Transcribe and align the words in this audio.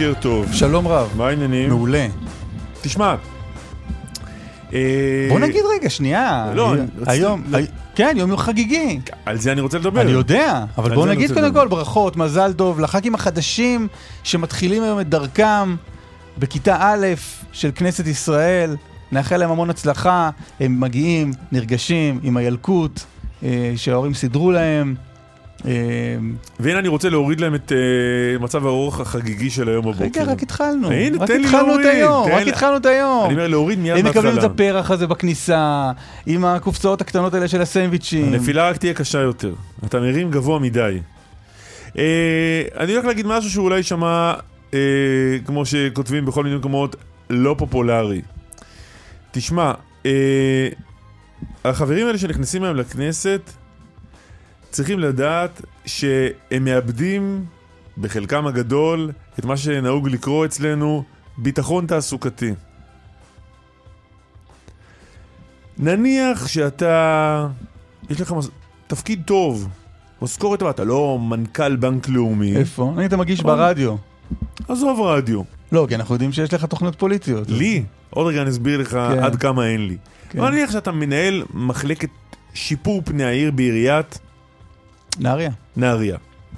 בוקר 0.00 0.20
טוב. 0.20 0.52
שלום 0.52 0.88
רב. 0.88 1.12
מה 1.16 1.28
העניינים? 1.28 1.68
מעולה. 1.68 2.06
תשמע. 2.80 3.14
אה, 4.72 5.26
בוא 5.28 5.38
נגיד 5.40 5.62
רגע, 5.74 5.90
שנייה. 5.90 6.52
לא, 6.54 6.74
היום. 7.06 7.42
כן, 7.94 8.14
יום 8.16 8.36
חגיגי. 8.36 9.00
על 9.26 9.38
זה 9.38 9.52
אני 9.52 9.60
רוצה 9.60 9.78
לדבר. 9.78 10.00
אני 10.00 10.10
יודע, 10.10 10.64
אבל 10.78 10.94
בוא 10.94 11.06
נגיד 11.06 11.32
קודם. 11.32 11.54
כל 11.54 11.68
ברכות, 11.68 12.16
מזל 12.16 12.52
טוב 12.52 12.80
לח"כים 12.80 13.14
החדשים 13.14 13.88
שמתחילים 14.22 14.82
היום 14.82 15.00
את 15.00 15.08
דרכם 15.08 15.76
בכיתה 16.38 16.76
א' 16.80 17.06
של 17.52 17.70
כנסת 17.74 18.06
ישראל. 18.06 18.76
נאחל 19.12 19.36
להם 19.36 19.50
המון 19.50 19.70
הצלחה, 19.70 20.30
הם 20.60 20.80
מגיעים, 20.80 21.30
נרגשים 21.52 22.20
עם 22.22 22.36
הילקוט 22.36 23.00
אה, 23.42 23.72
שההורים 23.76 24.14
סידרו 24.14 24.50
להם. 24.50 24.94
אה, 25.66 25.72
והנה 26.60 26.78
אני 26.78 26.88
רוצה 26.88 27.08
להוריד 27.08 27.40
להם 27.40 27.54
את 27.54 27.72
אה, 27.72 28.38
מצב 28.38 28.66
האורך 28.66 29.00
החגיגי 29.00 29.50
של 29.50 29.68
היום 29.68 29.84
בבוקר. 29.84 30.04
רגע, 30.04 30.24
רק 30.24 30.42
התחלנו. 30.42 30.90
הנה, 30.90 31.18
רק 31.22 31.28
תן 31.28 31.40
לי 31.40 31.44
התחלנו 31.46 31.62
את 31.62 31.68
להוריד, 31.68 31.86
היום, 31.86 32.28
רק 32.32 32.46
התחלנו 32.46 32.76
את 32.76 32.86
היום. 32.86 33.24
אני 33.24 33.34
אומר 33.34 33.48
להוריד 33.48 33.78
מיד 33.78 33.96
הם 33.96 34.06
מקבלים. 34.06 34.38
את 34.38 34.44
הפרח 34.44 34.90
הזה 34.90 35.06
בכניסה, 35.06 35.90
עם 36.26 36.44
הקופסאות 36.44 37.00
הקטנות 37.00 37.34
האלה 37.34 37.48
של 37.48 37.62
הסנדוויצ'ים. 37.62 38.32
הנפילה 38.32 38.68
רק 38.70 38.76
תהיה 38.76 38.94
קשה 38.94 39.18
יותר. 39.18 39.54
אתה 39.84 40.00
מרים 40.00 40.30
גבוה 40.30 40.58
מדי. 40.58 40.98
אה, 41.98 42.62
אני 42.78 42.92
הולך 42.92 43.04
להגיד 43.04 43.26
משהו 43.26 43.50
שאולי 43.50 43.76
יישמע, 43.76 44.32
כמו 45.44 45.66
שכותבים 45.66 46.26
בכל 46.26 46.44
מיני 46.44 46.56
מקומות, 46.56 46.96
לא 47.30 47.54
פופולרי. 47.58 48.20
תשמע, 49.30 49.72
החברים 51.64 52.06
האלה 52.06 52.18
שנכנסים 52.18 52.62
היום 52.62 52.76
לכנסת, 52.76 53.40
צריכים 54.70 54.98
לדעת 54.98 55.62
שהם 55.86 56.64
מאבדים 56.64 57.44
בחלקם 57.98 58.46
הגדול 58.46 59.10
את 59.38 59.44
מה 59.44 59.56
שנהוג 59.56 60.08
לקרוא 60.08 60.44
אצלנו 60.44 61.04
ביטחון 61.38 61.86
תעסוקתי. 61.86 62.54
נניח 65.78 66.46
שאתה, 66.46 67.46
יש 68.10 68.20
לך 68.20 68.32
מס... 68.32 68.48
תפקיד 68.86 69.22
טוב, 69.26 69.68
משכורת 70.22 70.58
טובה, 70.58 70.70
אתה 70.70 70.84
לא 70.84 71.18
מנכ"ל 71.18 71.76
בנק 71.76 72.08
לאומי, 72.08 72.56
איפה? 72.56 72.92
אני 72.96 73.06
אתה 73.06 73.16
מגיש. 73.16 73.40
ברדיו. 73.40 73.96
עזוב 74.68 75.00
רדיו. 75.00 75.42
לא, 75.72 75.86
כי 75.88 75.94
אנחנו 75.94 76.14
יודעים 76.14 76.32
שיש 76.32 76.54
לך 76.54 76.64
תוכניות 76.64 76.98
פוליטיות. 76.98 77.50
לי, 77.50 77.84
עוד 78.10 78.26
רגע 78.26 78.42
אני 78.42 78.50
אסביר 78.50 78.80
לך 78.80 78.90
כן. 78.90 78.98
עד 78.98 79.36
כמה 79.36 79.66
אין 79.66 79.86
לי. 79.86 79.96
כן. 80.28 80.38
אבל 80.38 80.50
נניח 80.50 80.70
שאתה 80.70 80.92
מנהל 80.92 81.42
מחלקת 81.54 82.08
שיפור 82.54 83.02
פני 83.04 83.24
העיר 83.24 83.50
בעיריית 83.50 84.18
נהריה. 85.18 85.50
נהריה, 85.76 86.16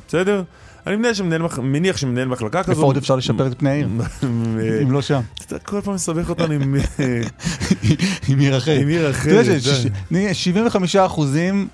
בסדר? 0.09 0.43
אני 0.87 0.97
מניח 0.97 1.15
שמנהל, 1.15 1.43
מח- 1.43 1.59
מניח 1.59 1.97
שמנהל 1.97 2.29
מחלקה 2.29 2.63
כזו... 2.63 2.73
איפה 2.73 2.83
עוד 2.83 2.97
אפשר 2.97 3.17
לשפר 3.17 3.47
את 3.47 3.59
פני 3.59 3.71
העיר? 3.71 3.89
אם 4.83 4.93
לא 4.93 5.03
שם. 5.03 5.21
אתה 5.47 5.59
כל 5.59 5.81
פעם 5.81 5.95
מסבך 5.95 6.29
אותנו 6.29 6.53
עם 6.55 6.75
עם 8.29 8.39
עיר 8.39 8.59
אחרת. 8.59 8.83
עם 8.83 8.89
עיר 8.89 9.11
אתה 9.11 9.19
אחרת. 9.19 9.47
יודע 9.47 10.33
ש-75% 10.35 11.21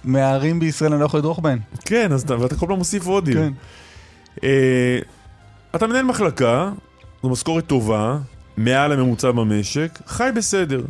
מהערים 0.04 0.60
בישראל 0.60 0.92
אני 0.92 1.00
לא 1.00 1.06
יכול 1.06 1.20
לדרוך 1.20 1.38
בהן. 1.38 1.58
כן, 1.84 2.12
אז 2.12 2.22
אתה, 2.22 2.34
כל 2.58 2.66
פעם 2.66 2.78
מוסיף 2.78 3.06
עוד 3.06 3.28
עיר. 3.28 3.36
כן. 3.36 3.52
אה, 4.44 4.98
אתה 5.74 5.86
מנהל 5.86 6.04
מחלקה, 6.04 6.70
זו 7.22 7.28
משכורת 7.28 7.66
טובה, 7.66 8.18
מעל 8.56 8.92
הממוצע 8.92 9.30
במשק, 9.30 9.98
חי 10.06 10.28
בסדר. 10.36 10.80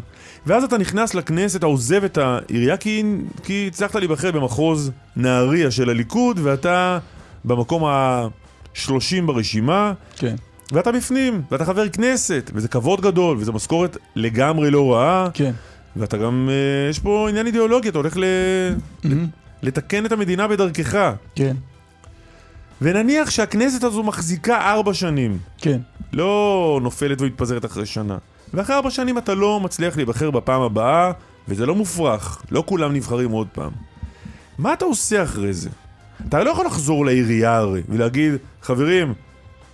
ואז 0.47 0.65
אתה 0.65 0.79
נכנס 0.79 1.15
לכנסת, 1.15 1.57
אתה 1.57 1.67
עוזב 1.67 2.05
את 2.05 2.19
העירייה 2.19 2.77
כי, 2.77 3.03
כי 3.43 3.65
הצלחת 3.73 3.95
להיבחר 3.95 4.33
במחוז 4.33 4.91
נהריה 5.17 5.71
של 5.71 5.91
הליכוד, 5.91 6.41
ואתה 6.43 6.99
במקום 7.45 7.85
ה-30 7.85 9.23
ברשימה, 9.27 9.93
כן. 10.17 10.37
ואתה 10.73 10.93
בפנים, 10.93 11.43
ואתה 11.51 11.65
חבר 11.65 11.89
כנסת, 11.89 12.51
וזה 12.55 12.69
כבוד 12.69 13.01
גדול, 13.01 13.37
וזו 13.41 13.53
משכורת 13.53 13.97
לגמרי 14.17 14.71
לא 14.71 14.95
רעה, 14.95 15.29
כן. 15.35 15.53
ואתה 15.97 16.17
גם, 16.17 16.49
אה, 16.51 16.91
יש 16.91 16.99
פה 16.99 17.29
עניין 17.29 17.47
אידיאולוגי, 17.47 17.89
אתה 17.89 17.99
הולך 17.99 18.17
ל... 18.17 18.25
מהמם. 19.05 19.27
לתקן 19.63 20.07
את 20.07 20.13
המדינה 20.13 20.49
בדרכך. 20.49 21.13
כן. 21.35 21.57
ונניח 22.83 23.31
שהכנסת 23.31 23.85
הזו 23.85 24.03
מחזיקה 24.03 24.73
ארבע 24.73 24.95
שנים, 24.95 25.39
כן. 25.59 25.81
לא 26.13 26.81
נופלת 26.83 27.21
ומתפזרת 27.21 27.65
אחרי 27.65 27.87
שנה. 27.87 28.19
ואחרי 28.55 28.77
ארבע 28.77 28.91
שנים 28.91 29.19
אתה 29.19 29.35
לא 29.35 29.61
מצליח 29.61 29.97
להיבחר 29.97 30.31
בפעם 30.31 30.63
הבאה, 30.63 31.13
וזה 31.49 31.67
לא 31.67 31.75
מופרך, 31.75 32.43
לא 32.51 32.63
כולם 32.67 32.93
נבחרים 32.93 33.31
עוד 33.31 33.49
פעם. 33.53 33.71
מה 34.59 34.73
אתה 34.73 34.85
עושה 34.85 35.23
אחרי 35.23 35.53
זה? 35.53 35.71
אתה 36.29 36.45
לא 36.45 36.51
יכול 36.51 36.67
לחזור 36.67 37.07
לעירייה 37.07 37.57
הרי, 37.57 37.83
ולהגיד, 37.89 38.35
חברים, 38.63 39.15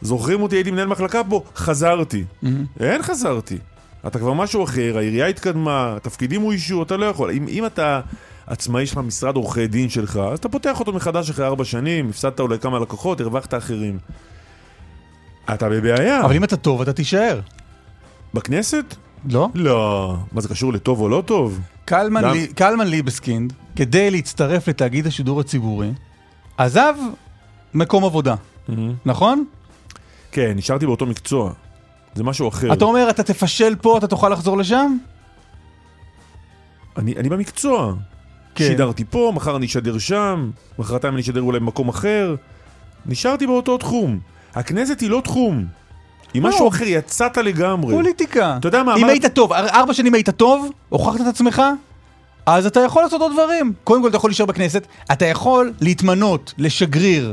זוכרים 0.03 0.43
אותי, 0.43 0.57
הייתי 0.57 0.71
מנהל 0.71 0.87
מחלקה 0.87 1.25
פה, 1.29 1.43
חזרתי. 1.57 2.25
מהמם. 2.43 2.65
אין 2.81 3.03
חזרתי. 3.03 3.59
אתה 4.07 4.19
כבר 4.19 4.33
משהו 4.33 4.65
אחר, 4.65 4.99
העירייה 4.99 5.27
התקדמה, 5.27 5.95
התפקידים 5.97 6.43
אוישו, 6.43 6.83
אתה 6.83 6.97
לא 6.97 7.06
יכול. 7.06 7.31
אם, 7.31 7.49
אם 7.49 7.67
אתה 7.67 8.01
עצמאי, 8.47 8.83
יש 8.83 8.93
לך 8.93 8.99
משרד 8.99 9.37
עורכי 9.37 9.67
דין 9.67 9.89
שלך, 9.89 10.17
אז 10.33 10.39
אתה 10.39 10.49
פותח 10.49 10.81
אותו 10.81 10.93
מחדש 10.93 11.31
אחרי 11.31 11.47
ארבע 11.47 11.65
שנים, 11.65 12.09
הפסדת 12.09 12.41
אולי 12.41 12.59
כמה 12.59 12.79
לקוחות, 12.79 13.21
הרווחת 13.21 13.55
אחרים. 13.55 13.99
אתה 15.55 15.69
בבעיה. 15.69 16.25
אבל 16.25 16.37
אם 16.37 16.45
אתה 16.45 16.56
טוב, 16.56 16.83
אתה 16.83 16.93
תישאר. 16.93 17.41
בכנסת? 18.34 18.95
לא? 19.31 19.49
לא. 19.55 20.17
מה 20.33 20.41
זה 20.41 20.49
קשור 20.49 20.72
לטוב 20.72 21.00
או 21.00 21.09
לא 21.09 21.22
טוב? 21.27 21.61
קלמן? 21.84 22.25
לי- 22.25 22.47
קלמן 22.47 22.87
ליבסקינד, 22.87 23.53
כדי 23.77 24.11
להצטרף 24.11 24.69
לתאגיד 24.69 25.06
השידור 25.06 25.41
הציבורי, 25.41 25.91
עזב 26.59 26.94
מקום 27.75 28.05
עבודה, 28.05 28.34
נכון? 29.05 29.44
כן, 30.33 30.53
נשארתי 30.56 30.87
באותו 30.87 31.06
מקצוע. 31.06 31.53
זה 32.15 32.25
משהו 32.25 32.49
אחר. 32.49 32.73
אתה 32.73 32.84
אומר, 32.84 33.11
אתה 33.11 33.23
תפשל 33.23 33.75
פה, 33.81 33.99
אתה 33.99 34.06
תוכל 34.06 34.28
לחזור 34.28 34.58
לשם? 34.58 34.97
אני, 36.97 37.17
אני 37.17 37.29
במקצוע. 37.29 37.94
כן. 38.55 38.64
שידרתי 38.64 39.05
פה, 39.11 39.32
מחר 39.35 39.56
אני 39.56 39.67
אשדר 39.67 39.99
שם, 39.99 40.50
מחרתיים 40.79 41.14
אני 41.14 41.23
אשדר 41.23 41.41
אולי 41.43 41.61
במקום 41.61 41.88
אחר. 41.88 42.35
נשארתי 43.06 43.47
באותו 43.47 43.79
תחום. 43.79 44.19
הכנסת 44.55 45.00
היא 45.00 45.11
לא 45.11 45.20
תחום. 45.25 45.67
לא. 46.34 46.48
משהו 46.48 46.69
אחר, 46.69 46.84
יצאת 46.86 47.36
לגמרי. 47.36 47.94
פוליטיקה. 47.94 48.56
אתה 48.60 48.69
יודע 48.69 48.82
מה, 48.82 48.92
אם 48.94 48.98
אמרת- 48.98 49.10
היית 49.10 49.26
טוב, 49.26 49.52
אר- 49.52 49.69
ארבע 49.69 49.94
שנים 49.94 50.14
היית 50.14 50.31
טוב, 50.31 50.69
הוכחת 50.88 51.20
את 51.20 51.26
עצמך, 51.26 51.62
אז 52.46 52.66
אתה 52.66 52.81
יכול 52.81 53.02
לעשות 53.02 53.20
עוד 53.20 53.32
דברים. 53.32 53.72
קודם 53.84 54.02
כל 54.02 54.08
אתה 54.08 54.16
יכול 54.16 54.31
להישאר 54.31 54.46
בכנסת, 54.46 54.86
אתה 55.12 55.26
יכול 55.26 55.72
להתמנות 55.81 56.54
לשגריר 56.58 57.32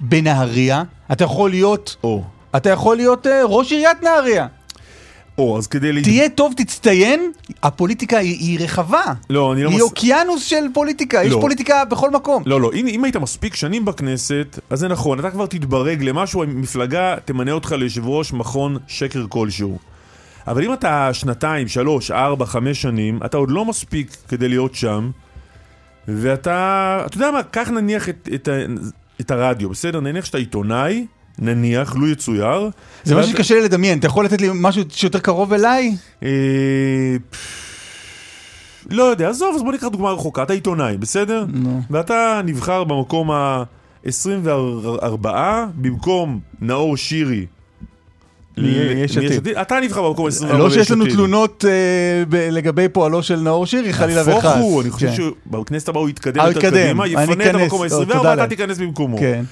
בנהריה, 0.00 0.82
אתה 1.12 1.24
יכול 1.24 1.50
להיות, 1.50 1.96
או, 2.04 2.22
אתה 2.56 2.70
יכול 2.70 2.96
להיות 2.96 3.26
אה, 3.26 3.40
ראש 3.44 3.72
עיריית 3.72 4.02
נהריה. 4.02 4.46
או, 5.38 5.58
אז 5.58 5.66
כדי... 5.66 5.92
להת- 5.92 6.04
תהיה 6.04 6.28
טוב, 6.28 6.54
תצטיין, 6.56 7.32
הפוליטיקה 7.62 8.18
היא, 8.18 8.36
היא 8.38 8.60
רחבה. 8.64 9.02
לא, 9.30 9.52
אני 9.52 9.62
לא 9.64 9.68
היא 9.68 9.76
מס... 9.76 9.82
אוקיינוס 9.82 10.44
של 10.44 10.64
פוליטיקה, 10.74 11.24
יש 11.24 11.32
לא. 11.32 11.38
פוליטיקה 11.40 11.84
בכל 11.84 12.10
מקום. 12.10 12.42
לא, 12.46 12.60
לא, 12.60 12.70
אם, 12.74 12.86
אם 12.86 13.04
היית 13.04 13.16
מספיק 13.16 13.54
שנים 13.54 13.84
בכנסת, 13.84 14.58
אז 14.70 14.78
זה 14.78 14.88
נכון, 14.88 15.18
אתה 15.20 15.30
כבר 15.30 15.46
תתברג 15.46 16.02
למשהו, 16.02 16.42
המפלגה 16.42 17.14
תמנה 17.24 17.52
אותך 17.52 17.72
ליושב 17.72 18.06
ראש 18.06 18.32
מכון 18.32 18.76
שקר 18.86 19.26
כלשהו. 19.28 19.78
אבל 20.46 20.64
אם 20.64 20.72
אתה 20.72 21.10
שנתיים, 21.12 21.68
שלוש, 21.68 22.10
ארבע, 22.10 22.46
חמש 22.46 22.82
שנים, 22.82 23.18
אתה 23.24 23.36
עוד 23.36 23.50
לא 23.50 23.64
מספיק 23.64 24.16
כדי 24.28 24.48
להיות 24.48 24.74
שם, 24.74 25.10
ואתה, 26.08 27.02
אתה 27.06 27.16
יודע 27.16 27.30
מה, 27.30 27.42
קח 27.42 27.68
נניח 27.70 28.08
את, 28.08 28.28
את, 28.34 28.48
את 29.20 29.30
הרדיו, 29.30 29.70
בסדר? 29.70 30.00
נניח 30.00 30.24
שאתה 30.24 30.38
עיתונאי, 30.38 31.06
נניח, 31.38 31.96
לו 31.96 32.08
יצויר. 32.08 32.70
זה 33.04 33.14
משהו 33.14 33.32
שקשה 33.32 33.54
לי 33.54 33.60
לדמיין, 33.60 33.98
אתה 33.98 34.06
יכול 34.06 34.24
לתת 34.24 34.40
לי 34.40 34.48
משהו 34.54 34.82
שיותר 34.88 35.18
קרוב 35.18 35.52
אליי? 35.52 35.96
אה, 36.22 36.28
לא 38.90 39.02
יודע, 39.02 39.28
עזוב, 39.28 39.54
אז 39.54 39.62
בוא 39.62 39.72
ניקח 39.72 39.86
דוגמה 39.86 40.10
רחוקה, 40.10 40.42
אתה 40.42 40.52
עיתונאי, 40.52 40.96
בסדר? 40.96 41.44
נו. 41.48 41.82
ואתה 41.90 42.40
נבחר 42.44 42.84
במקום 42.84 43.30
ה-24 43.30 45.28
במקום 45.74 46.40
נאור 46.60 46.96
שירי. 46.96 47.46
יש 48.56 49.16
עתיד. 49.16 49.48
אתה 49.48 49.80
נבחר 49.80 50.08
במקום 50.08 50.26
ה 50.26 50.28
24 50.28 50.64
לא 50.64 50.70
שיש 50.70 50.90
לנו 50.90 51.04
תלונות 51.06 51.64
אה, 51.68 52.50
לגבי 52.50 52.88
פועלו 52.88 53.22
של 53.22 53.40
נאור 53.40 53.66
שירי, 53.66 53.92
חלילה 53.92 54.22
וחס. 54.22 54.28
נהפוך 54.28 54.56
הוא, 54.60 54.82
אני 54.82 54.90
חושב 54.90 55.06
כן. 55.06 55.14
שבכנסת 55.46 55.88
הבאה 55.88 56.02
הוא 56.02 56.08
יתקדם 56.08 56.46
יותר 56.46 56.60
קדימה, 56.60 57.06
יפנה 57.06 57.50
את 57.50 57.54
המקום 57.54 57.82
ה-24 57.82 58.16
ואתה 58.24 58.46
תיכנס 58.46 58.78
במקומו. 58.78 59.18
כן. 59.18 59.44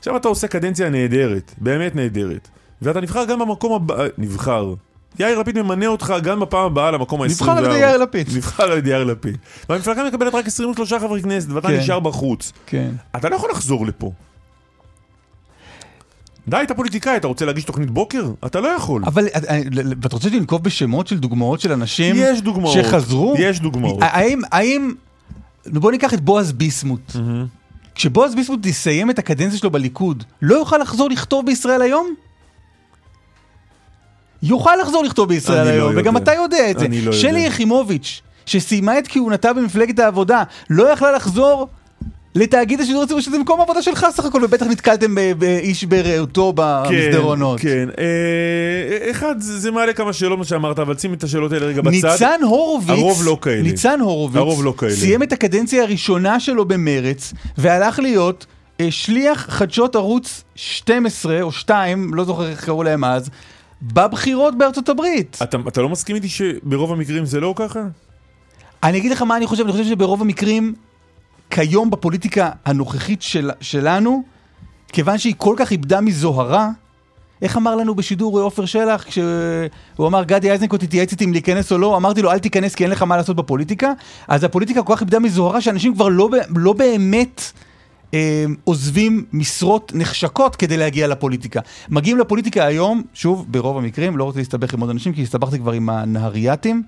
עכשיו 0.00 0.16
אתה 0.16 0.28
עושה 0.28 0.48
קדנציה 0.48 0.90
נהדרת, 0.90 1.54
באמת 1.58 1.96
נהדרת. 1.96 2.48
ואתה 2.82 3.00
נבחר 3.00 3.24
גם 3.24 3.38
במקום 3.38 3.72
הבא, 3.72 4.06
נבחר. 4.18 4.74
יאיר 5.18 5.38
לפיד 5.38 5.62
ממנה 5.62 5.86
אותך 5.86 6.14
גם 6.22 6.40
בפעם 6.40 6.66
הבאה 6.66 6.90
למקום 6.90 7.22
ה-24. 7.22 7.28
נבחר 7.28 7.50
על 7.50 7.64
ידי 7.64 7.78
יאיר 7.78 7.96
לפיד. 7.96 8.28
נבחר 8.36 8.62
על 8.62 8.78
ידי 8.78 8.90
יאיר 8.90 9.04
לפיד. 9.04 9.36
והמפלגה 9.68 10.04
מקבלת 10.04 10.34
רק 10.34 10.46
23 10.46 10.92
חברי 10.92 11.22
כנסת, 11.22 11.50
ואתה 11.50 11.68
כן. 11.68 11.78
נשאר 11.78 12.00
בחוץ. 12.00 12.52
כן. 12.66 12.90
אתה 13.16 13.28
לא 13.28 13.36
יכול 13.36 13.50
לחזור 13.50 13.86
לפה. 13.86 14.12
די, 16.48 16.56
אתה 16.62 16.74
פוליטיקאי, 16.74 17.16
אתה 17.16 17.26
רוצה 17.26 17.44
להגיש 17.44 17.64
תוכנית 17.64 17.90
בוקר? 17.90 18.30
אתה 18.46 18.60
לא 18.60 18.68
יכול. 18.68 19.02
אבל 19.06 19.26
אה, 19.26 19.40
אה, 19.48 19.60
אתה 20.06 20.16
רוצה 20.16 20.28
לנקוב 20.30 20.64
בשמות 20.64 21.06
של 21.06 21.18
דוגמאות 21.18 21.60
של 21.60 21.72
אנשים 21.72 22.16
יש 22.18 22.40
דוגמאות. 22.40 22.74
שחזרו? 22.74 23.34
יש 23.38 23.60
דוגמאות. 23.60 23.98
האם, 24.00 24.40
האם, 24.52 24.92
בוא 25.66 25.90
ניקח 25.90 26.14
את 26.14 26.20
בועז 26.20 26.52
ביסמוט. 26.52 27.12
כשבועז 28.00 28.34
ביסמוט 28.34 28.66
יסיים 28.66 29.10
את 29.10 29.18
הקדנציה 29.18 29.58
שלו 29.58 29.70
בליכוד, 29.70 30.24
לא 30.42 30.54
יוכל 30.54 30.78
לחזור 30.78 31.10
לכתוב 31.10 31.46
בישראל 31.46 31.82
היום? 31.82 32.14
יוכל 34.42 34.76
לחזור 34.82 35.04
לכתוב 35.04 35.28
בישראל 35.28 35.64
לא 35.64 35.70
היום, 35.70 35.92
לא 35.92 36.00
וגם 36.00 36.16
אתה 36.16 36.34
יודע 36.34 36.70
את 36.70 36.78
זה. 36.78 36.86
לא 37.02 37.12
שלי 37.12 37.40
יחימוביץ', 37.40 38.22
שסיימה 38.46 38.98
את 38.98 39.08
כהונתה 39.08 39.52
במפלגת 39.52 39.98
העבודה, 39.98 40.42
לא 40.70 40.88
יכלה 40.88 41.12
לחזור 41.12 41.68
לתאגיד 42.34 42.80
השידור 42.80 43.02
הציבורי, 43.02 43.22
שזה 43.22 43.38
מקום 43.38 43.60
עבודה 43.60 43.82
שלך 43.82 44.06
סך 44.10 44.24
הכל, 44.24 44.44
ובטח 44.44 44.66
נתקלתם 44.66 45.14
באיש 45.38 45.84
ברעותו 45.84 46.52
במסדרונות. 46.56 47.60
כן, 47.60 47.68
כן. 47.68 48.02
אה, 48.02 49.10
אחד, 49.10 49.34
זה 49.38 49.70
מעלה 49.70 49.92
כמה 49.92 50.12
שאלות 50.12 50.38
מה 50.38 50.44
שאמרת, 50.44 50.78
אבל 50.78 50.98
שים 50.98 51.14
את 51.14 51.24
השאלות 51.24 51.52
האלה 51.52 51.66
רגע 51.66 51.82
בצד. 51.82 51.90
ניצן 51.90 52.40
הורוביץ, 52.42 52.90
הרוב 52.90 53.22
לא 53.24 53.38
כאלה. 53.42 53.62
ניצן 53.62 54.00
הורוביץ, 54.00 54.36
הרוב 54.36 54.64
לא 54.64 54.74
כאלה. 54.78 54.92
סיים 54.92 55.22
את 55.22 55.32
הקדנציה 55.32 55.82
הראשונה 55.82 56.40
שלו 56.40 56.64
במרץ, 56.64 57.34
והלך 57.58 57.98
להיות 57.98 58.46
אה, 58.80 58.90
שליח 58.90 59.46
חדשות 59.50 59.96
ערוץ 59.96 60.44
12 60.54 61.42
או 61.42 61.52
2, 61.52 62.14
לא 62.14 62.24
זוכר 62.24 62.50
איך 62.50 62.64
קראו 62.64 62.82
להם 62.82 63.04
אז, 63.04 63.30
בבחירות 63.82 64.58
בארצות 64.58 64.88
הברית. 64.88 65.38
אתה, 65.42 65.56
אתה 65.68 65.82
לא 65.82 65.88
מסכים 65.88 66.16
איתי 66.16 66.28
שברוב 66.28 66.92
המקרים 66.92 67.24
זה 67.24 67.40
לא 67.40 67.54
ככה? 67.56 67.80
אני 68.82 68.98
אגיד 68.98 69.12
לך 69.12 69.22
מה 69.22 69.36
אני 69.36 69.46
חושב, 69.46 69.62
אני 69.64 69.72
חושב 69.72 69.84
שברוב 69.84 70.22
המקרים 70.22 70.74
כיום 71.50 71.90
בפוליטיקה 71.90 72.50
הנוכחית 72.64 73.22
של, 73.22 73.50
שלנו, 73.60 74.22
כיוון 74.92 75.18
שהיא 75.18 75.34
כל 75.36 75.54
כך 75.58 75.70
איבדה 75.70 76.00
מזוהרה, 76.00 76.70
איך 77.42 77.56
אמר 77.56 77.76
לנו 77.76 77.94
בשידור 77.94 78.40
עופר 78.40 78.64
שלח, 78.64 79.04
כשהוא 79.04 80.06
אמר 80.06 80.24
גדי 80.24 80.50
איזנקוט 80.50 80.82
התייעץ 80.82 81.12
איתי 81.12 81.24
אם 81.24 81.32
להיכנס 81.32 81.72
או 81.72 81.78
לא, 81.78 81.96
אמרתי 81.96 82.22
לו 82.22 82.30
אל 82.30 82.38
תיכנס 82.38 82.74
כי 82.74 82.84
אין 82.84 82.90
לך 82.90 83.02
מה 83.02 83.16
לעשות 83.16 83.36
בפוליטיקה, 83.36 83.92
אז 84.28 84.44
הפוליטיקה 84.44 84.82
כל 84.82 84.94
כך 84.96 85.00
איבדה 85.00 85.18
מזוהרה 85.18 85.60
שאנשים 85.60 85.94
כבר 85.94 86.08
לא, 86.08 86.28
לא 86.56 86.72
באמת 86.72 87.42
אה, 88.14 88.44
עוזבים 88.64 89.24
משרות 89.32 89.92
נחשקות 89.94 90.56
כדי 90.56 90.76
להגיע 90.76 91.08
לפוליטיקה. 91.08 91.60
מגיעים 91.88 92.18
לפוליטיקה 92.18 92.64
היום, 92.64 93.02
שוב, 93.14 93.46
ברוב 93.48 93.78
המקרים, 93.78 94.16
לא 94.16 94.24
רוצה 94.24 94.38
להסתבך 94.38 94.74
עם 94.74 94.80
עוד 94.80 94.90
אנשים 94.90 95.12
כי 95.12 95.22
הסתבכתי 95.22 95.58
כבר 95.58 95.72
עם 95.72 95.88
הנהרייתים, 95.88 96.82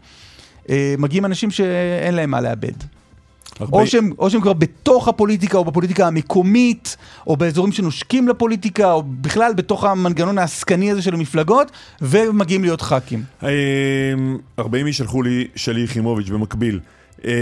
אה, 0.70 0.94
מגיעים 0.99 1.25
אנשים 1.25 1.50
שאין 1.50 2.14
להם 2.14 2.31
מה 2.31 2.41
לאבד. 2.41 3.01
או 3.72 3.87
שהם, 3.87 4.12
או 4.19 4.31
שהם 4.31 4.40
כבר 4.40 4.52
בתוך 4.52 5.08
הפוליטיקה, 5.08 5.58
או 5.58 5.64
בפוליטיקה 5.64 6.06
המקומית, 6.06 6.96
או 7.26 7.37
באזורים 7.37 7.72
שנושקים 7.72 8.28
לפוליטיקה, 8.28 8.93
או 8.93 9.02
בכלל 9.06 9.52
בתוך 9.56 9.84
המנגנון 9.84 10.38
העסקני 10.38 10.90
הזה 10.90 11.02
של 11.02 11.14
המפלגות, 11.14 11.70
ומגיעים 12.02 12.62
להיות 12.62 12.81
ח"כים. 12.81 13.22
40 14.58 14.87
איש 14.87 14.99
שלחו 14.99 15.22
לי 15.22 15.46
שלי 15.56 15.82
יחימוביץ' 15.82 16.28
במקביל. 16.28 16.81
אה, 17.25 17.32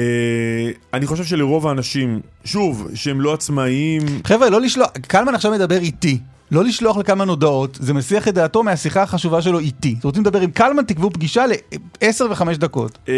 אני 0.95 1.07
חושב 1.07 1.25
שלרוב 1.25 1.67
האנשים, 1.67 2.21
שוב, 2.45 2.89
שהם 2.95 3.21
לא 3.21 3.35
עצמאיים... 3.35 4.03
חבר'ה, 4.25 4.51
לא 4.51 4.61
לשלוח, 4.61 4.89
קלמן 5.07 5.35
עכשיו 5.35 5.53
מדבר 5.53 5.79
איתי. 5.79 6.19
לא 6.51 6.65
לשלוח 6.65 6.97
לכמה 6.97 7.25
הודעות, 7.25 7.79
זה 7.81 7.95
מסיח 7.95 8.29
את 8.29 8.35
דעתו 8.35 8.63
מהשיחה 8.63 9.03
החשובה 9.03 9.43
שלו 9.43 9.59
איתי. 9.59 9.97
אתם 9.99 10.09
רוצים 10.09 10.23
לדבר 10.23 10.41
עם 10.41 10.51
קלמן, 10.51 10.83
תקבעו 10.83 11.11
פגישה 11.11 11.47
ל-10 11.47 12.25
ו-5 12.31 12.57
דקות. 12.59 12.99
אה, 13.09 13.15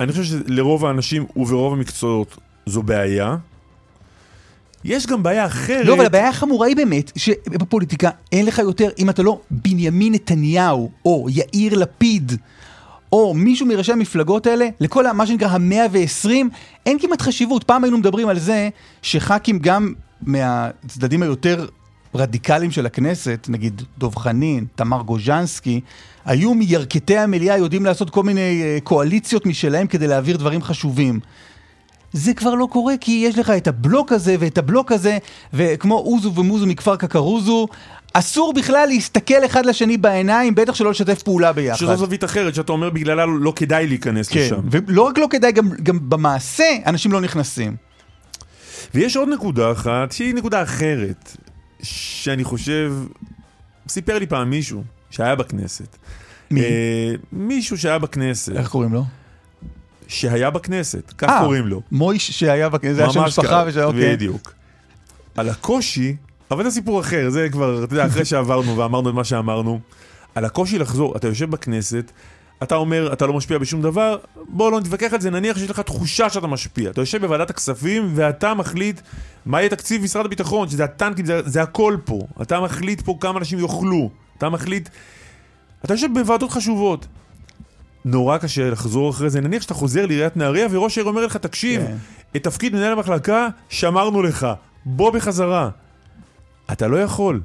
אני 0.00 0.12
חושב 0.12 0.24
שלרוב 0.24 0.86
האנשים 0.86 1.26
וברוב 1.36 1.72
המקצועות 1.72 2.36
זו 2.66 2.82
בעיה. 2.82 3.36
יש 4.84 5.06
גם 5.06 5.22
בעיה 5.22 5.46
אחרת. 5.46 5.86
לא, 5.86 5.94
אבל 5.94 6.06
הבעיה 6.06 6.28
החמורה 6.28 6.66
היא 6.66 6.76
באמת, 6.76 7.12
שבפוליטיקה 7.16 8.10
אין 8.32 8.46
לך 8.46 8.58
יותר, 8.58 8.88
אם 8.98 9.10
אתה 9.10 9.22
לא 9.22 9.40
בנימין 9.50 10.12
נתניהו, 10.12 10.90
או 11.04 11.26
יאיר 11.30 11.78
לפיד, 11.78 12.32
או 13.12 13.34
מישהו 13.34 13.66
מראשי 13.66 13.92
המפלגות 13.92 14.46
האלה, 14.46 14.68
לכל 14.80 15.12
מה 15.12 15.26
שנקרא 15.26 15.48
המאה 15.48 15.86
ועשרים, 15.92 16.50
אין 16.86 16.98
כמעט 16.98 17.22
חשיבות. 17.22 17.64
פעם 17.64 17.84
היינו 17.84 17.98
מדברים 17.98 18.28
על 18.28 18.38
זה 18.38 18.68
שח"כים 19.02 19.58
גם 19.58 19.92
מהצדדים 20.22 21.22
היותר 21.22 21.66
רדיקלים 22.16 22.70
של 22.70 22.86
הכנסת, 22.86 23.46
נגיד 23.50 23.82
דב 23.98 24.16
חנין, 24.16 24.64
תמר 24.74 25.02
גוז'נסקי, 25.02 25.80
היו 26.24 26.54
מירכתי 26.54 27.18
המליאה 27.18 27.56
יודעים 27.58 27.84
לעשות 27.84 28.10
כל 28.10 28.22
מיני 28.22 28.62
uh, 28.62 28.82
קואליציות 28.84 29.46
משלהם 29.46 29.86
כדי 29.86 30.06
להעביר 30.06 30.36
דברים 30.36 30.62
חשובים. 30.62 31.20
זה 32.12 32.34
כבר 32.34 32.54
לא 32.54 32.68
קורה 32.70 32.94
כי 33.00 33.24
יש 33.26 33.38
לך 33.38 33.50
את 33.50 33.68
הבלוק 33.68 34.12
הזה 34.12 34.36
ואת 34.40 34.58
הבלוק 34.58 34.92
הזה, 34.92 35.18
וכמו 35.54 35.98
אוזו 35.98 36.34
ומוזו 36.34 36.66
מכפר 36.66 36.96
קקרוזו, 36.96 37.66
אסור 38.12 38.52
בכלל 38.52 38.88
להסתכל 38.88 39.44
אחד 39.44 39.66
לשני 39.66 39.96
בעיניים, 39.96 40.54
בטח 40.54 40.74
שלא 40.74 40.90
לשתף 40.90 41.22
פעולה 41.22 41.52
ביחד. 41.52 41.78
שזו 41.78 41.96
זווית 41.96 42.24
אחרת, 42.24 42.54
שאתה 42.54 42.72
אומר 42.72 42.90
בגללה 42.90 43.26
לא 43.26 43.52
כדאי 43.56 43.86
להיכנס 43.86 44.28
כן, 44.28 44.40
לשם. 44.40 44.60
ולא 44.70 45.02
רק 45.02 45.18
לא 45.18 45.26
כדאי, 45.30 45.52
גם, 45.52 45.70
גם 45.82 46.10
במעשה 46.10 46.64
אנשים 46.86 47.12
לא 47.12 47.20
נכנסים. 47.20 47.76
ויש 48.94 49.16
עוד 49.16 49.28
נקודה 49.28 49.72
אחת, 49.72 50.12
שהיא 50.12 50.34
נקודה 50.34 50.62
אחרת. 50.62 51.36
שאני 51.86 52.44
חושב, 52.44 52.94
סיפר 53.88 54.18
לי 54.18 54.26
פעם 54.26 54.50
מישהו 54.50 54.84
שהיה 55.10 55.34
בכנסת. 55.34 55.96
מי? 56.50 56.60
אה, 56.60 57.14
מישהו 57.32 57.78
שהיה 57.78 57.98
בכנסת. 57.98 58.56
איך 58.56 58.68
קוראים 58.68 58.92
לו? 58.92 59.04
שהיה 60.08 60.50
בכנסת, 60.50 61.12
כך 61.18 61.28
아, 61.28 61.32
אה, 61.32 61.40
קוראים 61.40 61.66
לו. 61.66 61.82
מויש 61.92 62.30
שהיה 62.30 62.68
בכנסת, 62.68 62.94
זה 62.94 63.02
היה 63.02 63.10
שם 63.10 63.20
משפחה 63.20 63.64
ושהיה, 63.66 63.84
אוקיי. 63.84 64.12
בדיוק. 64.12 64.52
על 65.36 65.48
הקושי, 65.48 66.16
אבל 66.50 66.64
זה 66.64 66.70
סיפור 66.70 67.00
אחר, 67.00 67.30
זה 67.30 67.48
כבר, 67.52 67.84
אתה 67.84 67.94
יודע, 67.94 68.06
אחרי 68.06 68.24
שעברנו 68.24 68.76
ואמרנו 68.76 69.08
את 69.08 69.14
מה 69.14 69.24
שאמרנו, 69.24 69.80
על 70.34 70.44
הקושי 70.44 70.78
לחזור, 70.78 71.16
אתה 71.16 71.28
יושב 71.28 71.50
בכנסת, 71.50 72.12
אתה 72.62 72.74
אומר, 72.74 73.12
אתה 73.12 73.26
לא 73.26 73.32
משפיע 73.32 73.58
בשום 73.58 73.82
דבר, 73.82 74.18
בוא 74.48 74.72
לא 74.72 74.80
נתווכח 74.80 75.12
על 75.12 75.20
זה, 75.20 75.30
נניח 75.30 75.58
שיש 75.58 75.70
לך 75.70 75.80
תחושה 75.80 76.30
שאתה 76.30 76.46
משפיע. 76.46 76.90
אתה 76.90 77.00
יושב 77.00 77.20
בוועדת 77.20 77.50
הכספים 77.50 78.12
ואתה 78.14 78.54
מחליט 78.54 79.00
מה 79.46 79.60
יהיה 79.60 79.70
תקציב 79.70 80.02
משרד 80.02 80.24
הביטחון, 80.26 80.68
שזה 80.68 80.84
הטנקים, 80.84 81.24
זה, 81.26 81.40
זה 81.44 81.62
הכל 81.62 81.96
פה. 82.04 82.20
אתה 82.42 82.60
מחליט 82.60 83.00
פה 83.00 83.16
כמה 83.20 83.38
אנשים 83.38 83.58
יאכלו. 83.58 84.10
אתה 84.38 84.48
מחליט... 84.48 84.88
אתה 85.84 85.94
יושב 85.94 86.08
בוועדות 86.14 86.50
חשובות. 86.50 87.06
נורא 88.04 88.38
קשה 88.38 88.70
לחזור 88.70 89.10
אחרי 89.10 89.30
זה. 89.30 89.40
נניח 89.40 89.62
שאתה 89.62 89.74
חוזר 89.74 90.06
לעיריית 90.06 90.36
נהריה 90.36 90.66
וראש 90.70 90.98
העיר 90.98 91.08
אומר 91.08 91.26
לך, 91.26 91.36
תקשיב, 91.36 91.82
כן. 91.82 91.96
את 92.36 92.44
תפקיד 92.44 92.74
מנהל 92.74 92.92
המחלקה 92.92 93.48
שמרנו 93.68 94.22
לך, 94.22 94.46
בוא 94.84 95.10
בחזרה. 95.10 95.70
אתה 96.72 96.88
לא 96.88 96.96
יכול. 96.96 97.40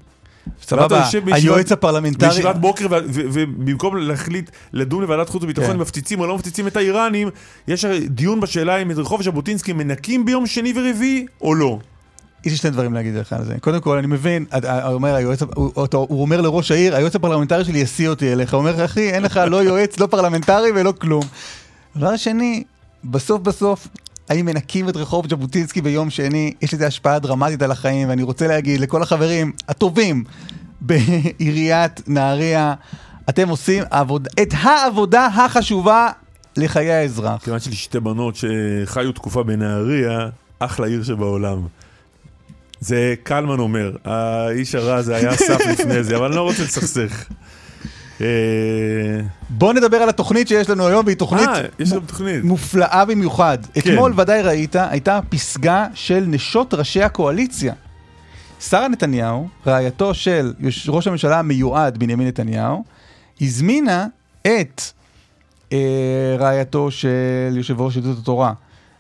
סבבה, 0.64 1.10
היועץ 1.32 1.72
הפרלמנטרי... 1.72 2.30
בישיבת 2.30 2.56
בוקר, 2.56 2.88
ובמקום 3.10 3.98
להחליט 3.98 4.50
לדון 4.74 5.02
לוועדת 5.02 5.30
חוץ 5.30 5.44
וביטחון 5.44 5.70
אם 5.70 5.74
כן. 5.76 5.80
מפציצים 5.80 6.20
או 6.20 6.28
לא 6.28 6.36
מפציצים 6.36 6.68
את 6.68 6.78
האיראנים, 6.78 7.30
יש 7.68 7.86
דיון 7.86 8.40
בשאלה 8.40 8.78
אם 8.78 8.92
את 8.92 8.98
רחוב 8.98 9.24
ז'בוטינסקי 9.24 9.74
מנקים 9.74 10.26
ביום 10.26 10.48
שני 10.48 10.74
ורביעי 10.76 11.26
או 11.42 11.56
לא. 11.56 11.80
יש 12.46 12.52
לי 12.52 12.58
שני 12.58 12.70
דברים 12.70 12.94
להגיד 12.94 13.16
לך 13.16 13.34
על 13.34 13.46
זה. 13.46 13.56
קודם 13.60 13.82
כל, 13.82 13.98
אני 13.98 14.08
מבין, 14.08 14.46
הוא 14.64 14.94
אומר, 14.94 15.16
היועץ, 15.16 15.40
הוא 15.92 16.22
אומר 16.22 16.42
לראש 16.42 16.72
העיר, 16.72 16.96
היועץ 16.96 17.16
הפרלמנטרי 17.16 17.66
שלי 17.66 17.80
ישיא 17.80 18.10
אותי 18.10 18.34
אליך. 18.34 18.54
הוא 18.54 18.60
אומר, 18.60 18.86
אחי, 18.86 19.10
אין 19.10 19.24
לך 19.24 19.40
לא 19.48 19.64
יועץ, 19.64 20.00
לא 20.00 20.08
פרלמנטרי 20.08 20.72
ולא 20.76 20.94
כלום. 21.02 21.24
דבר 21.96 22.18
שני, 22.18 22.64
בסוף 23.04 23.42
בסוף, 23.42 23.88
האם 24.30 24.46
מנקים 24.46 24.90
את 24.90 24.96
רחוב 24.96 25.30
ז'בוטינסקי 25.30 25.82
ביום 25.82 26.10
שני, 26.10 26.54
יש 26.62 26.74
לזה 26.74 26.88
השפעה 26.88 27.20
דרמטית 27.20 27.62
על 27.62 27.72
החיים, 27.72 28.10
ואני 28.10 28.24
רוצה 28.24 28.48
להגיד 28.48 28.80
לכל 28.80 29.02
החברים 29.02 29.52
הטובים 29.68 30.24
בעיריית 30.82 32.02
נהריה, 32.08 32.74
אתם 33.30 33.50
עושים 33.50 33.84
עבוד... 33.90 34.28
את 34.42 34.54
העבודה 34.62 35.26
החשובה 35.26 36.10
לחיי 36.58 36.92
האזרח. 36.92 37.44
כיוון 37.44 37.60
שלי 37.60 37.76
שתי 37.76 38.00
בנות 38.00 38.36
שחיו 38.36 39.12
תקופה 39.12 39.44
בנהריה, 39.44 40.30
אחלה 40.60 40.88
עיר 40.88 41.04
שבעולם. 41.04 41.68
זה 42.80 43.16
קלמן 43.24 43.60
אומר, 43.60 43.96
האיש 44.06 44.76
הרע 44.76 44.96
הזה 44.96 45.16
היה 45.16 45.34
אסף 45.34 45.60
לפני 45.70 46.04
זה, 46.04 46.18
אבל 46.18 46.26
אני 46.26 46.36
לא 46.36 46.42
רוצה 46.42 46.64
לסכסך. 46.64 47.26
אה, 48.22 48.26
בוא 49.50 49.74
נדבר 49.74 49.98
על 49.98 50.10
התוכנית 50.10 50.48
שיש 50.48 50.70
לנו 50.70 50.88
היום, 50.88 51.06
והיא 51.06 51.18
תוכנית, 51.18 51.50
אה, 51.50 51.62
יש 51.80 51.94
גם 51.94 52.00
תוכנית. 52.00 52.44
מופלאה 52.44 53.06
במיוחד. 53.06 53.58
כן. 53.74 53.80
אתמול 53.80 54.14
ודאי 54.20 54.42
ראית, 54.42 54.76
הייתה 54.76 55.20
פסגה 55.30 55.88
של 55.94 56.24
נשות 56.28 56.74
ראשי 56.74 57.04
הקואליציה. 57.04 57.74
שרה 58.60 58.88
נתניהו, 58.88 59.48
רעייתו 59.68 60.14
של 60.14 60.54
ראש 60.88 61.08
הממשלה 61.08 61.40
המיועד 61.40 61.98
בנימין 61.98 62.28
נתניהו, 62.28 62.84
הזמינה 63.42 64.08
את 64.42 64.82
אה, 65.74 66.36
רעייתו 66.40 66.92
של 66.92 67.54
יושב 67.56 67.82
ראש 67.82 67.96
יהדות 67.96 68.18
התורה 68.22 68.54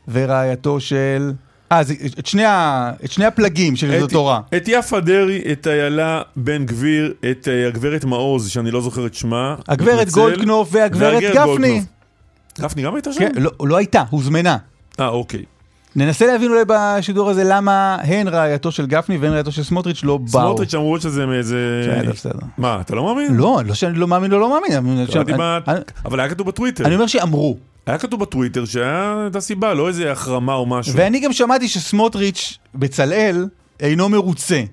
ורעייתו 0.08 0.80
של... 0.80 1.32
אה, 1.71 1.81
את, 2.19 2.25
שני 2.25 2.45
ה, 2.45 2.91
את 3.05 3.11
שני 3.11 3.25
הפלגים 3.25 3.75
של 3.75 3.91
יהדות 3.91 4.09
התורה. 4.09 4.41
את 4.57 4.63
יפה 4.67 4.99
דרעי, 4.99 5.41
את 5.51 5.67
איילה 5.67 6.21
בן 6.35 6.65
גביר, 6.65 7.13
את 7.31 7.47
אה, 7.47 7.67
הגברת 7.67 8.05
מעוז, 8.05 8.49
שאני 8.49 8.71
לא 8.71 8.81
זוכר 8.81 9.05
את 9.05 9.13
שמה. 9.13 9.55
הגברת. 9.67 10.09
גולדקנופ 10.09 10.69
והגברת 10.71 11.23
גפני. 11.35 11.81
גפני 12.59 12.83
גם 12.83 12.95
הייתה 12.95 13.13
שם? 13.13 13.19
כן, 13.19 13.31
לא, 13.35 13.51
לא 13.59 13.77
הייתה, 13.77 14.03
הוזמנה. 14.09 14.57
אה, 14.99 15.07
אוקיי. 15.07 15.43
ננסה 15.95 16.25
להבין 16.25 16.50
אולי 16.51 16.63
בשידור 16.67 17.29
הזה 17.29 17.43
למה 17.43 17.98
הן 18.03 18.27
רעייתו 18.27 18.71
של 18.71 18.86
גפני 18.86 19.17
והן 19.17 19.31
רעייתו 19.31 19.51
של 19.51 19.63
סמוטריץ' 19.63 20.03
לא 20.03 20.17
באו. 20.17 20.27
סמוטריץ' 20.29 20.74
אמרו 20.75 21.00
שזה 21.00 21.25
מאיזה... 21.25 21.57
בסדר, 22.01 22.12
בסדר. 22.12 22.39
מה, 22.57 22.77
אתה 22.81 22.95
לא 22.95 23.03
מאמין? 23.05 23.36
לא, 23.36 23.62
לא 23.65 23.74
שאני 23.74 23.93
לא 24.00 24.07
מאמין 24.07 24.33
או 24.33 24.39
לא 24.39 24.50
מאמין. 24.50 24.71
אני- 24.77 25.05
אבל 26.05 26.19
היה 26.19 26.29
כתוב 26.29 26.48
בטוויטר. 26.48 26.86
אני 26.86 26.95
אומר 26.95 27.07
שאמרו. 27.07 27.57
היה 27.88 27.98
כתוב 27.98 28.19
בטוויטר 28.19 28.65
שהייתה 28.65 29.41
סיבה, 29.41 29.74
לא 29.74 29.88
איזה 29.88 30.12
החרמה 30.12 30.53
או 30.53 30.65
משהו. 30.65 30.93
ואני 30.95 31.19
גם 31.19 31.33
שמעתי 31.33 31.67
שסמוטריץ', 31.67 32.57
בצלאל, 32.75 33.45
אינו 33.79 34.10
מרוצה 34.10 34.63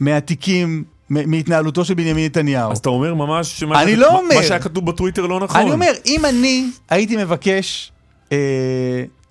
מהתיקים, 0.00 0.84
מהתנהלותו 1.10 1.84
של 1.84 1.94
בנימין 1.94 2.24
נתניהו. 2.24 2.72
אז 2.72 2.78
אתה 2.78 2.88
אומר 2.88 3.14
ממש 3.14 3.60
שמה 3.60 3.82
אני 3.82 3.96
לא 3.96 4.12
מה- 4.12 4.18
אומר. 4.18 4.34
מה 4.36 4.42
שהיה 4.42 4.60
כתוב 4.60 4.86
בטוויטר 4.86 5.26
לא 5.26 5.40
נכון. 5.40 5.60
אני 5.60 5.72
אומר, 5.72 5.90
אם 6.06 6.24
אני 6.24 6.66
הייתי 6.90 7.16
מבקש 7.16 7.92
אה, 8.32 8.36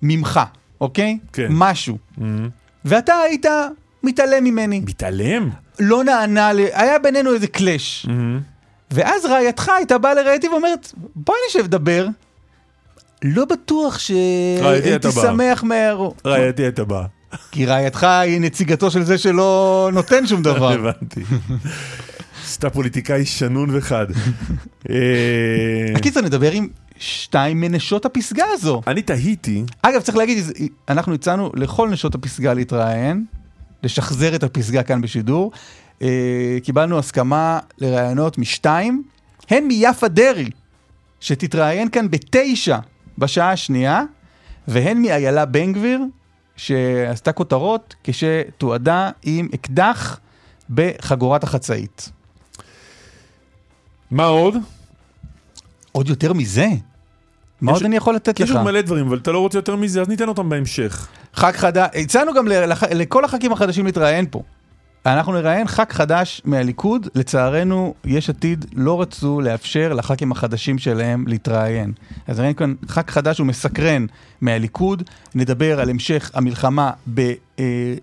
ממך, 0.02 0.40
אוקיי? 0.80 1.18
כן. 1.32 1.46
משהו, 1.50 1.98
מהמם. 2.18 2.48
ואתה 2.84 3.14
היית 3.14 3.46
מתעלם 4.02 4.44
ממני, 4.44 4.80
מתעלם? 4.80 5.50
לא 5.80 6.04
נענה, 6.04 6.52
ל- 6.52 6.60
היה 6.72 6.98
בינינו 6.98 7.34
איזה 7.34 7.46
קלאש. 7.46 8.06
מהמם. 8.08 8.40
ואז 8.90 9.24
רעייתך 9.24 9.68
הייתה 9.76 9.98
באה 9.98 10.14
לרעייתי 10.14 10.48
ואומרת, 10.48 10.92
בואי 11.16 11.38
נשב 11.48 11.64
לדבר. 11.64 12.06
לא 13.24 13.44
בטוח 13.44 13.98
שהייתי. 13.98 15.08
שמח 15.12 15.62
מה... 15.64 15.74
רעייתי 16.26 16.62
הייתה 16.62 16.84
באה. 16.84 17.04
כי 17.50 17.66
רעייתך 17.66 18.04
היא 18.04 18.40
נציגתו 18.40 18.90
של 18.90 19.02
זה 19.04 19.18
שלא 19.18 19.90
נותן 19.92 20.26
שום 20.26 20.42
דבר. 20.42 20.72
הבנתי. 20.78 21.20
שאתה 22.46 22.70
פוליטיקאי 22.70 23.26
שנון 23.26 23.68
וחד. 23.72 24.06
אה, 24.90 24.94
בקיצור, 25.94 26.22
נדבר 26.22 26.52
עם 26.52 26.68
שתיים 26.98 27.60
מנשות 27.60 28.04
הפסגה 28.04 28.44
הזו. 28.52 28.82
אני 28.86 29.02
תהיתי, 29.02 29.64
אגב, 29.82 30.00
צריך 30.00 30.18
להגיד, 30.18 30.38
אנחנו 30.88 31.14
הצענו 31.14 31.50
לכל 31.54 31.88
נשות 31.88 32.14
הפסגה 32.14 32.54
להתראיין, 32.54 33.24
לשחזר 33.82 34.34
את 34.34 34.42
הפסגה 34.42 34.82
כאן 34.82 35.00
בשידור. 35.00 35.52
אה, 36.02 36.58
קיבלנו 36.62 36.98
הסכמה 36.98 37.58
לראיונות 37.78 38.38
משתיים, 38.38 39.02
הן 39.50 39.64
מיפה 39.64 40.08
דרעי, 40.08 40.50
שתתראיין 41.20 41.88
כאן 41.88 42.10
בתשע 42.10 42.78
בשעה 43.18 43.52
השנייה, 43.52 44.02
והן 44.68 45.02
מאיילה 45.02 45.44
בן 45.44 45.72
גביר, 45.72 46.00
שעשתה 46.56 47.32
כותרות 47.32 47.94
כשתועדה 48.04 49.10
עם 49.22 49.48
אקדח 49.54 50.20
בחגורת 50.70 51.44
החצאית. 51.44 52.10
מה 54.10 54.24
עוד? 54.24 54.54
עוד 55.92 56.08
יותר 56.08 56.32
מזה? 56.32 56.68
מה 57.60 57.72
יש- 57.72 57.76
עוד 57.76 57.84
אני 57.84 57.96
יכול 57.96 58.14
לתת 58.14 58.40
יש 58.40 58.50
לך? 58.50 58.56
עוד 58.56 58.64
מלא 58.64 58.80
דברים, 58.80 59.06
אבל 59.06 59.16
אתה 59.16 59.32
לא 59.32 59.38
רוצה 59.38 59.58
יותר 59.58 59.76
מזה, 59.76 60.00
אז 60.00 60.08
ניתן 60.08 60.28
אותם 60.28 60.48
בהמשך. 60.48 61.08
ח"כ 61.34 61.56
חדש, 61.56 61.88
הצענו 61.94 62.34
גם 62.34 62.48
לח- 62.48 62.82
לכל 62.82 63.24
הח"כים 63.24 63.52
החדשים 63.52 63.86
להתראיין 63.86 64.26
פה. 64.30 64.42
אנחנו 65.06 65.32
נראיין 65.32 65.66
ח"כ 65.66 65.92
חדש 65.92 66.42
מהליכוד, 66.44 67.08
לצערנו 67.14 67.94
יש 68.04 68.30
עתיד 68.30 68.64
לא 68.74 69.00
רצו 69.00 69.40
לאפשר 69.40 69.92
לח"כים 69.92 70.32
החדשים 70.32 70.78
שלהם 70.78 71.24
להתראיין. 71.28 71.92
אז 72.26 72.38
נראיין 72.38 72.54
כאן 72.54 72.74
ח"כ 72.88 73.10
חדש 73.10 73.40
ומסקרן 73.40 74.06
מהליכוד, 74.40 75.02
נדבר 75.34 75.80
על 75.80 75.90
המשך 75.90 76.30
המלחמה 76.34 76.90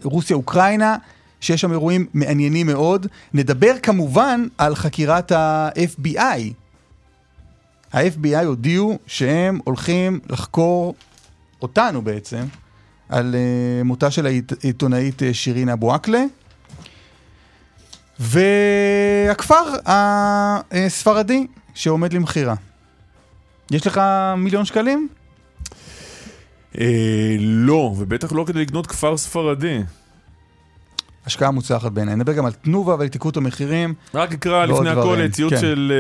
ברוסיה-אוקראינה, 0.03 0.95
שיש 1.41 1.62
שם 1.62 1.71
אירועים 1.71 2.05
מעניינים 2.13 2.67
מאוד. 2.67 3.07
נדבר 3.33 3.74
כמובן 3.83 4.45
על 4.57 4.75
חקירת 4.75 5.31
ה-FBI. 5.31 6.39
ה-FBI 7.95 8.45
הודיעו 8.45 8.97
שהם 9.07 9.59
הולכים 9.63 10.19
לחקור 10.29 10.95
אותנו 11.61 12.01
בעצם, 12.01 12.45
על 13.09 13.35
uh, 13.35 13.83
מותה 13.83 14.11
של 14.11 14.25
העיתונאית 14.25 15.21
uh, 15.21 15.25
שירין 15.33 15.69
אבו 15.69 15.93
עקלה. 15.93 16.23
והכפר 18.19 19.63
הספרדי 20.71 21.47
שעומד 21.73 22.13
למכירה. 22.13 22.55
יש 23.71 23.87
לך 23.87 24.01
מיליון 24.37 24.65
שקלים? 24.65 25.07
אה, 26.79 27.35
לא, 27.39 27.93
ובטח 27.97 28.31
לא 28.31 28.43
כדי 28.47 28.61
לקנות 28.61 28.87
כפר 28.87 29.17
ספרדי. 29.17 29.79
השקעה 31.25 31.51
מוצלחת 31.51 31.91
בעיניי. 31.91 32.15
נדבר 32.15 32.34
גם 32.34 32.46
על 32.46 32.51
תנובה 32.51 32.96
ועל 32.96 33.05
התייקרות 33.05 33.38
המחירים. 33.38 33.94
רק 34.13 34.34
אקרא 34.34 34.65
לפני 34.65 34.89
הכל 34.89 35.27
ציוץ 35.32 35.53
כן. 35.53 35.60
של 35.60 35.91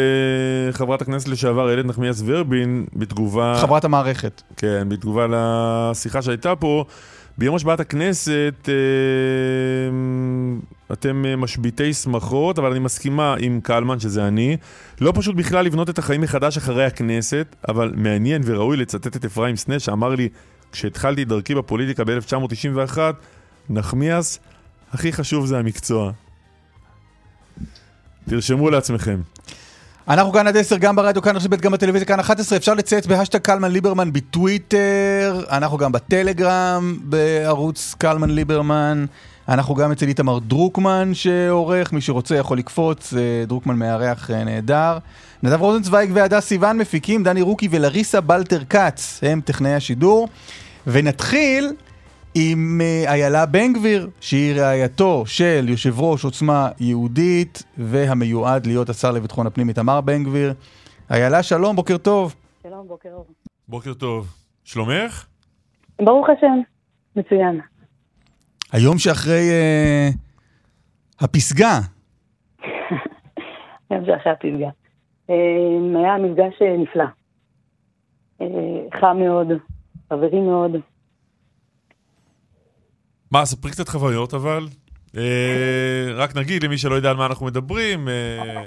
אה, 0.67 0.73
חברת 0.73 1.01
הכנסת 1.01 1.27
לשעבר 1.27 1.69
איילת 1.69 1.85
נחמיאס 1.85 2.23
ורבין, 2.25 2.85
בתגובה... 2.93 3.57
חברת 3.61 3.85
המערכת. 3.85 4.41
כן, 4.57 4.89
בתגובה 4.89 5.25
לשיחה 5.29 6.21
שהייתה 6.21 6.55
פה, 6.55 6.85
ביום 7.37 7.55
השבעת 7.55 7.79
הכנסת 7.79 8.69
אה, 8.69 8.73
אתם 10.93 11.25
אה, 11.25 11.35
משביתי 11.35 11.93
שמחות, 11.93 12.59
אבל 12.59 12.71
אני 12.71 12.79
מסכימה 12.79 13.35
עם 13.39 13.59
קלמן, 13.63 13.99
שזה 13.99 14.27
אני. 14.27 14.57
לא 15.01 15.13
פשוט 15.15 15.35
בכלל 15.35 15.65
לבנות 15.65 15.89
את 15.89 15.99
החיים 15.99 16.21
מחדש 16.21 16.57
אחרי 16.57 16.85
הכנסת, 16.85 17.55
אבל 17.67 17.93
מעניין 17.95 18.41
וראוי 18.45 18.77
לצטט 18.77 19.15
את 19.15 19.25
אפרים 19.25 19.55
סנה, 19.55 19.79
שאמר 19.79 20.09
לי, 20.09 20.29
כשהתחלתי 20.71 21.23
את 21.23 21.27
דרכי 21.27 21.55
בפוליטיקה 21.55 22.03
ב-1991, 22.03 22.97
נחמיאס, 23.69 24.39
הכי 24.95 25.13
חשוב 25.13 25.45
זה 25.45 25.59
המקצוע. 25.59 26.11
תרשמו 28.29 28.69
לעצמכם. 28.69 29.21
אנחנו 30.07 30.31
כאן 30.33 30.47
עד 30.47 30.57
10, 30.57 30.77
גם 30.77 30.95
ברדיו, 30.95 31.21
כאן 31.21 31.35
רשת 31.35 31.49
ב', 31.49 31.55
גם 31.55 31.71
בטלוויזיה, 31.71 32.07
כאן 32.07 32.19
11. 32.19 32.57
אפשר 32.57 32.73
לצייץ 32.73 33.05
בהשטג 33.05 33.39
קלמן 33.39 33.71
ליברמן 33.71 34.13
בטוויטר, 34.13 35.43
אנחנו 35.51 35.77
גם 35.77 35.91
בטלגרם, 35.91 36.99
בערוץ 37.01 37.95
קלמן 37.97 38.29
ליברמן. 38.29 39.05
אנחנו 39.49 39.75
גם 39.75 39.91
אצל 39.91 40.07
איתמר 40.07 40.39
דרוקמן 40.39 41.13
שעורך, 41.13 41.93
מי 41.93 42.01
שרוצה 42.01 42.35
יכול 42.35 42.57
לקפוץ, 42.57 43.13
אה, 43.13 43.45
דרוקמן 43.47 43.75
מארח 43.75 44.31
אה, 44.31 44.43
נהדר. 44.43 44.97
נדב 45.43 45.61
רוזנצוויג 45.61 46.11
והדס 46.13 46.45
סיוון 46.45 46.77
מפיקים, 46.77 47.23
דני 47.23 47.41
רוקי 47.41 47.67
ולריסה 47.71 48.21
בלטר 48.21 48.63
כץ 48.69 49.19
הם 49.23 49.41
טכנאי 49.45 49.73
השידור. 49.73 50.27
ונתחיל 50.87 51.71
עם 52.37 52.81
אה, 52.81 53.11
איילה 53.13 53.45
בן 53.45 53.73
גביר, 53.73 54.09
שהיא 54.21 54.61
רעייתו 54.61 55.23
של 55.25 55.65
יושב 55.67 55.99
ראש 55.99 56.25
עוצמה 56.25 56.69
יהודית 56.79 57.63
והמיועד 57.77 58.65
להיות 58.65 58.89
השר 58.89 59.11
לביטחון 59.11 59.47
הפנים 59.47 59.69
איתמר 59.69 60.01
בן 60.01 60.23
גביר. 60.23 60.53
איילה, 61.11 61.43
שלום, 61.43 61.75
בוקר 61.75 61.97
טוב. 61.97 62.35
שלום, 62.63 62.87
בוקר 62.87 63.09
אור. 63.13 63.25
בוקר 63.67 63.93
טוב. 63.93 64.27
שלומך? 64.63 65.25
ברוך 66.01 66.27
השם, 66.29 66.59
מצוין. 67.15 67.59
היום 68.71 68.97
שאחרי 68.97 69.49
אה, 69.51 70.09
הפסגה, 71.19 71.79
היום 73.89 74.05
שאחרי 74.05 74.31
הפסגה. 74.31 74.69
אה, 75.29 75.99
היה 75.99 76.17
מפגש 76.17 76.61
אה, 76.61 76.77
נפלא. 76.77 77.05
אה, 78.41 78.47
חם 78.99 79.17
מאוד, 79.19 79.47
חברי 80.09 80.39
מאוד. 80.39 80.71
מה, 83.35 83.45
ספרי 83.45 83.71
קצת 83.71 83.89
חוויות 83.89 84.33
אבל. 84.33 84.67
אה, 85.17 86.13
רק 86.15 86.35
נגיד 86.35 86.63
למי 86.63 86.77
שלא 86.77 86.95
יודע 86.95 87.09
על 87.09 87.17
מה 87.17 87.25
אנחנו 87.25 87.45
מדברים, 87.45 88.07
אה, 88.07 88.63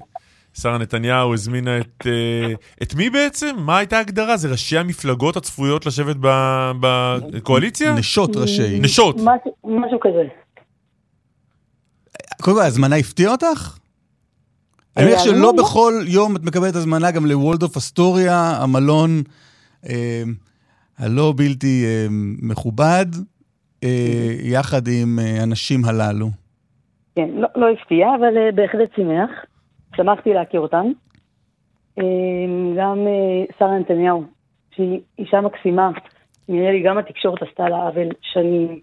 שרה 0.54 0.78
נתניהו 0.78 1.34
הזמינה 1.34 1.78
את... 1.78 2.06
אה, 2.06 2.54
את 2.82 2.94
מי 2.94 3.10
בעצם? 3.10 3.56
מה 3.58 3.78
הייתה 3.78 3.96
ההגדרה? 3.96 4.36
זה 4.36 4.48
ראשי 4.48 4.78
המפלגות 4.78 5.36
הצפויות 5.36 5.86
לשבת 5.86 6.16
ב- 6.20 6.72
בקואליציה? 6.80 7.92
נשות 7.92 8.36
ראשי. 8.36 8.80
נשות. 8.80 9.16
משהו, 9.64 10.00
כזה. 10.00 10.22
קודם 12.42 12.56
כל, 12.56 12.62
ההזמנה 12.62 12.96
הפתיעה 12.96 13.32
אותך? 13.32 13.78
אני 14.96 15.06
מניח 15.06 15.24
שלא 15.24 15.52
בכל 15.52 16.04
יום 16.06 16.36
את 16.36 16.42
מקבלת 16.42 16.74
הזמנה 16.74 17.10
גם 17.10 17.26
לוולדוף 17.26 17.76
אסטוריה, 17.76 18.62
המלון 18.62 19.22
הלא 20.98 21.34
בלתי 21.36 21.84
מכובד, 22.42 23.06
יחד 24.42 24.82
עם 24.88 25.18
אה, 25.18 25.42
הנשים 25.42 25.80
הללו. 25.84 26.26
כן, 27.16 27.28
לא, 27.34 27.48
לא 27.56 27.70
הפתיע, 27.70 28.08
אבל 28.18 28.38
אה, 28.38 28.52
בהחלט 28.52 28.94
שימח. 28.94 29.30
שמחתי 29.96 30.34
להכיר 30.34 30.60
אותן. 30.60 30.86
אה, 31.98 32.04
גם 32.76 33.06
אה, 33.06 33.44
שרה 33.58 33.78
נתניהו, 33.78 34.24
שהיא 34.74 35.00
אישה 35.18 35.40
מקסימה, 35.40 35.90
נראה 36.48 36.72
לי 36.72 36.82
גם 36.82 36.98
התקשורת 36.98 37.42
עשתה 37.42 37.68
לה 37.68 37.76
עוול 37.76 38.08
שנים, 38.20 38.80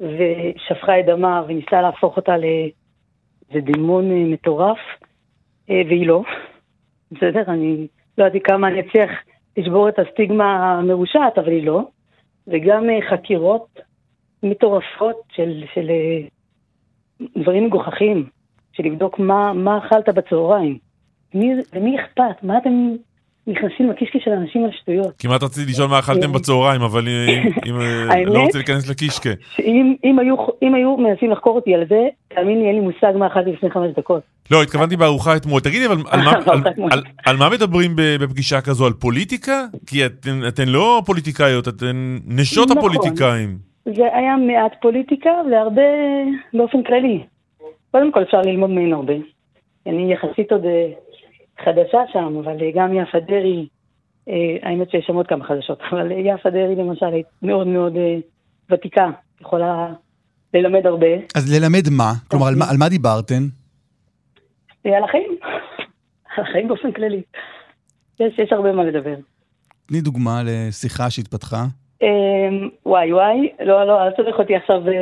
ושפכה 0.00 1.00
את 1.00 1.06
דמה 1.06 1.42
וניסה 1.48 1.82
להפוך 1.82 2.16
אותה 2.16 2.36
לאיזה 2.36 3.66
דמון 3.72 4.10
אה, 4.10 4.24
מטורף, 4.24 4.78
אה, 5.70 5.82
והיא 5.88 6.06
לא. 6.06 6.22
בסדר? 7.12 7.42
אני 7.48 7.86
לא 8.18 8.24
יודעת 8.24 8.42
כמה 8.44 8.68
אני 8.68 8.80
אצליח 8.80 9.10
לשבור 9.56 9.88
את 9.88 9.98
הסטיגמה 9.98 10.72
המרושעת, 10.72 11.38
אבל 11.38 11.48
היא 11.48 11.66
לא. 11.66 11.82
וגם 12.46 12.90
אה, 12.90 12.98
חקירות 13.10 13.80
מטורפות 14.44 15.16
של, 15.36 15.62
של 15.74 15.90
דברים 17.38 17.64
מגוחכים, 17.64 18.26
של 18.72 18.82
לבדוק 18.82 19.18
מה, 19.18 19.52
מה 19.52 19.78
אכלת 19.78 20.08
בצהריים. 20.08 20.78
מי, 21.34 21.52
למי 21.74 21.96
אכפת? 22.00 22.42
מה 22.42 22.58
אתם 22.58 22.94
נכנסים 23.46 23.90
לקישקע 23.90 24.18
של 24.24 24.30
אנשים 24.30 24.64
על 24.64 24.70
שטויות? 24.80 25.14
כמעט 25.18 25.42
רציתי 25.42 25.70
לשאול 25.70 25.88
מה 25.88 25.98
אכלתם 25.98 26.32
בצהריים, 26.32 26.82
אבל 26.82 27.08
אם 27.66 27.78
לא 28.34 28.42
רוצה 28.42 28.58
להיכנס 28.58 28.88
לקישקע. 28.90 29.30
אם 30.62 30.74
היו 30.74 30.96
מנסים 30.96 31.30
לחקור 31.30 31.56
אותי 31.56 31.74
על 31.74 31.84
זה, 31.88 32.00
תאמין 32.28 32.58
לי, 32.58 32.66
אין 32.66 32.74
לי 32.74 32.80
מושג 32.80 33.18
מה 33.18 33.26
אכלתי 33.26 33.52
לפני 33.52 33.70
חמש 33.70 33.90
דקות. 33.96 34.22
לא, 34.50 34.62
התכוונתי 34.62 34.96
בארוחה 34.96 35.36
אתמול. 35.36 35.60
תגידי, 35.60 35.86
אבל 35.86 35.96
על 37.26 37.36
מה 37.36 37.50
מדברים 37.54 37.92
בפגישה 37.96 38.60
כזו? 38.60 38.86
על 38.86 38.92
פוליטיקה? 38.92 39.64
כי 39.86 40.06
אתן 40.48 40.68
לא 40.68 41.02
פוליטיקאיות, 41.06 41.68
אתן 41.68 42.18
נשות 42.26 42.70
נכון. 42.70 42.78
הפוליטיקאים. 42.78 43.73
זה 43.84 44.16
היה 44.16 44.36
מעט 44.36 44.72
פוליטיקה 44.82 45.30
והרבה 45.50 45.82
באופן 46.54 46.82
כללי. 46.82 47.24
קודם 47.90 48.12
כל 48.12 48.22
אפשר 48.22 48.40
ללמוד 48.40 48.70
מהן 48.70 48.92
הרבה. 48.92 49.14
אני 49.86 50.12
יחסית 50.12 50.52
עוד 50.52 50.64
אה, 50.64 50.92
חדשה 51.64 51.98
שם, 52.12 52.36
אבל 52.44 52.62
אה, 52.62 52.70
גם 52.74 52.96
יפה 52.96 53.20
דרעי, 53.20 53.68
אה, 54.28 54.34
האמת 54.62 54.90
שיש 54.90 55.04
שם 55.06 55.14
עוד 55.14 55.26
כמה 55.26 55.44
חדשות, 55.44 55.78
אבל 55.90 56.10
יפה 56.10 56.50
דרעי 56.50 56.74
למשל 56.74 57.06
היא 57.06 57.24
מאוד 57.42 57.66
מאוד 57.66 57.92
ותיקה, 58.70 59.10
יכולה 59.40 59.92
ללמד 60.54 60.86
הרבה. 60.86 61.06
אז 61.34 61.54
ללמד 61.54 61.88
מה? 61.90 62.12
כלומר, 62.28 62.46
על 62.46 62.54
מה, 62.54 62.64
על 62.70 62.76
מה 62.78 62.88
דיברתן? 62.88 63.42
על 64.84 65.04
החיים. 65.04 65.36
על 66.36 66.44
החיים 66.44 66.68
באופן 66.68 66.92
כללי. 66.92 67.22
יש, 68.20 68.38
יש 68.38 68.52
הרבה 68.52 68.72
מה 68.72 68.84
לדבר. 68.84 69.14
תני 69.86 70.00
דוגמה 70.00 70.42
לשיחה 70.44 71.10
שהתפתחה. 71.10 71.64
אמ, 72.04 72.68
וואי 72.86 73.12
וואי, 73.12 73.48
לא, 73.60 73.86
לא, 73.86 74.02
אל 74.02 74.10
תלך 74.10 74.38
אותי 74.38 74.56
עכשיו 74.56 74.88
אה, 74.88 74.92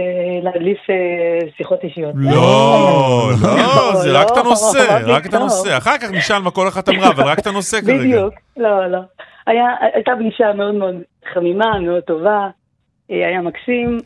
להדליף 0.43 0.79
אה, 0.91 1.39
שיחות 1.57 1.79
אישיות. 1.83 2.15
לא, 2.17 3.31
לא, 3.43 3.95
זה 3.95 4.21
רק 4.21 4.27
את 4.33 4.37
הנושא, 4.37 4.99
רק 5.07 5.27
את 5.27 5.35
הנושא. 5.35 5.77
אחר 5.77 5.99
כך 5.99 6.11
נשאל 6.13 6.39
מה 6.39 6.51
כל 6.51 6.69
אחת 6.69 6.89
אמרה, 6.89 7.11
אבל 7.11 7.25
רק 7.25 7.39
את 7.39 7.47
הנושא 7.47 7.81
כרגע. 7.81 7.99
בדיוק, 7.99 8.35
לא, 8.57 8.87
לא. 8.87 8.99
הייתה 9.47 10.13
פגישה 10.19 10.53
מאוד 10.53 10.75
מאוד 10.75 10.95
חמימה, 11.35 11.81
מאוד 11.81 12.03
טובה, 12.03 12.49
אה, 13.11 13.29
היה 13.29 13.41
מקסים. 13.41 13.99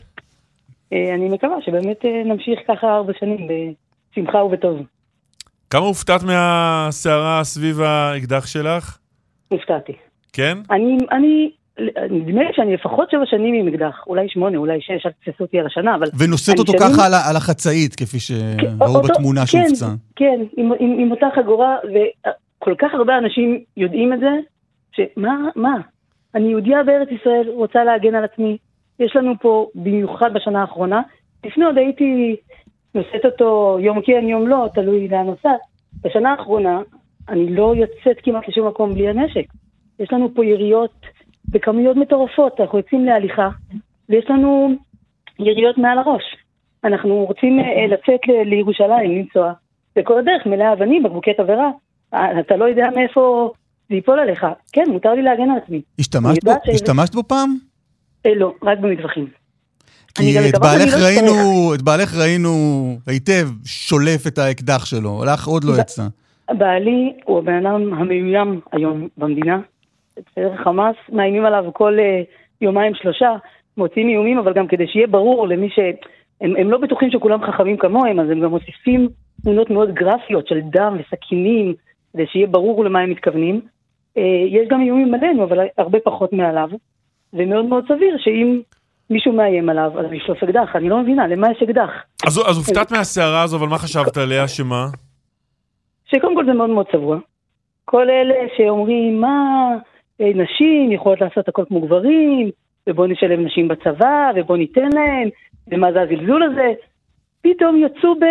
אני 0.91 1.29
מקווה 1.29 1.55
שבאמת 1.61 2.05
נמשיך 2.25 2.59
ככה 2.67 2.87
ארבע 2.87 3.13
שנים 3.19 3.47
בשמחה 3.47 4.37
ובטוב. 4.37 4.81
כמה 5.69 5.85
הופתעת 5.85 6.23
מהסערה 6.23 7.43
סביב 7.43 7.81
האקדח 7.81 8.45
שלך? 8.45 8.97
הופתעתי. 9.47 9.93
כן? 10.33 10.57
אני 11.11 11.51
נדמה 12.09 12.43
לי 12.43 12.49
שאני 12.53 12.73
לפחות 12.73 13.11
שבע 13.11 13.25
שנים 13.25 13.53
עם 13.53 13.67
אקדח, 13.73 14.03
אולי 14.07 14.29
שמונה, 14.29 14.57
אולי 14.57 14.81
שש, 14.81 15.05
אל 15.05 15.11
תתפסו 15.11 15.43
אותי 15.43 15.59
על 15.59 15.65
השנה, 15.65 15.95
אבל... 15.95 16.07
ונושאת 16.17 16.59
אותו 16.59 16.73
ככה 16.79 17.05
על 17.29 17.35
החצאית, 17.35 17.95
כפי 17.95 18.19
שראו 18.19 19.01
בתמונה 19.01 19.41
כן, 19.41 19.45
שהופצה. 19.47 19.85
כן, 20.15 20.41
עם 20.79 21.11
אותה 21.11 21.27
חגורה, 21.35 21.75
וכל 21.83 22.75
כך 22.77 22.93
הרבה 22.93 23.17
אנשים 23.17 23.63
יודעים 23.77 24.13
את 24.13 24.19
זה, 24.19 24.29
שמה, 24.91 25.49
מה? 25.55 25.75
אני 26.35 26.49
יהודייה 26.49 26.83
בארץ 26.83 27.07
ישראל, 27.21 27.49
רוצה 27.49 27.83
להגן 27.83 28.15
על 28.15 28.23
עצמי. 28.23 28.57
יש 28.99 29.15
לנו 29.15 29.33
פה, 29.41 29.67
במיוחד 29.75 30.33
בשנה 30.33 30.61
האחרונה, 30.61 31.01
לפני 31.45 31.65
עוד 31.65 31.77
הייתי 31.77 32.35
נושאת 32.95 33.25
אותו 33.25 33.77
יום 33.81 34.01
כן, 34.01 34.25
יום 34.27 34.47
לא, 34.47 34.67
תלוי 34.73 35.07
לאן 35.07 35.25
נוסעת. 35.25 35.59
בשנה 36.03 36.31
האחרונה, 36.31 36.81
אני 37.29 37.55
לא 37.55 37.73
יוצאת 37.75 38.17
כמעט 38.23 38.47
לשום 38.47 38.67
מקום 38.67 38.93
בלי 38.93 39.09
הנשק. 39.09 39.45
יש 39.99 40.13
לנו 40.13 40.29
פה 40.35 40.45
יריות 40.45 41.05
בכמויות 41.47 41.97
מטורפות. 41.97 42.59
אנחנו 42.59 42.77
יוצאים 42.77 43.05
להליכה, 43.05 43.49
ויש 44.09 44.25
לנו 44.29 44.75
יריות 45.39 45.77
מעל 45.77 45.97
הראש. 45.97 46.23
אנחנו 46.83 47.25
רוצים 47.25 47.59
אה, 47.59 47.87
לצאת 47.87 48.19
לירושלים, 48.45 49.11
לנסוע, 49.11 49.53
וכל 49.99 50.19
הדרך 50.19 50.45
מלאה 50.45 50.73
אבנים, 50.73 51.03
בקבוקי 51.03 51.33
תבערה. 51.33 51.69
אה, 52.13 52.39
אתה 52.39 52.55
לא 52.55 52.65
יודע 52.65 52.85
מאיפה 52.95 53.51
זה 53.89 53.95
ייפול 53.95 54.19
עליך. 54.19 54.45
כן, 54.71 54.83
מותר 54.87 55.13
לי 55.13 55.21
להגן 55.21 55.49
על 55.49 55.57
עצמי. 55.63 55.81
השתמשת 55.99 56.43
בו, 56.43 56.51
השתמשת 56.73 57.15
בו 57.15 57.23
פעם? 57.23 57.57
אה, 58.25 58.35
לא, 58.35 58.53
רק 58.63 58.79
במטווחים. 58.79 59.27
כי 60.15 60.49
את 60.49 60.59
בעלך, 60.61 60.93
לא 60.93 61.05
ראינו, 61.05 61.73
את 61.75 61.81
בעלך 61.81 62.17
ראינו 62.17 62.49
היטב 63.07 63.47
שולף 63.65 64.27
את 64.27 64.37
האקדח 64.37 64.85
שלו, 64.85 65.23
לך 65.25 65.47
עוד 65.47 65.63
לא 65.63 65.73
יצא. 65.79 66.07
בעלי 66.51 67.13
הוא 67.25 67.39
הבן 67.39 67.65
אדם 67.65 67.93
המאוים 67.93 68.59
היום 68.71 69.07
במדינה. 69.17 69.59
בסדר, 70.25 70.55
חמאס 70.63 70.95
מאיימים 71.09 71.45
עליו 71.45 71.65
כל 71.73 71.97
uh, 71.99 72.25
יומיים 72.61 72.95
שלושה, 72.95 73.35
מוציאים 73.77 74.09
איומים, 74.09 74.37
אבל 74.37 74.53
גם 74.53 74.67
כדי 74.67 74.87
שיהיה 74.87 75.07
ברור 75.07 75.47
למי 75.47 75.69
ש... 75.69 75.79
הם, 76.41 76.55
הם 76.55 76.71
לא 76.71 76.77
בטוחים 76.77 77.11
שכולם 77.11 77.43
חכמים 77.43 77.77
כמוהם, 77.77 78.19
אז 78.19 78.29
הם 78.29 78.39
גם 78.39 78.49
מוסיפים 78.49 79.09
תמונות 79.43 79.69
מאוד 79.69 79.93
גרפיות 79.93 80.47
של 80.47 80.59
דם 80.61 80.97
וסכינים, 80.99 81.73
כדי 82.13 82.27
שיהיה 82.27 82.47
ברור 82.47 82.85
למה 82.85 82.99
הם 82.99 83.09
מתכוונים. 83.09 83.61
Uh, 84.17 84.21
יש 84.49 84.67
גם 84.67 84.81
איומים 84.81 85.13
עלינו, 85.13 85.43
אבל 85.43 85.59
הרבה 85.77 85.99
פחות 85.99 86.33
מעליו, 86.33 86.69
ומאוד 87.33 87.65
מאוד 87.65 87.83
סביר 87.87 88.17
שאם 88.17 88.61
מישהו 89.09 89.33
מאיים 89.33 89.69
עליו, 89.69 89.91
אז 89.99 90.05
ישלוף 90.13 90.43
אקדח. 90.43 90.75
אני 90.75 90.89
לא 90.89 91.01
מבינה, 91.01 91.27
למה 91.27 91.51
יש 91.51 91.63
אקדח? 91.63 91.89
אז, 92.27 92.37
אז 92.49 92.57
הופתעת 92.57 92.91
מהסערה 92.91 93.43
הזו, 93.43 93.57
אבל 93.57 93.67
מה 93.67 93.77
חשבת 93.77 94.17
עליה, 94.17 94.47
שמה? 94.47 94.85
שקודם 96.05 96.35
כל 96.35 96.45
זה 96.45 96.53
מאוד 96.53 96.69
מאוד 96.69 96.85
צבוע. 96.91 97.17
כל 97.85 98.09
אלה 98.09 98.35
שאומרים, 98.57 99.21
מה... 99.21 99.69
נשים 100.19 100.91
יכולות 100.91 101.21
לעשות 101.21 101.47
הכל 101.47 101.63
כמו 101.67 101.81
גברים, 101.81 102.49
ובואו 102.87 103.07
נשלב 103.07 103.39
נשים 103.39 103.67
בצבא, 103.67 104.31
ובואו 104.35 104.57
ניתן 104.57 104.89
להן, 104.93 105.29
ומה 105.67 105.91
זה 105.91 106.01
הזלזול 106.01 106.43
הזה. 106.43 106.73
פתאום 107.41 107.75
יצאו 107.85 108.15
ב... 108.15 108.23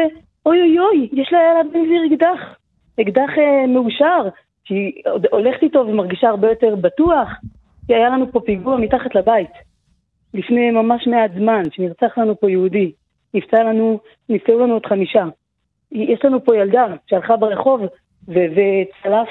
אוי 0.47 0.61
אוי 0.61 0.79
אוי, 0.79 1.09
יש 1.13 1.33
לה 1.33 1.39
בן 1.73 1.85
גביר 1.85 2.03
אקדח, 2.07 2.57
אקדח 3.01 3.31
אה, 3.39 3.67
מאושר, 3.67 4.29
שהיא 4.65 4.93
הולכת 5.31 5.63
איתו 5.63 5.79
ומרגישה 5.79 6.29
הרבה 6.29 6.49
יותר 6.49 6.75
בטוח, 6.77 7.29
כי 7.87 7.95
היה 7.95 8.09
לנו 8.09 8.33
פה 8.33 8.41
פיגוע 8.41 8.77
מתחת 8.77 9.15
לבית, 9.15 9.51
לפני 10.35 10.71
ממש 10.71 11.07
מעט 11.07 11.31
זמן, 11.39 11.63
שנרצח 11.71 12.19
לנו 12.19 12.41
פה 12.41 12.51
יהודי, 12.51 12.93
נפצע 13.35 13.65
לנו, 13.65 13.99
נפצעו 14.29 14.61
לנו 14.61 14.75
עוד 14.75 14.87
חמישה. 14.87 15.25
יש 15.93 16.25
לנו 16.25 16.45
פה 16.45 16.57
ילדה 16.57 16.87
שהלכה 17.07 17.37
ברחוב 17.37 17.81
וצלף 18.29 19.29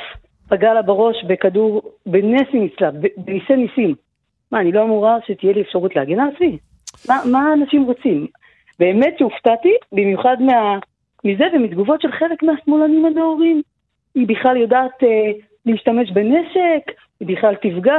פגע 0.50 0.74
לה 0.74 0.82
בראש 0.82 1.24
בכדור, 1.24 1.82
בנס 2.06 2.48
ניצלה, 2.54 2.92
בניסי 3.18 3.56
ניסים. 3.56 3.96
מה, 4.52 4.60
אני 4.60 4.72
לא 4.72 4.84
אמורה 4.84 5.18
שתהיה 5.28 5.54
לי 5.54 5.62
אפשרות 5.62 5.96
להגן 5.96 6.20
על 6.20 6.30
עצמי? 6.36 6.58
מה, 7.10 7.16
מה 7.32 7.54
אנשים 7.54 7.84
רוצים? 7.84 8.28
באמת 8.80 9.16
שהופתעתי, 9.20 9.74
במיוחד 9.92 10.38
מה, 10.40 10.80
מזה 11.24 11.44
ומתגובות 11.54 12.02
של 12.02 12.12
חלק 12.12 12.44
מהשמאלנים 12.44 13.06
הנאורים. 13.06 13.62
היא 14.16 14.28
בכלל 14.28 14.58
יודעת 14.58 15.04
אה, 15.04 15.32
להשתמש 15.66 16.12
בנשק, 16.12 16.92
היא 17.20 17.28
בכלל 17.28 17.56
תפגע. 17.56 17.98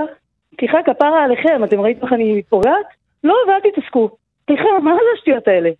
סליחה, 0.59 0.79
כפרה 0.83 1.25
עליכם, 1.25 1.65
אתם 1.65 1.81
ראיתם 1.81 2.05
איך 2.05 2.13
אני 2.13 2.43
פוגעת? 2.49 2.87
לא, 3.25 3.35
ואל 3.49 3.71
תתעסקו. 3.71 4.11
סליחה, 4.47 4.65
מה 4.83 4.95
זה 4.95 5.01
השטויות 5.19 5.49
האלה? 5.49 5.71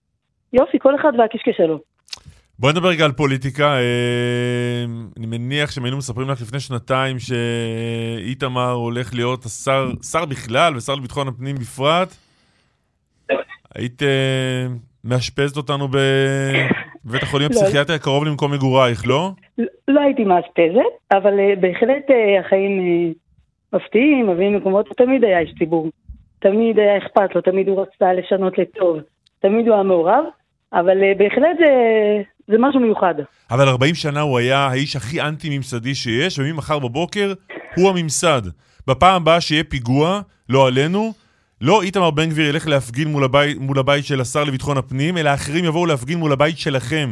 יופי, 0.53 0.79
כל 0.79 0.95
אחד 0.95 1.13
והקישקע 1.19 1.53
שלו. 1.53 1.79
בואי 2.59 2.73
נדבר 2.73 2.89
רגע 2.89 3.05
על 3.05 3.13
פוליטיקה. 3.13 3.65
אה, 3.65 4.85
אני 5.19 5.27
מניח 5.27 5.71
שהם 5.71 5.85
היינו 5.85 5.97
מספרים 5.97 6.29
לך 6.29 6.41
לפני 6.43 6.61
שנתיים 6.61 7.17
שאיתמר 7.19 8.71
הולך 8.71 9.15
להיות 9.15 9.45
השר, 9.45 9.91
שר 10.13 10.25
בכלל 10.25 10.77
ושר 10.77 10.95
לביטחון 10.95 11.29
הפנים 11.29 11.57
בפרט. 11.57 12.09
היית 13.75 14.03
אה, 14.03 14.67
מאשפזת 15.05 15.57
אותנו 15.57 15.89
בבית 15.89 17.23
החולים 17.23 17.49
לא. 17.53 17.61
הפסיכיאטרי 17.61 17.97
הקרוב 17.97 18.25
למקום 18.25 18.53
מגורייך, 18.53 19.07
לא? 19.07 19.31
לא 19.89 20.01
הייתי 20.01 20.25
מאשפזת, 20.25 21.13
אבל 21.13 21.41
אה, 21.41 21.55
בהחלט 21.61 22.05
החיים 22.41 22.81
מפתיעים, 23.73 24.31
מביאים 24.31 24.57
מקומות, 24.57 24.89
תמיד 24.97 25.25
היה 25.25 25.39
איש 25.39 25.55
ציבור. 25.59 25.91
תמיד 26.39 26.79
היה 26.79 26.99
אכפת 26.99 27.35
לו, 27.35 27.41
תמיד 27.41 27.69
הוא 27.69 27.83
רצה 27.83 28.13
לשנות 28.13 28.59
לטוב, 28.59 28.99
תמיד 29.41 29.67
הוא 29.67 29.75
היה 29.75 29.83
מעורב. 29.83 30.25
אבל 30.73 30.99
בהחלט 31.19 31.57
זה, 31.59 31.73
זה 32.49 32.57
משהו 32.59 32.81
מיוחד. 32.81 33.15
אבל 33.51 33.69
40 33.69 33.95
שנה 33.95 34.21
הוא 34.21 34.39
היה 34.39 34.59
האיש 34.59 34.97
הכי 34.97 35.21
אנטי-ממסדי 35.21 35.95
שיש, 35.95 36.39
וממחר 36.39 36.79
בבוקר 36.79 37.33
הוא 37.77 37.91
הממסד. 37.91 38.43
בפעם 38.89 39.23
הבאה 39.23 39.41
שיהיה 39.41 39.65
פיגוע, 39.65 40.21
לא 40.49 40.67
עלינו, 40.67 41.13
לא 41.61 41.83
איתמר 41.83 42.11
בן 42.11 42.29
גביר 42.29 42.49
ילך 42.49 42.69
להפגין 42.69 43.09
מול 43.09 43.25
הבית, 43.25 43.59
מול 43.61 43.79
הבית 43.79 44.05
של 44.05 44.21
השר 44.21 44.45
לביטחון 44.45 44.77
הפנים, 44.77 45.19
אלא 45.19 45.35
אחרים 45.35 45.65
יבואו 45.65 45.87
להפגין 45.87 46.19
מול 46.19 46.33
הבית 46.33 46.59
שלכם. 46.59 47.09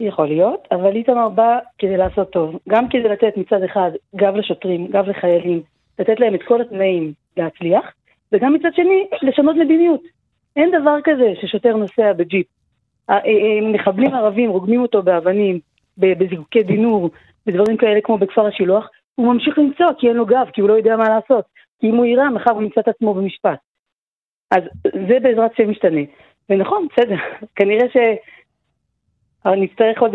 יכול 0.00 0.26
להיות, 0.26 0.68
אבל 0.72 0.96
איתמר 0.96 1.28
בא 1.28 1.58
כדי 1.78 1.96
לעשות 1.96 2.30
טוב. 2.30 2.58
גם 2.68 2.88
כדי 2.88 3.08
לתת 3.08 3.36
מצד 3.36 3.62
אחד 3.62 3.90
גב 4.16 4.34
לשוטרים, 4.34 4.86
גב 4.86 5.04
לחיילים, 5.08 5.62
לתת 5.98 6.20
להם 6.20 6.34
את 6.34 6.40
כל 6.48 6.60
התנאים 6.60 7.12
להצליח, 7.36 7.84
וגם 8.32 8.54
מצד 8.54 8.68
שני, 8.74 9.06
לשנות 9.22 9.56
מדיניות. 9.56 10.00
אין 10.56 10.70
דבר 10.80 10.96
כזה 11.04 11.32
ששוטר 11.40 11.76
נוסע 11.76 12.12
בג'יפ. 12.12 12.46
אה, 13.10 13.14
אה, 13.14 13.20
אה, 13.20 13.72
מחבלים 13.72 14.14
ערבים 14.14 14.50
רוגמים 14.50 14.82
אותו 14.82 15.02
באבנים, 15.02 15.60
בזיקוקי 15.98 16.62
דינור, 16.62 17.10
בדברים 17.46 17.76
כאלה 17.76 18.00
כמו 18.04 18.18
בכפר 18.18 18.46
השילוח, 18.46 18.88
הוא 19.14 19.34
ממשיך 19.34 19.58
למצוא 19.58 19.86
כי 19.98 20.08
אין 20.08 20.16
לו 20.16 20.26
גב, 20.26 20.46
כי 20.52 20.60
הוא 20.60 20.68
לא 20.68 20.74
יודע 20.74 20.96
מה 20.96 21.08
לעשות. 21.08 21.44
כי 21.80 21.86
אם 21.86 21.94
הוא 21.94 22.04
יירה, 22.04 22.30
מחר 22.30 22.50
הוא 22.50 22.62
ימצא 22.62 22.80
את 22.80 22.88
עצמו 22.88 23.14
במשפט. 23.14 23.58
אז 24.50 24.62
זה 24.92 25.16
בעזרת 25.22 25.50
השם 25.52 25.70
משתנה. 25.70 26.00
ונכון, 26.48 26.86
בסדר, 26.92 27.16
כנראה 27.56 27.88
ש... 27.92 27.96
אבל 29.44 29.56
נצטרך 29.56 30.00
עוד 30.00 30.12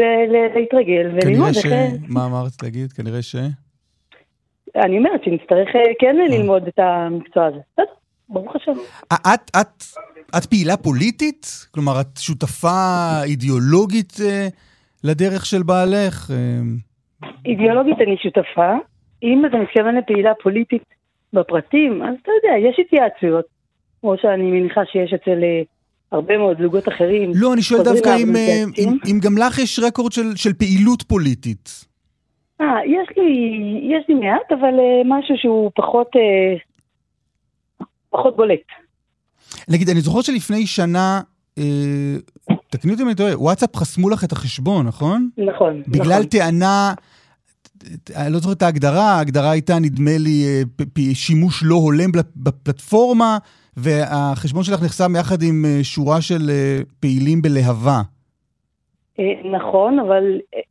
להתרגל 0.56 1.12
וללמוד 1.14 1.48
איך... 1.48 1.64
כנראה 1.64 1.88
ש... 1.90 2.10
מה 2.10 2.26
אמרת 2.26 2.64
להגיד? 2.64 2.92
כנראה 2.92 3.22
ש... 3.22 3.36
אני 4.76 4.98
אומרת 4.98 5.24
שנצטרך 5.24 5.70
כן 6.00 6.16
ללמוד 6.16 6.68
את 6.68 6.80
המקצוע 6.80 7.46
הזה. 7.46 7.60
בסדר, 7.74 7.94
ברוך 8.30 8.56
השם. 8.56 8.72
את, 9.14 9.52
את, 9.62 9.84
את 10.38 10.46
פעילה 10.46 10.78
פוליטית? 10.78 11.68
כלומר, 11.72 12.02
את 12.02 12.18
שותפה 12.20 13.22
אידיאולוגית 13.24 14.14
לדרך 15.04 15.46
של 15.46 15.64
בעלך? 15.64 16.32
אידיאולוגית 17.46 17.98
אני 18.02 18.18
שותפה. 18.18 18.72
אם 19.24 19.46
אתה 19.46 19.58
מתכוון 19.58 19.96
לפעילה 19.96 20.32
פוליטית 20.44 20.84
בפרטים, 21.34 22.02
אז 22.04 22.16
אתה 22.22 22.32
יודע, 22.32 22.70
יש 22.70 22.80
התייעצויות, 22.80 23.46
כמו 24.02 24.16
שאני 24.22 24.52
מניחה 24.52 24.82
שיש 24.86 25.14
אצל 25.14 25.44
אה, 25.44 25.62
הרבה 26.12 26.38
מאוד 26.38 26.58
זוגות 26.62 26.88
אחרים. 26.88 27.32
לא, 27.36 27.54
אני 27.54 27.62
שואל 27.62 27.84
דווקא 27.84 28.10
אם, 28.10 28.36
אה, 28.36 28.64
אם, 28.78 28.90
אם 29.12 29.20
גם 29.24 29.38
לך 29.38 29.60
יש 29.60 29.80
רקורד 29.80 30.12
של, 30.12 30.36
של 30.36 30.54
פעילות 30.54 31.02
פוליטית. 31.02 31.70
אה, 32.62 32.86
יש 32.86 33.18
לי, 33.18 33.30
יש 33.96 34.06
לי 34.10 34.16
מעט, 34.16 34.52
אבל 34.52 34.74
uh, 34.80 35.06
משהו 35.06 35.36
שהוא 35.38 35.72
פחות, 35.76 36.08
uh, 36.16 37.84
פחות 38.10 38.36
בולט. 38.36 38.83
נגיד, 39.70 39.90
אני 39.90 40.02
זוכר 40.02 40.22
שלפני 40.22 40.68
שנה, 40.68 41.22
uh, 41.60 41.62
תקני 42.70 42.92
אותי 42.92 43.04
אם 43.04 43.08
אני 43.08 43.16
טועה, 43.16 43.40
וואטסאפ 43.40 43.76
חסמו 43.76 44.10
לך 44.10 44.24
את 44.24 44.32
החשבון, 44.32 44.88
נכון? 44.88 45.30
נכון, 45.38 45.82
בגלל 45.88 46.20
נכון. 46.20 46.24
טענה... 46.24 46.94
אני 48.16 48.34
לא 48.34 48.40
זוכר 48.40 48.54
את 48.54 48.62
ההגדרה, 48.62 49.18
ההגדרה 49.18 49.52
הייתה 49.52 49.74
נדמה 49.82 50.18
לי 50.20 50.44
אה, 50.46 51.14
שימוש 51.14 51.64
לא 51.66 51.76
הולם 51.76 52.10
בפלטפורמה, 52.36 53.38
והחשבון 53.78 54.64
שלך 54.64 54.84
נחסם 54.84 55.16
יחד 55.20 55.42
עם 55.42 55.66
אה, 55.66 55.84
שורה 55.84 56.22
של 56.22 56.50
אה, 56.50 56.78
פעילים 57.00 57.42
בלהבה. 57.42 58.02
נכון, 59.52 60.00
אבל 60.00 60.24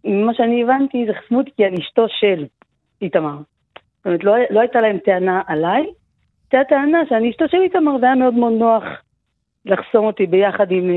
ממה 0.04 0.34
שאני 0.34 0.62
הבנתי 0.62 1.04
זה 1.06 1.12
חסמו 1.12 1.38
אותי 1.38 1.50
כי 1.56 1.66
אני 1.66 1.76
אשתו 1.80 2.06
של 2.08 2.44
איתמר. 3.02 3.36
זאת 3.36 4.06
אומרת, 4.06 4.24
לא, 4.24 4.32
לא 4.50 4.60
הייתה 4.60 4.80
להם 4.80 4.98
טענה 5.04 5.42
עליי, 5.46 5.82
הייתה 6.54 6.68
טענה 6.68 6.98
שאני 7.08 7.30
אשתו 7.30 7.44
של 7.48 7.56
איתמר, 7.64 7.96
והיה 8.02 8.14
מאוד 8.14 8.34
מאוד 8.34 8.52
נוח 8.52 8.82
לחסום 9.64 10.06
אותי 10.06 10.26
ביחד 10.26 10.70
עם, 10.70 10.90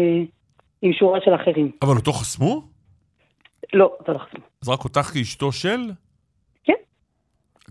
עם 0.82 0.94
שורה 0.94 1.20
של 1.22 1.36
אחרים. 1.36 1.72
אבל 1.82 1.96
אותו 1.96 2.12
חסמו? 2.12 2.62
לא, 3.74 3.92
אותו 4.00 4.14
לא 4.14 4.18
חסמו. 4.18 4.44
אז 4.62 4.70
רק 4.70 4.84
אותך 4.84 5.02
כאשתו 5.02 5.52
של? 5.52 5.80
כן. 6.64 6.74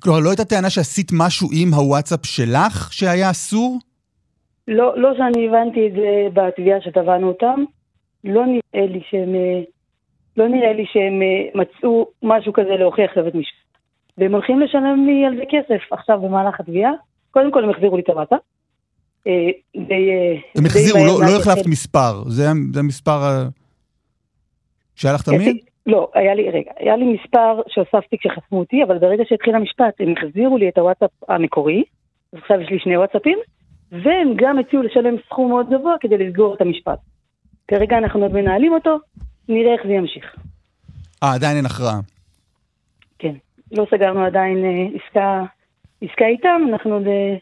כלומר, 0.03 0.19
לא 0.21 0.31
הייתה 0.31 0.45
טענה 0.45 0.71
שעשית 0.71 1.11
משהו 1.19 1.49
עם 1.53 1.75
הוואטסאפ 1.75 2.27
שלך 2.27 2.93
שהיה 2.93 3.31
אסור? 3.31 3.79
לא, 4.69 4.99
לא 4.99 5.11
שאני 5.17 5.49
הבנתי 5.49 5.87
את 5.87 5.93
זה 5.93 6.29
בתביעה 6.33 6.81
שטבענו 6.81 7.29
אותם. 7.29 7.65
לא 8.25 8.43
נראה 8.47 8.87
לי 8.87 9.01
שהם, 9.11 9.35
לא 10.37 10.49
נראה 10.49 10.73
לי 10.73 10.85
שהם 10.93 11.21
מצאו 11.55 12.07
משהו 12.23 12.53
כזה 12.53 12.71
להוכיח 12.79 13.17
לבית 13.17 13.35
משפט. 13.35 13.79
והם 14.19 14.33
הולכים 14.35 14.61
לשלם 14.61 15.07
לי 15.07 15.27
על 15.27 15.37
זה 15.37 15.43
כסף 15.51 15.93
עכשיו 15.93 16.21
במהלך 16.21 16.61
התביעה. 16.61 16.93
קודם 17.35 17.53
כל 17.53 17.65
הם 17.65 17.71
החזירו 17.71 17.97
לי 17.97 18.03
את 18.03 18.09
הוואטסאפ. 18.09 18.41
אה, 19.27 19.33
הם 20.57 20.67
החזירו, 20.67 20.99
לא, 20.99 21.21
לא 21.21 21.37
החלפת 21.41 21.67
מספר, 21.67 22.23
זה 22.29 22.51
המספר 22.81 23.21
שהיה 24.97 25.15
לך 25.15 25.23
תמיד? 25.23 25.57
לא, 25.87 26.11
היה 26.15 26.35
לי, 26.35 26.51
רגע, 26.51 26.71
היה 26.79 26.97
לי 26.97 27.05
מספר 27.05 27.61
שהוספתי 27.69 28.17
כשחסמו 28.19 28.59
אותי, 28.59 28.85
אבל 28.85 28.99
ברגע 28.99 29.25
שהתחיל 29.29 29.55
המשפט 29.55 30.01
הם 30.01 30.15
החזירו 30.17 30.59
לי 30.59 30.69
את 30.69 30.79
הוואטסאפ 30.79 31.11
המקורי, 31.29 31.83
אז 32.33 32.39
עכשיו 32.43 32.61
יש 32.61 32.71
לי 32.71 32.79
שני 32.79 32.97
וואטסאפים, 32.97 33.39
והם 33.93 34.33
גם 34.37 34.59
הציעו 34.59 34.83
לשלם 34.83 35.15
סכום 35.27 35.49
מאוד 35.51 35.67
גבוה 35.71 35.95
כדי 36.01 36.19
לסגור 36.19 36.55
את 36.55 36.61
המשפט. 36.61 36.99
כרגע 37.69 37.99
אנחנו 37.99 38.23
עוד 38.23 38.33
מנהלים 38.33 38.73
אותו, 38.73 38.99
נראה 39.49 39.73
איך 39.73 39.87
זה 39.87 39.93
ימשיך. 39.93 40.37
אה, 41.23 41.35
עדיין 41.35 41.57
אין 41.57 41.67
הכרעה. 41.67 42.01
כן, 43.19 43.35
לא 43.73 43.87
סגרנו 43.91 44.25
עדיין 44.25 44.65
אה, 44.65 44.87
עסקה, 44.95 45.45
עסקה 46.11 46.25
איתם, 46.27 46.63
אנחנו 46.73 46.95
עוד 46.95 47.07
אה, 47.07 47.37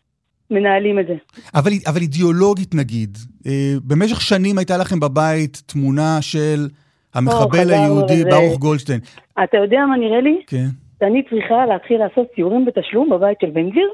מנהלים 0.51 0.99
את 0.99 1.07
זה. 1.07 1.15
אבל, 1.55 1.71
אבל 1.87 2.01
אידיאולוגית 2.01 2.75
נגיד, 2.75 3.19
אה, 3.47 3.75
במשך 3.85 4.21
שנים 4.21 4.59
הייתה 4.59 4.77
לכם 4.77 5.01
בבית 5.01 5.63
תמונה 5.67 6.19
של... 6.21 6.69
המחבל 7.15 7.71
היהודי 7.71 8.25
ברוך 8.25 8.59
גולדשטיין. 8.59 9.01
אתה 9.45 9.57
יודע 9.57 9.79
מה 9.91 9.97
נראה 9.97 10.21
לי? 10.21 10.43
כן. 10.47 10.67
שאני 10.99 11.23
צריכה 11.23 11.67
להתחיל 11.67 11.99
לעשות 11.99 12.27
ציורים 12.35 12.65
בתשלום 12.65 13.11
בבית 13.11 13.39
של 13.41 13.51
בן 13.51 13.71
גביר, 13.71 13.89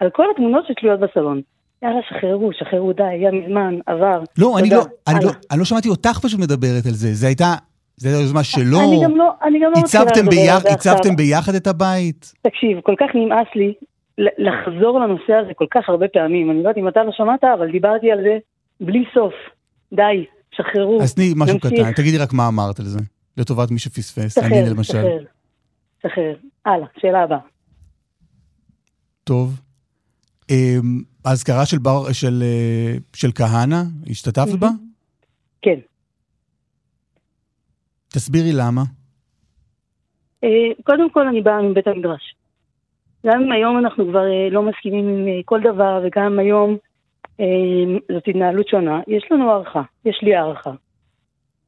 על 0.00 0.10
כל 0.10 0.24
התמונות 0.34 0.64
שתלויות 0.68 1.00
בסלון. 1.00 1.40
יאללה, 1.82 2.00
שחררו, 2.08 2.50
שחררו, 2.52 2.92
די, 2.92 3.02
היה 3.02 3.30
מזמן, 3.32 3.78
עבר. 3.86 4.22
לא, 4.38 4.58
אני 4.58 4.70
לא, 4.70 4.82
אני 5.08 5.24
לא, 5.24 5.30
אני 5.50 5.58
לא 5.58 5.64
שמעתי 5.64 5.88
אותך 5.88 6.18
פשוט 6.22 6.40
מדברת 6.40 6.86
על 6.86 6.92
זה. 6.92 7.08
זה 7.14 7.26
הייתה, 7.26 7.54
זו 7.96 8.08
הייתה 8.08 8.22
יוזמה 8.22 8.44
שלו. 8.44 8.80
אני 8.80 9.04
גם 9.04 9.16
לא, 9.16 9.30
אני 9.42 9.58
גם 9.58 9.70
לא 9.74 9.82
מתחילה 9.82 10.04
לדבר 10.04 10.52
על 10.54 10.60
זה 10.60 10.68
עכשיו. 10.68 10.92
הצבתם 10.92 11.16
ביחד 11.16 11.54
את 11.54 11.66
הבית? 11.66 12.32
תקשיב, 12.42 12.80
כל 12.80 12.94
כך 12.98 13.06
נמאס 13.14 13.48
לי 13.54 13.72
לחזור 14.18 15.00
לנושא 15.00 15.32
הזה 15.32 15.54
כל 15.54 15.66
כך 15.70 15.88
הרבה 15.88 16.08
פעמים. 16.08 16.50
אני 16.50 16.62
לא 16.62 16.68
יודעת 16.68 16.76
אם 16.76 16.88
אתה 16.88 17.04
לא 17.04 17.12
שמעת, 17.12 17.44
אבל 17.44 17.70
דיברתי 17.72 18.12
על 18.12 18.18
זה 18.22 18.38
בלי 18.80 19.04
סוף. 19.14 19.34
די, 19.92 20.24
שחררו. 20.50 21.02
אז 21.02 21.14
תני 21.14 21.32
משהו 21.36 21.54
נמשיך. 21.54 21.72
קטן, 21.72 21.92
תגידי 21.92 22.18
רק 22.18 22.32
מה 22.32 22.48
אמרת 22.48 22.78
על 22.78 22.84
זה, 22.84 22.98
לטובת 23.36 23.70
מי 23.70 23.78
שפספס, 23.78 24.38
אני 24.38 24.70
למשל. 24.70 24.92
שחרר, 24.92 25.24
שחרר. 26.02 26.36
הלאה, 26.64 26.86
שאלה 27.00 27.22
הבאה. 27.22 27.38
טוב. 29.24 29.60
אמ, 30.50 31.02
האזכרה 31.24 31.66
של, 31.66 31.78
בר, 31.78 32.12
של, 32.12 32.42
אה, 32.42 32.96
של 33.16 33.28
כהנא, 33.34 33.82
השתתפת 34.10 34.58
בה? 34.58 34.68
כן. 35.62 35.78
תסבירי 38.08 38.52
למה. 38.52 38.82
אה, 40.44 40.48
קודם 40.84 41.10
כל 41.10 41.28
אני 41.28 41.40
באה 41.40 41.62
מבית 41.62 41.86
המדרש. 41.86 42.34
גם 43.26 43.42
אם 43.42 43.52
היום 43.52 43.78
אנחנו 43.78 44.06
כבר 44.08 44.26
אה, 44.26 44.48
לא 44.50 44.62
מסכימים 44.62 45.08
עם 45.08 45.42
כל 45.44 45.60
דבר, 45.60 46.00
וגם 46.04 46.38
היום 46.38 46.76
אמ, 47.40 47.98
זאת 48.12 48.28
התנהלות 48.28 48.68
שונה. 48.68 49.00
יש 49.08 49.28
לנו 49.30 49.50
הערכה, 49.50 49.82
יש 50.04 50.20
לי 50.22 50.36
הערכה. 50.36 50.70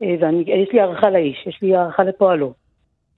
אה, 0.03 0.15
ויש 0.21 0.69
לי 0.73 0.81
הערכה 0.81 1.11
לאיש, 1.11 1.47
יש 1.47 1.59
לי 1.63 1.77
הערכה 1.77 2.03
לפועלו. 2.05 2.53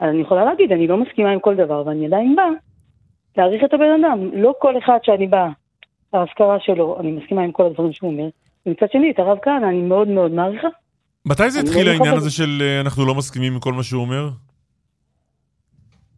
אז 0.00 0.08
אני 0.08 0.20
יכולה 0.20 0.44
להגיד, 0.44 0.72
אני 0.72 0.86
לא 0.86 0.96
מסכימה 0.96 1.30
עם 1.30 1.40
כל 1.40 1.54
דבר, 1.54 1.82
ואני 1.86 2.06
עדיין 2.06 2.36
באה 2.36 2.48
להעריך 3.36 3.64
את 3.64 3.74
הבן 3.74 4.04
אדם. 4.04 4.30
לא 4.32 4.54
כל 4.58 4.78
אחד 4.78 4.98
שאני 5.02 5.26
באה 5.26 5.48
להשכרה 6.14 6.56
שלו, 6.60 6.96
אני 7.00 7.12
מסכימה 7.12 7.42
עם 7.42 7.52
כל 7.52 7.66
הדברים 7.66 7.92
שהוא 7.92 8.10
אומר. 8.10 8.28
ומצד 8.66 8.86
שני, 8.92 9.10
את 9.10 9.18
הרב 9.18 9.38
כהנא 9.42 9.66
אני 9.66 9.82
מאוד 9.82 10.08
מאוד 10.08 10.30
מעריכה. 10.30 10.68
מתי 11.26 11.50
זה 11.50 11.60
התחיל 11.60 11.88
העניין 11.88 12.14
הזה 12.14 12.30
של 12.30 12.58
אה, 12.60 12.80
אנחנו 12.80 13.06
לא 13.06 13.14
מסכימים 13.14 13.52
עם 13.52 13.60
כל 13.60 13.72
מה 13.72 13.82
שהוא 13.82 14.02
אומר? 14.02 14.28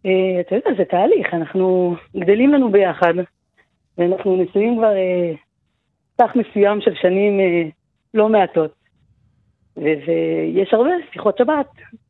אה, 0.07 0.41
אתה 0.41 0.55
יודע, 0.55 0.71
זה 0.79 0.85
תהליך, 0.85 1.35
אנחנו 1.35 1.97
גדלים 2.17 2.53
לנו 2.53 2.73
ביחד, 2.73 3.15
ואנחנו 3.99 4.37
נשואים 4.37 4.77
כבר 4.77 4.93
סך 6.19 6.31
מסוים 6.35 6.81
של 6.81 6.95
שנים 7.03 7.41
אה, 7.41 7.69
לא 8.15 8.29
מעטות. 8.29 8.71
ויש 9.77 10.73
הרבה 10.73 10.91
שיחות 11.13 11.39
שבת, 11.39 11.67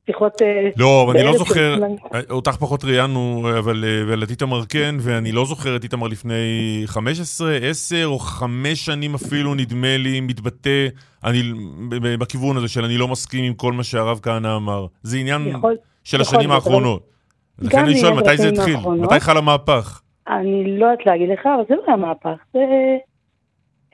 שיחות... 0.06 0.42
אה, 0.42 0.68
לא, 0.76 1.12
אני 1.14 1.22
לא 1.24 1.32
זוכר, 1.32 1.74
אה, 2.14 2.20
אותך 2.30 2.56
פחות 2.56 2.84
ראיינו, 2.84 3.48
אבל, 3.58 3.84
אבל 4.02 4.22
את 4.22 4.30
איתמר 4.30 4.64
כן, 4.68 4.94
ואני 5.00 5.32
לא 5.32 5.44
זוכר 5.44 5.76
את 5.76 5.84
איתמר 5.84 6.08
לפני 6.08 6.82
15, 6.86 7.56
10 7.56 8.06
או 8.06 8.18
5 8.18 8.84
שנים 8.84 9.14
אפילו, 9.14 9.54
נדמה 9.54 9.96
לי, 9.96 10.20
מתבטא 10.20 10.88
אני, 11.24 11.42
בכיוון 12.18 12.56
הזה 12.56 12.68
של 12.68 12.84
אני 12.84 12.98
לא 12.98 13.08
מסכים 13.08 13.44
עם 13.44 13.54
כל 13.54 13.72
מה 13.72 13.84
שהרב 13.84 14.20
כהנא 14.22 14.56
אמר. 14.56 14.86
זה 15.02 15.16
עניין 15.16 15.46
יכול, 15.46 15.76
של 16.04 16.20
יכול 16.20 16.36
השנים 16.36 16.50
האחרונות. 16.50 17.13
לכן 17.62 17.78
אני 17.78 17.96
שואל, 17.96 18.12
מתי 18.12 18.36
זה 18.36 18.48
התחיל? 18.48 18.76
מתי 18.76 19.20
חל 19.20 19.36
המהפך? 19.36 20.00
אני 20.28 20.78
לא 20.78 20.86
יודעת 20.86 21.06
להגיד 21.06 21.28
לך, 21.28 21.46
אבל 21.46 21.64
זה 21.68 21.74
לא 21.74 21.82
היה 21.86 21.96
מהפך. 21.96 22.36
זה... 22.52 22.60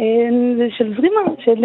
אה, 0.00 0.28
זה 0.58 0.66
של 0.78 0.94
זרימה, 0.96 1.20
של... 1.44 1.64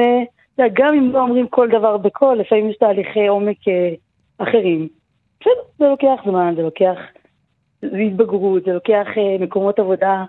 אה, 0.60 0.68
גם 0.74 0.94
אם 0.94 1.12
לא 1.12 1.20
אומרים 1.20 1.48
כל 1.48 1.70
דבר 1.70 1.98
בקול, 1.98 2.38
לפעמים 2.38 2.70
יש 2.70 2.78
תהליכי 2.78 3.28
עומק 3.28 3.68
אה, 3.68 3.94
אחרים. 4.38 4.88
בסדר, 5.40 5.52
זה 5.80 5.86
לוקח 5.86 6.22
זמן, 6.26 6.54
זה 6.56 6.62
לוקח 6.62 6.98
זה 7.82 7.98
התבגרות, 7.98 8.64
זה 8.64 8.74
לוקח 8.74 9.08
מקומות 9.40 9.80
עבודה 9.80 10.24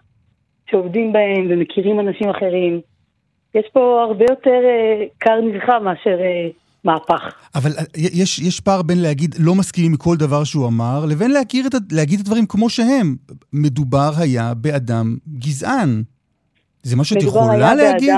שעובדים 0.70 1.12
בהם 1.12 1.46
ומכירים 1.50 2.00
אנשים 2.00 2.28
אחרים. 2.28 2.80
יש 3.54 3.68
פה 3.72 4.02
הרבה 4.02 4.24
יותר 4.30 4.60
קר 5.18 5.40
נרחב 5.40 5.80
מאשר 5.82 6.18
מהפך. 6.86 7.34
אבל 7.54 7.70
יש, 7.96 8.38
יש 8.38 8.60
פער 8.60 8.82
בין 8.82 9.02
להגיד 9.02 9.34
לא 9.38 9.54
מסכימים 9.54 9.92
מכל 9.92 10.16
דבר 10.16 10.44
שהוא 10.44 10.66
אמר, 10.66 11.04
לבין 11.10 11.30
להכיר 11.30 11.66
את, 11.66 11.72
להגיד 11.92 12.20
את 12.20 12.26
הדברים 12.26 12.46
כמו 12.46 12.70
שהם. 12.70 13.16
מדובר 13.52 14.10
היה 14.18 14.54
באדם 14.54 15.16
גזען. 15.38 16.02
זה 16.82 16.96
מה 16.96 17.04
שאת 17.04 17.22
יכולה 17.22 17.74
להגיד? 17.74 18.14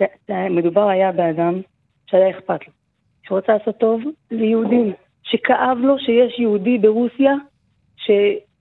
באדם, 0.00 0.56
מדובר 0.56 0.88
היה 0.88 1.12
באדם 1.12 1.54
שהיה 2.06 2.30
אכפת 2.30 2.66
לו, 2.66 2.72
שרוצה 3.22 3.52
לעשות 3.52 3.76
טוב 3.78 4.00
ליהודים, 4.30 4.92
שכאב 5.22 5.78
לו 5.78 5.98
שיש 5.98 6.38
יהודי 6.38 6.78
ברוסיה 6.78 7.32
ש, 7.96 8.10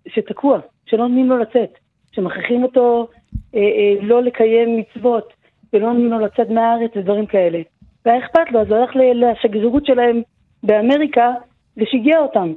שתקוע, 0.07 0.59
שלא 0.85 1.07
נותנים 1.07 1.29
לו 1.29 1.37
לצאת, 1.37 1.73
שמכריחים 2.11 2.63
אותו 2.63 3.07
אה, 3.55 3.59
אה, 3.59 3.95
לא 4.01 4.23
לקיים 4.23 4.77
מצוות, 4.77 5.33
ולא 5.73 5.87
נותנים 5.87 6.11
לו 6.11 6.19
לצאת 6.19 6.49
מהארץ 6.49 6.91
ודברים 6.95 7.25
כאלה. 7.25 7.59
והיה 8.07 8.19
אכפת 8.25 8.51
לו, 8.51 8.61
אז 8.61 8.67
הוא 8.67 8.77
הלך 8.77 8.91
לשגרירות 8.95 9.85
שלהם 9.85 10.21
באמריקה 10.63 11.31
ושיגע 11.77 12.17
אותם. 12.19 12.53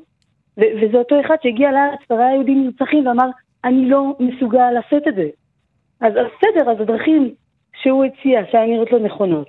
ו- 0.59 0.73
וזה 0.83 0.97
אותו 0.97 1.21
אחד 1.27 1.35
שהגיע 1.43 1.69
לארץ 1.73 2.01
וראה 2.11 2.35
יהודים 2.35 2.65
נרצחים 2.65 3.07
ואמר, 3.07 3.29
אני 3.65 3.89
לא 3.89 4.17
מסוגל 4.21 4.71
לשאת 4.79 5.09
את 5.09 5.15
זה. 5.15 5.29
אז 6.01 6.13
בסדר, 6.13 6.71
אז 6.71 6.81
הדרכים 6.81 7.31
שהוא 7.83 8.05
הציע, 8.05 8.41
שהיה 8.51 8.67
נראות 8.67 8.93
לו 8.93 8.99
נכונות, 8.99 9.47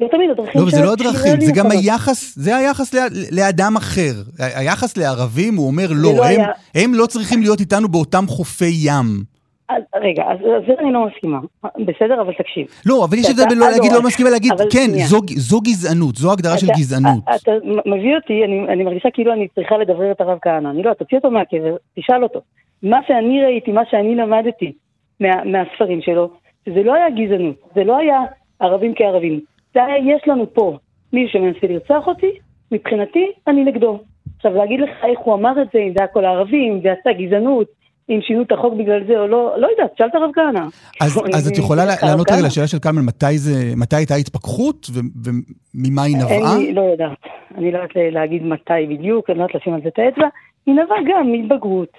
לא 0.00 0.08
תמיד 0.08 0.30
הדרכים... 0.30 0.60
לא, 0.60 0.70
זה 0.70 0.82
לא 0.84 0.92
הדרכים, 0.92 1.40
זה 1.40 1.52
גם 1.54 1.70
היחס, 1.70 2.36
זה 2.36 2.56
היחס 2.56 2.94
לאדם 3.32 3.76
אחר. 3.76 4.12
היחס 4.38 4.96
לערבים, 4.96 5.56
הוא 5.56 5.66
אומר, 5.66 5.86
לא, 5.90 6.14
לא 6.16 6.24
הם, 6.24 6.40
הם 6.74 6.94
לא 6.94 7.06
צריכים 7.06 7.40
להיות 7.40 7.60
איתנו 7.60 7.88
באותם 7.88 8.24
חופי 8.26 8.72
ים. 8.84 9.24
אז, 9.70 9.82
רגע, 10.02 10.24
אז 10.30 10.38
זה 10.66 10.72
אני 10.78 10.92
לא 10.92 11.06
מסכימה. 11.06 11.38
בסדר, 11.64 12.20
אבל 12.20 12.32
תקשיב. 12.32 12.66
לא, 12.86 13.04
אבל 13.04 13.18
יש 13.18 13.30
הבדל 13.30 13.48
בין 13.48 13.58
לא 13.58 13.70
להגיד 13.70 13.92
לא 13.92 14.02
מסכימה, 14.02 14.30
להגיד, 14.30 14.52
כן, 14.72 14.90
זו, 15.36 15.60
גזענות, 15.60 16.16
זו 16.16 16.32
הגדרה 16.32 16.58
של 16.58 16.66
גזענות. 16.66 17.24
אתה 17.36 17.52
מביא 17.86 18.16
אותי, 18.16 18.44
אני, 18.44 18.84
מרגישה 18.84 19.08
כאילו 19.10 19.32
אני 19.32 19.48
צריכה 19.48 19.78
לדברר 19.78 20.12
את 20.12 20.20
הרב 20.20 20.38
כהנא. 20.42 20.68
אני 20.68 20.82
לא, 20.82 20.94
תוציא 20.94 21.16
אותו 21.16 21.30
מהקבר, 21.30 21.76
תשאל 21.96 22.22
אותו. 22.22 22.40
מה 22.82 22.98
שאני 23.06 23.44
ראיתי, 23.44 23.72
מה 23.72 23.82
שאני 23.90 24.14
למדתי 24.14 24.72
מה, 25.20 25.44
מהספרים 25.44 26.00
שלו, 26.02 26.30
זה 26.66 26.82
לא 26.82 26.94
היה 26.94 27.10
גזענות, 27.10 27.56
זה 27.74 27.84
לא 27.84 27.96
היה 27.96 28.20
ערבים 28.60 28.94
כערבים. 28.96 29.40
זה 29.74 29.84
היה, 29.84 30.14
יש 30.14 30.22
לנו 30.26 30.54
פה 30.54 30.76
מישהו 31.12 31.40
שמנסה 31.40 31.66
לרצוח 31.66 32.06
אותי, 32.06 32.30
מבחינתי, 32.72 33.26
אני 33.46 33.64
נגדו. 33.64 33.98
עכשיו, 34.36 34.54
להגיד 34.54 34.80
לך 34.80 34.90
איך 35.04 35.18
הוא 35.18 35.34
אמר 35.34 35.62
את 35.62 35.68
זה, 35.72 35.78
אם 35.78 35.92
זה 35.92 35.98
היה 35.98 36.06
כל 36.06 36.24
הערבים, 36.24 36.72
אם 36.72 36.80
זה 36.82 36.92
עשה 36.92 37.12
גזענות, 37.12 37.79
אם 38.10 38.20
שינו 38.22 38.42
את 38.42 38.52
החוק 38.52 38.74
בגלל 38.74 39.04
זה 39.06 39.18
או 39.18 39.26
לא, 39.26 39.54
לא 39.56 39.68
יודעת, 39.70 39.96
שאל 39.98 40.06
את 40.06 40.14
הרב 40.14 40.30
כהנא. 40.34 40.66
אז, 41.00 41.20
אז 41.34 41.48
את 41.48 41.58
יכולה 41.58 41.84
לענות 41.84 42.30
רגע 42.30 42.46
לשאלה 42.46 42.66
של 42.66 42.78
קלמן, 42.78 43.04
מתי, 43.04 43.38
זה, 43.38 43.72
מתי 43.76 43.96
הייתה 43.96 44.14
התפכחות 44.14 44.86
וממה 45.24 46.02
היא 46.02 46.16
נבעה? 46.16 46.56
אני 46.56 46.74
לא 46.74 46.80
יודעת. 46.80 47.18
אני 47.54 47.72
לא 47.72 47.78
יודעת 47.78 47.96
להגיד 48.12 48.42
מתי 48.42 48.86
בדיוק, 48.88 49.30
אני 49.30 49.38
לא 49.38 49.42
יודעת 49.42 49.62
לשים 49.62 49.74
על 49.74 49.80
זה 49.82 49.88
את 49.88 49.98
האצבע. 49.98 50.28
היא 50.66 50.74
נבעה 50.74 50.98
גם 51.08 51.32
מהתבגרות, 51.32 51.92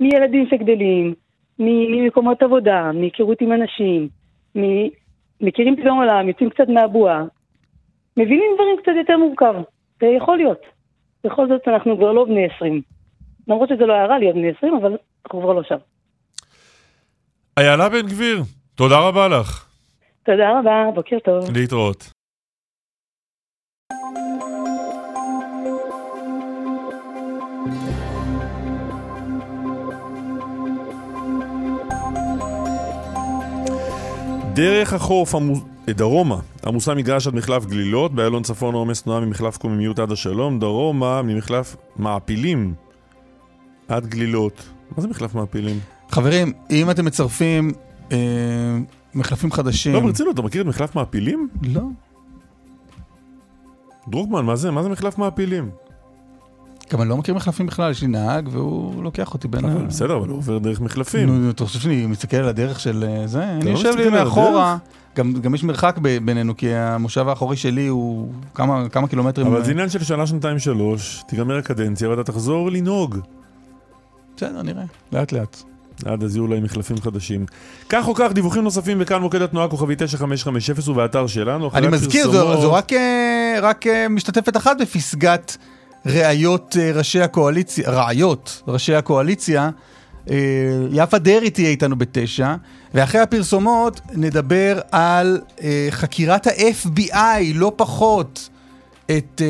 מילדים 0.00 0.46
שגדלים, 0.50 1.14
ממקומות 1.58 2.42
עבודה, 2.42 2.90
מהיכרות 2.94 3.40
עם 3.40 3.52
אנשים, 3.52 4.08
מכירים 5.40 5.76
פתאום 5.76 5.98
עולם, 5.98 6.28
יוצאים 6.28 6.50
קצת 6.50 6.68
מהבועה, 6.68 7.24
מבינים 8.16 8.50
דברים 8.54 8.76
קצת 8.82 8.92
יותר 8.98 9.16
מורכב. 9.16 9.54
זה 10.00 10.06
יכול 10.06 10.36
להיות. 10.36 10.60
בכל 11.24 11.48
זאת 11.48 11.68
אנחנו 11.68 11.96
כבר 11.96 12.12
לא 12.12 12.24
בני 12.24 12.46
20. 12.56 12.80
למרות 13.48 13.68
שזה 13.68 13.86
לא 13.86 13.92
היה 13.92 14.06
רע 14.06 14.18
להיות 14.18 14.34
בני 14.34 14.50
20, 14.58 14.74
אבל 14.74 14.96
אנחנו 15.24 15.40
כבר 15.40 15.52
לא 15.52 15.62
שם. 15.62 15.76
איילה 17.58 17.88
בן 17.88 18.06
גביר, 18.06 18.42
תודה 18.74 18.98
רבה 18.98 19.28
לך. 19.28 19.66
תודה 20.22 20.58
רבה, 20.58 20.90
בוקר 20.94 21.18
טוב. 21.24 21.50
להתראות. 21.56 22.10
דרך 34.54 34.92
החוף 34.92 35.34
המ... 35.34 35.52
דרומה, 35.90 36.36
עמוסה 36.66 36.94
מגרש 36.94 37.26
עד 37.26 37.34
מחלף 37.34 37.66
גלילות, 37.66 38.12
באיילון 38.12 38.42
צפון 38.42 38.74
עומס 38.74 39.02
תנועה 39.02 39.20
ממחלף 39.20 39.56
קוממיות 39.56 39.98
עד 39.98 40.12
השלום, 40.12 40.58
דרומה 40.58 41.22
ממחלף 41.22 41.76
מעפילים 41.96 42.74
עד 43.88 44.06
גלילות. 44.06 44.68
מה 44.96 45.02
זה 45.02 45.08
מחלף 45.08 45.34
מעפילים? 45.34 45.78
חברים, 46.10 46.52
אם 46.70 46.90
אתם 46.90 47.04
מצרפים 47.04 47.72
אה, 48.12 48.16
מחלפים 49.14 49.52
חדשים... 49.52 49.92
לא, 49.92 50.00
ברצינות, 50.00 50.34
אתה 50.34 50.42
מכיר 50.42 50.62
את 50.62 50.66
מחלף 50.66 50.94
מעפילים? 50.94 51.48
לא. 51.62 51.82
דרוקמן, 54.08 54.44
מה 54.44 54.56
זה? 54.56 54.70
מה 54.70 54.82
זה 54.82 54.88
מחלף 54.88 55.18
מעפילים? 55.18 55.70
גם 56.92 57.02
אני 57.02 57.08
לא 57.08 57.16
מכיר 57.16 57.34
מחלפים 57.34 57.66
בכלל, 57.66 57.90
יש 57.90 58.02
לי 58.02 58.08
נהג 58.08 58.48
והוא 58.52 59.02
לוקח 59.02 59.34
אותי 59.34 59.48
בין 59.48 59.64
ה... 59.64 59.74
בסדר, 59.78 60.16
אבל 60.16 60.28
הוא 60.28 60.36
עובר 60.36 60.58
דרך 60.58 60.80
מחלפים. 60.80 61.28
נו, 61.28 61.50
אתה 61.50 61.64
חושב 61.64 61.78
שאני 61.78 62.06
מסתכל 62.06 62.36
על 62.36 62.48
הדרך 62.48 62.80
של 62.80 63.04
אה, 63.08 63.26
זה? 63.26 63.44
אני 63.44 63.64
לא 63.64 63.70
יושב 63.70 63.94
לי 63.96 64.10
מאחורה, 64.10 64.76
גם 65.14 65.54
יש 65.54 65.64
מרחק 65.64 65.98
בינינו, 66.24 66.56
כי 66.56 66.74
המושב 66.74 67.28
האחורי 67.28 67.56
שלי 67.56 67.86
הוא 67.86 68.32
כמה 68.54 69.08
קילומטרים... 69.10 69.46
אבל 69.46 69.64
זה 69.64 69.70
עניין 69.70 69.88
של 69.88 70.04
שנה, 70.04 70.26
שנתיים, 70.26 70.58
שלוש, 70.58 71.22
תיגמר 71.28 71.56
הקדנציה 71.58 72.10
ואתה 72.10 72.24
תחזור 72.24 72.70
לנהוג. 72.70 73.18
בסדר, 74.38 74.62
נראה, 74.62 74.84
לאט 75.12 75.32
לאט. 75.32 75.62
עד 76.04 76.24
אז 76.24 76.36
יהיו 76.36 76.44
אולי 76.44 76.60
מחלפים 76.60 76.96
חדשים. 77.00 77.46
כך 77.88 78.08
או 78.08 78.14
כך, 78.14 78.32
דיווחים 78.32 78.64
נוספים 78.64 78.98
בכאן 78.98 79.20
מוקד 79.20 79.42
התנועה 79.42 79.68
כוכבי 79.68 79.94
9550 79.98 80.74
ובאתר 80.88 81.26
שלנו. 81.26 81.70
אני 81.74 81.88
מזכיר, 81.88 82.30
זו 82.60 82.72
רק 83.62 83.86
אה, 83.86 84.08
משתתפת 84.10 84.56
אחת 84.56 84.76
בפסגת 84.80 85.56
ראיות 86.06 86.76
אה, 86.80 86.92
ראשי 86.94 87.20
הקואליציה, 87.20 87.90
ראיות 87.90 88.62
ראשי 88.68 88.94
הקואליציה. 88.94 89.70
אה, 90.30 90.36
יפה 90.92 91.18
דרעי 91.18 91.50
תהיה 91.50 91.68
איתנו 91.68 91.96
בתשע, 91.96 92.54
ואחרי 92.94 93.20
הפרסומות 93.20 94.00
נדבר 94.12 94.80
על 94.92 95.40
אה, 95.62 95.88
חקירת 95.90 96.46
ה-FBI, 96.46 97.42
לא 97.54 97.72
פחות, 97.76 98.48
את 99.10 99.42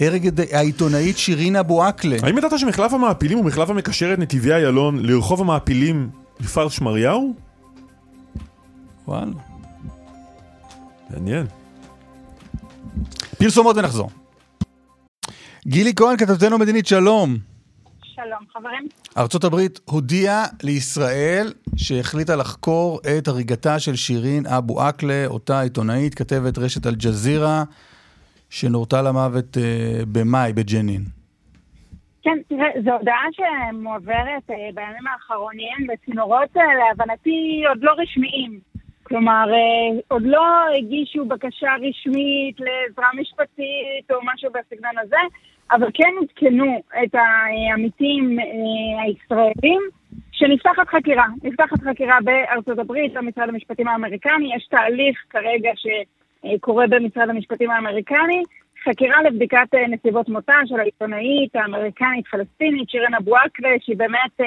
הרג 0.00 0.40
העיתונאית 0.52 1.18
שירין 1.18 1.56
אבו 1.56 1.84
עקלה. 1.84 2.16
האם 2.22 2.38
ידעת 2.38 2.58
שמחלף 2.58 2.92
המעפילים 2.92 3.38
הוא 3.38 3.46
מחלף 3.46 3.70
המקשר 3.70 4.14
את 4.14 4.18
נתיבי 4.18 4.52
איילון 4.52 4.98
לרחוב 5.06 5.40
המעפילים 5.40 6.10
בכפר 6.40 6.68
שמריהו? 6.68 7.34
וואלה. 9.08 9.32
מעניין. 11.10 11.46
פרסומות 13.38 13.76
ונחזור. 13.76 14.10
גילי 15.66 15.92
כהן, 15.96 16.16
כתבתנו 16.16 16.58
מדינית, 16.58 16.86
שלום. 16.86 17.36
שלום, 18.02 18.44
חברים. 18.52 18.88
ארצות 19.18 19.44
הברית 19.44 19.80
הודיעה 19.84 20.44
לישראל 20.62 21.52
שהחליטה 21.76 22.36
לחקור 22.36 23.00
את 23.18 23.28
הריגתה 23.28 23.78
של 23.78 23.96
שירין 23.96 24.46
אבו 24.46 24.82
עקלה, 24.82 25.24
אותה 25.26 25.60
עיתונאית, 25.60 26.14
כתבת 26.14 26.58
רשת 26.58 26.86
אל-ג'זירה, 26.86 27.64
שנורתה 28.52 29.02
למוות 29.02 29.56
uh, 29.56 29.60
במאי 30.12 30.52
בג'נין. 30.52 31.02
כן, 32.22 32.38
תראה, 32.48 32.68
זו 32.84 32.92
הודעה 32.92 33.26
שמועברת 33.32 34.50
uh, 34.50 34.74
בימים 34.74 35.06
האחרונים 35.12 35.86
בצינורות, 35.88 36.56
uh, 36.56 36.60
להבנתי, 36.78 37.62
עוד 37.68 37.78
לא 37.82 37.92
רשמיים. 37.98 38.60
כלומר, 39.02 39.44
עוד 40.08 40.22
לא 40.22 40.44
הגישו 40.78 41.24
בקשה 41.24 41.70
רשמית 41.88 42.56
לעזרה 42.60 43.08
משפטית 43.20 44.10
או 44.10 44.16
משהו 44.24 44.50
בסגנון 44.50 44.98
הזה, 44.98 45.16
אבל 45.72 45.88
כן 45.94 46.12
עדכנו 46.22 46.82
את 47.04 47.14
העמיתים 47.14 48.38
אה, 48.38 49.02
הישראלים 49.02 49.82
שנפתחת 50.32 50.88
חקירה. 50.88 51.26
נפתחת 51.42 51.80
חקירה 51.84 52.18
בארצות 52.24 52.78
הברית, 52.78 53.12
במשרד 53.12 53.48
המשפטים 53.48 53.88
האמריקני, 53.88 54.56
יש 54.56 54.66
תהליך 54.70 55.18
כרגע 55.30 55.70
שקורה 56.46 56.86
במשרד 56.86 57.28
המשפטים 57.28 57.70
האמריקני, 57.70 58.42
חקירה 58.84 59.22
לבדיקת 59.22 59.74
אה, 59.74 59.88
נסיבות 59.88 60.28
מותה 60.28 60.56
של 60.66 60.80
העיתונאית 60.80 61.56
האמריקנית-פלסטינית 61.56 62.90
שירן 62.90 63.14
אבו 63.14 63.36
עקלה, 63.36 63.70
שהיא 63.80 63.96
באמת 63.96 64.40
אה, 64.40 64.46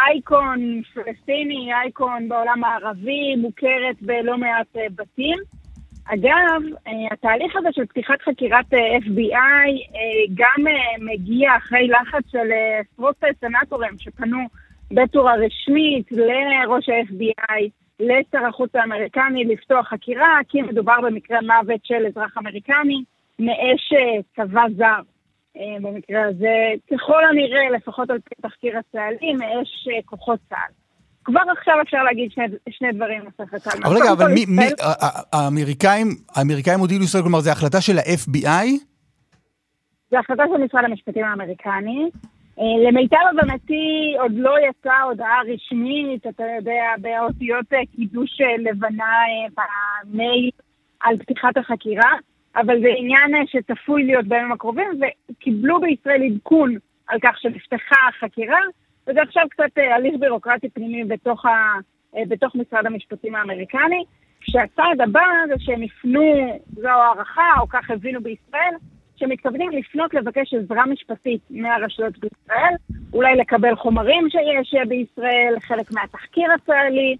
אייקון 0.00 0.82
פלסטיני, 0.94 1.72
אייקון 1.74 2.28
בעולם 2.28 2.64
הערבי, 2.64 3.36
מוכרת 3.36 3.96
בלא 4.02 4.38
מעט 4.38 4.76
בתים. 4.94 5.38
אגב, 6.04 6.62
אה, 6.86 6.92
התהליך 7.12 7.56
הזה 7.56 7.68
של 7.72 7.86
פתיחת 7.86 8.22
חקירת 8.22 8.74
אה, 8.74 8.98
FBI 8.98 9.94
אה, 9.94 10.34
גם 10.34 10.64
מגיע 11.00 11.56
אחרי 11.56 11.88
לחץ 11.88 12.30
של 12.30 12.48
עשרות 12.80 13.16
סנטורים 13.40 13.98
שפנו 13.98 14.38
בצורה 14.90 15.34
רשמית 15.34 16.12
לראש 16.12 16.88
ה-FBI, 16.88 17.62
לשר 18.02 18.46
החוץ 18.48 18.70
האמריקני 18.74 19.44
לפתוח 19.44 19.88
חקירה, 19.88 20.38
כי 20.48 20.62
מדובר 20.62 21.00
במקרה 21.02 21.38
מוות 21.40 21.80
של 21.84 22.06
אזרח 22.06 22.38
אמריקני 22.38 23.04
מאש 23.38 23.92
צבא 24.36 24.64
זר. 24.76 25.00
במקרה 25.80 26.22
הזה, 26.28 26.54
ככל 26.90 27.24
הנראה, 27.24 27.70
לפחות 27.76 28.10
על 28.10 28.18
פי 28.18 28.34
תחקיר 28.42 28.78
הצה"לי, 28.78 29.32
מאש 29.32 29.88
כוחות 30.04 30.40
צה"ל. 30.48 30.72
כבר 31.24 31.40
עכשיו 31.58 31.74
אפשר 31.82 32.02
להגיד 32.02 32.30
שני, 32.30 32.44
שני 32.70 32.92
דברים 32.92 33.22
נוספת. 33.22 33.66
אבל 33.84 33.96
רגע, 33.96 34.12
אבל 34.12 34.32
מי, 34.34 34.44
מי, 34.48 34.64
האמריקאים, 35.32 36.06
האמריקאים 36.36 36.80
הודיעו 36.80 37.00
לישראל, 37.00 37.22
כלומר, 37.22 37.40
זה 37.40 37.52
החלטה 37.52 37.80
של 37.80 37.98
ה-FBI? 37.98 38.66
זה 40.10 40.18
החלטה 40.18 40.42
של 40.52 40.64
משרד 40.64 40.84
המשפטים 40.84 41.24
האמריקני. 41.24 42.10
אה, 42.58 42.88
למיטב 42.88 43.16
הבנתי 43.30 44.14
עוד 44.18 44.32
לא 44.34 44.54
יצאה 44.68 45.02
הודעה 45.02 45.40
רשמית, 45.54 46.26
אתה 46.26 46.44
יודע, 46.56 46.84
באותיות 46.98 47.72
אה, 47.72 47.78
קידוש 47.96 48.40
אה, 48.40 48.56
לבנה 48.58 49.12
במייל 49.56 50.50
על 51.00 51.18
פתיחת 51.18 51.56
החקירה, 51.56 52.12
אבל 52.56 52.80
זה 52.80 52.88
עניין 52.98 53.46
שצפוי 53.46 54.04
להיות 54.04 54.26
בימים 54.26 54.52
הקרובים, 54.52 54.88
וקיבלו 55.30 55.80
בישראל 55.80 56.22
עדכון 56.22 56.74
על 57.06 57.18
כך 57.22 57.38
שנפתחה 57.38 57.96
החקירה, 58.08 58.60
וזה 59.06 59.22
עכשיו 59.22 59.44
קצת 59.50 59.78
הליך 59.94 60.14
בירוקרטי 60.20 60.68
פנימי 60.68 61.04
בתוך, 61.04 61.46
ה, 61.46 61.74
בתוך 62.28 62.54
משרד 62.54 62.86
המשפטים 62.86 63.34
האמריקני. 63.34 64.04
כשהצעד 64.40 65.00
הבא 65.00 65.20
זה 65.48 65.54
שהם 65.58 65.82
יפנו, 65.82 66.60
זו 66.74 66.88
הערכה, 66.88 67.60
או 67.60 67.68
כך 67.68 67.90
הבינו 67.90 68.20
בישראל, 68.20 68.74
שמתכוונים 69.22 69.70
לפנות 69.70 70.14
לבקש 70.14 70.54
עזרה 70.54 70.86
משפטית 70.86 71.40
מהרשויות 71.50 72.18
בישראל, 72.18 72.74
אולי 73.12 73.36
לקבל 73.36 73.74
חומרים 73.76 74.30
שיש 74.30 74.74
בישראל, 74.88 75.54
חלק 75.60 75.92
מהתחקיר 75.92 76.52
הצה"לי, 76.52 77.16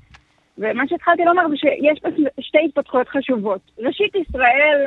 ומה 0.58 0.82
שהתחלתי 0.88 1.24
לומר 1.24 1.48
זה 1.48 1.56
שיש 1.56 2.00
פה 2.02 2.08
שתי 2.40 2.58
התפתחויות 2.64 3.08
חשובות. 3.08 3.60
ראשית, 3.78 4.14
ישראל, 4.14 4.86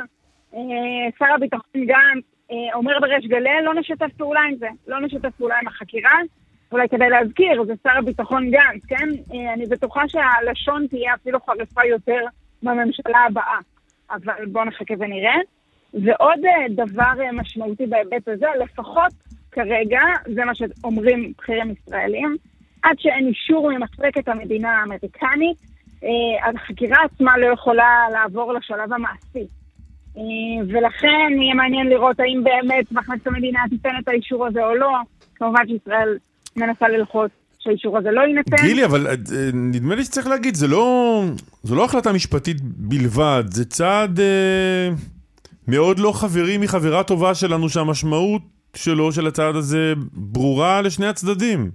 אה, 0.55 0.59
שר 1.19 1.33
הביטחון 1.35 1.85
גנץ, 1.85 2.23
אה, 2.51 2.73
אומר 2.73 2.99
בריש 3.01 3.25
גלי, 3.25 3.63
לא 3.63 3.73
נשתף 3.73 4.13
פעולה 4.17 4.41
עם 4.41 4.55
זה, 4.55 4.67
לא 4.87 5.01
נשתף 5.01 5.35
פעולה 5.37 5.55
עם 5.61 5.67
החקירה. 5.67 6.19
אולי 6.71 6.89
כדאי 6.89 7.09
להזכיר, 7.09 7.63
זה 7.63 7.73
שר 7.83 7.97
הביטחון 7.97 8.51
גנץ, 8.51 8.85
כן? 8.87 9.09
אה, 9.33 9.53
אני 9.53 9.65
בטוחה 9.65 10.01
שהלשון 10.07 10.87
תהיה 10.87 11.13
אפילו 11.13 11.39
חריפה 11.39 11.85
יותר 11.85 12.21
בממשלה 12.63 13.19
הבאה, 13.27 13.57
אבל 14.11 14.45
בואו 14.51 14.65
נחכה 14.65 14.93
ונראה. 14.99 15.35
ועוד 16.03 16.39
אה, 16.45 16.85
דבר 16.85 17.23
אה, 17.23 17.31
משמעותי 17.31 17.85
בהיבט 17.85 18.27
הזה, 18.27 18.45
לפחות 18.63 19.13
כרגע, 19.51 19.99
זה 20.35 20.45
מה 20.45 20.55
שאומרים 20.55 21.33
בכירים 21.37 21.71
ישראלים, 21.71 22.35
עד 22.83 22.95
שאין 22.99 23.27
אישור 23.27 23.71
ממחלקת 23.71 24.27
המדינה 24.27 24.79
האמריקנית, 24.79 25.57
אה, 26.03 26.49
החקירה 26.49 26.97
עצמה 27.05 27.37
לא 27.37 27.53
יכולה 27.53 28.05
לעבור 28.11 28.53
לשלב 28.53 28.93
המעשי. 28.93 29.47
ולכן 30.67 31.31
יהיה 31.41 31.53
מעניין 31.53 31.87
לראות 31.87 32.19
האם 32.19 32.43
באמת 32.43 32.91
מחלקת 32.91 33.27
המדינה 33.27 33.59
תיתן 33.69 33.89
את 34.03 34.07
האישור 34.07 34.47
הזה 34.47 34.65
או 34.65 34.75
לא. 34.75 34.91
כמובן 35.35 35.67
שישראל 35.67 36.17
מנסה 36.55 36.87
ללחוץ 36.87 37.31
שהאישור 37.59 37.97
הזה 37.97 38.11
לא 38.11 38.21
יינתן. 38.21 38.55
גילי, 38.61 38.85
אבל 38.85 39.07
נדמה 39.53 39.95
לי 39.95 40.03
שצריך 40.03 40.27
להגיד, 40.27 40.55
זה 40.55 40.67
לא, 40.67 41.21
זה 41.63 41.75
לא 41.75 41.85
החלטה 41.85 42.13
משפטית 42.13 42.57
בלבד, 42.61 43.43
זה 43.47 43.65
צעד... 43.65 44.19
אה... 44.19 45.14
מאוד 45.67 45.99
לא 45.99 46.11
חברי 46.11 46.57
מחברה 46.57 47.03
טובה 47.03 47.35
שלנו 47.35 47.69
שהמשמעות 47.69 48.41
שלו, 48.75 49.11
של 49.11 49.27
הצעד 49.27 49.55
הזה, 49.55 49.93
ברורה 50.13 50.81
לשני 50.81 51.07
הצדדים. 51.07 51.69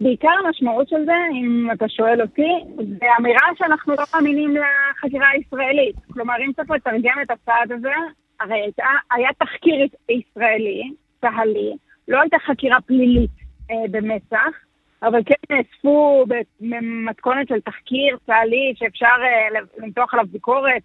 בעיקר 0.00 0.28
המשמעות 0.46 0.88
של 0.88 1.04
זה, 1.04 1.16
אם 1.34 1.68
אתה 1.72 1.88
שואל 1.88 2.22
אותי, 2.22 2.50
זה 2.76 3.06
אמירה 3.18 3.46
שאנחנו 3.58 3.94
לא 3.94 4.04
מאמינים 4.14 4.54
לחקירה 4.56 5.28
הישראלית. 5.28 5.96
כלומר, 6.12 6.34
אם 6.46 6.52
צריך 6.52 6.70
לתרגם 6.70 7.16
את 7.22 7.30
הצעד 7.30 7.72
הזה, 7.72 7.92
הרי 8.40 8.60
הייתה, 8.60 8.84
היה 9.10 9.28
תחקיר 9.38 9.86
ישראלי, 10.08 10.90
צה"לי, 11.20 11.76
לא 12.08 12.20
הייתה 12.20 12.36
חקירה 12.46 12.80
פלילית 12.80 13.30
אה, 13.70 13.76
במצ"ח, 13.90 14.54
אבל 15.02 15.20
כן 15.26 15.54
נאספו 15.56 16.24
במתכונת 16.60 17.48
של 17.48 17.60
תחקיר 17.60 18.16
צה"לי 18.26 18.72
שאפשר 18.76 19.16
אה, 19.22 19.60
למתוח 19.78 20.14
עליו 20.14 20.26
ביקורת 20.30 20.82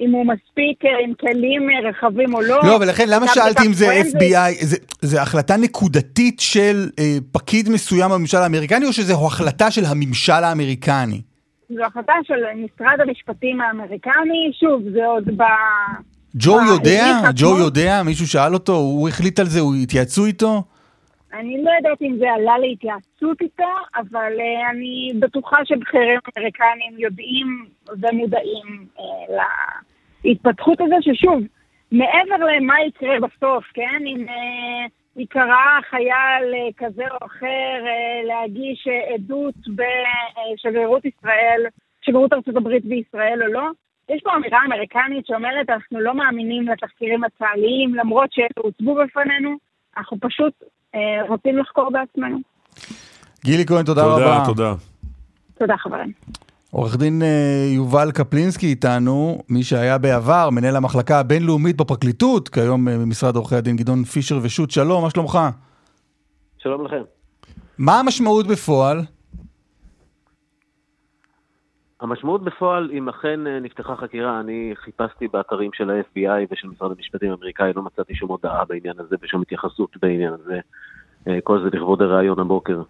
אם 0.00 0.12
הוא 0.12 0.26
מספיק 0.26 0.84
אה, 0.84 0.90
עם 1.04 1.14
כלים 1.14 1.70
אה, 1.70 1.88
רחבים 1.90 2.34
או 2.34 2.40
לא. 2.40 2.60
לא, 2.64 2.78
ולכן 2.80 3.04
למה 3.08 3.26
שאלתי 3.28 3.66
אם 3.66 3.72
זה 3.72 3.86
FBI, 3.86 4.64
זה, 4.64 4.76
זה 5.00 5.22
החלטה 5.22 5.56
נקודתית 5.56 6.40
של 6.40 6.88
אה, 6.98 7.16
פקיד 7.32 7.68
מסוים 7.68 8.10
בממשל 8.10 8.36
האמריקני, 8.36 8.86
או 8.86 8.92
שזו 8.92 9.26
החלטה 9.26 9.70
של 9.70 9.84
הממשל 9.84 10.32
האמריקני? 10.32 11.20
זו 11.68 11.84
החלטה 11.84 12.12
של 12.22 12.34
משרד 12.54 13.00
המשפטים 13.00 13.60
האמריקני, 13.60 14.50
שוב, 14.60 14.82
זה 14.92 15.06
עוד 15.06 15.24
ב... 15.36 15.42
ג'ו 16.34 16.58
יודע? 16.68 17.20
ג'ו 17.36 17.58
יודע? 17.58 18.02
מישהו 18.02 18.26
שאל 18.26 18.54
אותו? 18.54 18.72
הוא 18.72 19.08
החליט 19.08 19.40
על 19.40 19.46
זה? 19.46 19.60
הוא 19.60 19.74
התייעצו 19.74 20.26
איתו? 20.26 20.62
אני 21.32 21.62
לא 21.62 21.70
יודעת 21.76 22.02
אם 22.02 22.16
זה 22.18 22.26
עלה 22.30 22.58
להתייעצות 22.58 23.40
איתו, 23.40 23.72
אבל 23.94 24.32
uh, 24.36 24.70
אני 24.70 25.12
בטוחה 25.20 25.56
שבכירים 25.64 26.18
אמריקנים 26.38 26.98
יודעים 26.98 27.66
ומודעים 27.88 28.86
uh, 28.96 29.00
להתפתחות 30.26 30.80
הזו, 30.80 30.96
ששוב, 31.00 31.42
מעבר 31.92 32.44
למה 32.46 32.74
יקרה 32.88 33.16
בסוף, 33.20 33.64
כן? 33.74 34.02
אם 34.06 34.24
uh, 34.28 34.90
ייקרא 35.16 35.80
חייל 35.90 36.44
uh, 36.52 36.74
כזה 36.76 37.04
או 37.10 37.26
אחר 37.26 37.78
uh, 37.82 38.26
להגיש 38.26 38.86
uh, 38.86 39.14
עדות 39.14 39.54
בשגרירות 39.68 41.04
ישראל, 41.04 41.62
שגרירות 42.02 42.32
ארצות 42.32 42.56
הברית 42.56 42.84
בישראל 42.84 43.42
או 43.42 43.52
לא, 43.52 43.70
יש 44.08 44.20
פה 44.24 44.30
אמירה 44.36 44.58
אמריקנית 44.66 45.26
שאומרת, 45.26 45.70
אנחנו 45.70 46.00
לא 46.00 46.14
מאמינים 46.14 46.68
לתחקירים 46.68 47.24
הצה"ליים, 47.24 47.94
למרות 47.94 48.32
שאלה 48.32 48.46
הוצגו 48.58 48.94
בפנינו, 48.94 49.56
אנחנו 49.96 50.16
פשוט 50.20 50.52
אה, 50.94 51.22
רוצים 51.28 51.58
לחקור 51.58 51.90
בעצמנו. 51.90 52.38
גילי 53.44 53.66
כהן, 53.66 53.84
תודה, 53.84 54.02
תודה 54.02 54.14
רבה. 54.14 54.44
תודה, 54.46 54.46
תודה. 54.46 54.74
תודה 55.58 55.76
חברים. 55.76 56.12
עורך 56.76 56.96
דין 56.96 57.22
אה, 57.22 57.68
יובל 57.74 58.10
קפלינסקי 58.14 58.66
איתנו, 58.66 59.42
מי 59.48 59.62
שהיה 59.62 59.98
בעבר 59.98 60.48
מנהל 60.50 60.76
המחלקה 60.76 61.20
הבינלאומית 61.20 61.76
בפרקליטות, 61.76 62.48
כיום 62.48 62.88
אה, 62.88 62.98
במשרד 62.98 63.36
עורכי 63.36 63.54
הדין 63.54 63.76
גדעון 63.76 64.04
פישר 64.04 64.38
ושות', 64.42 64.70
שלום, 64.70 65.02
מה 65.02 65.10
שלומך? 65.10 65.38
שלום 66.58 66.84
לכם. 66.84 67.02
מה 67.78 68.00
המשמעות 68.00 68.46
בפועל? 68.46 69.00
המשמעות 72.00 72.44
בפועל, 72.44 72.90
אם 72.92 73.08
אכן 73.08 73.40
נפתחה 73.62 73.96
חקירה, 73.96 74.40
אני 74.40 74.72
חיפשתי 74.74 75.28
באתרים 75.28 75.70
של 75.74 75.90
ה-FBI 75.90 76.46
ושל 76.50 76.68
משרד 76.68 76.90
המשפטים 76.96 77.30
האמריקאי, 77.30 77.72
לא 77.76 77.82
מצאתי 77.82 78.14
שום 78.14 78.28
הודעה 78.30 78.64
בעניין 78.64 78.94
הזה 78.98 79.16
ושום 79.22 79.42
התייחסות 79.42 79.96
בעניין 80.02 80.32
הזה. 80.32 80.58
אה, 81.28 81.38
כל 81.44 81.58
זה 81.62 81.76
לכבוד 81.76 82.02
הראיון 82.02 82.38
הבוקר. 82.38 82.82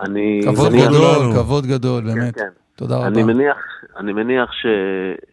אני... 0.00 0.40
כבוד. 0.44 0.72
גדול, 0.72 1.32
כבוד 1.34 1.66
גדול, 1.66 2.04
באמת. 2.04 2.34
כן, 2.34 2.40
כן. 2.40 2.61
תודה 2.76 2.96
רבה. 2.96 3.06
אני 3.06 3.22
מניח, 3.22 3.56
אני 3.96 4.12
מניח 4.12 4.50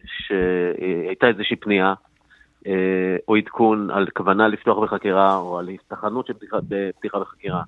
שהייתה 0.04 1.26
איזושהי 1.26 1.56
פנייה 1.56 1.94
אה, 2.66 2.72
או 3.28 3.36
עדכון 3.36 3.90
על 3.90 4.06
כוונה 4.16 4.48
לפתוח 4.48 4.78
בחקירה 4.78 5.36
או 5.36 5.58
על 5.58 5.68
הסתכנות 5.68 6.26
של 6.26 6.32
פתיחה 6.98 7.18
בחקירה. 7.18 7.62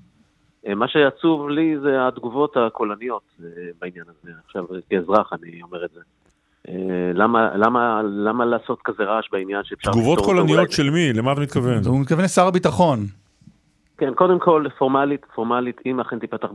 אה, 0.67 0.75
מה 0.75 0.87
שעצוב 0.87 1.49
לי 1.49 1.75
זה 1.83 2.07
התגובות 2.07 2.57
הקולניות 2.57 3.37
בעניין 3.81 4.05
הזה. 4.09 4.31
עכשיו, 4.45 4.65
כאזרח 4.89 5.33
אני 5.33 5.61
אומר 5.61 5.85
את 5.85 5.89
זה. 5.93 5.99
למה, 7.13 7.55
למה, 7.55 8.01
למה 8.03 8.45
לעשות 8.45 8.79
כזה 8.83 9.03
רעש 9.03 9.25
בעניין 9.31 9.63
שאפשר... 9.63 9.91
תגובות 9.91 10.19
קולניות 10.19 10.71
של 10.71 10.89
מי? 10.89 11.13
למה 11.13 11.31
אתה 11.31 11.41
מתכוון? 11.41 11.81
הוא 11.85 12.01
מתכוון 12.01 12.23
לשר 12.23 12.47
הביטחון. 12.47 12.99
כן, 14.03 14.13
קודם 14.13 14.39
כל, 14.39 14.65
פורמלית, 14.77 15.25
פורמלית, 15.35 15.81
אם 15.85 15.99
אכן 15.99 16.19
תיפתח, 16.19 16.47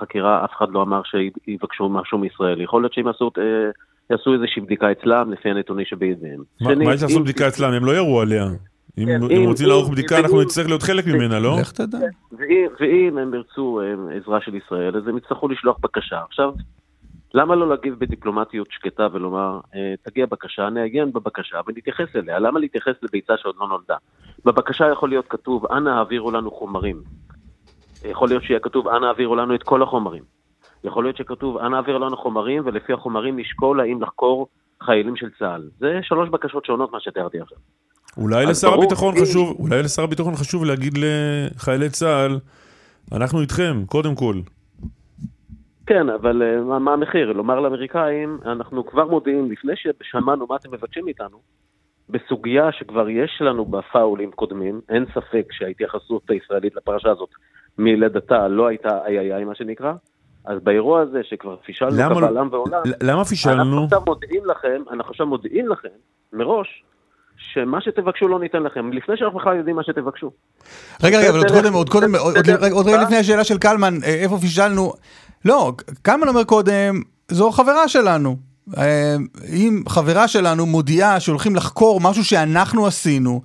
חקירה, 0.00 0.44
אף 0.44 0.50
אחד 0.58 0.66
לא 0.70 0.82
אמר 0.82 1.00
שיבקשו 1.04 1.88
משהו 1.88 2.18
מישראל. 2.18 2.60
יכול 2.60 2.82
להיות 2.82 2.92
שהם 2.92 3.06
יעשו, 3.06 3.30
אה, 3.38 3.42
יעשו 4.10 4.34
איזושהי 4.34 4.62
בדיקה 4.62 4.92
אצלם, 4.92 5.32
לפי 5.32 5.50
הנתונים 5.50 5.86
שבידיהם. 5.86 6.42
מה, 6.60 6.74
מה 6.74 6.94
יש 6.94 7.02
לעשות 7.02 7.22
בדיקה 7.22 7.48
אצלם? 7.48 7.72
הם 7.72 7.84
לא 7.84 7.92
ירו 7.92 8.20
עליה. 8.20 8.44
אם, 8.98 9.06
כן, 9.06 9.22
אם, 9.22 9.30
אם 9.30 9.48
רוצים 9.48 9.66
לערוך 9.68 9.90
בדיקה, 9.90 10.18
אנחנו 10.18 10.42
נצטרך 10.42 10.66
להיות 10.66 10.82
חלק 10.82 11.06
ממנה, 11.06 11.38
לא? 11.38 11.56
לך 11.60 11.72
תדע. 11.72 11.98
ואם 12.80 13.18
הם 13.18 13.34
ירצו 13.34 13.80
אה, 13.80 14.16
עזרה 14.16 14.40
של 14.40 14.54
ישראל, 14.54 14.96
אז 14.96 15.08
הם 15.08 15.16
יצטרכו 15.16 15.48
לשלוח 15.48 15.76
בקשה. 15.80 16.18
עכשיו, 16.28 16.52
למה 17.34 17.54
לא 17.54 17.68
להגיב 17.68 17.94
בדיפלומטיות 17.98 18.68
שקטה 18.70 19.08
ולומר, 19.12 19.60
אה, 19.74 19.94
תגיע 20.02 20.26
בקשה, 20.26 20.70
נעיין 20.70 21.12
בבקשה 21.12 21.60
ונתייחס 21.66 22.16
אליה? 22.16 22.38
למה 22.38 22.60
להתייחס 22.60 22.94
לביצה 23.02 23.32
שעוד 23.36 23.54
לא 23.60 23.68
נולדה? 23.68 23.96
בבקשה 24.44 24.88
יכול 24.92 25.08
להיות 25.08 25.24
כתוב, 25.28 25.72
אנא 25.72 25.90
העבירו 25.90 26.30
לנו 26.30 26.50
חומרים. 26.50 27.02
יכול 28.04 28.28
להיות 28.28 28.42
שיהיה 28.42 28.60
כתוב, 28.60 28.88
אנא 28.88 29.06
העבירו 29.06 29.36
לנו 29.36 29.54
את 29.54 29.62
כל 29.62 29.82
החומרים. 29.82 30.22
יכול 30.84 31.04
להיות 31.04 31.16
שכתוב, 31.16 31.58
אנא 31.58 31.76
העבירו 31.76 31.98
לנו 31.98 32.16
חומרים, 32.16 32.62
ולפי 32.66 32.92
החומרים 32.92 33.38
נשקול 33.38 33.80
האם 33.80 34.02
לחקור 34.02 34.48
חיילים 34.82 35.16
של 35.16 35.28
צה"ל. 35.38 35.68
זה 35.80 35.98
שלוש 36.02 36.28
בקשות 36.28 36.64
שונות 36.64 36.92
מה 36.92 37.00
שתיארתי 37.00 37.40
עכשיו. 37.40 37.58
אולי 38.16 38.46
לשר 38.46 38.74
הביטחון 38.74 39.14
חשוב, 39.20 39.56
אולי 39.58 39.82
לשר 39.82 40.02
הביטחון 40.02 40.34
חשוב 40.36 40.64
להגיד 40.64 40.98
לחיילי 40.98 41.90
צה"ל, 41.90 42.38
אנחנו 43.12 43.40
איתכם, 43.40 43.82
קודם 43.86 44.14
כל. 44.14 44.34
כן, 45.88 46.08
אבל 46.08 46.42
uh, 46.42 46.64
מה, 46.64 46.78
מה 46.78 46.92
המחיר? 46.92 47.32
לומר 47.32 47.60
לאמריקאים, 47.60 48.38
אנחנו 48.46 48.86
כבר 48.86 49.04
מודיעים, 49.04 49.50
לפני 49.50 49.72
ששמענו 49.76 50.46
מה 50.48 50.56
אתם 50.56 50.72
מבקשים 50.72 51.04
מאיתנו, 51.04 51.38
בסוגיה 52.08 52.72
שכבר 52.72 53.08
יש 53.08 53.38
לנו 53.40 53.64
בה 53.64 53.80
פאולים 53.92 54.30
קודמים, 54.30 54.80
אין 54.88 55.06
ספק 55.14 55.46
שההתייחסות 55.50 56.22
הישראלית 56.30 56.76
לפרשה 56.76 57.10
הזאת 57.10 57.28
מלידתה 57.78 58.48
לא 58.48 58.66
הייתה 58.66 59.04
איי 59.06 59.18
איי 59.18 59.34
איי 59.34 59.44
מה 59.44 59.54
שנקרא, 59.54 59.92
אז 60.44 60.58
באירוע 60.62 61.00
הזה 61.00 61.20
שכבר 61.22 61.56
פישלנו 61.56 62.14
קבל 62.14 62.38
עם 62.38 62.48
ועולם, 62.52 62.82
למה 63.02 63.24
פישלנו? 63.24 63.62
אנחנו 63.62 63.84
עכשיו 63.84 64.02
מודיעים 64.06 64.44
לכם, 64.46 64.82
אנחנו 64.90 65.10
עכשיו 65.10 65.26
מודיעים 65.26 65.68
לכם 65.68 65.88
מראש, 66.32 66.84
שמה 67.36 67.80
שתבקשו 67.80 68.28
לא 68.28 68.40
ניתן 68.40 68.62
לכם, 68.62 68.92
לפני 68.92 69.16
שאנחנו 69.16 69.38
בכלל 69.38 69.56
יודעים 69.56 69.76
מה 69.76 69.82
שתבקשו. 69.84 70.30
רגע, 71.02 71.18
רגע, 71.18 71.30
אבל 71.30 71.38
עוד 71.38 71.48
קודם, 71.48 71.74
עוד 71.74 71.88
קודם, 71.88 72.14
עוד 72.72 72.86
רגע 72.86 73.02
לפני 73.02 73.16
השאלה 73.16 73.44
של 73.44 73.58
קלמן, 73.58 73.94
אה, 74.04 74.14
איפה 74.14 74.36
פישלנו, 74.36 74.92
לא, 75.44 75.72
קלמן 76.02 76.28
אומר 76.28 76.44
קודם, 76.44 77.02
זו 77.28 77.50
חברה 77.50 77.88
שלנו. 77.88 78.36
אה, 78.78 79.16
אם 79.52 79.82
חברה 79.88 80.28
שלנו 80.28 80.66
מודיעה 80.66 81.20
שהולכים 81.20 81.56
לחקור 81.56 82.00
משהו 82.00 82.24
שאנחנו 82.24 82.86
עשינו, 82.86 83.40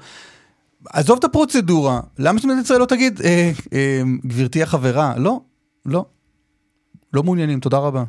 עזוב 0.90 1.18
את 1.18 1.24
הפרוצדורה, 1.24 2.00
למה 2.20 2.40
שמדינת 2.40 2.64
ישראל 2.64 2.80
לא 2.80 2.86
תגיד, 2.86 3.20
אה, 3.24 3.52
אה, 3.74 4.02
גברתי 4.26 4.64
החברה? 4.64 5.14
לא, 5.18 5.40
לא. 5.86 6.06
לא 7.14 7.24
מעוניינים, 7.24 7.60
תודה 7.60 7.78
רבה. 7.78 8.04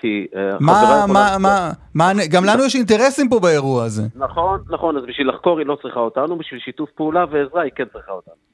כי 0.00 0.26
אה, 0.36 0.50
מה, 0.60 1.06
מה, 1.08 1.38
מה, 1.38 1.70
מה, 1.94 2.12
גם 2.30 2.44
לנו 2.44 2.64
יש 2.64 2.74
אינטרסים 2.74 3.28
פה 3.28 3.40
באירוע 3.40 3.84
הזה. 3.84 4.02
נכון, 4.16 4.60
נכון, 4.70 4.96
אז 4.96 5.02
בשביל 5.08 5.28
לחקור 5.28 5.58
היא 5.58 5.66
לא 5.66 5.76
צריכה 5.82 6.00
אותנו, 6.00 6.38
בשביל 6.38 6.60
שיתוף 6.60 6.90
פעולה 6.90 7.24
ועזרה 7.30 7.62
היא 7.62 7.72
כן 7.76 7.84
צריכה 7.92 8.12
אותנו. 8.12 8.51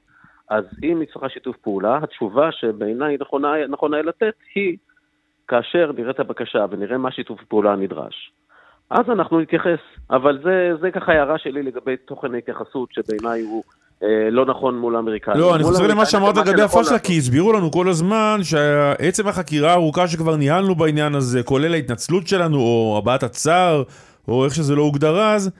אז 0.51 0.65
אם 0.85 1.01
היא 1.01 1.09
צריכה 1.13 1.29
שיתוף 1.29 1.57
פעולה, 1.57 1.99
התשובה 2.03 2.53
שבעיניי 2.53 3.17
נכונה, 3.21 3.53
נכונה 3.69 4.03
לתת 4.03 4.35
היא, 4.55 4.77
כאשר 5.49 5.93
נראה 5.97 6.11
את 6.11 6.21
הבקשה 6.21 6.67
ונראה 6.71 6.99
מה 6.99 7.13
שיתוף 7.13 7.41
פעולה 7.49 7.73
הנדרש, 7.73 8.33
אז 8.91 9.11
אנחנו 9.11 9.41
נתייחס. 9.41 9.79
אבל 10.11 10.39
זה, 10.43 10.71
זה 10.81 10.91
ככה 10.91 11.13
הערה 11.13 11.39
שלי 11.39 11.63
לגבי 11.63 11.97
תוכן 11.97 12.35
ההתייחסות, 12.35 12.89
שבעיניי 12.93 13.43
הוא... 13.43 13.63
אה, 14.03 14.31
לא 14.31 14.47
נכון 14.47 14.79
מול 14.79 14.97
האמריקאים. 14.97 15.39
לא, 15.39 15.55
אני 15.55 15.65
חוזר 15.65 15.87
למה 15.87 16.07
שאמרת 16.07 16.37
לגבי 16.37 16.63
הפשלה, 16.63 16.99
כי 16.99 17.19
הסבירו 17.19 17.53
לנו 17.53 17.71
כל 17.71 17.89
הזמן 17.89 18.39
שעצם 18.43 19.29
החקירה 19.29 19.71
הארוכה 19.71 20.09
שכבר 20.09 20.37
ניהלנו 20.37 20.75
בעניין 20.75 21.15
הזה, 21.15 21.43
כולל 21.43 21.75
ההתנצלות 21.75 22.27
שלנו, 22.27 22.59
או 22.59 22.99
הבעת 22.99 23.23
הצער, 23.23 23.83
או 24.29 24.45
איך 24.45 24.55
שזה 24.55 24.75
לא 24.75 24.83
הוגדר 24.83 25.21
אז, 25.21 25.51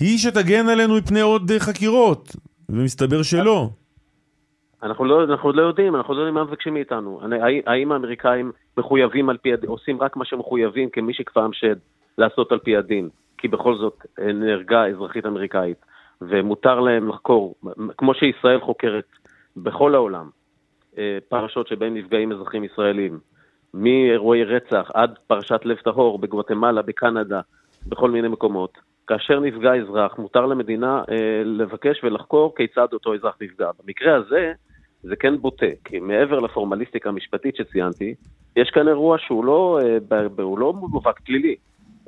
היא 0.00 0.18
שתגן 0.18 0.68
עלינו 0.68 0.96
מפני 0.96 1.20
עוד 1.20 1.52
חקירות, 1.58 2.36
ומסתבר 2.68 3.22
שלא. 3.22 3.68
אנחנו 4.82 5.04
לא, 5.04 5.24
אנחנו 5.24 5.52
לא 5.52 5.62
יודעים, 5.62 5.96
אנחנו 5.96 6.14
לא 6.14 6.18
יודעים 6.18 6.34
מה 6.34 6.44
מבקשים 6.44 6.74
מאיתנו. 6.74 7.20
האם 7.66 7.92
האמריקאים 7.92 8.52
מחויבים 8.76 9.28
על 9.28 9.36
פי 9.36 9.52
הדין, 9.52 9.70
עושים 9.70 10.02
רק 10.02 10.16
מה 10.16 10.24
שמחויבים 10.24 10.90
כמי 10.90 11.14
שכפאם 11.14 11.52
שד 11.52 11.76
לעשות 12.18 12.52
על 12.52 12.58
פי 12.58 12.76
הדין, 12.76 13.08
כי 13.38 13.48
בכל 13.48 13.76
זאת 13.76 14.06
נהרגה 14.18 14.86
אזרחית 14.86 15.26
אמריקאית. 15.26 15.84
ומותר 16.20 16.80
להם 16.80 17.08
לחקור, 17.08 17.54
כמו 17.98 18.14
שישראל 18.14 18.60
חוקרת 18.60 19.06
בכל 19.56 19.94
העולם, 19.94 20.28
אה, 20.98 21.18
פרשות 21.28 21.68
שבהן 21.68 21.96
נפגעים 21.96 22.32
אזרחים 22.32 22.64
ישראלים, 22.64 23.18
מאירועי 23.74 24.44
רצח 24.44 24.90
עד 24.94 25.18
פרשת 25.26 25.60
לב 25.64 25.76
טהור 25.76 26.18
בגואטמלה, 26.18 26.82
בקנדה, 26.82 27.40
בכל 27.86 28.10
מיני 28.10 28.28
מקומות. 28.28 28.78
כאשר 29.06 29.40
נפגע 29.40 29.74
אזרח, 29.74 30.18
מותר 30.18 30.46
למדינה 30.46 31.02
אה, 31.10 31.42
לבקש 31.44 32.04
ולחקור 32.04 32.54
כיצד 32.56 32.86
אותו 32.92 33.14
אזרח 33.14 33.36
נפגע. 33.40 33.70
במקרה 33.84 34.16
הזה, 34.16 34.52
זה 35.02 35.16
כן 35.16 35.36
בוטה, 35.36 35.66
כי 35.84 36.00
מעבר 36.00 36.38
לפורמליסטיקה 36.38 37.08
המשפטית 37.08 37.56
שציינתי, 37.56 38.14
יש 38.56 38.70
כאן 38.70 38.88
אירוע 38.88 39.16
שהוא 39.18 39.44
לא, 39.44 39.78
אה, 40.12 40.20
הוא 40.42 40.58
לא 40.58 40.72
מובהק 40.72 41.20
פלילי. 41.20 41.56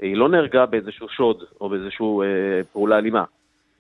היא 0.03 0.16
לא 0.16 0.28
נהרגה 0.28 0.66
באיזשהו 0.66 1.09
שוד 1.09 1.43
או 1.61 1.68
באיזושהי 1.68 2.07
אה, 2.07 2.64
פעולה 2.72 2.99
אלימה. 2.99 3.24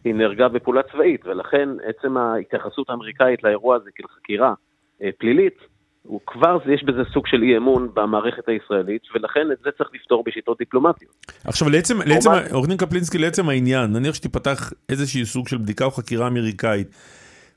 היא 0.04 0.14
נהרגה 0.14 0.48
בפעולה 0.48 0.82
צבאית, 0.92 1.26
ולכן 1.26 1.68
עצם 1.84 2.16
ההתייחסות 2.16 2.90
האמריקאית 2.90 3.42
לאירוע 3.42 3.76
הזה 3.76 3.90
כחקירה 3.94 4.54
אה, 5.02 5.10
פלילית, 5.18 5.54
הוא 6.02 6.20
כבר, 6.26 6.58
יש 6.74 6.84
בזה 6.84 7.02
סוג 7.12 7.26
של 7.26 7.42
אי 7.42 7.56
אמון 7.56 7.88
במערכת 7.94 8.48
הישראלית, 8.48 9.02
ולכן 9.14 9.52
את 9.52 9.58
זה 9.64 9.70
צריך 9.78 9.90
לפתור 9.94 10.24
בשיטות 10.26 10.58
דיפלומטיות. 10.58 11.12
עכשיו, 11.44 11.68
לעצם, 11.68 11.98
לעצם, 12.06 12.30
עורך 12.52 12.68
דין 12.68 12.76
קפלינסקי, 12.76 13.18
לעצם 13.18 13.48
העניין, 13.48 13.92
נניח 13.92 14.14
שתיפתח 14.14 14.72
איזשהי 14.88 15.24
סוג 15.24 15.48
של 15.48 15.58
בדיקה 15.58 15.84
או 15.84 15.90
חקירה 15.90 16.28
אמריקאית, 16.28 16.88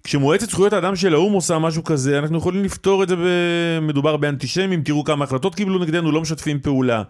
כשמועצת 0.06 0.50
זכויות 0.50 0.74
האדם 0.74 0.96
של 0.96 1.14
האו"ם 1.14 1.34
עושה 1.34 1.60
משהו 1.60 1.84
כזה, 1.84 2.20
אנחנו 2.20 2.38
יכולים 2.38 2.64
לפתור 2.64 3.04
את 3.04 3.10
זה, 3.10 3.16
מדובר 3.82 4.18
באנטישמים, 4.18 4.84
תראו 4.84 5.04
כמה 5.04 5.26
החלטות 5.26 5.56
קיבלו 5.56 5.80
נגדנו, 5.80 6.12
לא 6.12 6.22
משתפים 6.22 6.60
פעולה. 6.60 7.04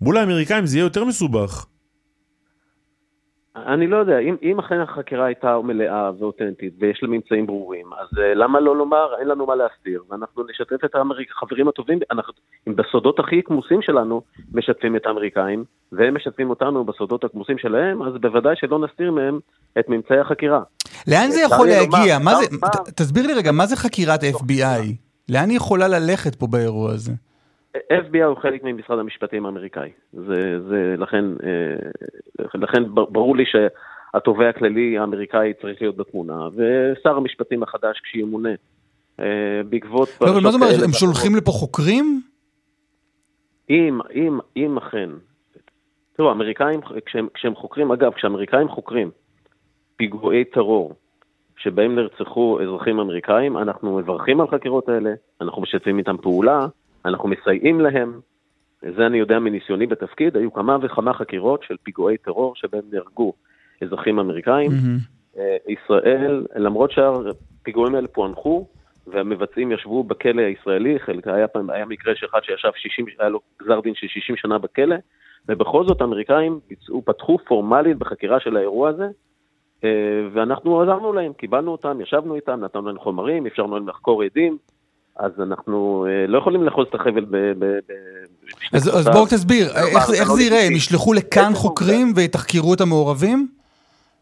מול 0.00 0.16
האמריקאים 0.16 0.66
זה 0.66 0.76
יהיה 0.76 0.84
יותר 0.84 1.04
מסובך. 1.04 1.66
אני 3.56 3.86
לא 3.86 3.96
יודע, 3.96 4.18
אם, 4.18 4.36
אם 4.42 4.58
אכן 4.58 4.80
החקירה 4.80 5.26
הייתה 5.26 5.58
מלאה 5.64 6.10
ואותנטית 6.18 6.74
ויש 6.78 7.02
לה 7.02 7.08
ממצאים 7.08 7.46
ברורים, 7.46 7.86
אז 8.00 8.18
uh, 8.18 8.20
למה 8.34 8.60
לא 8.60 8.76
לומר, 8.76 9.06
אין 9.20 9.28
לנו 9.28 9.46
מה 9.46 9.54
להסתיר, 9.54 10.02
ואנחנו 10.10 10.42
נשתף 10.50 10.84
את 10.84 10.94
החברים 11.36 11.68
הטובים, 11.68 11.98
אנחנו, 12.10 12.32
אם 12.68 12.76
בסודות 12.76 13.18
הכי 13.18 13.42
כמוסים 13.44 13.82
שלנו 13.82 14.22
משתפים 14.54 14.96
את 14.96 15.06
האמריקאים, 15.06 15.64
והם 15.92 16.14
משתפים 16.14 16.50
אותנו 16.50 16.84
בסודות 16.84 17.24
הכמוסים 17.24 17.58
שלהם, 17.58 18.02
אז 18.02 18.12
בוודאי 18.20 18.54
שלא 18.56 18.78
נסתיר 18.78 19.12
מהם 19.12 19.40
את 19.78 19.88
ממצאי 19.88 20.18
החקירה. 20.18 20.62
לאן 21.06 21.30
זה 21.30 21.40
יכול 21.40 21.66
להגיע? 21.66 22.18
מה, 22.18 22.24
מה 22.24 22.34
זה, 22.34 22.46
מה... 22.60 22.68
תסביר 22.96 23.26
לי 23.26 23.34
רגע, 23.34 23.52
מה 23.52 23.66
זה 23.66 23.76
חקירת 23.76 24.20
FBI? 24.22 24.82
לאן 25.28 25.48
היא 25.48 25.56
יכולה 25.56 25.88
ללכת 25.88 26.34
פה 26.34 26.46
באירוע 26.46 26.92
הזה? 26.92 27.12
FBI 27.76 28.24
הוא 28.24 28.36
חלק 28.36 28.64
ממשרד 28.64 28.98
המשפטים 28.98 29.46
האמריקאי. 29.46 29.90
זה, 30.12 30.60
זה 30.68 30.94
לכן, 30.98 31.24
אה, 31.44 32.46
לכן 32.54 32.82
ברור 32.94 33.36
לי 33.36 33.44
שהתובע 33.46 34.48
הכללי 34.48 34.98
האמריקאי 34.98 35.52
צריך 35.62 35.82
להיות 35.82 35.96
בתמונה, 35.96 36.48
ושר 36.54 37.16
המשפטים 37.16 37.62
החדש 37.62 38.00
כשימונה. 38.00 38.54
אה, 39.20 39.60
בעקבות... 39.68 40.08
לא, 40.20 40.30
אבל 40.30 40.40
מה 40.40 40.50
זאת 40.50 40.60
אומרת, 40.60 40.82
הם 40.84 40.92
שולחים 40.92 41.36
לפה 41.36 41.50
חוקרים? 41.50 42.22
אם, 43.70 44.00
אם, 44.14 44.38
אם 44.56 44.78
אכן. 44.78 45.10
תראו, 46.16 46.28
האמריקאים, 46.28 46.80
כשהם, 47.06 47.28
כשהם 47.34 47.54
חוקרים, 47.54 47.92
אגב, 47.92 48.12
כשהאמריקאים 48.12 48.68
חוקרים 48.68 49.10
פיגועי 49.96 50.44
טרור 50.44 50.94
שבהם 51.56 51.94
נרצחו 51.94 52.60
אזרחים 52.62 53.00
אמריקאים, 53.00 53.58
אנחנו 53.58 53.96
מברכים 53.96 54.40
על 54.40 54.46
חקירות 54.48 54.88
האלה, 54.88 55.12
אנחנו 55.40 55.62
משתפים 55.62 55.98
איתם 55.98 56.16
פעולה, 56.16 56.66
אנחנו 57.04 57.28
מסייעים 57.28 57.80
להם. 57.80 58.20
זה 58.96 59.06
אני 59.06 59.18
יודע 59.18 59.38
מניסיוני 59.38 59.86
בתפקיד, 59.86 60.36
היו 60.36 60.52
כמה 60.52 60.76
וכמה 60.82 61.14
חקירות 61.14 61.62
של 61.62 61.76
פיגועי 61.82 62.16
טרור 62.16 62.56
שבהם 62.56 62.82
נהרגו 62.92 63.32
אזרחים 63.82 64.18
אמריקאים. 64.18 64.70
Mm-hmm. 64.70 65.38
ישראל, 65.68 66.46
למרות 66.56 66.90
שהפיגועים 66.90 67.94
האלה 67.94 68.08
פוענחו, 68.08 68.66
והמבצעים 69.06 69.72
ישבו 69.72 70.04
בכלא 70.04 70.42
הישראלי, 70.42 70.98
חלק 70.98 71.28
היה, 71.28 71.48
פעם, 71.48 71.70
היה 71.70 71.84
מקרה 71.84 72.14
שאחד 72.16 72.40
שישב 72.42 72.70
60, 72.76 73.06
היה 73.18 73.28
לו 73.28 73.40
גזר 73.62 73.80
דין 73.80 73.94
של 73.94 74.06
60 74.06 74.36
שנה 74.36 74.58
בכלא, 74.58 74.96
ובכל 75.48 75.84
זאת 75.86 76.00
האמריקאים 76.00 76.60
ביצעו, 76.68 77.02
פתחו 77.04 77.38
פורמלית 77.38 77.98
בחקירה 77.98 78.40
של 78.40 78.56
האירוע 78.56 78.88
הזה, 78.88 79.08
אה, 79.84 80.28
ואנחנו 80.32 80.80
עזרנו 80.80 81.12
להם, 81.12 81.32
קיבלנו 81.32 81.72
אותם, 81.72 82.00
ישבנו 82.00 82.34
איתם, 82.34 82.60
נתנו 82.60 82.82
להם 82.82 82.98
חומרים, 82.98 83.46
אפשרנו 83.46 83.74
להם 83.74 83.88
לחקור 83.88 84.22
עדים, 84.22 84.58
אז 85.16 85.40
אנחנו 85.40 86.06
אה, 86.08 86.26
לא 86.26 86.38
יכולים 86.38 86.62
לאחוז 86.62 86.86
את 86.88 86.94
החבל 86.94 87.24
ב... 87.24 87.36
ב, 87.36 87.64
ב 87.64 87.92
אז, 88.72 88.88
אז 88.98 89.08
בואו 89.08 89.26
תסביר, 89.26 89.66
איך, 89.66 90.10
איך 90.20 90.28
לא 90.28 90.34
זה 90.36 90.42
ייראה? 90.42 90.66
הם 90.66 90.72
ישלחו 90.72 91.12
לכאן 91.12 91.52
חוקרים 91.54 92.12
ויתחקרו 92.16 92.74
את 92.74 92.80
המעורבים? 92.80 93.48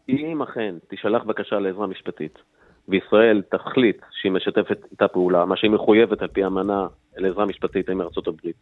אם 0.09 0.41
אכן 0.41 0.75
תישלח 0.87 1.23
בקשה 1.23 1.59
לעזרה 1.59 1.87
משפטית, 1.87 2.39
וישראל 2.87 3.41
תחליט 3.49 3.97
שהיא 4.11 4.31
משתפת 4.31 4.77
איתה 4.91 5.07
פעולה, 5.07 5.45
מה 5.45 5.57
שהיא 5.57 5.71
מחויבת 5.71 6.21
על 6.21 6.27
פי 6.27 6.43
האמנה 6.43 6.87
לעזרה 7.17 7.45
משפטית 7.45 7.89
עם 7.89 8.01
ארצות 8.01 8.27
הברית. 8.27 8.55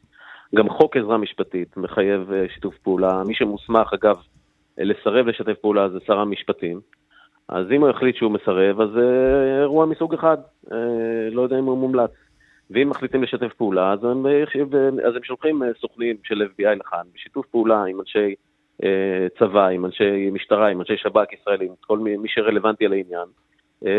גם 0.56 0.70
חוק 0.70 0.98
עזרה 0.98 1.18
משפטית 1.18 1.78
מחייב 1.78 2.32
אה, 2.32 2.46
שיתוף 2.54 2.78
פעולה. 2.78 3.24
מי 3.24 3.36
שמוסמך, 3.36 3.94
אגב, 3.94 4.18
לסרב 4.78 5.28
לשתף 5.28 5.58
פעולה 5.62 5.90
זה 5.90 5.98
שר 6.08 6.20
המשפטים. 6.20 6.80
אז 7.50 7.66
אם 7.72 7.82
הוא 7.82 7.90
יחליט 7.90 8.16
שהוא 8.16 8.32
מסרב, 8.32 8.82
אז 8.82 8.90
זה 8.94 9.02
אה, 9.56 9.62
אירוע 9.62 9.86
מסוג 9.86 10.14
אחד, 10.14 10.38
אה, 10.72 10.78
לא 11.32 11.42
יודע 11.42 11.60
אם 11.60 11.66
הוא 11.66 11.78
מומלץ. 11.78 12.12
ואם 12.72 12.90
מחליטים 12.90 13.24
לשתף 13.24 13.54
פעולה, 13.58 13.94
אז 13.94 14.04
הם, 14.04 14.26
אה, 14.26 14.44
אז 15.08 15.16
הם 15.16 15.24
שולחים 15.24 15.62
סוכנים 15.82 16.16
של 16.24 16.42
FBI 16.42 16.76
לכאן, 16.80 17.04
בשיתוף 17.16 17.46
פעולה 17.46 17.84
עם 17.84 18.00
אנשי 18.00 18.36
צבא, 19.40 19.68
עם 19.68 19.86
אנשי 19.86 20.30
משטרה, 20.32 20.68
עם 20.68 20.80
אנשי 20.80 20.98
שב"כ 20.98 21.34
ישראלים, 21.34 21.70
כל 21.82 22.00
מי, 22.00 22.18
מי 22.18 22.28
שרלוונטי 22.30 22.86
על 22.86 22.94
העניין, 22.94 23.28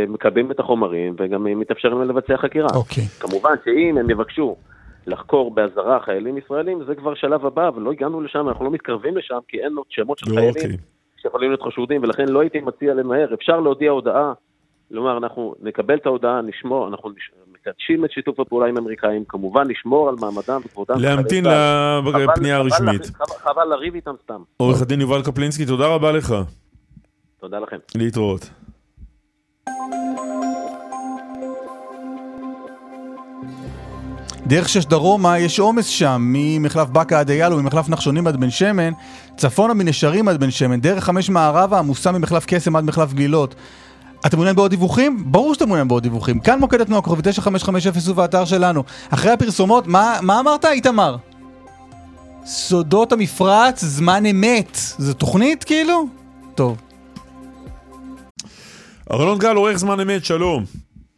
מקבלים 0.08 0.50
את 0.50 0.60
החומרים 0.60 1.14
וגם 1.18 1.44
מתאפשר 1.44 1.88
להם 1.88 2.08
לבצע 2.08 2.36
חקירה. 2.36 2.68
אוקיי. 2.74 3.04
Okay. 3.04 3.22
כמובן 3.22 3.54
שאם 3.64 3.98
הם 3.98 4.10
יבקשו 4.10 4.56
לחקור 5.06 5.54
באזהרה 5.54 6.00
חיילים 6.00 6.38
ישראלים, 6.38 6.84
זה 6.84 6.94
כבר 6.94 7.14
שלב 7.14 7.46
הבא, 7.46 7.68
אבל 7.68 7.82
לא 7.82 7.92
הגענו 7.92 8.20
לשם, 8.20 8.48
אנחנו 8.48 8.64
לא 8.64 8.70
מתקרבים 8.70 9.16
לשם, 9.16 9.38
כי 9.48 9.60
אין 9.60 9.76
עוד 9.76 9.86
שמות 9.88 10.18
של 10.18 10.26
חיילים. 10.34 10.78
שיכולים 11.22 11.50
להיות 11.50 11.62
חשודים, 11.62 12.02
ולכן 12.02 12.28
לא 12.28 12.40
הייתי 12.40 12.60
מציע 12.60 12.94
למהר. 12.94 13.34
אפשר 13.34 13.60
להודיע 13.60 13.90
הודעה, 13.90 14.32
כלומר, 14.88 15.18
אנחנו 15.18 15.54
נקבל 15.62 15.96
את 15.96 16.06
ההודעה, 16.06 16.40
נשמור, 16.42 16.88
אנחנו 16.88 17.10
מקדשים 17.52 18.04
את 18.04 18.10
שיתוף 18.10 18.40
הפעולה 18.40 18.66
עם 18.66 18.76
האמריקאים, 18.76 19.24
כמובן 19.28 19.70
נשמור 19.70 20.08
על 20.08 20.14
מעמדם 20.20 20.60
וכבודם. 20.64 20.94
להמתין 20.98 21.44
לפנייה 22.24 22.56
הרשמית. 22.56 23.06
חבל 23.38 23.64
לריב 23.64 23.94
איתם 23.94 24.14
סתם. 24.22 24.42
עורך 24.56 24.82
הדין 24.82 25.00
יובל 25.00 25.22
קפלינסקי, 25.22 25.66
תודה 25.66 25.86
רבה 25.86 26.12
לך. 26.12 26.34
תודה 27.40 27.58
לכם. 27.58 27.76
להתראות. 27.94 28.50
דרך 34.50 34.68
שש 34.68 34.84
דרומה 34.84 35.38
יש 35.38 35.58
עומס 35.58 35.86
שם, 35.86 36.22
ממחלף 36.32 36.88
באקה 36.88 37.20
עד 37.20 37.30
אייל 37.30 37.52
וממחלף 37.52 37.88
נחשונים 37.88 38.26
עד 38.26 38.36
בן 38.36 38.50
שמן, 38.50 38.92
צפונה 39.36 39.74
מנשרים 39.74 40.28
עד 40.28 40.40
בן 40.40 40.50
שמן, 40.50 40.80
דרך 40.80 41.04
חמש 41.04 41.30
מערבה 41.30 41.78
עמוסה 41.78 42.12
ממחלף 42.12 42.44
קסם 42.46 42.76
עד 42.76 42.84
מחלף 42.84 43.12
גלילות. 43.12 43.54
אתם 44.26 44.36
מעוניין 44.36 44.56
בעוד 44.56 44.70
דיווחים? 44.70 45.24
ברור 45.26 45.54
שאתם 45.54 45.66
מעוניין 45.66 45.88
בעוד 45.88 46.02
דיווחים. 46.02 46.40
כאן 46.40 46.58
מוקד 46.58 46.80
התנועה 46.80 47.02
כוכבי 47.02 47.22
9550 47.22 48.12
ובאתר 48.12 48.44
שלנו. 48.44 48.82
אחרי 49.10 49.30
הפרסומות, 49.30 49.86
מה, 49.86 50.18
מה 50.22 50.40
אמרת 50.40 50.64
איתמר? 50.64 51.16
סודות 52.44 53.12
המפרץ, 53.12 53.84
זמן 53.84 54.26
אמת. 54.26 54.76
זו 54.98 55.14
תוכנית 55.14 55.64
כאילו? 55.64 56.06
טוב. 56.54 56.76
ארנון 59.12 59.38
גל, 59.38 59.56
עורך 59.56 59.76
זמן 59.76 60.00
אמת, 60.00 60.24
שלום. 60.24 60.64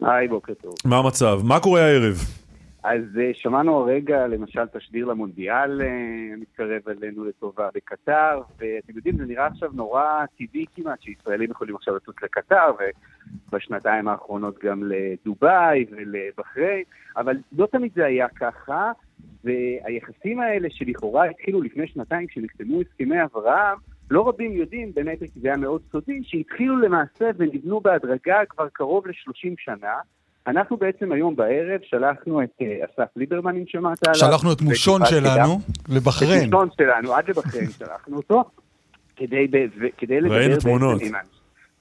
היי, 0.02 0.28
בוקר 0.28 0.52
טוב. 0.62 0.74
מה 0.84 0.96
המצב? 0.96 1.40
מה 1.44 1.60
קורה 1.60 1.80
הערב? 1.82 2.41
אז 2.82 3.02
uh, 3.14 3.20
שמענו 3.32 3.76
הרגע 3.76 4.26
למשל 4.26 4.66
תשדיר 4.66 5.06
למונדיאל 5.06 5.80
uh, 5.80 5.84
מתקרב 6.40 6.88
אלינו 6.88 7.24
לטובה 7.24 7.68
בקטר, 7.74 8.40
ואתם 8.58 8.96
יודעים, 8.96 9.16
זה 9.16 9.24
נראה 9.24 9.46
עכשיו 9.46 9.70
נורא 9.72 10.24
טבעי 10.38 10.64
כמעט 10.74 11.02
שישראלים 11.02 11.50
יכולים 11.50 11.76
עכשיו 11.76 11.96
לטוס 11.96 12.14
לקטר, 12.22 12.72
ובשנתיים 13.48 14.08
האחרונות 14.08 14.58
גם 14.64 14.82
לדובאי 14.84 15.84
ולבחריין, 15.90 16.82
אבל 17.16 17.36
לא 17.52 17.66
תמיד 17.66 17.92
זה 17.94 18.04
היה 18.04 18.28
ככה, 18.28 18.92
והיחסים 19.44 20.40
האלה 20.40 20.70
שלכאורה 20.70 21.24
התחילו 21.24 21.62
לפני 21.62 21.86
שנתיים 21.86 22.26
כשנחתמו 22.26 22.80
הסכמי 22.80 23.22
אברהם, 23.22 23.78
לא 24.10 24.28
רבים 24.28 24.52
יודעים, 24.52 24.92
באמת 24.94 25.18
כי 25.18 25.40
זה 25.40 25.48
היה 25.48 25.56
מאוד 25.56 25.82
סודי, 25.92 26.20
שהתחילו 26.22 26.76
למעשה 26.76 27.30
ונבנו 27.36 27.80
בהדרגה 27.80 28.40
כבר 28.48 28.68
קרוב 28.68 29.06
ל-30 29.06 29.54
שנה. 29.58 29.94
אנחנו 30.46 30.76
בעצם 30.76 31.12
היום 31.12 31.36
בערב 31.36 31.80
שלחנו 31.82 32.42
את 32.42 32.50
uh, 32.62 32.64
אסף 32.84 33.08
ליברמן, 33.16 33.56
אם 33.56 33.64
שמעת 33.66 34.04
עליו. 34.04 34.14
שלחנו 34.14 34.52
את 34.52 34.60
מושון 34.60 35.00
שלנו 35.04 35.60
לבחריין. 35.88 36.48
את 36.48 36.54
מושון 36.54 36.68
שלנו, 36.76 37.14
עד 37.14 37.28
לבחריין 37.28 37.70
שלחנו 37.78 38.16
אותו, 38.16 38.44
כדי, 39.16 39.48
כדי 39.98 40.20
לדבר... 40.20 40.34
ראינו 40.34 40.56
תמונות. 40.56 41.02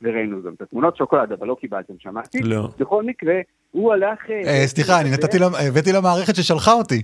וראינו 0.02 0.44
גם 0.44 0.54
את 0.54 0.62
התמונות 0.62 0.98
שוקולד, 0.98 1.32
אבל 1.32 1.48
לא 1.48 1.58
קיבלתם, 1.62 1.94
שמעתי. 2.00 2.40
לא. 2.44 2.68
בכל 2.80 3.04
מקרה, 3.04 3.34
הוא 3.72 3.94
הלך... 3.94 4.20
אה, 4.30 4.64
סליחה, 4.68 5.02
אני 5.02 5.12
נתתי, 5.12 5.38
הבאתי 5.68 5.92
למערכת 5.92 6.36
ששלחה 6.36 6.72
אותי. 6.74 7.02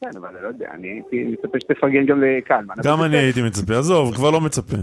כן, 0.00 0.10
אבל 0.16 0.28
אני 0.28 0.42
לא 0.42 0.48
יודע, 0.48 0.66
אני 0.74 0.88
הייתי 0.88 1.24
מצפה 1.24 1.60
שתפרגן 1.60 2.06
גם 2.06 2.22
לקלמן. 2.22 2.74
גם 2.84 3.02
אני 3.02 3.16
הייתי 3.16 3.42
מצפה, 3.42 3.78
עזוב, 3.78 4.14
כבר 4.14 4.30
לא 4.30 4.40
מצפה. 4.40 4.76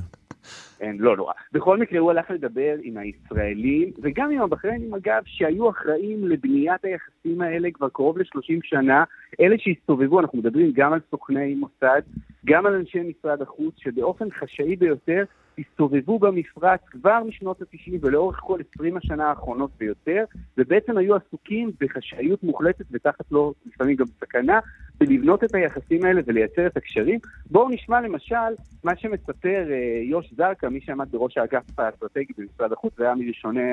אין, 0.82 0.98
לא 1.00 1.18
נורא. 1.18 1.34
בכל 1.52 1.78
מקרה, 1.78 2.00
הוא 2.00 2.12
הלך 2.12 2.32
לדבר 2.32 2.76
עם 2.82 2.98
הישראלים, 2.98 3.92
וגם 4.02 4.32
עם 4.32 4.42
הבחריינים, 4.42 4.94
אגב, 4.94 5.22
שהיו 5.26 5.70
אחראים 5.70 6.28
לבניית 6.28 6.86
היחסים 6.86 7.42
האלה 7.42 7.72
כבר 7.72 7.90
קרוב 7.90 8.18
ל-30 8.18 8.60
שנה. 8.64 9.04
אלה 9.40 9.56
שהסתובבו, 9.60 10.20
אנחנו 10.20 10.40
מדברים 10.40 10.72
גם 10.76 10.94
על 10.94 11.00
סוכני 11.12 11.56
מוסד, 11.56 12.02
גם 12.46 12.66
על 12.66 12.74
אנשי 12.74 13.00
משרד 13.00 13.42
החוץ, 13.42 13.74
שבאופן 13.78 14.26
חשאי 14.32 14.76
ביותר 14.76 15.24
הסתובבו 15.58 16.20
במפרץ 16.20 16.80
כבר 16.86 17.24
משנות 17.28 17.62
ה-90 17.62 17.92
ולאורך 18.02 18.40
כל 18.40 18.60
20 18.76 18.98
השנה 18.98 19.30
האחרונות 19.30 19.72
ויותר, 19.80 20.26
ובעצם 20.58 20.98
היו 20.98 21.16
עסוקים 21.16 21.72
בחשאיות 21.80 22.44
מוחלטת 22.44 22.86
ותחת 22.92 23.32
לא, 23.32 23.54
לפעמים 23.66 23.96
גם 23.96 24.06
סכנה, 24.06 24.60
בלבנות 25.00 25.44
את 25.44 25.56
היחסים 25.56 26.06
האלה 26.06 26.22
ולייצר 26.26 26.68
את 26.68 26.78
הקשרים. 26.78 27.20
בואו 27.52 27.70
נשמע 27.70 28.02
למשל 28.02 28.36
מה 28.84 28.96
שמספר 28.96 29.72
אה, 29.72 30.02
יוש 30.04 30.34
זרקא, 30.38 30.66
מי 30.66 30.82
שעמד 30.82 31.12
בראש 31.12 31.38
האגף 31.38 31.80
האסטרטגי 31.80 32.34
במשרד 32.38 32.74
החוץ, 32.74 32.94
והיה 33.00 33.16
מראשוני 33.16 33.72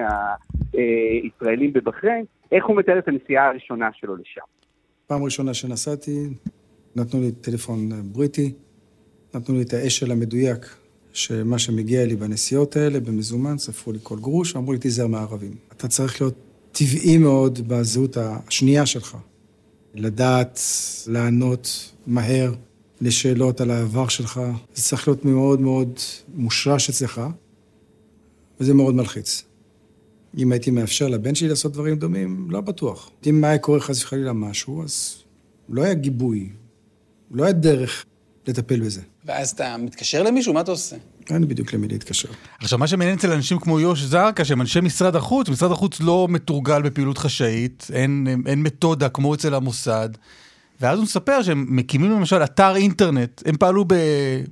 הישראלים 0.73 1.73
בבחריין, 1.73 2.25
איך 2.53 2.67
הוא 2.67 2.77
מתאר 2.77 2.99
את 2.99 3.09
הנסיעה 3.09 3.49
הראשונה 3.49 3.89
שלו 3.93 4.17
לשם. 4.17 4.41
פעם 5.09 5.25
ראשונה 5.25 5.55
שנסעתי, 5.55 6.29
נתנו 6.97 7.21
לי 7.21 7.33
טלפון 7.33 8.13
בריטי, 8.13 8.53
נתנו 9.35 9.55
לי 9.55 9.63
את 9.63 9.73
האשל 9.73 10.13
המדויק 10.13 10.67
שמה 11.13 11.59
שמגיע 11.59 12.07
לי 12.07 12.17
בנסיעות 12.17 12.77
האלה, 12.77 13.01
במזומן, 13.01 13.59
ספרו 13.59 13.93
לי 13.93 13.99
כל 14.03 14.19
גרוש, 14.19 14.57
אמרו 14.57 14.73
לי, 14.73 14.79
תיזהר 14.79 15.07
מהערבים. 15.07 15.55
אתה 15.73 15.89
צריך 15.89 16.21
להיות 16.21 16.35
טבעי 16.73 17.19
מאוד 17.19 17.69
בזהות 17.69 18.17
השנייה 18.17 18.87
שלך. 18.87 19.17
לדעת 19.95 20.61
לענות 21.07 21.93
מהר 22.07 22.55
לשאלות 23.01 23.61
על 23.61 23.71
העבר 23.71 24.09
שלך. 24.09 24.41
זה 24.75 24.83
צריך 24.83 25.09
להיות 25.09 25.25
מאוד 25.25 25.61
מאוד 25.61 25.99
מושרש 26.35 26.89
אצלך, 26.89 27.21
וזה 28.61 28.75
מאוד 28.75 28.95
מלחיץ. 28.95 29.43
אם 30.37 30.53
הייתי 30.53 30.71
מאפשר 30.71 31.09
לבן 31.09 31.35
שלי 31.35 31.49
לעשות 31.49 31.73
דברים 31.73 31.97
דומים, 31.97 32.51
לא 32.51 32.61
בטוח. 32.61 33.11
אם 33.27 33.45
היה 33.45 33.59
קורה 33.59 33.81
חס 33.81 34.05
וחלילה 34.05 34.33
משהו, 34.33 34.83
אז 34.83 35.17
לא 35.69 35.83
היה 35.83 35.95
גיבוי, 35.95 36.49
לא 37.31 37.45
היה 37.45 37.53
דרך 37.53 38.05
לטפל 38.47 38.81
בזה. 38.81 39.01
ואז 39.25 39.51
אתה 39.51 39.77
מתקשר 39.77 40.23
למישהו, 40.23 40.55
מה 40.55 40.61
אתה 40.61 40.71
עושה? 40.71 40.97
אין 41.31 41.49
בדיוק 41.49 41.73
למי 41.73 41.89
להתקשר. 41.89 42.29
עכשיו, 42.59 42.79
מה 42.79 42.87
שמעניין 42.87 43.17
אצל 43.17 43.33
אנשים 43.33 43.59
כמו 43.59 43.81
יוש 43.81 44.03
זרקא, 44.03 44.45
שהם 44.45 44.61
אנשי 44.61 44.81
משרד 44.81 45.17
החוץ, 45.17 45.49
משרד 45.49 45.73
החוץ 45.73 46.01
לא 46.01 46.27
מתורגל 46.31 46.83
בפעילות 46.83 47.19
חשאית, 47.19 47.87
אין, 47.93 48.27
אין 48.47 48.63
מתודה 48.63 49.09
כמו 49.09 49.35
אצל 49.35 49.55
המוסד, 49.55 50.09
ואז 50.81 50.99
הוא 50.99 51.05
מספר 51.05 51.43
שהם 51.43 51.67
מקימים 51.69 52.11
למשל 52.11 52.45
אתר 52.45 52.77
אינטרנט, 52.77 53.43
הם 53.47 53.57
פעלו 53.57 53.85
ב, 53.85 53.95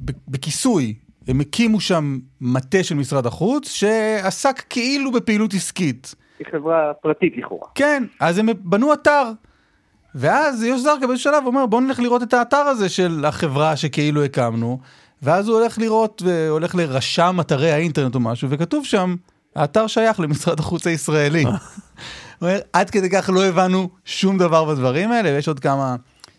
ב, 0.04 0.12
בכיסוי, 0.28 0.94
הם 1.28 1.40
הקימו 1.40 1.80
שם 1.80 2.18
מטה 2.40 2.82
של 2.82 2.94
משרד 2.94 3.26
החוץ, 3.26 3.70
שעסק 3.70 4.62
כאילו 4.70 5.12
בפעילות 5.12 5.54
עסקית. 5.54 6.14
היא 6.38 6.46
חברה 6.52 6.92
פרטית 7.02 7.34
לכאורה. 7.36 7.68
כן, 7.74 8.04
אז 8.20 8.38
הם 8.38 8.48
בנו 8.60 8.92
אתר. 8.92 9.22
ואז 10.14 10.62
יוש 10.62 10.80
זרקא 10.80 11.06
באיזשהו 11.06 11.32
שלב 11.32 11.46
אומר 11.46 11.66
בוא 11.66 11.80
נלך 11.80 12.00
לראות 12.00 12.22
את 12.22 12.34
האתר 12.34 12.56
הזה 12.56 12.88
של 12.88 13.24
החברה 13.24 13.76
שכאילו 13.76 14.24
הקמנו 14.24 14.78
ואז 15.22 15.48
הוא 15.48 15.58
הולך 15.58 15.78
לראות 15.78 16.22
והולך 16.26 16.74
לרשם 16.74 17.36
אתרי 17.40 17.72
האינטרנט 17.72 18.14
או 18.14 18.20
משהו 18.20 18.50
וכתוב 18.50 18.84
שם 18.84 19.16
האתר 19.56 19.86
שייך 19.86 20.20
למשרד 20.20 20.60
החוץ 20.60 20.86
הישראלי. 20.86 21.44
הוא 21.44 21.52
אומר 22.42 22.58
עד 22.72 22.90
כדי 22.90 23.10
כך 23.10 23.30
לא 23.32 23.44
הבנו 23.44 23.88
שום 24.04 24.38
דבר 24.38 24.64
בדברים 24.64 25.12
האלה 25.12 25.30
ויש 25.30 25.48
עוד 25.48 25.60
כמה 25.60 25.96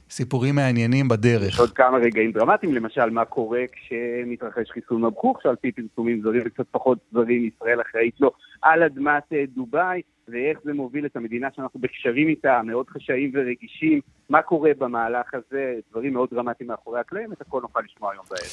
סיפורים 0.09 0.55
מעניינים 0.55 1.07
בדרך. 1.07 1.53
יש 1.53 1.59
עוד 1.59 1.71
כמה 1.71 1.97
רגעים 1.97 2.31
דרמטיים 2.31 2.73
למשל 2.73 3.09
מה 3.09 3.25
קורה 3.25 3.61
כשמתרחש 3.71 4.71
חיסול 4.71 4.97
מבחוך 4.97 5.39
שעל 5.43 5.55
פי 5.55 5.71
פרסומים 5.71 6.21
זרים 6.21 6.41
וקצת 6.45 6.65
פחות 6.71 6.97
זרים 7.13 7.49
ישראל 7.55 7.81
אחראית 7.81 8.13
לו 8.19 8.31
על 8.61 8.83
אדמת 8.83 9.23
דובאי. 9.55 10.01
ואיך 10.27 10.57
זה 10.63 10.73
מוביל 10.73 11.05
את 11.05 11.15
המדינה 11.15 11.47
שאנחנו 11.55 11.79
בקשרים 11.79 12.27
איתה, 12.27 12.61
מאוד 12.63 12.85
חשאיים 12.89 13.31
ורגישים, 13.33 13.99
מה 14.29 14.41
קורה 14.41 14.71
במהלך 14.77 15.33
הזה, 15.33 15.73
דברים 15.91 16.13
מאוד 16.13 16.29
דרמטיים 16.31 16.69
מאחורי 16.69 16.99
הקלעים, 16.99 17.33
את 17.33 17.41
הכל 17.41 17.61
נוכל 17.61 17.79
לשמוע 17.85 18.11
היום 18.11 18.25
בערב. 18.29 18.51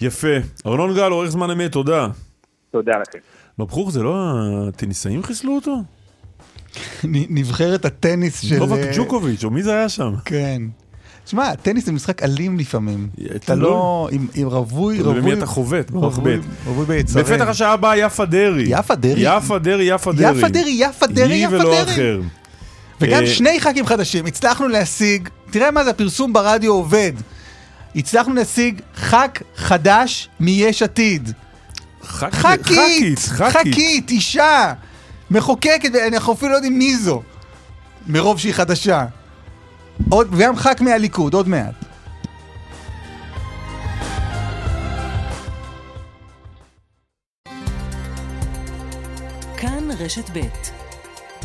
יפה. 0.00 0.36
ארנון 0.66 0.94
גל, 0.94 1.10
עורך 1.10 1.28
זמן 1.28 1.50
אמת, 1.50 1.72
תודה. 1.72 2.08
תודה 2.70 2.92
לכם. 2.98 3.18
מבחוך 3.58 3.90
זה 3.90 4.02
לא 4.02 4.14
הטניסאים 4.68 5.22
חיסלו 5.22 5.54
אותו? 5.54 5.76
נבחרת 7.04 7.84
הטניס 7.84 8.40
של... 8.40 8.56
נובק 8.58 8.80
ג'וקוביץ', 8.96 9.44
או 9.44 9.50
מי 9.50 9.62
זה 9.62 9.72
היה 9.72 9.88
שם? 9.88 10.10
כן. 10.24 10.62
תשמע, 11.26 11.54
טניס 11.54 11.86
זה 11.86 11.92
משחק 11.92 12.22
אלים 12.22 12.58
לפעמים. 12.58 13.08
אתה 13.36 13.54
לא... 13.54 14.08
עם 14.34 14.48
רווי, 14.48 15.00
רווי... 15.00 15.20
במי 15.20 15.32
אתה 15.32 15.46
חובט? 15.46 15.90
רווי 16.66 16.84
ביצרים. 16.86 17.24
בפתח 17.24 17.48
השעה 17.48 17.72
הבאה 17.72 17.96
יפה 17.96 18.24
דרעי. 18.24 18.64
יפה 18.68 18.94
דרעי? 18.94 19.36
יפה 19.36 19.58
דרעי, 19.58 19.84
יפה 19.84 20.12
דרעי. 20.12 20.38
יפה 20.38 20.48
דרעי, 20.48 20.76
יפה 20.78 21.06
דרעי, 21.06 21.36
יפה 21.36 21.56
דרעי. 21.58 21.68
היא 21.68 21.80
ולא 21.80 21.82
אחר. 21.82 22.20
וגם 23.00 23.26
שני 23.26 23.60
ח"כים 23.60 23.86
חדשים, 23.86 24.26
הצלחנו 24.26 24.68
להשיג, 24.68 25.28
תראה 25.50 25.70
מה 25.70 25.84
זה 25.84 25.90
הפרסום 25.90 26.32
ברדיו 26.32 26.72
עובד. 26.72 27.12
הצלחנו 27.96 28.34
להשיג 28.34 28.80
ח"כ 28.96 29.42
חדש 29.56 30.28
מיש 30.40 30.82
עתיד. 30.82 31.32
ח"כית, 32.02 33.18
ח"כית, 33.18 34.10
אישה, 34.10 34.72
מחוקקת, 35.30 35.90
אנחנו 35.94 36.32
אפילו 36.32 36.50
לא 36.50 36.56
יודעים 36.56 36.78
מי 36.78 36.96
זו, 36.96 37.22
מרוב 38.06 38.38
שהיא 38.38 38.52
חדשה. 38.52 39.04
עוד, 40.10 40.30
גם 40.40 40.56
ח"כ 40.56 40.80
מהליכוד, 40.80 41.34
עוד 41.34 41.48
מעט. 41.48 41.74
כאן 49.56 49.88
רשת 49.98 50.30
ב' 50.30 50.40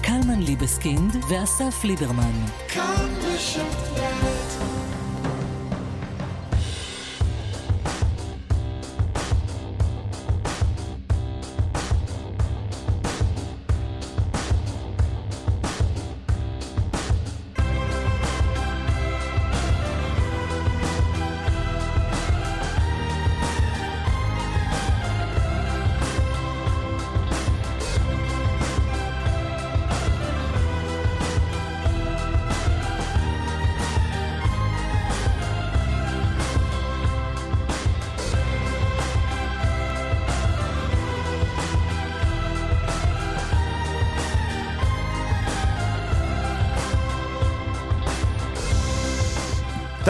קלמן 0.02 0.40
ליבסקינד 0.40 1.16
ואסף 1.30 1.84
ליברמן. 1.84 2.46
כאן 2.68 3.08
רשת 3.22 3.76
ב' 3.98 4.41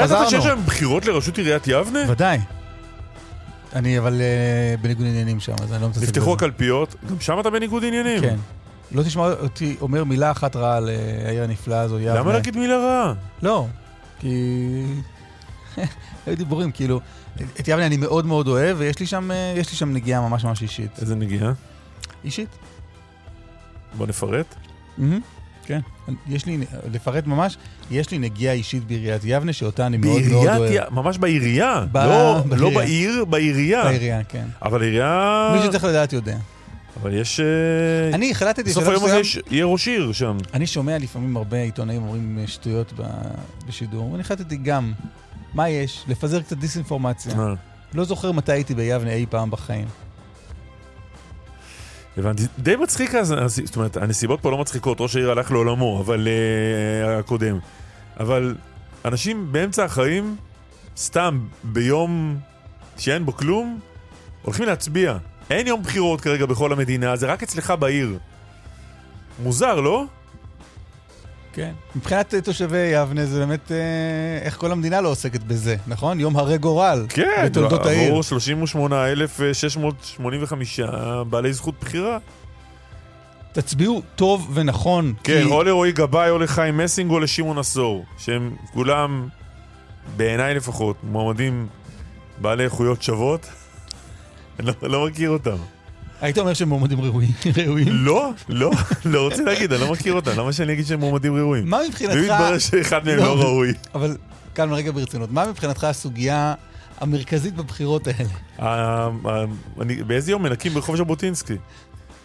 אתה 0.05 0.13
ידעת 0.13 0.29
שיש 0.29 0.39
חזרנו. 0.39 0.53
היום 0.53 0.65
בחירות 0.65 1.05
לראשות 1.05 1.37
עיריית 1.37 1.67
יבנה? 1.67 1.99
ודאי. 2.07 2.39
אני 3.75 3.99
אבל 3.99 4.21
אה, 4.21 4.75
בניגוד 4.81 5.05
עניינים 5.05 5.39
שם, 5.39 5.53
אז 5.63 5.73
אני 5.73 5.81
לא 5.81 5.87
מתעסק 5.87 6.01
בזה. 6.01 6.11
נפתחו 6.11 6.33
הקלפיות, 6.33 6.95
גם 7.09 7.19
שם 7.19 7.39
אתה 7.39 7.49
בניגוד 7.49 7.83
עניינים. 7.85 8.21
כן. 8.21 8.35
לא 8.91 9.03
תשמע 9.03 9.31
אותי 9.31 9.75
אומר 9.81 10.03
מילה 10.03 10.31
אחת 10.31 10.55
רעה 10.55 10.77
על 10.77 10.89
אה, 10.89 11.27
העיר 11.27 11.43
הנפלאה 11.43 11.81
הזו, 11.81 11.99
יבנה. 11.99 12.19
למה 12.19 12.33
להגיד 12.33 12.57
מילה 12.57 12.77
רעה? 12.77 13.13
לא, 13.41 13.67
כי... 14.19 14.27
היו 16.25 16.37
דיבורים, 16.37 16.71
כאילו, 16.71 16.99
את 17.59 17.67
יבנה 17.67 17.85
אני 17.85 17.97
מאוד 17.97 18.25
מאוד 18.25 18.47
אוהב, 18.47 18.77
ויש 18.79 18.99
לי 18.99 19.05
שם, 19.05 19.31
אה, 19.31 19.53
יש 19.57 19.71
לי 19.71 19.77
שם 19.77 19.93
נגיעה 19.93 20.21
ממש 20.21 20.43
ממש 20.43 20.61
אישית. 20.61 20.99
איזה 21.01 21.15
נגיעה? 21.15 21.51
אישית? 22.23 22.49
בוא 23.97 24.07
נפרט. 24.07 24.55
מהמם, 24.97 25.19
כן. 25.65 25.79
יש 26.29 26.45
לי, 26.45 26.57
לפרט 26.93 27.27
ממש, 27.27 27.57
יש 27.91 28.11
לי 28.11 28.17
נגיעה 28.19 28.53
אישית 28.53 28.83
בעיריית 28.87 29.21
יבנה, 29.25 29.53
שאותה 29.53 29.87
אני 29.87 29.97
מאוד 29.97 30.21
מאוד 30.21 30.47
אוהב. 30.47 30.59
בעיריית, 30.61 30.87
י- 30.91 30.93
ממש 30.95 31.17
בעירייה. 31.17 31.85
ב- 31.91 31.97
לא- 31.97 32.41
לא 32.57 32.69
בעירייה. 32.69 32.71
בעיר, 32.79 33.25
בעירייה. 33.25 33.83
בעירייה, 33.83 34.23
כן. 34.23 34.45
אבל 34.61 34.81
עירייה... 34.81 35.51
מי 35.55 35.67
שצריך 35.67 35.83
לדעת 35.83 36.13
יודע. 36.13 36.37
אבל 37.01 37.13
יש... 37.13 37.39
אה, 37.39 37.45
אני 38.15 38.31
החלטתי 38.31 38.63
בסוף 38.63 38.87
היום 38.87 39.05
הזה 39.05 39.17
יש- 39.19 39.39
יהיה 39.51 39.65
ראש 39.65 39.87
עיר 39.87 40.11
שם. 40.11 40.37
אני 40.53 40.67
שומע 40.67 40.97
לפעמים 40.97 41.37
הרבה 41.37 41.57
עיתונאים 41.61 42.01
אומרים 42.03 42.37
אה, 42.41 42.47
שטויות 42.47 42.93
ב- 42.97 43.03
בשידור, 43.67 44.11
ואני 44.11 44.21
החלטתי 44.21 44.57
גם, 44.57 44.93
מה 45.53 45.69
יש? 45.69 46.03
לפזר 46.07 46.41
קצת 46.41 46.57
דיסאינפורמציה. 46.57 47.33
לא 47.93 48.03
זוכר 48.03 48.31
מתי 48.31 48.51
הייתי 48.51 48.75
ביבנה 48.75 49.11
אי 49.13 49.25
פעם 49.29 49.51
בחיים. 49.51 49.85
הבנתי. 52.17 52.43
די 52.59 52.75
מצחיק, 52.75 53.13
זאת 53.47 53.75
אומרת, 53.75 53.97
הנסיבות 53.97 54.39
פה 54.41 54.51
לא 54.51 54.57
מצחיקות, 54.57 55.01
ראש 55.01 55.15
העיר 55.15 55.31
הלך 55.31 55.51
לעולמו, 55.51 56.01
אבל... 56.05 56.27
אה, 56.27 57.17
הקודם. 57.19 57.59
אבל 58.19 58.55
אנשים 59.05 59.51
באמצע 59.51 59.85
החיים, 59.85 60.35
סתם, 60.97 61.39
ביום 61.63 62.37
שאין 62.97 63.25
בו 63.25 63.33
כלום, 63.33 63.79
הולכים 64.41 64.65
להצביע. 64.65 65.17
אין 65.49 65.67
יום 65.67 65.81
בחירות 65.83 66.21
כרגע 66.21 66.45
בכל 66.45 66.73
המדינה, 66.73 67.15
זה 67.15 67.27
רק 67.27 67.43
אצלך 67.43 67.73
בעיר. 67.79 68.17
מוזר, 69.43 69.81
לא? 69.81 70.05
כן. 71.53 71.71
מבחינת 71.95 72.33
אה, 72.33 72.41
תושבי 72.41 72.77
יבנה 72.77 73.25
זה 73.25 73.39
באמת, 73.39 73.71
אה, 73.71 73.77
איך 74.45 74.57
כל 74.57 74.71
המדינה 74.71 75.01
לא 75.01 75.09
עוסקת 75.09 75.43
בזה, 75.43 75.75
נכון? 75.87 76.19
יום 76.19 76.37
הרי 76.37 76.57
גורל. 76.57 77.05
כן, 77.09 77.43
בתולדות 77.45 77.85
העיר. 77.85 78.07
עבור 78.09 78.23
38,685 78.23 80.79
בעלי 81.29 81.53
זכות 81.53 81.75
בחירה. 81.81 82.17
תצביעו 83.53 84.01
טוב 84.15 84.51
ונכון. 84.53 85.13
כן, 85.23 85.43
כי- 85.43 85.51
או 85.51 85.63
לרועי 85.63 85.91
גבאי, 85.91 86.29
או 86.29 86.37
לחיים 86.39 86.77
מסינג, 86.77 87.11
או 87.11 87.19
לשמעון 87.19 87.57
עשור, 87.57 88.05
שהם 88.17 88.55
כולם, 88.73 89.27
בעיניי 90.17 90.55
לפחות, 90.55 90.95
מועמדים 91.03 91.67
בעלי 92.37 92.63
איכויות 92.63 93.01
שוות. 93.03 93.45
אני 94.59 94.67
לא, 94.67 94.73
לא 94.89 95.05
מכיר 95.07 95.29
אותם. 95.29 95.57
היית 96.21 96.37
אומר 96.37 96.53
שהם 96.53 96.69
מועמדים 96.69 96.99
ראויים. 97.01 97.31
לא, 97.87 98.31
לא, 98.49 98.71
לא 99.05 99.21
רוצה 99.21 99.43
להגיד, 99.43 99.73
אני 99.73 99.81
לא 99.81 99.91
מכיר 99.91 100.13
אותם. 100.13 100.31
למה 100.37 100.53
שאני 100.53 100.73
אגיד 100.73 100.85
שהם 100.85 100.99
מועמדים 100.99 101.35
ראויים? 101.35 101.69
מה 101.69 101.79
מבחינתך... 101.87 102.15
ואם 102.15 102.23
יתברר 102.23 102.57
שאחד 102.59 103.05
מהם 103.05 103.17
לא. 103.17 103.23
לא 103.23 103.41
ראוי. 103.41 103.73
אבל 103.95 104.17
כאן 104.55 104.73
רגע 104.73 104.91
ברצינות, 104.91 105.31
מה 105.31 105.47
מבחינתך 105.47 105.83
הסוגיה 105.83 106.53
המרכזית 106.99 107.55
בבחירות 107.55 108.07
האלה? 108.07 108.29
אה, 108.59 109.09
אה, 109.25 109.45
באיזה 110.07 110.31
יום 110.31 110.43
מנקים 110.43 110.73
ברחוב 110.73 110.95
ז'בוטינסקי? 110.95 111.55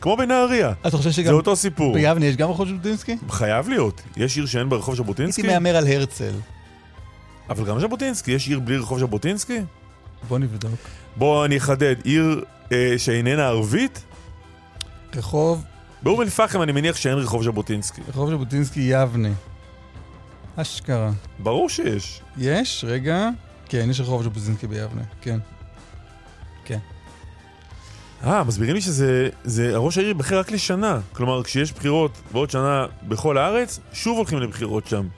כמו 0.01 0.16
בנהריה. 0.16 0.72
אתה 0.86 0.97
חושב 0.97 1.11
זה 1.11 1.16
שגם 1.16 1.34
אותו 1.34 1.57
סיפור. 1.57 1.94
ביבנה 1.94 2.26
יש 2.26 2.36
גם 2.36 2.51
רחוב 2.51 2.68
ז'בוטינסקי? 2.68 3.16
חייב 3.30 3.68
להיות. 3.68 4.03
יש 4.16 4.36
עיר 4.36 4.47
שאין 4.47 4.68
בה 4.68 4.76
רחוב 4.76 4.94
ז'בוטינסקי? 4.94 5.42
הייתי 5.42 5.55
מהמר 5.55 5.76
על 5.76 5.86
הרצל. 5.86 6.34
אבל 7.51 7.64
גם 7.64 7.80
ז'בוטינסקי. 7.80 8.32
יש 8.32 8.49
עיר 8.49 8.61
בלי 8.61 8.76
רחוב 8.76 8.99
ז'בוטינסקי? 8.99 9.59
בוא 10.28 10.38
נבדוק. 10.38 10.72
בוא 11.16 11.44
אני 11.44 11.57
אחדד. 11.57 11.94
עיר 12.05 12.44
אה, 12.73 12.95
שאיננה 12.99 13.47
ערבית? 13.47 14.03
רחוב, 15.17 15.64
באום 16.03 16.23
אל-פחם 16.23 16.62
אני 16.62 16.73
מניח 16.73 16.97
שאין 16.97 17.19
רחוב 17.19 17.45
ז'בוטינסקי. 17.45 18.01
רחוב 18.09 18.31
ז'בוטינסקי 18.31 18.81
יבנה. 18.81 19.33
אשכרה. 20.57 21.11
ברור 21.39 21.69
שיש. 21.69 22.21
יש? 22.39 22.85
רגע. 22.89 23.29
כן, 23.69 23.91
יש 23.91 24.01
רחוב 24.01 24.23
ז'בוטינסקי 24.23 24.67
ביבנה, 24.67 25.03
כן. 25.21 25.39
אה, 28.25 28.45
מסבירים 28.45 28.75
לי 28.75 28.81
שזה... 28.81 29.29
זה, 29.45 29.77
ראש 29.77 29.99
העיר 29.99 30.09
ייבחר 30.09 30.39
רק 30.39 30.51
לשנה. 30.51 31.01
כלומר, 31.12 31.43
כשיש 31.43 31.73
בחירות 31.73 32.11
בעוד 32.33 32.51
שנה 32.51 32.87
בכל 33.03 33.39
הארץ, 33.39 33.81
שוב 33.93 34.17
הולכים 34.17 34.39
לבחירות 34.39 34.87
שם. 34.87 35.09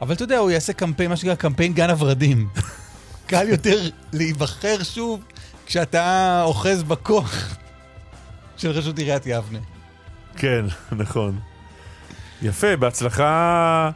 אבל 0.00 0.14
אתה 0.14 0.24
יודע, 0.24 0.38
הוא 0.38 0.50
יעשה 0.50 0.72
קמפיין, 0.72 1.10
מה 1.10 1.16
שנקרא 1.16 1.34
קמפיין 1.34 1.72
גן 1.72 1.90
הורדים. 1.90 2.48
קל 3.26 3.48
יותר 3.48 3.88
להיבחר 4.12 4.82
שוב 4.82 5.20
כשאתה 5.66 6.42
אוחז 6.44 6.82
בכוח 6.82 7.56
של 8.56 8.70
רשות 8.70 8.98
עיריית 8.98 9.22
יבנה. 9.26 9.58
כן, 10.36 10.64
נכון. 11.02 11.38
יפה, 12.42 12.76
בהצלחה... 12.76 13.90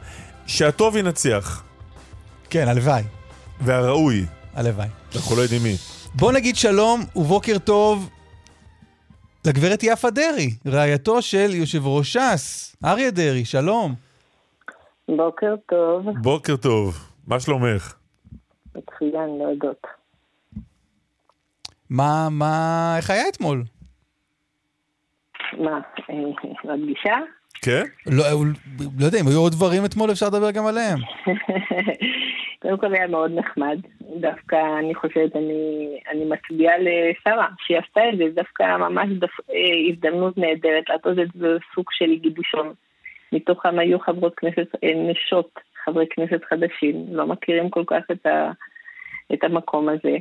שהטוב 0.47 0.95
ינצח. 0.95 1.63
כן, 2.49 2.67
הלוואי, 2.67 3.03
והראוי. 3.61 4.25
הלוואי. 4.53 4.87
אנחנו 5.15 5.35
לא 5.35 5.41
יודעים 5.41 5.63
מי. 5.63 5.75
בוא 6.15 6.31
נגיד 6.31 6.55
שלום 6.55 7.01
ובוקר 7.15 7.57
טוב 7.59 8.09
לגברת 9.45 9.79
יפה 9.83 10.09
דרעי, 10.09 10.55
רעייתו 10.67 11.21
של 11.21 11.49
יושב 11.53 11.87
ראש 11.87 12.17
ש"ס, 12.17 12.75
אריה 12.85 13.11
דרעי, 13.11 13.45
שלום. 13.45 13.95
בוקר 15.17 15.55
טוב, 15.69 16.05
בוקר 16.21 16.55
טוב. 16.55 17.07
מה 17.27 17.39
שלומך? 17.39 17.95
מצוין 18.75 19.37
להודות. 19.37 20.00
מה, 21.91 22.27
מה, 22.31 22.93
איך 22.97 23.09
היה 23.09 23.23
אתמול? 23.29 23.63
מה, 25.57 25.79
אה, 26.09 26.15
בפגישה? 26.63 27.17
כן? 27.61 27.83
לא, 28.07 28.23
לא 28.99 29.05
יודע, 29.05 29.19
אם 29.21 29.27
היו 29.27 29.39
עוד 29.39 29.51
דברים 29.51 29.85
אתמול, 29.85 30.11
אפשר 30.11 30.25
לדבר 30.25 30.51
גם 30.51 30.65
עליהם. 30.65 30.97
קודם 32.61 32.77
כל 32.77 32.93
היה 32.93 33.07
מאוד 33.07 33.31
נחמד. 33.35 33.79
דווקא 34.19 34.55
אני 34.79 34.95
חושבת, 34.95 35.35
אני, 35.35 35.99
אני 36.11 36.25
מצביעה 36.25 36.73
לשרה, 36.77 37.47
שהיא 37.65 37.77
עשתה 37.77 38.01
את 38.13 38.17
זה, 38.17 38.23
דווקא 38.35 38.77
ממש 38.77 39.09
דף, 39.19 39.39
אה, 39.49 39.55
הזדמנות 39.89 40.37
נהדרת 40.37 40.89
לעשות 40.89 41.19
את 41.19 41.27
זה 41.33 41.57
סוג 41.75 41.85
של 41.91 42.15
גיבושון. 42.15 42.73
מתוכם 43.31 43.79
היו 43.79 43.99
חברות 43.99 44.35
כנסת, 44.35 44.67
אה, 44.83 44.93
נשות 44.95 45.59
חברי 45.85 46.05
כנסת 46.09 46.43
חדשים, 46.49 47.05
לא 47.11 47.27
מכירים 47.27 47.69
כל 47.69 47.83
כך 47.87 48.03
את, 48.11 48.25
ה, 48.25 48.51
את 49.33 49.43
המקום 49.43 49.89
הזה. 49.89 50.17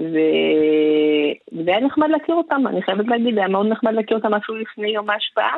ו- 0.00 1.58
וזה 1.60 1.70
היה 1.70 1.80
נחמד 1.80 2.08
להכיר 2.10 2.34
אותם, 2.34 2.66
אני 2.66 2.82
חייבת 2.82 3.08
להגיד, 3.08 3.38
היה 3.38 3.48
מאוד 3.48 3.66
נחמד 3.66 3.94
להכיר 3.94 4.16
אותם 4.16 4.34
אפילו 4.34 4.58
לפני 4.58 4.90
יום 4.90 5.10
ההשפעה. 5.10 5.54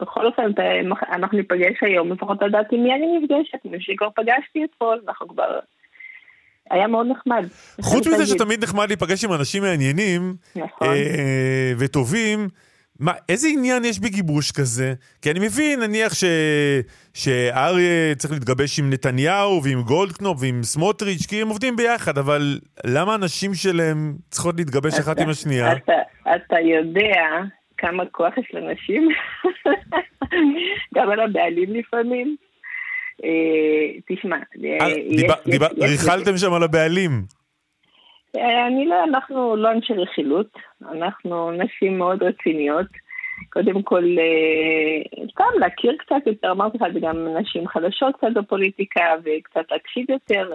בכל 0.00 0.26
אופן, 0.26 0.42
אנחנו 1.12 1.38
ניפגש 1.38 1.82
היום, 1.82 2.12
לפחות 2.12 2.42
לדעת 2.42 2.72
עם 2.72 2.82
מי 2.82 2.94
אני 2.94 3.18
נפגשת, 3.18 3.58
מי 3.64 3.80
שכבר 3.80 4.08
פגשתי 4.16 4.64
אתמול, 4.64 5.00
אנחנו 5.06 5.28
כבר... 5.28 5.58
היה 6.70 6.86
מאוד 6.86 7.06
נחמד. 7.06 7.46
חוץ 7.80 8.06
מזה. 8.06 8.26
שתמיד 8.26 8.64
נחמד 8.64 8.88
להיפגש 8.88 9.24
עם 9.24 9.32
אנשים 9.32 9.62
מעניינים 9.62 10.34
נכון. 10.56 10.88
אה, 10.88 11.72
וטובים, 11.78 12.48
מה, 13.00 13.12
איזה 13.28 13.48
עניין 13.48 13.84
יש 13.84 13.98
בגיבוש 14.00 14.52
כזה? 14.52 14.94
כי 15.22 15.30
אני 15.30 15.40
מבין, 15.40 15.80
נניח 15.80 16.14
ש... 16.14 16.24
שאריה 17.14 18.14
צריך 18.14 18.32
להתגבש 18.34 18.78
עם 18.78 18.90
נתניהו 18.90 19.62
ועם 19.64 19.82
גולדקנופ 19.82 20.38
ועם 20.40 20.62
סמוטריץ', 20.62 21.26
כי 21.26 21.42
הם 21.42 21.48
עובדים 21.48 21.76
ביחד, 21.76 22.18
אבל 22.18 22.58
למה 22.84 23.14
הנשים 23.14 23.54
שלהם 23.54 24.16
צריכות 24.30 24.54
להתגבש 24.58 24.94
אחת 24.98 25.12
אתה- 25.16 25.22
עם 25.22 25.28
השנייה? 25.28 25.72
אתה, 25.72 25.92
אתה 26.36 26.56
יודע 26.60 27.22
כמה 27.78 28.02
כוח 28.12 28.38
יש 28.38 28.50
לנשים? 28.54 29.08
גם 30.94 31.10
על 31.10 31.20
הבעלים 31.20 31.74
לפעמים. 31.74 32.36
אה, 33.24 34.14
תשמע, 34.16 34.36
אה, 34.36 34.86
אה, 34.86 35.88
ריכלתם 35.88 36.36
שם 36.36 36.52
על 36.52 36.62
הבעלים. 36.62 37.22
אה, 38.36 38.66
אני 38.66 38.86
לא, 38.86 39.04
אנחנו 39.04 39.56
לא 39.56 39.72
אנשי 39.72 39.92
רכילות, 39.92 40.58
אנחנו 40.92 41.50
נשים 41.50 41.98
מאוד 41.98 42.22
רציניות. 42.22 42.86
קודם 43.50 43.82
כל, 43.82 44.04
אה, 44.18 45.26
סתם 45.32 45.58
להכיר 45.60 45.96
קצת 45.98 46.26
יותר, 46.26 46.50
אמרתי 46.50 46.78
לך, 46.78 46.84
זה 46.92 47.00
גם 47.00 47.28
נשים 47.40 47.68
חדשות 47.68 48.16
קצת 48.16 48.32
בפוליטיקה, 48.34 49.14
וקצת 49.24 49.70
להקשיב 49.70 50.10
יותר 50.10 50.52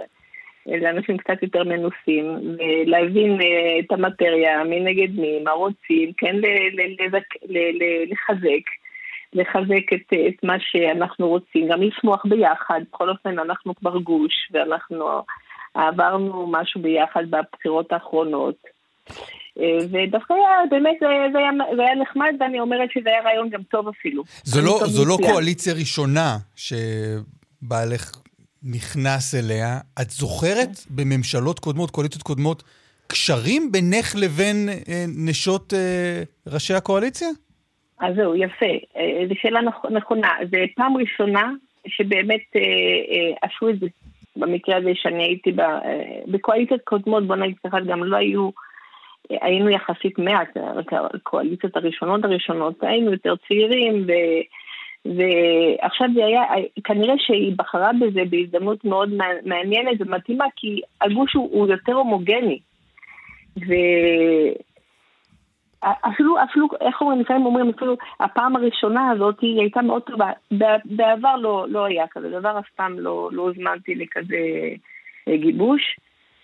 אה, 0.68 0.76
לאנשים 0.76 1.16
קצת 1.16 1.42
יותר 1.42 1.64
מנוסים, 1.64 2.56
ולהבין 2.58 3.38
את 3.80 3.92
המטריה, 3.92 4.64
מי 4.64 4.80
נגד 4.80 5.20
מי, 5.20 5.40
מה 5.44 5.50
רוצים, 5.50 6.12
כן 6.16 6.36
לחזק. 8.10 8.82
לחזק 9.34 9.92
את, 9.94 10.12
את 10.28 10.44
מה 10.44 10.54
שאנחנו 10.60 11.28
רוצים, 11.28 11.68
גם 11.68 11.82
לשמוח 11.82 12.26
ביחד, 12.26 12.80
בכל 12.92 13.08
אופן 13.08 13.38
אנחנו 13.38 13.74
כבר 13.74 13.98
גוש, 13.98 14.32
ואנחנו 14.52 15.22
עברנו 15.74 16.46
משהו 16.50 16.82
ביחד 16.82 17.24
בבחירות 17.30 17.92
האחרונות. 17.92 18.54
אה, 19.60 19.78
ודווקא 19.92 20.34
היה, 20.34 20.66
באמת, 20.70 20.96
זה, 21.00 21.06
זה, 21.32 21.38
היה, 21.38 21.50
זה 21.76 21.82
היה 21.82 21.94
נחמד, 21.94 22.34
ואני 22.40 22.60
אומרת 22.60 22.88
שזה 22.92 23.08
היה 23.08 23.22
רעיון 23.22 23.48
גם 23.48 23.62
טוב 23.62 23.88
אפילו. 23.88 24.22
זו 24.44 24.60
לא, 24.60 24.86
זו 24.86 25.04
לא. 25.04 25.16
קואליציה 25.30 25.74
ראשונה 25.74 26.36
שבעלך 26.56 28.22
נכנס 28.62 29.34
אליה. 29.34 29.78
את 30.02 30.10
זוכרת 30.10 30.68
בממשלות 30.90 31.58
קודמות, 31.58 31.90
קואליציות 31.90 32.22
קודמות, 32.22 32.62
קשרים 33.06 33.72
בינך 33.72 34.14
לבין 34.16 34.68
אה, 34.68 35.04
נשות 35.28 35.74
אה, 35.74 36.22
ראשי 36.46 36.74
הקואליציה? 36.74 37.28
אז 38.00 38.14
זהו, 38.16 38.34
יפה. 38.36 38.66
אה, 38.96 39.24
זו 39.28 39.34
שאלה 39.42 39.60
נכונה. 39.90 40.28
זו 40.50 40.58
פעם 40.76 40.96
ראשונה 40.96 41.52
שבאמת 41.86 42.40
אה, 42.56 42.60
אה, 42.60 43.48
עשו 43.48 43.68
את 43.70 43.78
זה. 43.80 43.86
במקרה 44.36 44.76
הזה 44.76 44.90
שאני 44.94 45.22
הייתי 45.22 45.50
אה, 45.60 45.78
בקואליציות 46.26 46.80
קודמות, 46.84 47.26
בוא 47.26 47.36
נגיד 47.36 47.56
ככה, 47.66 47.80
גם 47.80 48.04
לא 48.04 48.16
היו, 48.16 48.50
אה, 49.30 49.36
היינו 49.40 49.70
יחסית 49.70 50.18
מעט, 50.18 50.48
הקואליציות 51.14 51.76
הראשונות 51.76 52.24
הראשונות, 52.24 52.82
היינו 52.82 53.12
יותר 53.12 53.34
צעירים, 53.48 54.06
ו... 54.06 54.12
ועכשיו 55.04 56.08
זה 56.14 56.24
היה, 56.24 56.42
כנראה 56.84 57.14
שהיא 57.18 57.52
בחרה 57.56 57.90
בזה 58.00 58.20
בהזדמנות 58.30 58.84
מאוד 58.84 59.10
מעניינת 59.44 60.00
ומתאימה, 60.00 60.44
כי 60.56 60.80
הגוש 61.00 61.34
הוא, 61.34 61.48
הוא 61.52 61.68
יותר 61.68 61.92
הומוגני. 61.92 62.58
ואפילו, 63.56 64.71
אפילו, 65.84 66.36
איך 66.80 67.00
אומרים, 67.00 67.20
לפעמים 67.20 67.46
אומרים, 67.46 67.70
אפילו 67.76 67.96
הפעם 68.20 68.56
הראשונה 68.56 69.10
הזאת 69.10 69.40
היא 69.40 69.60
הייתה 69.60 69.82
מאוד 69.82 70.02
טובה. 70.02 70.30
בעבר 70.84 71.36
לא, 71.36 71.66
לא 71.68 71.84
היה 71.84 72.04
כזה 72.10 72.28
דבר, 72.28 72.58
אף 72.58 72.68
פעם 72.76 72.98
לא, 72.98 73.28
לא 73.32 73.42
הוזמנתי 73.42 73.94
לכזה 73.94 74.36
אה, 75.28 75.36
גיבוש. 75.36 75.82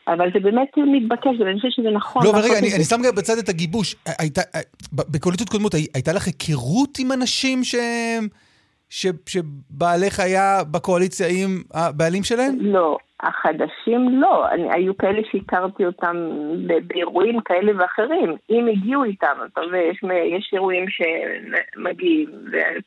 אבל 0.09 0.29
זה 0.35 0.41
באמת 0.41 0.69
מתבקש, 0.77 1.41
ואני 1.41 1.57
חושבת 1.57 1.73
שזה 1.73 1.91
נכון. 1.91 2.25
לא, 2.25 2.31
אבל 2.31 2.41
רגע, 2.41 2.59
אני, 2.59 2.75
אני 2.75 2.85
שם 2.85 2.97
גם 3.07 3.15
בצד 3.15 3.39
את 3.39 3.49
הגיבוש. 3.49 3.97
הייתה, 4.19 4.41
בקואליציות 4.93 5.49
קודמות, 5.49 5.75
הייתה 5.95 6.13
לך 6.13 6.27
היכרות 6.27 6.99
עם 6.99 7.13
אנשים 7.13 7.65
שהם... 7.65 8.29
ש, 8.91 9.07
שבעלך 9.27 10.21
היה 10.21 10.65
בקואליציה 10.71 11.27
עם 11.31 11.63
הבעלים 11.75 12.23
שלהם? 12.23 12.55
לא, 12.61 12.99
החדשים 13.21 14.21
לא. 14.21 14.49
אני, 14.51 14.69
היו 14.73 14.97
כאלה 14.97 15.21
שהכרתי 15.31 15.87
אותם 15.87 16.17
באירועים 16.87 17.41
כאלה 17.41 17.73
ואחרים. 17.79 18.37
אם 18.51 18.67
הגיעו 18.69 19.05
איתם, 19.05 19.37
אתה 19.53 19.61
מבין, 19.69 19.91
יש, 19.91 20.03
יש 20.37 20.51
אירועים 20.53 20.85
שמגיעים 20.89 22.31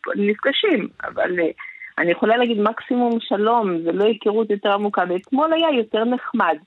ונפגשים, 0.08 0.88
אבל 1.04 1.40
אה, 1.40 1.50
אני 1.98 2.12
יכולה 2.12 2.38
להגיד 2.38 2.60
מקסימום 2.62 3.20
שלום, 3.20 3.82
זה 3.84 3.92
לא 3.92 4.04
היכרות 4.04 4.50
יותר 4.50 4.74
עמוקה, 4.74 5.04
ואתמול 5.10 5.54
היה 5.54 5.78
יותר 5.78 6.04
נחמד. 6.04 6.58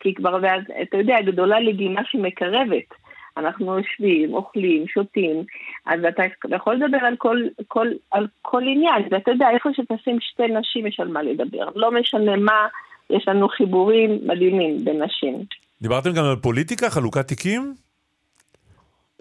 כי 0.00 0.14
כבר, 0.14 0.38
אתה 0.82 0.96
יודע, 0.96 1.16
גדולה 1.20 1.60
לגימה 1.60 2.00
שמקרבת. 2.04 3.01
אנחנו 3.36 3.78
יושבים, 3.78 4.34
אוכלים, 4.34 4.88
שותים, 4.88 5.44
אז 5.86 6.00
אתה 6.08 6.22
יכול 6.56 6.74
לדבר 6.74 7.06
על 7.06 7.16
כל, 7.16 7.36
כל, 7.68 7.86
על 8.10 8.26
כל 8.42 8.62
עניין, 8.62 9.02
ואתה 9.10 9.30
יודע, 9.30 9.46
איפה 9.54 9.68
שתשים 9.72 10.18
שתי 10.20 10.46
נשים 10.46 10.86
יש 10.86 11.00
על 11.00 11.08
מה 11.08 11.22
לדבר. 11.22 11.68
לא 11.74 11.90
משנה 12.00 12.36
מה, 12.36 12.66
יש 13.10 13.28
לנו 13.28 13.48
חיבורים 13.48 14.18
מדהימים 14.26 14.84
בין 14.84 15.02
נשים. 15.02 15.44
דיברתם 15.82 16.12
גם 16.12 16.24
על 16.24 16.36
פוליטיקה, 16.36 16.90
חלוקת 16.90 17.28
תיקים? 17.28 17.74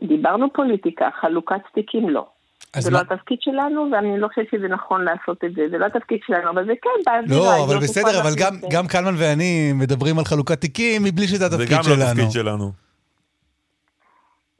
דיברנו 0.04 0.54
פוליטיקה, 0.54 1.10
חלוקת 1.22 1.62
תיקים 1.74 2.10
לא. 2.10 2.26
זה 2.78 2.92
לא 2.92 2.98
מה... 2.98 3.04
לא 3.04 3.14
התפקיד 3.14 3.38
שלנו, 3.42 3.88
ואני 3.92 4.20
לא 4.20 4.28
חושבת 4.28 4.48
שזה 4.52 4.68
נכון 4.68 5.04
לעשות 5.04 5.44
את 5.44 5.54
זה. 5.56 5.62
זה 5.72 5.78
לא 5.78 5.86
התפקיד 5.86 6.20
שלנו, 6.28 6.50
אבל 6.50 6.66
זה 6.66 6.74
כן 6.82 6.90
באווירה. 7.06 7.58
לא, 7.58 7.64
אבל 7.66 7.78
בסדר, 7.78 8.22
אבל 8.22 8.32
גם, 8.38 8.56
גם 8.72 8.88
קלמן 8.88 9.14
ואני 9.18 9.74
מדברים 9.74 10.20
על 10.20 10.26
חלוקת 10.26 10.62
תיקים 10.62 11.04
מבלי 11.04 11.28
שזה 11.28 11.46
התפקיד 11.46 11.68
שלנו. 11.68 11.84
זה 11.84 11.90
גם 11.92 12.00
לא 12.00 12.04
התפקיד 12.04 12.32
שלנו. 12.32 12.72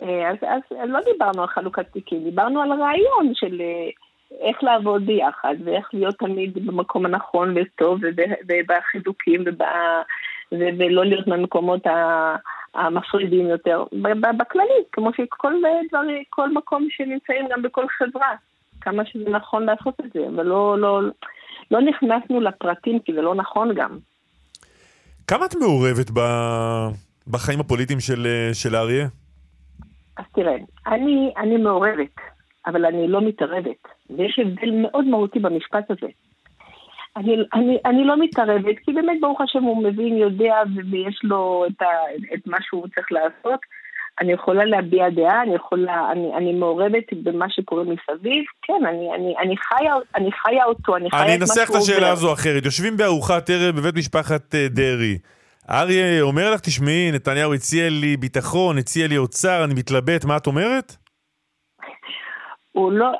אה, 0.02 0.30
אז, 0.30 0.38
אז 0.72 0.90
לא 0.90 1.00
דיברנו 1.14 1.42
על 1.42 1.48
חלוקת 1.48 1.86
תיקים, 1.92 2.24
דיברנו 2.24 2.62
על 2.62 2.72
הרעיון 2.72 3.32
של 3.34 3.62
אה, 3.62 3.90
איך 4.40 4.64
לעבוד 4.64 5.06
ביחד, 5.06 5.56
ואיך 5.64 5.90
להיות 5.94 6.16
תמיד 6.16 6.66
במקום 6.66 7.06
הנכון 7.06 7.54
וטוב, 7.58 8.00
ובחיזוקים, 8.48 9.44
ולא 10.52 11.06
להיות 11.06 11.28
מהמקומות 11.28 11.82
המפרידים 12.76 13.48
יותר, 13.48 13.84
בכללי, 14.38 14.84
כמו 14.92 15.14
שכל 15.14 15.54
דבר, 15.62 16.24
כל 16.30 16.54
מקום 16.54 16.88
שנמצאים 16.90 17.48
גם 17.52 17.62
בכל 17.62 17.86
חברה, 17.88 18.36
כמה 18.82 19.06
שזה 19.06 19.30
נכון 19.30 19.66
לעשות 19.66 20.00
את 20.06 20.14
זה, 20.14 20.20
אבל 20.36 20.46
לא, 20.46 20.78
לא, 20.80 21.02
נכנסנו 21.82 22.42
לפרטים, 22.42 23.00
כי 23.00 23.14
זה 23.14 23.22
לא 23.22 23.36
נכון 23.36 23.74
גם. 23.76 23.98
כמה 25.28 25.46
את 25.46 25.56
מעורבת 25.56 26.12
בחיים 27.28 27.60
הפוליטיים 27.60 28.00
של, 28.00 28.28
אה, 28.28 28.54
של 28.54 28.76
אריה? 28.76 29.08
אז 30.18 30.26
תראה, 30.34 30.56
אני, 30.88 31.34
אני 31.38 31.58
מעורבת, 31.58 32.16
אבל 32.66 32.86
אני 32.86 33.08
לא 33.08 33.22
מתערבת, 33.22 33.88
ויש 34.10 34.40
הבדל 34.40 34.72
מאוד 34.72 35.06
מהותי 35.06 35.40
במשפט 35.40 35.92
הזה. 35.92 36.08
אני, 37.18 37.36
אני, 37.54 37.78
אני 37.86 38.04
לא 38.04 38.18
מתערבת, 38.20 38.76
כי 38.86 38.94
באמת 38.94 39.18
ברוך 39.22 39.42
השם 39.42 39.64
הוא 39.64 39.84
מבין, 39.84 40.18
יודע, 40.18 40.56
ויש 40.92 41.20
לו 41.24 41.66
את, 41.68 41.82
ה, 41.82 41.86
את 42.34 42.48
מה 42.48 42.58
שהוא 42.62 42.88
צריך 42.96 43.12
לעשות. 43.12 43.60
אני 44.22 44.32
יכולה 44.32 44.66
להביע 44.66 45.10
דעה, 45.10 45.42
אני 45.44 45.56
יכולה, 45.56 46.12
אני, 46.12 46.32
אני 46.38 46.54
מעורבת 46.54 47.14
במה 47.24 47.46
שקורה 47.50 47.84
מסביב, 47.84 48.44
כן, 48.62 48.86
אני, 48.90 49.10
אני, 49.16 49.34
אני, 49.38 49.58
חיה, 49.58 49.94
אני 50.16 50.32
חיה 50.32 50.66
אותו, 50.66 50.96
אני 50.96 51.12
חיה 51.12 51.20
את 51.20 51.26
מה 51.26 51.28
שהוא... 51.28 51.34
אני 51.34 51.42
אנסח 51.42 51.70
את 51.70 51.76
השאלה 51.76 52.10
הזו 52.10 52.34
אחרת. 52.34 52.66
יושבים 52.66 52.98
בארוחת 52.98 53.50
ערב 53.50 53.76
בבית 53.76 53.96
משפחת 53.96 54.56
אה, 54.56 54.68
דרעי. 54.70 55.18
אריה 55.70 56.22
אומר 56.22 56.52
לך, 56.54 56.60
תשמעי, 56.60 57.12
נתניהו 57.12 57.54
הציע 57.54 57.90
לי 57.90 58.18
ביטחון, 58.18 58.78
הציע 58.78 59.08
לי 59.08 59.18
אוצר, 59.18 59.64
אני 59.64 59.74
מתלבט, 59.74 60.26
מה 60.26 60.38
את 60.38 60.48
אומרת? 60.48 60.96
הוא 62.72 62.92
לא, 62.92 63.12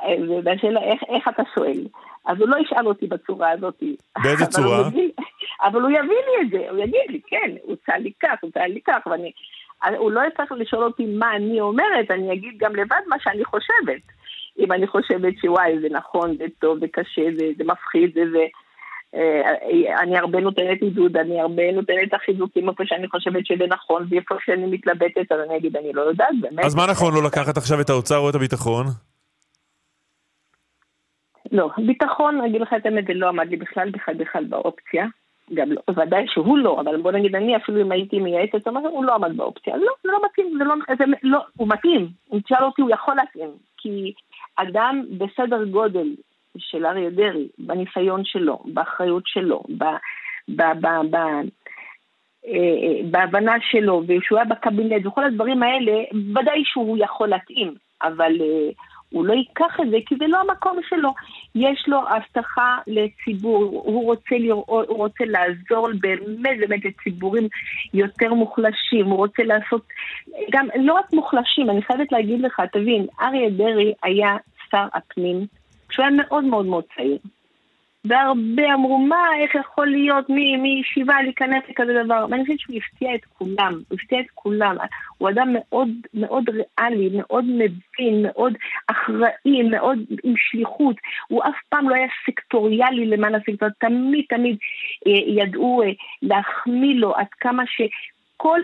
והשאלה, 0.46 0.80
איך, 0.84 1.02
איך 1.16 1.28
אתה 1.28 1.44
שואל? 1.56 1.88
אז 2.26 2.38
הוא 2.40 2.48
לא 2.48 2.58
ישאל 2.58 2.88
אותי 2.88 3.08
בצורה 3.08 3.52
הזאת. 3.52 3.84
באיזה 4.24 4.46
צורה? 4.46 4.78
הוא 4.78 4.88
יביא, 4.88 5.12
אבל 5.64 5.82
הוא 5.82 5.90
יביא 5.90 6.00
לי 6.00 6.42
את 6.42 6.50
זה, 6.52 6.70
הוא 6.70 6.78
יגיד 6.78 7.10
לי, 7.10 7.22
כן, 7.28 7.52
הוא 7.62 7.70
הוצע 7.70 7.98
לי 7.98 8.12
כך, 8.22 8.36
הוא 8.42 8.48
הוצע 8.48 8.68
לי 8.68 8.80
כך, 8.88 9.08
ואני... 9.08 9.32
הוא 9.98 10.12
לא 10.12 10.22
יצטרך 10.28 10.52
לשאול 10.52 10.84
אותי 10.84 11.06
מה 11.06 11.36
אני 11.36 11.62
אומרת, 11.62 12.12
אני 12.12 12.34
אגיד 12.34 12.58
גם 12.58 12.76
לבד 12.76 13.02
מה 13.08 13.16
שאני 13.20 13.46
חושבת. 13.46 14.02
אם 14.60 14.72
אני 14.72 14.88
חושבת 14.88 15.34
שוואי, 15.42 15.80
זה 15.82 15.88
נכון, 15.92 16.38
זה 16.38 16.46
טוב, 16.60 16.80
זה 16.80 16.86
קשה, 16.92 17.22
זה, 17.38 17.46
זה 17.58 17.64
מפחיד, 17.64 18.14
זה 18.14 18.22
זה... 18.32 18.46
אני 20.02 20.18
הרבה 20.18 20.40
נותנת 20.40 20.82
עידוד, 20.82 21.18
אני 21.18 21.42
הרבה 21.42 21.72
נותנת 21.72 22.08
את 22.08 22.14
החיזוקים 22.14 22.70
איפה 22.70 22.84
שאני 22.86 23.08
חושבת 23.08 23.46
שזה 23.46 23.64
נכון, 23.68 24.06
ואיפה 24.10 24.36
שאני 24.46 24.66
מתלבטת, 24.66 25.32
אז 25.32 25.40
אני 25.48 25.58
אגיד, 25.58 25.78
אני 25.78 25.94
לא 25.94 26.02
יודעת, 26.02 26.36
באמת. 26.42 26.66
אז 26.66 26.76
מה 26.76 26.88
נכון 26.92 27.14
לא 27.14 27.24
לקחת 27.24 27.58
עכשיו 27.58 27.82
את 27.82 27.90
האוצר 27.90 28.18
או 28.18 28.30
את 28.30 28.36
הביטחון? 28.36 28.86
לא, 31.52 31.70
ביטחון, 31.88 32.40
אני 32.40 32.50
אגיד 32.50 32.62
לך 32.62 32.74
את 32.78 32.86
האמת, 32.86 33.08
זה 33.08 33.14
לא 33.14 33.28
עמד 33.28 33.50
לי 33.50 33.58
בכלל 33.58 33.90
בכלל 33.90 34.16
בכלל 34.16 34.44
באופציה. 34.44 35.06
גם 35.54 35.72
לא, 35.72 35.82
ודאי 35.90 36.26
שהוא 36.28 36.58
לא, 36.58 36.82
אבל 36.82 37.02
בוא 37.02 37.12
נגיד 37.12 37.36
אני, 37.36 37.56
אפילו 37.56 37.82
אם 37.82 37.92
הייתי 37.92 38.20
מייעצת, 38.20 38.68
הוא 38.68 39.06
לא 39.06 39.16
עמד 39.16 39.38
באופציה. 39.38 39.78
לא, 39.78 39.92
זה 40.04 40.10
לא 40.12 40.20
מתאים, 40.26 40.58
זה 40.58 40.64
לא, 40.64 40.76
זה 40.98 41.04
לא, 41.24 41.40
הוא 41.58 41.68
מתאים. 41.68 42.10
אם 42.34 42.40
תשאל 42.40 42.64
אותי, 42.64 42.82
הוא 42.82 42.92
יכול 42.92 43.16
להתאים. 43.16 43.50
כי 43.78 44.14
אדם 44.56 45.04
בסדר 45.18 45.64
גודל 45.64 46.08
של 46.58 46.86
אריה 46.86 47.10
דרעי, 47.10 47.48
בניסיון 47.58 48.26
שלו, 48.26 48.60
באחריות 48.66 49.24
שלו, 49.26 49.64
ב, 49.78 49.84
ב, 50.50 50.62
ב, 50.82 50.88
ב, 51.10 51.16
אה, 52.48 53.02
בהבנה 53.12 53.56
שלו, 53.72 54.04
ושהוא 54.08 54.38
היה 54.38 54.46
בקבינט 54.46 55.06
וכל 55.06 55.24
הדברים 55.24 55.64
האלה, 55.64 56.04
ודאי 56.36 56.64
שהוא 56.66 56.98
יכול 57.00 57.30
להתאים, 57.30 57.74
אבל 58.02 58.42
אה, 58.42 58.70
הוא 59.12 59.26
לא 59.26 59.34
ייקח 59.34 59.80
את 59.82 59.90
זה 59.90 59.98
כי 60.06 60.16
זה 60.20 60.28
לא 60.28 60.38
המקום 60.40 60.80
שלו. 60.90 61.14
יש 61.56 61.86
לו 61.88 62.00
הבטחה 62.10 62.78
לציבור, 62.88 63.64
הוא 63.64 64.06
רוצה 64.06 64.36
לראות, 64.38 64.88
הוא 64.88 64.98
רוצה 64.98 65.24
לעזור 65.26 65.88
באמת 66.02 66.60
באמת 66.60 66.86
לציבורים 66.86 67.48
יותר 67.94 68.34
מוחלשים, 68.34 69.06
הוא 69.06 69.18
רוצה 69.18 69.44
לעשות, 69.44 69.88
גם 70.52 70.68
לא 70.76 70.94
רק 70.94 71.14
מוחלשים, 71.14 71.70
אני 71.70 71.82
חייבת 71.82 72.12
להגיד 72.12 72.42
לך, 72.42 72.62
תבין, 72.72 73.08
אריה 73.22 73.50
דרעי 73.50 73.94
היה 74.04 74.38
שר 74.72 74.88
הפנים 74.94 75.46
כשהוא 75.92 76.06
היה 76.06 76.16
מאוד 76.18 76.44
מאוד 76.44 76.66
מאוד 76.66 76.84
צעיר. 76.96 77.18
והרבה 78.06 78.74
אמרו, 78.74 78.98
מה, 78.98 79.26
איך 79.44 79.56
יכול 79.56 79.88
להיות 79.88 80.30
מישיבה 80.30 81.22
להיכנס 81.22 81.64
לכזה 81.70 81.94
דבר? 82.06 82.26
ואני 82.30 82.42
חושבת 82.42 82.60
שהוא 82.60 82.76
הפתיע 82.76 83.16
את 83.16 83.26
כולם, 83.26 83.74
הוא 83.74 83.98
הפתיע 84.02 84.20
את 84.20 84.26
כולם. 84.34 84.76
הוא 85.18 85.30
אדם 85.30 85.48
מאוד 85.54 85.90
מאוד 86.14 86.50
ריאלי, 86.50 87.10
מאוד 87.14 87.46
מבין, 87.46 88.24
מאוד 88.24 88.54
אחראי, 88.88 89.64
מאוד 89.72 90.00
עם 90.24 90.34
שליחות. 90.38 90.96
הוא 91.28 91.44
אף 91.44 91.56
פעם 91.70 91.90
לא 91.90 91.96
היה 91.96 92.08
סקטוריאלי 92.26 93.06
למען 93.06 93.36
הסקטור, 93.36 93.70
תמיד 93.80 94.26
תמיד 94.30 94.58
אה, 95.08 95.44
ידעו 95.44 95.84
אה, 95.84 95.92
להחמיא 96.22 96.96
לו 96.96 97.16
עד 97.16 97.28
כמה 97.40 97.64
ש... 97.66 97.82
כל 98.42 98.60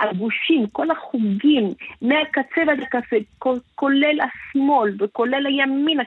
הגושים, 0.00 0.66
כל 0.72 0.90
החוגים, 0.90 1.74
מהקצה 2.02 2.60
ועד 2.66 2.80
הקצה, 2.80 3.16
כולל 3.74 4.18
השמאל 4.20 4.94
וכולל 4.98 5.46
הימין, 5.46 5.98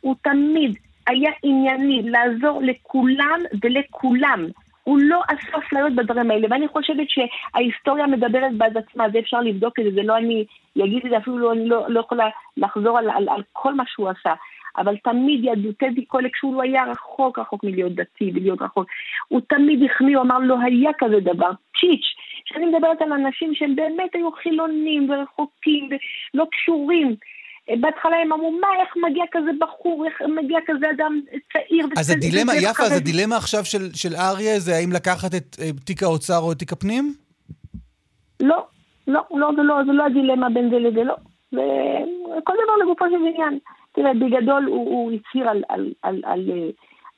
הוא 0.00 0.14
תמיד 0.22 0.76
היה 1.06 1.30
ענייני 1.42 2.02
לעזור 2.02 2.60
לכולם 2.62 3.40
ולכולם. 3.62 4.46
הוא 4.84 4.98
לא 5.02 5.22
עשה 5.28 5.58
אפליות 5.58 5.92
בדברים 5.92 6.30
האלה, 6.30 6.46
ואני 6.50 6.68
חושבת 6.68 7.06
שההיסטוריה 7.08 8.06
מדברת 8.06 8.56
בעד 8.56 8.76
עצמה, 8.76 9.10
זה 9.12 9.18
אפשר 9.18 9.40
לבדוק 9.40 9.78
את 9.78 9.84
זה, 9.84 9.90
זה 9.94 10.02
לא 10.02 10.16
אני 10.16 10.44
אגיד 10.84 11.04
את 11.04 11.10
זה, 11.10 11.16
אפילו 11.16 11.38
לא, 11.38 11.52
אני 11.52 11.68
לא, 11.68 11.84
לא 11.88 12.00
יכולה 12.00 12.28
לחזור 12.56 12.98
על, 12.98 13.10
על, 13.10 13.28
על 13.28 13.42
כל 13.52 13.74
מה 13.74 13.84
שהוא 13.86 14.08
עשה. 14.08 14.34
אבל 14.78 14.96
תמיד 14.96 15.40
ידעו, 15.44 15.72
טדי 15.72 16.04
קולק, 16.04 16.36
שהוא 16.36 16.62
היה 16.62 16.84
רחוק 16.84 17.38
רחוק 17.38 17.64
מלהיות 17.64 17.94
דתי 17.94 18.30
ולהיות 18.34 18.62
רחוק, 18.62 18.86
הוא 19.28 19.40
תמיד 19.48 19.90
החמיא, 19.90 20.16
הוא 20.16 20.24
אמר 20.24 20.38
לא 20.38 20.56
היה 20.64 20.90
כזה 20.98 21.20
דבר, 21.20 21.50
צ'יץ', 21.80 22.06
כשאני 22.44 22.66
מדברת 22.66 23.02
על 23.02 23.12
אנשים 23.12 23.54
שהם 23.54 23.76
באמת 23.76 24.14
היו 24.14 24.32
חילונים 24.32 25.10
ורחוקים 25.10 25.88
ולא 26.34 26.46
קשורים. 26.52 27.16
בהתחלה 27.80 28.16
הם 28.16 28.32
אמרו, 28.32 28.50
מה, 28.60 28.68
איך 28.80 28.94
מגיע 29.10 29.24
כזה 29.32 29.50
בחור, 29.60 30.06
איך 30.06 30.22
מגיע 30.28 30.58
כזה 30.66 30.86
אדם 30.96 31.20
צעיר 31.52 31.86
אז 31.96 32.10
הדילמה, 32.10 32.52
יפה, 32.56 32.82
אז 32.82 32.96
הדילמה 32.96 33.36
עכשיו 33.36 33.64
של, 33.64 33.92
של 33.94 34.14
אריה 34.14 34.58
זה 34.58 34.76
האם 34.76 34.92
לקחת 34.92 35.34
את 35.34 35.56
תיק 35.84 36.02
האוצר 36.02 36.38
או 36.38 36.52
את 36.52 36.58
תיק 36.58 36.72
הפנים? 36.72 37.14
לא, 38.40 38.66
לא, 39.06 39.20
לא, 39.30 39.50
זה 39.56 39.62
לא, 39.62 39.84
זה 39.86 39.92
לא 39.92 40.04
הדילמה 40.06 40.50
בין 40.50 40.70
זה 40.70 40.78
לזה, 40.78 41.04
לא. 41.04 41.14
וכל 41.52 42.52
דבר 42.64 42.76
לגופו 42.82 43.04
של 43.10 43.26
עניין. 43.34 43.58
תראה, 43.92 44.14
בגדול 44.14 44.64
הוא, 44.64 44.88
הוא 44.88 45.12
הצהיר 45.12 45.48
על, 45.48 45.62
על, 45.68 45.92
על, 46.02 46.22
על, 46.24 46.50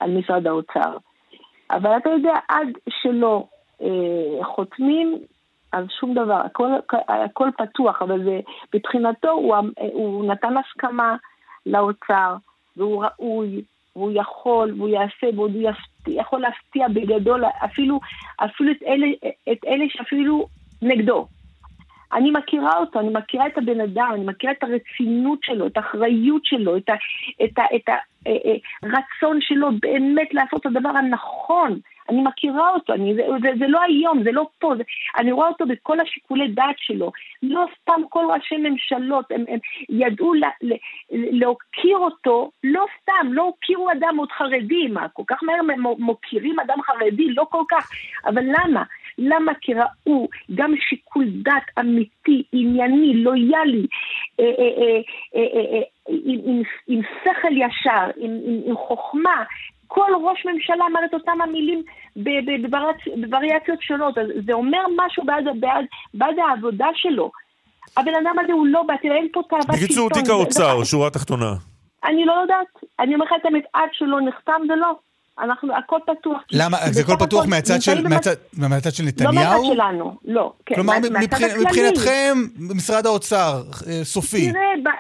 על 0.01 0.19
משרד 0.19 0.47
האוצר. 0.47 0.97
אבל 1.71 1.97
אתה 1.97 2.11
יודע, 2.11 2.35
עד 2.49 2.69
שלא 2.89 3.47
אה, 3.83 4.45
חותמים, 4.45 5.19
אז 5.73 5.87
שום 6.01 6.15
דבר, 6.15 6.35
הכל, 6.35 6.69
הכל 7.09 7.49
פתוח, 7.59 8.03
אבל 8.03 8.25
זה, 8.25 8.41
מבחינתו 8.75 9.31
הוא, 9.31 9.57
הוא 9.93 10.25
נתן 10.25 10.55
הסכמה 10.57 11.17
לאוצר, 11.67 12.37
והוא 12.77 13.05
ראוי, 13.05 13.63
והוא 13.97 14.13
יכול, 14.15 14.75
והוא 14.77 14.89
יעשה, 14.89 15.27
והוא 15.35 15.49
יפתיע, 15.49 16.21
יכול 16.21 16.41
להפתיע 16.41 16.89
בגדול, 16.89 17.45
אפילו, 17.65 18.01
אפילו 18.37 18.73
את 18.73 18.83
אלה, 18.83 19.07
את 19.53 19.65
אלה 19.67 19.85
שאפילו 19.89 20.47
נגדו. 20.83 21.27
אני 22.15 22.31
מכירה 22.31 22.79
אותו, 22.79 23.01
אני 23.01 23.09
מכירה 23.13 23.47
את 23.47 23.59
הבן 23.59 23.81
אדם, 23.81 24.11
אני 24.15 24.25
מכירה 24.25 24.53
את 24.53 24.63
הרצינות 24.63 25.39
שלו, 25.43 25.67
את 25.67 25.77
האחריות 25.77 26.45
שלו, 26.45 26.77
את, 26.77 26.89
ה, 26.89 26.95
את, 27.45 27.59
ה, 27.59 27.63
את 27.77 27.89
הרצון 28.83 29.39
שלו 29.41 29.69
באמת 29.81 30.35
לעשות 30.35 30.61
את 30.61 30.67
הדבר 30.67 30.89
הנכון. 30.89 31.79
אני 32.09 32.23
מכירה 32.23 32.71
אותו, 32.71 32.93
אני, 32.93 33.15
זה, 33.15 33.23
זה, 33.43 33.49
זה 33.59 33.67
לא 33.69 33.81
היום, 33.83 34.23
זה 34.25 34.33
לא 34.33 34.47
פה, 34.59 34.75
זה, 34.77 34.83
אני 35.19 35.33
רואה 35.33 35.49
אותו 35.49 35.67
בכל 35.67 36.01
השיקולי 36.01 36.49
דעת 36.49 36.75
שלו. 36.79 37.13
לא 37.43 37.67
סתם 37.81 38.01
כל 38.09 38.25
ראשי 38.35 38.57
ממשלות, 38.57 39.33
הם, 39.33 39.45
הם 39.49 39.59
ידעו 39.89 40.35
לה, 40.35 40.49
לה, 40.63 40.77
להוקיר 41.11 41.97
אותו, 41.97 42.51
לא 42.65 42.85
סתם, 43.01 43.33
לא 43.33 43.43
הוקירו 43.43 43.93
אדם 43.93 44.17
עוד 44.17 44.33
חרדי, 44.33 44.89
מה, 44.89 45.09
כל 45.09 45.23
כך 45.27 45.43
מהר 45.43 45.79
מוקירים 45.99 46.61
אדם 46.61 46.83
חרדי, 46.83 47.31
לא 47.35 47.47
כל 47.51 47.63
כך, 47.69 47.91
אבל 48.27 48.43
למה? 48.45 48.83
למה? 49.19 49.53
כי 49.61 49.73
ראו 49.75 50.29
גם 50.55 50.75
שיקול 50.89 51.25
דעת 51.43 51.63
אמיתי, 51.81 52.43
ענייני, 52.53 53.15
לויאלי, 53.15 53.87
אה, 54.41 54.45
אה, 54.45 55.01
אה, 55.37 55.81
עם, 56.09 56.41
עם, 56.45 56.63
עם 56.87 57.01
שכל 57.03 57.53
ישר, 57.57 58.11
עם, 58.17 58.31
עם, 58.47 58.61
עם 58.67 58.77
חוכמה, 58.77 59.45
כל 59.87 60.11
ראש 60.25 60.47
ממשלה 60.47 60.87
אמר 60.91 61.01
את 61.05 61.15
אותם 61.15 61.41
המילים 61.41 61.83
בווריאציות 62.17 63.83
שונות, 63.83 64.19
אז 64.19 64.27
זה 64.47 64.53
אומר 64.53 64.83
משהו 64.97 65.25
בעד, 65.25 65.45
בעד, 65.61 65.85
בעד 66.15 66.39
העבודה 66.39 66.87
שלו. 66.95 67.31
הבן 67.97 68.15
אדם 68.23 68.35
הזה 68.45 68.53
הוא 68.53 68.67
לא 68.67 68.83
בא, 68.83 68.95
תראה, 69.03 69.17
אין 69.17 69.29
פה 69.33 69.41
תאוות 69.49 69.63
שלטון. 69.63 69.77
בקיצור, 69.77 70.11
תיק 70.11 70.29
האוצר, 70.29 70.85
שורה 70.85 71.11
תחתונה. 71.11 71.53
אני 72.05 72.25
לא 72.25 72.33
יודעת. 72.33 72.67
אני 73.01 73.15
אומרת 73.15 73.29
לך 73.29 73.35
את 73.41 73.47
האמת, 73.47 73.65
עד 73.73 73.89
שלא 73.93 74.21
נחתם 74.21 74.63
זה 74.69 74.75
לא. 74.77 74.93
אנחנו, 75.39 75.77
הכל 75.77 75.99
פתוח. 76.07 76.43
למה? 76.53 76.77
זה 76.91 77.01
הכל 77.03 77.27
פתוח 77.27 77.47
מהצד 77.47 77.81
של, 77.81 78.09
מהצד, 78.09 78.35
מהצד 78.59 78.91
של 78.93 79.05
נתניהו? 79.05 79.33
לא 79.35 79.41
מהצד 79.41 79.75
שלנו, 79.75 80.17
לא. 80.25 80.53
כן, 80.67 80.75
כלומר, 80.75 80.93
מה, 80.93 81.21
מבח, 81.21 81.39
מבחינתכם, 81.61 82.35
משרד 82.77 83.07
האוצר, 83.07 83.63
אה, 83.87 84.05
סופי. 84.05 84.53
תראה, 84.53 84.93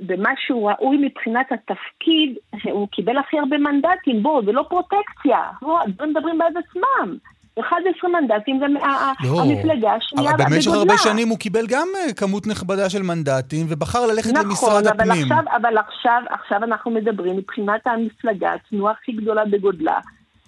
במה 0.00 0.30
שהוא 0.46 0.70
ראוי 0.70 0.96
מבחינת 0.96 1.46
התפקיד, 1.52 2.36
הוא 2.72 2.88
קיבל 2.88 3.18
הכי 3.18 3.38
הרבה 3.38 3.58
מנדטים, 3.58 4.22
בואו, 4.22 4.44
זה 4.44 4.52
לא 4.52 4.64
פרוטקציה. 4.68 5.38
בואו, 5.62 5.80
הדברים 5.80 6.10
מדברים 6.10 6.38
בעד 6.38 6.54
עצמם. 6.56 7.16
11 7.60 8.10
מנדטים, 8.10 8.58
זה 8.58 8.66
לא, 8.68 9.40
המפלגה 9.40 9.92
השנייה 9.92 10.32
בגודלה. 10.32 10.46
אבל 10.46 10.56
במשך 10.56 10.70
הרבה 10.72 10.94
שנים 10.98 11.28
הוא 11.28 11.38
קיבל 11.38 11.66
גם 11.68 11.88
אה, 11.96 12.12
כמות 12.12 12.46
נכבדה 12.46 12.90
של 12.90 13.02
מנדטים, 13.02 13.66
ובחר 13.68 14.06
ללכת 14.06 14.30
נכון, 14.30 14.46
למשרד 14.46 14.86
אבל 14.86 15.10
הפנים. 15.10 15.32
נכון, 15.32 15.44
אבל 15.48 15.78
עכשיו, 15.78 16.22
עכשיו 16.30 16.64
אנחנו 16.64 16.90
מדברים, 16.90 17.36
מבחינת 17.36 17.86
המפלגה, 17.86 18.52
התנועה 18.54 18.92
הכי 18.92 19.12
גדולה 19.12 19.44
בגודלה, 19.44 19.98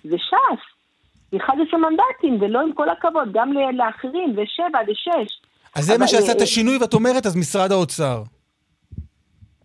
זה 0.05 0.17
ש"ס. 0.19 0.73
11 1.37 1.81
מנדטים, 1.81 2.39
ולא 2.41 2.61
עם 2.61 2.73
כל 2.73 2.89
הכבוד, 2.89 3.29
גם 3.33 3.53
לאחרים, 3.73 4.35
זה 4.35 4.43
שבע, 4.47 4.79
זה 4.87 4.93
שש. 4.95 5.43
אז 5.77 5.85
זה 5.85 5.99
מה 5.99 6.09
שעשה 6.09 6.33
את 6.33 6.39
אה, 6.39 6.43
השינוי, 6.43 6.79
ואת 6.81 6.95
אומרת, 6.95 7.27
אז 7.27 7.37
משרד 7.37 7.73
האוצר. 7.73 8.23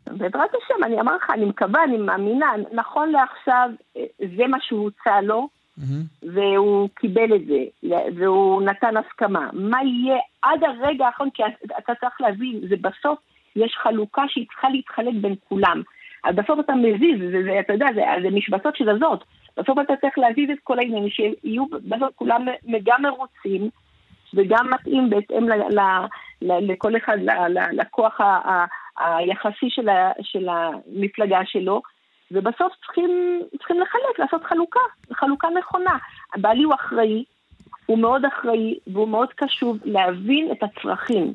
בעזרת 0.07 0.49
השם, 0.49 0.83
אני 0.83 1.01
אמר 1.01 1.15
לך, 1.15 1.29
אני 1.33 1.45
מקווה, 1.45 1.83
אני 1.83 1.97
מאמינה, 1.97 2.45
נכון 2.71 3.11
לעכשיו, 3.11 3.69
אה, 3.97 4.01
זה 4.37 4.47
מה 4.47 4.57
שהוצע 4.61 5.21
לו, 5.21 5.47
Mm-hmm. 5.79 6.27
והוא 6.33 6.89
קיבל 6.95 7.35
את 7.35 7.41
זה, 7.45 7.89
והוא 8.15 8.61
נתן 8.61 8.97
הסכמה. 8.97 9.49
מה 9.53 9.77
יהיה 9.83 10.17
עד 10.41 10.63
הרגע 10.63 11.05
האחרון, 11.05 11.29
כי 11.29 11.43
אתה 11.77 11.95
צריך 11.95 12.21
להבין, 12.21 12.59
זה 12.69 12.75
בסוף, 12.81 13.19
יש 13.55 13.77
חלוקה 13.83 14.21
שהיא 14.27 14.45
צריכה 14.47 14.69
להתחלק 14.69 15.13
בין 15.21 15.35
כולם. 15.49 15.81
אז 16.23 16.35
בסוף 16.35 16.59
אתה 16.59 16.73
מזיז, 16.75 17.19
זה, 17.31 17.43
זה, 17.43 17.59
אתה 17.59 17.73
יודע, 17.73 17.85
זה, 17.95 18.01
זה 18.21 18.29
משבצות 18.29 18.75
של 18.75 18.89
הזאת. 18.89 19.23
בסוף 19.57 19.77
אתה 19.81 19.93
צריך 20.01 20.17
להזיז 20.17 20.49
את 20.49 20.59
כל 20.63 20.79
העניינים, 20.79 21.09
שיהיו 21.09 21.65
בסוף 21.65 22.09
כולם 22.15 22.45
גם 22.83 23.01
מרוצים, 23.01 23.69
וגם 24.33 24.69
מתאים 24.73 25.09
בהתאם 25.09 25.49
ל, 25.49 25.53
ל, 25.53 25.79
ל, 26.41 26.71
לכל 26.71 26.97
אחד, 26.97 27.17
ל, 27.21 27.29
ל, 27.29 27.81
לכוח 27.81 28.21
ה, 28.21 28.25
ה, 28.25 28.65
היחסי 29.17 29.69
של, 29.69 29.89
ה, 29.89 30.11
של 30.21 30.47
המפלגה 30.49 31.39
שלו. 31.45 31.81
ובסוף 32.31 32.73
צריכים, 32.85 33.41
צריכים 33.57 33.79
לחלק, 33.79 34.19
לעשות 34.19 34.43
חלוקה, 34.43 34.79
חלוקה 35.13 35.47
נכונה. 35.59 35.97
הבעלי 36.35 36.63
הוא 36.63 36.73
אחראי, 36.75 37.23
הוא 37.85 37.99
מאוד 37.99 38.21
אחראי 38.25 38.79
והוא 38.87 39.07
מאוד 39.07 39.29
קשוב 39.35 39.77
להבין 39.85 40.51
את 40.51 40.63
הצרכים. 40.63 41.33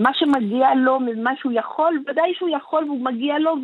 מה 0.00 0.10
שמגיע 0.14 0.68
לו, 0.84 1.00
מה 1.00 1.30
שהוא 1.40 1.52
יכול, 1.52 1.98
ודאי 2.08 2.34
שהוא 2.38 2.48
יכול 2.48 2.84
והוא 2.84 3.04
מגיע 3.04 3.38
לו 3.38 3.54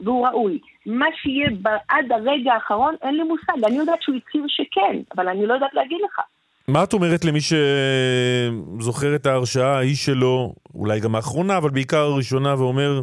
והוא 0.00 0.26
ראוי. 0.26 0.58
מה 0.86 1.06
שיהיה 1.14 1.50
עד 1.88 2.12
הרגע 2.12 2.52
האחרון, 2.52 2.94
אין 3.02 3.14
לי 3.14 3.22
מושג. 3.22 3.64
אני 3.64 3.76
יודעת 3.76 4.02
שהוא 4.02 4.16
הצהיר 4.16 4.44
שכן, 4.48 4.98
אבל 5.16 5.28
אני 5.28 5.46
לא 5.46 5.54
יודעת 5.54 5.74
להגיד 5.74 5.98
לך. 6.04 6.20
מה 6.68 6.84
את 6.84 6.92
אומרת 6.92 7.24
למי 7.24 7.38
שזוכר 7.40 9.14
את 9.14 9.26
ההרשעה 9.26 9.76
ההיא 9.76 9.96
שלו, 9.96 10.54
אולי 10.74 11.00
גם 11.00 11.14
האחרונה, 11.14 11.56
אבל 11.56 11.70
בעיקר 11.70 11.98
הראשונה, 11.98 12.54
ואומר, 12.58 13.00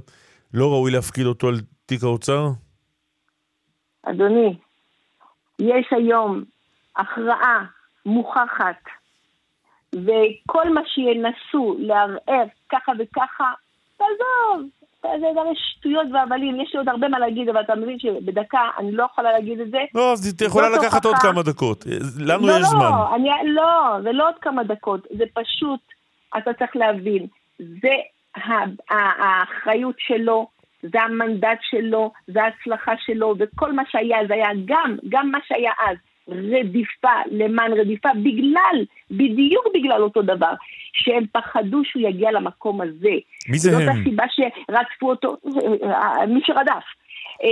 לא 0.53 0.71
ראוי 0.71 0.91
להפקיד 0.91 1.25
אותו 1.25 1.47
על 1.47 1.55
תיק 1.85 2.03
האוצר? 2.03 2.47
אדוני, 4.03 4.57
יש 5.59 5.87
היום 5.91 6.43
הכרעה 6.95 7.65
מוכחת, 8.05 8.81
וכל 9.93 10.73
מה 10.73 10.81
שינסו 10.85 11.75
לערער 11.79 12.45
ככה 12.69 12.91
וככה, 12.99 13.51
תעזוב, 13.97 14.69
זה 15.01 15.41
הרי 15.41 15.55
שטויות 15.55 16.07
והבלים, 16.13 16.61
יש 16.61 16.73
לי 16.73 16.77
עוד 16.79 16.89
הרבה 16.89 17.07
מה 17.07 17.19
להגיד, 17.19 17.49
אבל 17.49 17.61
אתה 17.61 17.75
מבין 17.75 17.99
שבדקה 17.99 18.59
אני 18.77 18.91
לא 18.91 19.03
יכולה 19.03 19.31
להגיד 19.31 19.59
את 19.59 19.71
זה. 19.71 19.77
לא, 19.95 20.11
אז 20.11 20.33
את 20.35 20.41
יכולה 20.41 20.69
לקחת 20.69 21.05
עוד 21.05 21.15
כמה 21.15 21.43
דקות. 21.43 21.85
לנו 22.19 22.47
לא, 22.47 22.53
יש 22.53 22.61
לא, 22.61 22.67
זמן. 22.67 22.91
אני, 23.15 23.29
לא, 23.45 23.97
זה 24.03 24.11
לא 24.11 24.27
עוד 24.27 24.35
כמה 24.41 24.63
דקות, 24.63 25.07
זה 25.17 25.23
פשוט, 25.33 25.79
אתה 26.37 26.53
צריך 26.53 26.75
להבין, 26.75 27.27
זה 27.59 27.93
האחריות 28.89 29.95
שלו, 29.97 30.47
זה 30.91 31.01
המנדט 31.01 31.59
שלו, 31.61 32.11
זה 32.27 32.43
ההצלחה 32.43 32.93
שלו, 33.05 33.35
וכל 33.39 33.73
מה 33.73 33.83
שהיה 33.89 34.17
זה 34.27 34.33
היה 34.33 34.49
גם, 34.65 34.95
גם 35.09 35.31
מה 35.31 35.39
שהיה 35.47 35.71
אז, 35.87 35.97
רדיפה 36.27 37.09
למען 37.31 37.73
רדיפה, 37.73 38.09
בגלל, 38.23 38.85
בדיוק 39.11 39.65
בגלל 39.73 40.01
אותו 40.01 40.21
דבר, 40.21 40.53
שהם 40.93 41.25
פחדו 41.31 41.81
שהוא 41.85 42.09
יגיע 42.09 42.31
למקום 42.31 42.81
הזה. 42.81 43.15
מי 43.49 43.59
זה 43.59 43.71
זאת 43.71 43.81
הם? 43.81 43.85
זאת 43.85 43.95
הסיבה 44.01 44.23
שרדפו 44.29 45.09
אותו, 45.09 45.37
מי 46.27 46.39
שרדף. 46.43 46.83
אה, 47.43 47.49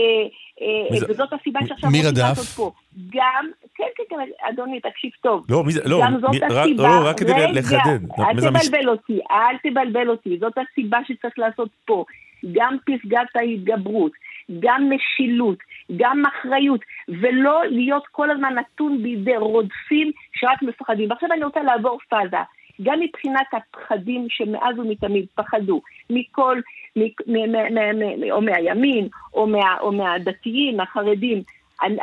אה, 0.62 1.08
וזאת 1.10 1.34
הסיבה 1.34 1.60
שעכשיו 1.68 1.90
מי 1.90 2.02
רדף? 2.08 2.56
פה. 2.56 2.72
גם, 3.10 3.48
כן, 3.76 3.84
כן, 3.96 4.04
כן, 4.10 4.16
אדוני, 4.50 4.80
תקשיב 4.80 5.12
טוב. 5.22 5.46
לא, 5.50 5.64
מי 5.64 5.72
זה, 5.72 5.82
לא, 5.86 6.02
גם 6.04 6.20
זאת 6.22 6.32
מי, 6.32 6.38
הסיבה, 6.46 6.84
לא, 6.84 7.10
רק 7.10 7.20
כדי 7.20 7.32
לחדד. 7.54 8.00
אל 8.20 8.36
תבלבל 8.36 8.90
אותי, 8.90 9.20
אל 9.32 9.72
תבלבל 9.72 10.10
אותי, 10.10 10.38
זאת 10.40 10.54
הסיבה 10.58 10.98
שצריך 11.08 11.34
לעשות 11.40 11.70
פה. 11.86 12.06
גם 12.52 12.78
פסגת 12.86 13.36
ההתגברות, 13.36 14.12
גם 14.60 14.90
משילות, 14.90 15.58
גם 15.96 16.24
אחריות, 16.26 16.82
ולא 17.10 17.62
להיות 17.66 18.04
כל 18.12 18.32
הזמן 18.32 18.54
נתון 18.56 19.04
בידי 19.04 19.38
רודפים 19.38 20.12
שרק 20.34 20.62
מפחדים. 20.62 21.10
ועכשיו 21.10 21.30
אני 21.32 21.44
רוצה 21.44 21.64
לעבור 21.64 21.98
פאזה. 22.10 22.38
גם 22.84 23.00
מבחינת 23.00 23.48
הפחדים 23.54 24.28
שמאז 24.30 24.80
ומתמיד 24.80 25.26
פחדו 25.36 25.82
מכל, 26.10 26.60
מ, 26.96 27.02
מ, 27.02 27.52
מ, 27.52 27.76
מ, 27.76 28.00
מ, 28.00 28.32
או 28.32 28.42
מהימין, 28.42 29.08
או, 29.34 29.48
מה, 29.48 29.78
או 29.80 29.92
מהדתיים, 29.92 30.80
החרדים, 30.80 31.44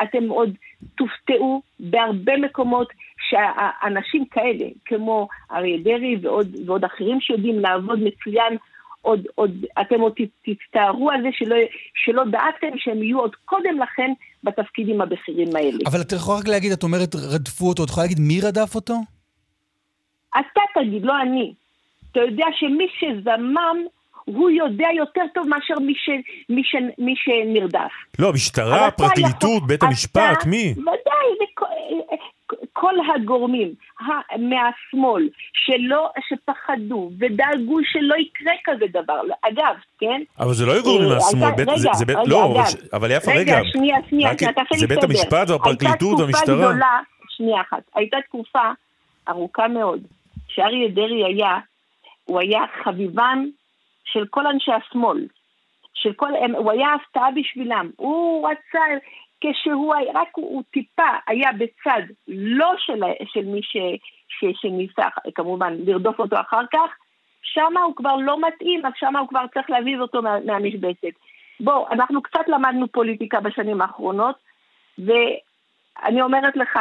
אתם 0.02 0.28
עוד 0.28 0.56
תופתעו 0.96 1.62
בהרבה 1.80 2.36
מקומות 2.36 2.88
שאנשים 3.28 4.24
כאלה, 4.24 4.64
כמו 4.84 5.28
אריה 5.52 5.78
דרעי 5.78 6.16
ועוד, 6.22 6.56
ועוד 6.66 6.84
אחרים 6.84 7.20
שיודעים 7.20 7.60
לעבוד 7.60 7.98
מצוין, 8.02 8.56
עוד, 9.02 9.20
עוד, 9.34 9.50
אתם 9.80 10.00
עוד 10.00 10.12
תצטערו 10.42 11.10
על 11.10 11.22
זה 11.22 11.28
שלא, 11.32 11.56
שלא 12.04 12.24
דאגתם 12.24 12.78
שהם 12.78 13.02
יהיו 13.02 13.20
עוד 13.20 13.36
קודם 13.44 13.80
לכן 13.82 14.12
בתפקידים 14.44 15.00
הבכירים 15.00 15.56
האלה. 15.56 15.78
אבל 15.86 16.00
את 16.00 16.12
יכולה 16.12 16.38
רק 16.38 16.48
להגיד, 16.48 16.72
את 16.72 16.82
אומרת 16.82 17.14
רדפו 17.14 17.68
אותו, 17.68 17.84
את 17.84 17.88
יכולה 17.88 18.04
להגיד 18.04 18.20
מי 18.20 18.40
רדף 18.40 18.74
אותו? 18.74 18.94
אתה 20.30 20.60
תגיד, 20.74 21.04
לא 21.04 21.22
אני. 21.22 21.54
אתה 22.12 22.20
יודע 22.20 22.46
שמי 22.58 22.86
שזמם, 22.98 23.76
הוא 24.24 24.50
יודע 24.50 24.86
יותר 24.96 25.22
טוב 25.34 25.48
מאשר 25.48 25.74
מי, 25.80 25.94
ש, 25.96 26.10
מי, 26.48 26.62
ש, 26.64 26.76
מי 26.98 27.14
שנרדף. 27.16 27.92
לא, 28.18 28.32
משטרה, 28.32 28.90
פרקליטות, 28.90 29.56
יכול, 29.56 29.68
בית 29.68 29.82
המשפט, 29.82 30.38
אתה, 30.38 30.48
מי? 30.48 30.74
ודאי, 30.78 31.28
זה 31.38 31.44
כל 32.72 32.94
הגורמים 33.14 33.74
מהשמאל 34.38 35.28
שלא, 35.52 36.10
שפחדו 36.28 37.10
ודאגו 37.18 37.78
שלא 37.84 38.14
יקרה 38.14 38.52
כזה 38.64 38.84
דבר. 38.90 39.20
אגב, 39.42 39.74
כן? 39.98 40.22
אבל 40.40 40.54
זה 40.54 40.66
לא 40.66 40.72
היו 40.72 40.82
גורמים 40.82 41.10
אה, 41.10 41.14
מהשמאל, 41.14 41.50
רגע, 41.58 41.76
זה, 41.76 41.88
זה 41.92 42.04
רגע, 42.08 42.22
לא, 42.26 42.52
אגב, 42.52 42.64
אבל 42.92 43.10
יפה, 43.10 43.30
רגע, 43.30 43.58
רגע, 43.58 43.68
שנייה, 43.72 43.96
שנייה, 44.08 44.30
רק, 44.30 44.38
תעשה 44.38 44.62
לי 44.70 44.78
זה 44.78 44.86
בית 44.86 45.04
המשפט 45.04 45.50
והפרקליטות 45.50 46.20
והמשטרה? 46.20 46.68
גדולה, 46.68 47.00
שנייה 47.28 47.60
אחת, 47.60 47.82
הייתה 47.94 48.16
תקופה 48.28 48.70
ארוכה 49.28 49.68
מאוד, 49.68 50.00
שאריה 50.48 50.88
דרעי 50.88 51.24
היה, 51.24 51.58
הוא 52.24 52.40
היה 52.40 52.60
חביבן 52.84 53.44
של 54.04 54.24
כל 54.30 54.46
אנשי 54.46 54.70
השמאל. 54.72 55.26
של 56.02 56.12
כל, 56.12 56.36
הם, 56.36 56.54
הוא 56.54 56.72
היה 56.72 56.94
הפתעה 56.94 57.30
בשבילם. 57.30 57.90
הוא 57.96 58.48
רצה, 58.48 58.84
כשהוא, 59.40 59.94
רק 60.14 60.28
הוא, 60.32 60.48
הוא 60.48 60.62
טיפה 60.70 61.08
היה 61.26 61.50
בצד 61.52 62.02
לא 62.28 62.74
של, 62.78 63.00
של 63.24 63.44
מי 63.44 63.62
ש, 63.62 63.76
ש, 64.28 64.44
שניסה 64.60 65.08
כמובן 65.34 65.74
לרדוף 65.86 66.18
אותו 66.18 66.36
אחר 66.40 66.66
כך, 66.72 66.90
שם 67.42 67.76
הוא 67.84 67.96
כבר 67.96 68.16
לא 68.16 68.40
מתאים, 68.40 68.86
אז 68.86 68.92
שם 68.96 69.16
הוא 69.16 69.28
כבר 69.28 69.44
צריך 69.54 69.70
להזיז 69.70 70.00
אותו 70.00 70.22
מה, 70.22 70.36
מהמשבצת. 70.46 71.18
בוא, 71.60 71.88
אנחנו 71.90 72.22
קצת 72.22 72.48
למדנו 72.48 72.88
פוליטיקה 72.88 73.40
בשנים 73.40 73.80
האחרונות, 73.80 74.36
ואני 74.98 76.22
אומרת 76.22 76.56
לך, 76.56 76.78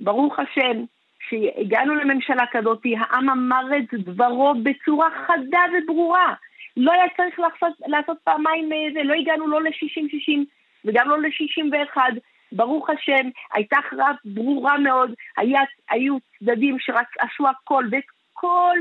ברוך 0.00 0.38
השם, 0.38 0.84
שהגענו 1.28 1.94
לממשלה 1.94 2.44
כזאת, 2.50 2.80
העם 2.98 3.30
אמר 3.30 3.62
את 3.78 3.94
דברו 3.94 4.54
בצורה 4.62 5.08
חדה 5.26 5.60
וברורה. 5.72 6.34
לא 6.76 6.92
היה 6.92 7.04
צריך 7.16 7.38
לעשות, 7.40 7.78
לעשות 7.86 8.18
פעמיים 8.24 8.70
זה, 8.94 9.02
לא 9.02 9.14
הגענו 9.14 9.48
לא 9.48 9.62
ל-60-60 9.62 10.38
וגם 10.84 11.08
לא 11.08 11.18
ל-61. 11.18 11.96
ברוך 12.52 12.90
השם, 12.90 13.28
הייתה 13.54 13.76
הכרעה 13.78 14.12
ברורה 14.24 14.78
מאוד, 14.78 15.14
היה, 15.36 15.60
היו 15.90 16.16
צדדים 16.38 16.76
שרק 16.78 17.06
עשו 17.18 17.48
הכל, 17.48 17.84
ואת 17.90 18.04
כל 18.32 18.76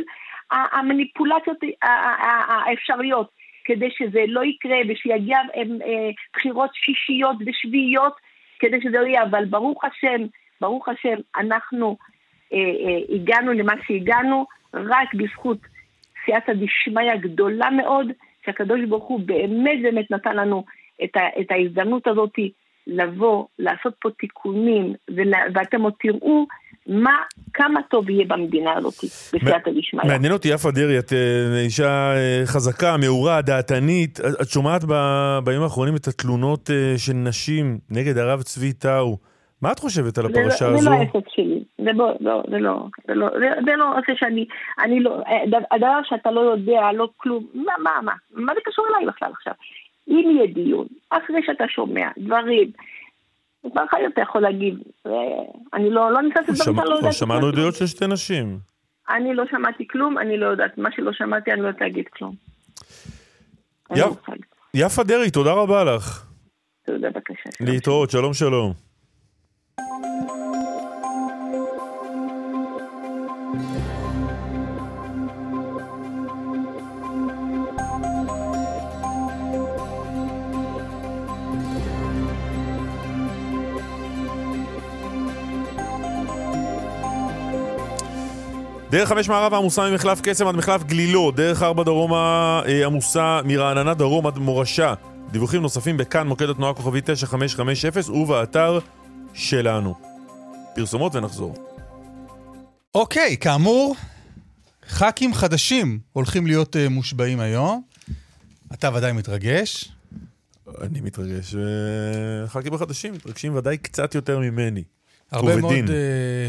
המניפולציות 0.52 1.58
האפשריות 1.82 3.30
כדי 3.66 3.90
שזה 3.92 4.24
לא 4.28 4.44
יקרה 4.44 4.78
ושיגיע 4.90 5.38
אה, 5.56 6.10
בחירות 6.34 6.70
שישיות 6.74 7.36
ושביעיות 7.46 8.14
כדי 8.60 8.82
שזה 8.82 8.98
לא 9.00 9.06
יהיה, 9.06 9.24
אבל 9.24 9.46
ברוך 9.46 9.84
השם, 9.86 10.26
ברוך 10.62 10.90
השם, 10.90 11.16
אנחנו 11.38 11.98
אה, 12.54 12.58
אה, 12.58 13.16
הגענו 13.16 13.54
למה 13.54 13.74
שהגענו 13.88 14.46
רק 14.74 15.14
בזכות 15.14 15.58
סייעתא 16.30 16.54
דשמיא 16.54 17.16
גדולה 17.22 17.70
מאוד, 17.70 18.08
שהקדוש 18.46 18.80
ברוך 18.90 19.04
הוא 19.04 19.20
באמת 19.20 19.80
באמת 19.84 20.12
נתן 20.12 20.36
לנו 20.36 20.64
את, 21.04 21.18
ה, 21.18 21.42
את 21.42 21.52
ההזדמנות 21.52 22.08
הזאת 22.08 22.34
לבוא, 22.88 23.46
לעשות 23.60 23.94
פה 24.02 24.10
תיקונים, 24.20 24.94
ולה, 25.16 25.38
ואתם 25.54 25.82
עוד 25.82 25.94
תראו 26.00 26.46
מה, 26.88 27.16
כמה 27.54 27.80
טוב 27.90 28.10
יהיה 28.10 28.26
במדינה 28.28 28.74
הזאת, 28.78 28.94
בסייעתא 29.34 29.72
דשמיא. 29.72 30.04
מעניין 30.04 30.34
אותי, 30.34 30.48
יפה 30.48 30.72
דרעי, 30.72 31.00
את 31.00 31.14
אה, 31.14 31.60
אישה 31.60 32.14
אה, 32.16 32.42
חזקה, 32.46 32.98
מעורה, 32.98 33.42
דעתנית. 33.42 34.20
את 34.42 34.50
שומעת 34.50 34.82
בימים 35.44 35.62
האחרונים 35.62 35.96
את 35.96 36.08
התלונות 36.08 36.70
אה, 36.70 36.98
של 36.98 37.14
נשים 37.14 37.78
נגד 37.90 38.18
הרב 38.18 38.42
צבי 38.42 38.74
טאו. 38.74 39.18
מה 39.62 39.72
את 39.72 39.80
חושבת 39.80 40.18
על 40.18 40.26
הפרשה 40.26 40.58
זה, 40.58 40.68
הזו? 40.68 40.84
זה 40.84 40.90
לא 40.90 40.96
העסק 40.96 41.30
שלי, 41.30 41.64
זה 41.90 41.98
לא, 41.98 42.14
לא, 42.20 42.44
זה 42.50 42.60
לא, 42.60 42.88
זה 43.08 43.14
לא, 43.14 43.30
זה, 43.40 43.62
זה 43.66 43.76
לא 43.76 43.98
עסק 43.98 44.20
שאני, 44.20 44.46
אני 44.80 45.00
לא, 45.00 45.24
הדבר 45.72 46.00
שאתה 46.04 46.32
לא 46.32 46.42
יודע, 46.42 46.92
לא 46.94 47.10
כלום, 47.18 47.48
מה, 47.54 47.74
מה, 47.84 47.92
מה, 48.04 48.14
מה 48.32 48.54
זה 48.54 48.60
קשור 48.66 48.86
אליי 48.90 49.06
בכלל 49.06 49.32
עכשיו? 49.32 49.54
אם 50.08 50.32
יהיה 50.36 50.54
דיון, 50.54 50.88
אחרי 51.10 51.42
שאתה 51.46 51.64
שומע 51.68 52.10
דברים, 52.18 52.72
כבר 53.72 53.84
אחר 53.86 53.98
אתה 54.14 54.22
יכול 54.22 54.42
להגיד, 54.42 54.78
אה, 55.08 55.12
אני 55.74 55.90
לא, 55.90 56.12
לא 56.12 56.22
נכנסת 56.22 56.50
לדברים 56.50 56.76
שאתה 56.76 56.90
לא 56.90 56.96
יודעת. 56.96 57.14
שמענו 57.14 57.48
עדויות 57.48 57.76
של 57.76 57.88
שתי 57.88 58.08
נשים. 58.08 58.58
אני 59.10 59.34
לא 59.34 59.44
שמעתי 59.52 59.88
כלום, 59.88 60.18
אני 60.18 60.38
לא 60.38 60.46
יודעת, 60.46 60.78
מה 60.78 60.90
שלא 60.92 61.14
שמעתי 61.14 61.52
אני 61.52 61.62
לא 61.62 61.68
יודעת 61.68 61.82
להגיד 61.82 62.08
כלום. 62.08 62.36
יפה 64.74 65.04
דרעי, 65.04 65.32
תודה 65.32 65.54
רבה 65.54 65.84
לך. 65.84 66.26
תודה, 66.86 67.10
בבקשה. 67.10 67.50
להתראות, 67.60 68.12
שלום 68.12 68.34
שלום. 68.34 68.74
דרך 88.92 89.10
חמש 89.10 89.30
מערב 89.30 89.54
עמוסה 89.54 89.90
ממחלף 89.90 90.22
קסם 90.24 90.48
עד 90.48 90.56
מחלף 90.56 90.84
גלילו, 90.84 91.32
דרך 91.32 91.64
ארבע 91.64 91.84
דרומה 91.84 92.62
אה, 92.68 92.86
עמוסה 92.86 93.42
מרעננה 93.46 93.94
דרום 93.94 94.28
עד 94.28 94.38
מורשה. 94.38 94.94
דיווחים 95.32 95.62
נוספים 95.62 95.98
בכאן 95.98 96.28
מוקד 96.28 96.50
התנועה 96.50 96.74
כוכבי 96.74 97.02
9550 97.02 98.14
ובאתר 98.14 98.80
שלנו. 99.34 99.96
פרסומות 100.76 101.16
ונחזור. 101.16 101.56
אוקיי, 102.96 103.38
כאמור, 103.38 103.96
ח"כים 104.90 105.34
חדשים 105.34 106.00
הולכים 106.14 106.48
להיות 106.48 106.76
uh, 106.76 106.90
מושבעים 106.90 107.40
היום. 107.40 107.82
אתה 108.74 108.90
ודאי 108.96 109.12
מתרגש. 109.12 109.92
אני 110.82 111.02
מתרגש, 111.02 111.56
וח"כים 111.56 112.74
החדשים 112.74 113.14
מתרגשים 113.14 113.56
ודאי 113.56 113.78
קצת 113.78 114.16
יותר 114.16 114.40
ממני. 114.40 114.84
הרבה 115.32 115.52
ובדין. 115.52 115.86
מאוד 115.86 115.96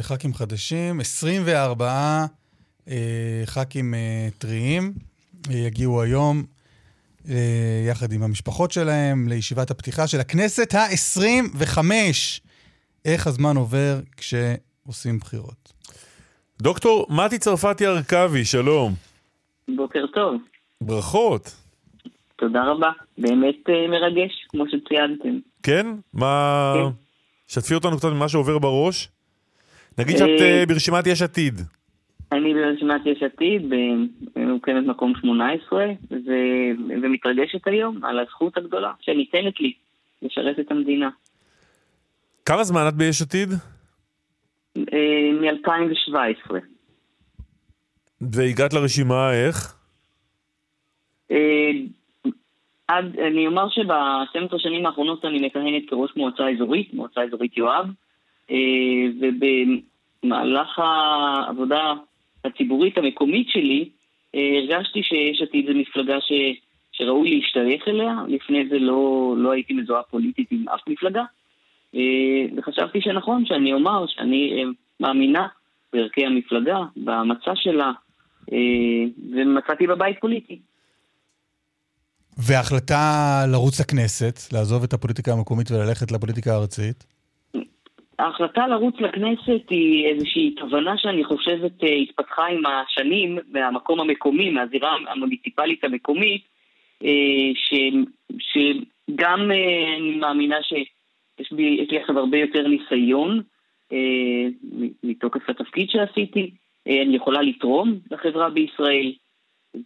uh, 0.00 0.02
ח"כים 0.02 0.34
חדשים, 0.34 1.00
24 1.00 2.26
uh, 2.86 2.90
ח"כים 3.46 3.94
uh, 3.94 4.38
טריים 4.38 4.92
uh, 5.46 5.52
יגיעו 5.52 6.02
היום 6.02 6.44
uh, 7.24 7.30
יחד 7.88 8.12
עם 8.12 8.22
המשפחות 8.22 8.70
שלהם 8.72 9.28
לישיבת 9.28 9.70
הפתיחה 9.70 10.06
של 10.06 10.20
הכנסת 10.20 10.74
ה-25. 10.74 11.78
איך 13.04 13.26
הזמן 13.26 13.56
עובר 13.56 14.00
כשעושים 14.16 15.18
בחירות. 15.18 15.72
דוקטור 16.62 17.06
מתי 17.10 17.38
צרפתי 17.38 17.86
הרכבי, 17.86 18.44
שלום. 18.44 18.92
בוקר 19.76 20.06
טוב. 20.14 20.34
ברכות. 20.80 21.56
תודה 22.36 22.64
רבה, 22.64 22.90
באמת 23.18 23.68
uh, 23.68 23.90
מרגש, 23.90 24.46
כמו 24.48 24.64
שציינתם. 24.68 25.38
כן? 25.62 25.86
מה... 26.14 26.72
כן. 26.76 27.09
שתפי 27.50 27.74
אותנו 27.74 27.96
קצת 27.96 28.08
ממה 28.08 28.28
שעובר 28.28 28.58
בראש. 28.58 29.08
נגיד 29.98 30.16
שאת 30.16 30.28
uh, 30.28 30.68
ברשימת 30.68 31.06
יש 31.06 31.22
עתיד. 31.22 31.60
אני 32.32 32.54
ברשימת 32.54 33.00
יש 33.06 33.22
עתיד, 33.22 33.62
במוקמת 34.36 34.86
מקום 34.86 35.12
18, 35.20 35.84
ו... 36.10 36.30
ומתרגשת 37.02 37.66
היום 37.66 38.04
על 38.04 38.18
הזכות 38.18 38.56
הגדולה 38.56 38.92
שניתנת 39.00 39.60
לי 39.60 39.72
לשרת 40.22 40.58
את 40.60 40.70
המדינה. 40.70 41.10
כמה 42.46 42.64
זמן 42.64 42.88
את 42.88 42.94
ביש 42.94 43.22
עתיד? 43.22 43.48
אה, 44.78 45.30
מ-2017. 45.40 46.54
והגעת 48.20 48.72
לרשימה 48.72 49.32
איך? 49.32 49.74
אה, 51.30 51.70
עד, 52.90 53.18
אני 53.18 53.46
אומר 53.46 53.68
שב-12 53.68 54.58
שנים 54.58 54.86
האחרונות 54.86 55.24
אני 55.24 55.46
מכהנת 55.46 55.82
כראש 55.90 56.10
מועצה 56.16 56.50
אזורית, 56.50 56.94
מועצה 56.94 57.22
אזורית 57.22 57.56
יואב, 57.56 57.86
אה, 58.50 58.56
ובמהלך 59.20 60.78
העבודה 60.78 61.92
הציבורית 62.44 62.98
המקומית 62.98 63.48
שלי, 63.48 63.88
הרגשתי 64.34 65.02
שיש 65.02 65.42
עתיד 65.42 65.66
זו 65.66 65.72
מפלגה 65.74 66.20
ש, 66.20 66.32
שראוי 66.92 67.30
להשתייך 67.30 67.88
אליה, 67.88 68.14
לפני 68.28 68.68
זה 68.68 68.78
לא, 68.78 69.34
לא 69.38 69.50
הייתי 69.50 69.74
מזוהה 69.74 70.02
פוליטית 70.02 70.52
עם 70.52 70.68
אף 70.68 70.80
מפלגה. 70.88 71.24
אה, 71.94 72.44
וחשבתי 72.56 73.00
שנכון 73.00 73.46
שאני 73.46 73.72
אומר 73.72 74.06
שאני 74.06 74.52
אה, 74.52 74.70
מאמינה 75.00 75.46
בערכי 75.92 76.26
המפלגה, 76.26 76.78
במצע 76.96 77.52
שלה, 77.54 77.92
אה, 78.52 79.04
ומצאתי 79.32 79.86
בבית 79.86 80.20
פוליטי. 80.20 80.58
וההחלטה 82.38 83.44
לרוץ 83.52 83.80
לכנסת, 83.80 84.52
לעזוב 84.52 84.82
את 84.82 84.92
הפוליטיקה 84.92 85.32
המקומית 85.32 85.70
וללכת 85.70 86.12
לפוליטיקה 86.12 86.52
הארצית? 86.52 87.04
ההחלטה 88.20 88.66
לרוץ 88.66 88.94
לכנסת 89.00 89.70
היא 89.70 90.06
איזושהי 90.06 90.54
תובנה 90.54 90.98
שאני 90.98 91.24
חושבת 91.24 91.84
אה, 91.84 91.94
התפתחה 91.94 92.46
עם 92.46 92.62
השנים 92.66 93.38
מהמקום 93.52 94.00
המקומי, 94.00 94.50
מהזירה 94.50 94.96
המוניציפלית 95.08 95.84
המקומית, 95.84 96.42
אה, 97.04 97.50
ש, 97.54 97.74
שגם 98.38 99.50
אה, 99.50 99.96
אני 99.96 100.16
מאמינה 100.16 100.56
שיש 100.62 101.52
לי, 101.52 101.86
לי 101.90 101.98
עכשיו 101.98 102.18
הרבה 102.18 102.38
יותר 102.38 102.68
ניסיון 102.68 103.42
מתוקף 105.04 105.50
התפקיד 105.50 105.90
שעשיתי, 105.90 106.50
אני 106.86 107.16
יכולה 107.16 107.42
לתרום 107.42 107.98
לחברה 108.10 108.50
בישראל, 108.50 109.12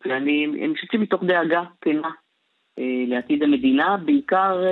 ואני 0.07 0.47
חושבת 0.75 0.93
שמתוך 0.93 1.25
דאגה 1.25 1.63
כנה 1.81 2.11
לעתיד 3.09 3.43
המדינה, 3.43 3.97
בעיקר 4.05 4.65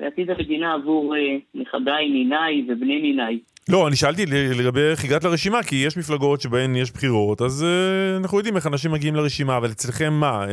לעתיד 0.00 0.30
המדינה 0.30 0.74
עבור 0.74 1.16
אה, 1.16 1.36
נכדיי, 1.54 2.08
ניניי 2.08 2.64
ובני 2.68 3.00
ניניי. 3.00 3.38
לא, 3.68 3.88
אני 3.88 3.96
שאלתי 3.96 4.22
לגבי 4.58 4.80
איך 4.80 5.04
הגעת 5.04 5.24
לרשימה, 5.24 5.62
כי 5.62 5.76
יש 5.86 5.96
מפלגות 5.96 6.40
שבהן 6.40 6.76
יש 6.76 6.92
בחירות, 6.92 7.42
אז 7.42 7.64
uh, 7.64 8.22
אנחנו 8.22 8.38
יודעים 8.38 8.56
איך 8.56 8.66
אנשים 8.66 8.92
מגיעים 8.92 9.14
לרשימה, 9.14 9.56
אבל 9.56 9.68
אצלכם 9.68 10.12
מה? 10.12 10.44
Uh, 10.44 10.48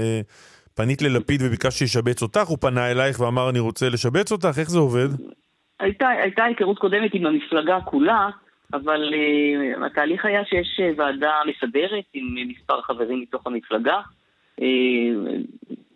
פנית 0.75 1.01
ללפיד 1.01 1.41
וביקשת 1.43 1.77
שישבץ 1.77 2.21
אותך, 2.21 2.47
הוא 2.47 2.57
פנה 2.61 2.91
אלייך 2.91 3.19
ואמר 3.19 3.49
אני 3.49 3.59
רוצה 3.59 3.89
לשבץ 3.89 4.31
אותך, 4.31 4.49
איך 4.59 4.69
זה 4.69 4.79
עובד? 4.79 5.07
הייתה, 5.79 6.09
הייתה 6.09 6.43
היכרות 6.43 6.79
קודמת 6.79 7.13
עם 7.13 7.25
המפלגה 7.25 7.81
כולה, 7.81 8.29
אבל 8.73 9.13
uh, 9.13 9.85
התהליך 9.85 10.25
היה 10.25 10.45
שיש 10.45 10.79
ועדה 10.97 11.31
מסדרת 11.47 12.03
עם 12.13 12.35
מספר 12.47 12.81
חברים 12.81 13.21
מתוך 13.21 13.47
המפלגה. 13.47 13.99
Uh, 14.61 14.63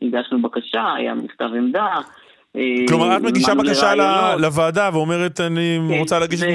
הגשנו 0.01 0.41
בקשה, 0.41 0.93
היה 0.93 1.13
מכתב 1.13 1.49
עמדה. 1.57 1.95
כלומר, 2.87 3.17
את 3.17 3.21
מגישה 3.21 3.55
בקשה 3.55 3.93
לוועדה 4.39 4.89
ואומרת, 4.93 5.39
אני 5.39 5.79
כן, 5.89 5.99
רוצה 5.99 6.19
להגיש 6.19 6.43
את 6.43 6.49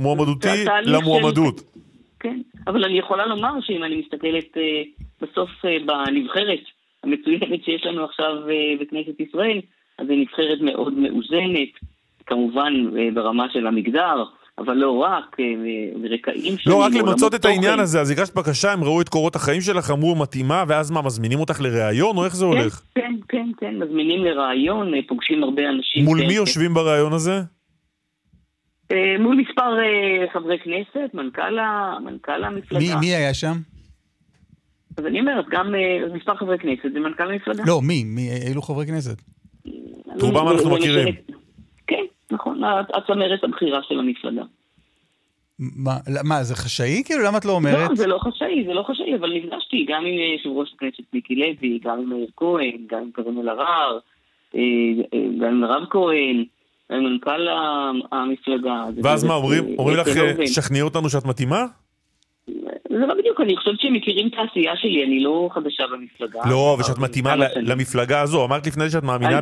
מועמדותי 0.00 0.64
למועמדות. 0.84 1.60
כן, 2.20 2.40
אבל 2.66 2.84
אני 2.84 2.98
יכולה 2.98 3.26
לומר 3.26 3.60
שאם 3.60 3.84
אני 3.84 3.96
מסתכלת 3.96 4.56
אה, 4.56 4.82
בסוף 5.22 5.50
אה, 5.64 5.76
בנבחרת 5.86 6.60
המצוינת 7.04 7.64
שיש 7.64 7.86
לנו 7.86 8.04
עכשיו 8.04 8.48
אה, 8.50 8.74
בכנסת 8.80 9.20
ישראל, 9.20 9.60
אז 9.98 10.10
היא 10.10 10.20
נבחרת 10.20 10.60
מאוד 10.60 10.92
מאוזנת, 10.92 11.68
כמובן 12.26 12.72
ברמה 13.14 13.46
של 13.52 13.66
המגדר, 13.66 14.24
אבל 14.58 14.74
לא 14.74 14.90
רק, 14.90 15.36
ורקעים 16.02 16.58
שלי. 16.58 16.72
לא, 16.72 16.82
רק 16.82 16.92
למצות 16.94 17.34
את 17.34 17.44
העניין 17.44 17.80
הזה, 17.80 18.00
אז 18.00 18.10
הגשת 18.10 18.34
בקשה, 18.34 18.72
הם 18.72 18.84
ראו 18.84 19.00
את 19.00 19.08
קורות 19.08 19.36
החיים 19.36 19.60
שלך, 19.60 19.90
אמרו 19.90 20.14
מתאימה, 20.14 20.64
ואז 20.68 20.90
מה, 20.90 21.02
מזמינים 21.02 21.40
אותך 21.40 21.60
לראיון, 21.60 22.16
או 22.16 22.24
איך 22.24 22.36
זה 22.36 22.44
כן, 22.44 22.50
הולך? 22.50 22.82
כן, 22.94 23.14
כן, 23.28 23.50
כן, 23.58 23.74
מזמינים 23.78 24.24
לראיון, 24.24 24.94
אה, 24.94 24.98
פוגשים 25.08 25.42
הרבה 25.42 25.62
אנשים. 25.68 26.04
מול 26.04 26.20
כן, 26.20 26.26
מי 26.26 26.32
יושבים 26.32 26.74
בראיון 26.74 27.12
הזה? 27.12 27.40
אה, 28.92 29.16
מול 29.20 29.36
מספר 29.36 29.78
אה, 29.78 30.32
חברי 30.32 30.58
כנסת, 30.58 31.14
מנכ"ל 31.14 32.44
המפלגה. 32.44 32.80
מי, 32.80 32.94
מי 33.00 33.14
היה 33.14 33.34
שם? 33.34 33.56
אז 34.98 35.06
אני 35.06 35.20
אומרת, 35.20 35.44
גם 35.50 35.74
מספר 36.14 36.36
חברי 36.36 36.58
כנסת 36.58 36.88
ומנכ"ל 36.94 37.30
המפלגה. 37.30 37.62
לא, 37.66 37.80
מי? 37.82 38.04
מי? 38.04 38.30
אילו 38.48 38.62
חברי 38.62 38.86
כנסת? 38.86 39.22
את 40.16 40.22
רובם 40.22 40.48
אנחנו 40.48 40.70
מכירים. 40.70 41.14
כן, 41.86 42.04
נכון, 42.30 42.60
הצמרת 42.94 43.44
הבכירה 43.44 43.80
של 43.82 43.98
המפלגה. 43.98 44.42
מה, 45.58 45.92
מה, 46.24 46.42
זה 46.42 46.54
חשאי? 46.54 47.02
כאילו, 47.04 47.24
למה 47.24 47.38
את 47.38 47.44
לא 47.44 47.52
אומרת? 47.52 47.90
לא, 47.90 47.94
זה 47.94 48.06
לא 48.06 48.18
חשאי, 48.18 48.64
זה 48.66 48.74
לא 48.74 48.82
חשאי, 48.82 49.16
אבל 49.16 49.32
נפגשתי 49.32 49.86
גם 49.88 50.06
עם 50.06 50.14
יושב 50.36 50.48
ראש 50.58 50.74
הכנסת 50.74 51.02
מיקי 51.12 51.34
לוי, 51.34 51.78
גם 51.84 51.98
עם 51.98 52.08
מאיר 52.08 52.28
כהן, 52.36 52.86
גם 52.86 52.98
עם 52.98 53.10
קרן 53.12 53.38
אלהרר, 53.38 53.98
אה, 54.54 54.60
אה, 55.14 55.18
גם 55.40 55.48
עם 55.48 55.64
הרב 55.64 55.84
כהן, 55.90 56.44
גם 56.92 56.98
עם 56.98 57.04
מנכ"ל 57.04 57.48
המפלגה. 58.12 58.84
ואז 59.02 59.24
מה, 59.24 59.34
אומרים, 59.34 59.64
אומרים 59.78 59.96
לך, 59.96 60.08
שכנעי 60.46 60.82
אותנו 60.82 61.08
שאת 61.08 61.24
מתאימה? 61.24 61.64
זה 62.90 63.06
לא 63.06 63.14
בדיוק, 63.14 63.40
אני 63.40 63.56
חושבת 63.56 63.80
שהם 63.80 63.92
מכירים 63.92 64.28
את 64.28 64.32
העשייה 64.38 64.76
שלי, 64.76 65.04
אני 65.04 65.20
לא 65.20 65.48
חדשה 65.52 65.84
במפלגה. 65.92 66.40
לא, 66.50 66.76
ושאת 66.80 66.98
מתאימה 66.98 67.34
למפלגה 67.56 68.20
הזו. 68.20 68.44
אמרת 68.44 68.66
לפני 68.66 68.90
שאת 68.90 69.02
מאמינה 69.02 69.40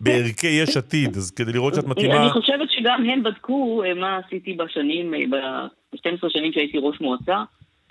בערכי 0.00 0.46
יש 0.46 0.76
עתיד, 0.76 1.16
אז 1.16 1.30
כדי 1.30 1.52
לראות 1.52 1.74
שאת 1.74 1.84
מתאימה... 1.84 2.22
אני 2.22 2.30
חושבת 2.30 2.70
שגם 2.70 3.04
הם 3.10 3.22
בדקו 3.22 3.82
אה, 3.84 3.94
מה 3.94 4.20
עשיתי 4.26 4.52
בשנים, 4.52 5.14
אה, 5.14 5.20
ב-12 5.30 6.28
שנים 6.28 6.52
שהייתי 6.52 6.78
ראש 6.80 7.00
מועצה, 7.00 7.36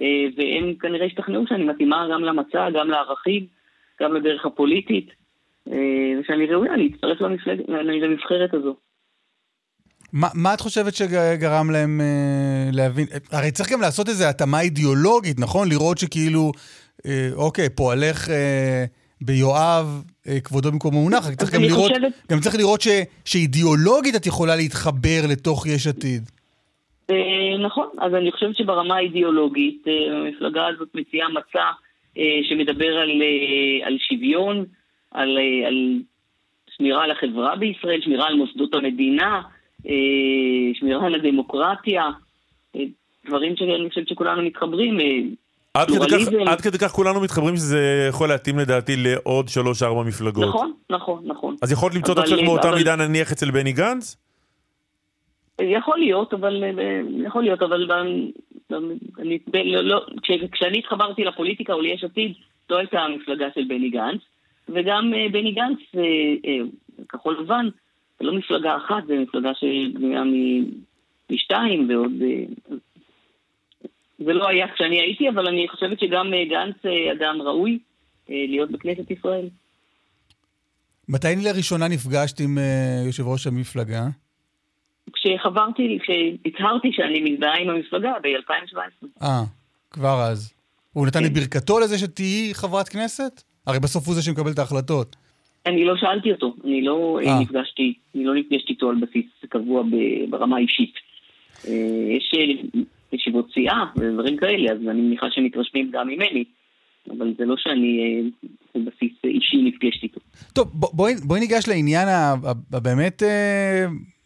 אה, 0.02 0.26
והם 0.38 0.74
כנראה 0.80 1.06
השתכנעו 1.06 1.44
שאני 1.48 1.64
מתאימה 1.64 2.08
גם 2.14 2.24
למצע, 2.24 2.70
גם 2.70 2.90
לערכים, 2.90 3.46
גם 4.02 4.14
לדרך 4.14 4.46
הפוליטית, 4.46 5.10
ושאני 6.20 6.46
ראויה 6.46 6.78
להצטרף 6.78 7.18
לנבחרת 7.68 8.54
הזו. 8.54 8.76
מה, 10.14 10.28
מה 10.34 10.54
את 10.54 10.62
חושבת 10.62 10.96
שגרם 10.96 11.70
להם 11.72 12.02
אה, 12.02 12.70
להבין? 12.74 13.06
הרי 13.32 13.52
צריך 13.52 13.72
גם 13.72 13.82
לעשות 13.82 14.10
איזו 14.10 14.26
התאמה 14.26 14.62
אידיאולוגית, 14.62 15.40
נכון? 15.40 15.70
לראות 15.70 15.98
שכאילו, 15.98 16.52
אה, 17.06 17.30
אוקיי, 17.36 17.70
פועלך 17.70 18.30
אה, 18.30 18.86
ביואב, 19.22 20.04
אה, 20.28 20.40
כבודו 20.40 20.72
במקומו 20.72 21.02
מונח, 21.02 21.30
צריך 21.34 21.54
גם 21.54 21.62
לראות, 21.62 21.92
חושבת... 21.92 22.14
גם 22.32 22.40
צריך 22.40 22.56
לראות 22.56 22.82
ש, 22.82 22.88
שאידיאולוגית 23.26 24.16
את 24.16 24.26
יכולה 24.26 24.56
להתחבר 24.56 25.22
לתוך 25.30 25.68
יש 25.68 25.88
עתיד. 25.88 26.30
אה, 27.10 27.58
נכון, 27.66 27.88
אז 28.00 28.14
אני 28.14 28.32
חושבת 28.32 28.56
שברמה 28.56 28.96
האידיאולוגית, 28.96 29.88
אה, 29.88 30.18
המפלגה 30.18 30.68
הזאת 30.68 30.88
מציעה 30.94 31.28
מצע 31.30 31.66
אה, 32.18 32.40
שמדבר 32.50 32.98
על, 32.98 33.22
אה, 33.22 33.88
על 33.88 33.98
שוויון, 34.00 34.66
על, 35.12 35.38
אה, 35.38 35.68
על 35.68 36.00
שמירה 36.78 37.04
על 37.04 37.12
החברה 37.12 37.56
בישראל, 37.56 38.02
שמירה 38.02 38.28
על 38.28 38.36
מוסדות 38.36 38.74
המדינה, 38.74 39.42
שמירה 40.74 41.06
על 41.06 41.16
הדמוקרטיה, 41.16 42.04
אה, 42.76 42.82
דברים 43.26 43.56
שאני 43.56 43.90
חושבת 43.90 44.08
שכולנו 44.08 44.44
מתחברים. 44.44 45.00
אה, 45.00 45.20
עד 45.74 45.88
כדי, 45.88 46.00
כך, 46.00 46.48
עד 46.48 46.62
כדי 46.62 46.78
כך 46.78 46.92
כולנו 46.92 47.22
מתחברים 47.22 47.56
שזה 47.56 48.08
יכול 48.10 48.30
להתאים 48.30 48.60
לדעתי 48.60 48.96
לעוד 48.98 49.48
שלוש-ארבע 49.48 50.04
מפלגות. 50.04 50.48
נכון, 50.48 50.74
נכון, 50.90 51.24
נכון. 51.26 51.56
אז 51.62 51.72
יכולת 51.72 51.96
למצוא 51.96 52.14
את 52.14 52.20
עצמך 52.20 52.40
באותה 52.46 52.70
אבל... 52.70 52.78
מידה 52.78 52.96
נניח 52.96 53.32
אצל 53.32 53.52
בני 53.52 53.74
גנץ? 53.74 54.18
יכול 55.62 56.00
להיות, 56.00 56.34
אבל 56.34 56.64
יכול 57.26 57.44
להיות, 57.44 57.62
אבל 57.62 57.92
אני, 57.92 58.32
לא, 59.66 59.82
לא, 59.82 60.06
כש, 60.24 60.32
כשאני 60.52 60.80
התחברתי 60.80 61.24
לפוליטיקה 61.24 61.74
או 61.74 61.82
ליש 61.82 62.04
עתיד, 62.04 62.34
לא 62.70 62.78
הייתה 62.78 63.00
המפלגה 63.00 63.46
של 63.56 63.62
בני 63.68 63.90
גנץ, 63.90 64.22
וגם 64.70 65.14
בני 65.32 65.52
גנץ, 65.52 65.80
כחול 67.10 67.38
לבן, 67.42 67.70
זה 68.20 68.26
לא 68.26 68.34
מפלגה 68.34 68.78
אחת, 68.78 69.08
זה 69.08 69.14
מפלגה 69.14 69.52
שבנויה 69.54 70.24
משתיים 71.32 71.90
ועוד... 71.90 72.12
אה, 72.22 72.76
זה 74.26 74.34
לא 74.34 74.48
היה 74.48 74.66
כשאני 74.76 75.00
הייתי, 75.00 75.30
אבל 75.30 75.48
אני 75.48 75.68
חושבת 75.72 76.00
שגם 76.00 76.34
אה, 76.34 76.46
גנץ 76.50 76.76
אה, 76.86 77.12
אדם 77.12 77.42
ראוי 77.42 77.80
להיות 78.30 78.72
בכנסת 78.72 79.12
ישראל. 79.12 79.50
מתי 81.10 81.28
לראשונה 81.44 81.88
נפגשת 81.88 82.40
עם 82.40 82.58
יושב 83.06 83.28
ראש 83.28 83.48
המפלגה? 83.48 84.08
כשחברתי, 85.14 85.98
כשהצהרתי 86.02 86.88
שאני 86.92 87.32
מזדהה 87.32 87.58
עם 87.58 87.70
המפלגה 87.70 88.14
ב-2017. 88.24 89.06
אה, 89.22 89.44
כבר 89.92 90.22
אז. 90.22 90.54
הוא 90.94 91.08
נתן 91.08 91.20
כן. 91.20 91.26
את 91.26 91.34
ברכתו 91.34 91.80
לזה 91.80 91.98
שתהיי 91.98 92.54
חברת 92.54 92.90
כנסת? 92.90 93.44
הרי 93.68 93.80
בסוף 93.80 94.08
הוא 94.08 94.16
זה 94.16 94.22
שמקבל 94.22 94.52
את 94.52 94.60
ההחלטות. 94.60 95.16
אני 95.68 95.86
לא 95.86 95.98
שאלתי 95.98 96.32
אותו, 96.32 96.56
אני 96.64 96.82
לא 96.82 97.20
아. 97.24 97.28
אה, 97.28 97.40
נפגשתי, 97.42 97.94
אני 98.16 98.26
לא 98.26 98.36
נפגשתי 98.36 98.74
איתו 98.74 98.90
על 98.90 98.96
בסיס 98.96 99.26
קבוע 99.50 99.84
ברמה 100.30 100.56
האישית. 100.56 100.94
אה, 101.68 102.16
יש 102.18 102.32
אה, 102.38 102.80
ישיבות 103.14 103.52
סיעה 103.54 103.86
ודברים 103.96 104.38
כאלה, 104.38 104.72
אז 104.72 104.78
אני 104.90 105.02
מניחה 105.02 105.28
שהם 105.32 105.46
מתרשמים 105.46 105.92
גם 105.92 106.08
ממני, 106.08 106.44
אבל 107.18 107.34
זה 107.38 107.46
לא 107.46 107.56
שאני 107.58 108.22
בבסיס 108.76 109.12
אישי 109.24 109.58
נפגשתי 109.58 110.06
איתו. 110.06 110.20
טוב, 110.54 110.68
בואי, 110.74 111.14
בואי 111.24 111.40
ניגש 111.40 111.68
לעניין 111.68 112.08
הבאמת 112.74 113.24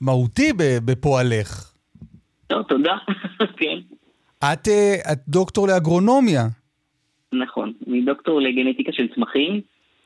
מהותי 0.02 0.50
בפועלך. 0.86 1.74
טוב, 2.48 2.64
תודה, 2.64 2.98
כן. 3.60 3.78
את, 4.54 4.68
את 5.12 5.20
דוקטור 5.28 5.68
לאגרונומיה. 5.68 6.44
נכון, 7.34 7.74
אני 7.88 8.02
דוקטור 8.02 8.42
לגנטיקה 8.42 8.92
של 8.92 9.08
צמחים. 9.16 9.62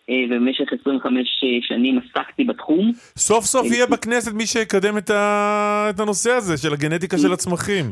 אה, 0.09 0.15
ובמשך 0.29 0.73
25 0.81 1.43
אה, 1.43 1.49
שנים 1.61 1.99
עסקתי 1.99 2.43
בתחום. 2.43 2.91
סוף 3.17 3.45
סוף 3.45 3.65
יהיה 3.71 3.85
בכנסת 3.85 4.33
מי 4.33 4.45
שיקדם 4.45 4.97
את, 4.97 5.09
ה... 5.09 5.87
את 5.89 5.99
הנושא 5.99 6.31
הזה 6.31 6.57
של 6.57 6.73
הגנטיקה 6.73 7.17
של 7.17 7.33
הצמחים. 7.33 7.85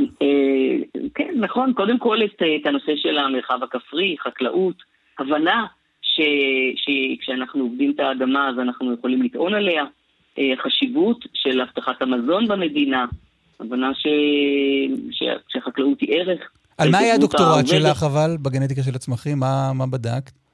אה, 0.00 1.06
כן, 1.14 1.34
נכון. 1.40 1.72
קודם 1.72 1.98
כל 1.98 2.18
את, 2.24 2.42
את 2.60 2.66
הנושא 2.66 2.92
של 2.96 3.18
המרחב 3.18 3.58
הכפרי, 3.62 4.16
חקלאות, 4.24 4.76
הבנה 5.18 5.66
ש, 6.02 6.20
שכשאנחנו 6.76 7.62
עובדים 7.62 7.92
את 7.94 8.00
האדמה 8.00 8.48
אז 8.48 8.58
אנחנו 8.58 8.94
יכולים 8.94 9.22
לטעון 9.22 9.54
עליה, 9.54 9.84
חשיבות 10.64 11.24
של 11.34 11.60
הבטחת 11.60 12.02
המזון 12.02 12.48
במדינה, 12.48 13.04
הבנה 13.60 13.90
ש, 13.94 14.06
ש, 15.10 15.22
שחקלאות 15.48 16.00
היא 16.00 16.14
ערך. 16.14 16.40
על 16.78 16.90
מה 16.90 16.98
היה 16.98 17.14
הדוקטורט 17.14 17.66
שלך 17.66 18.02
אבל 18.02 18.36
בגנטיקה 18.42 18.82
של 18.82 18.94
הצמחים? 18.94 19.38
מה, 19.38 19.72
מה 19.74 19.86
בדקת? 19.86 20.45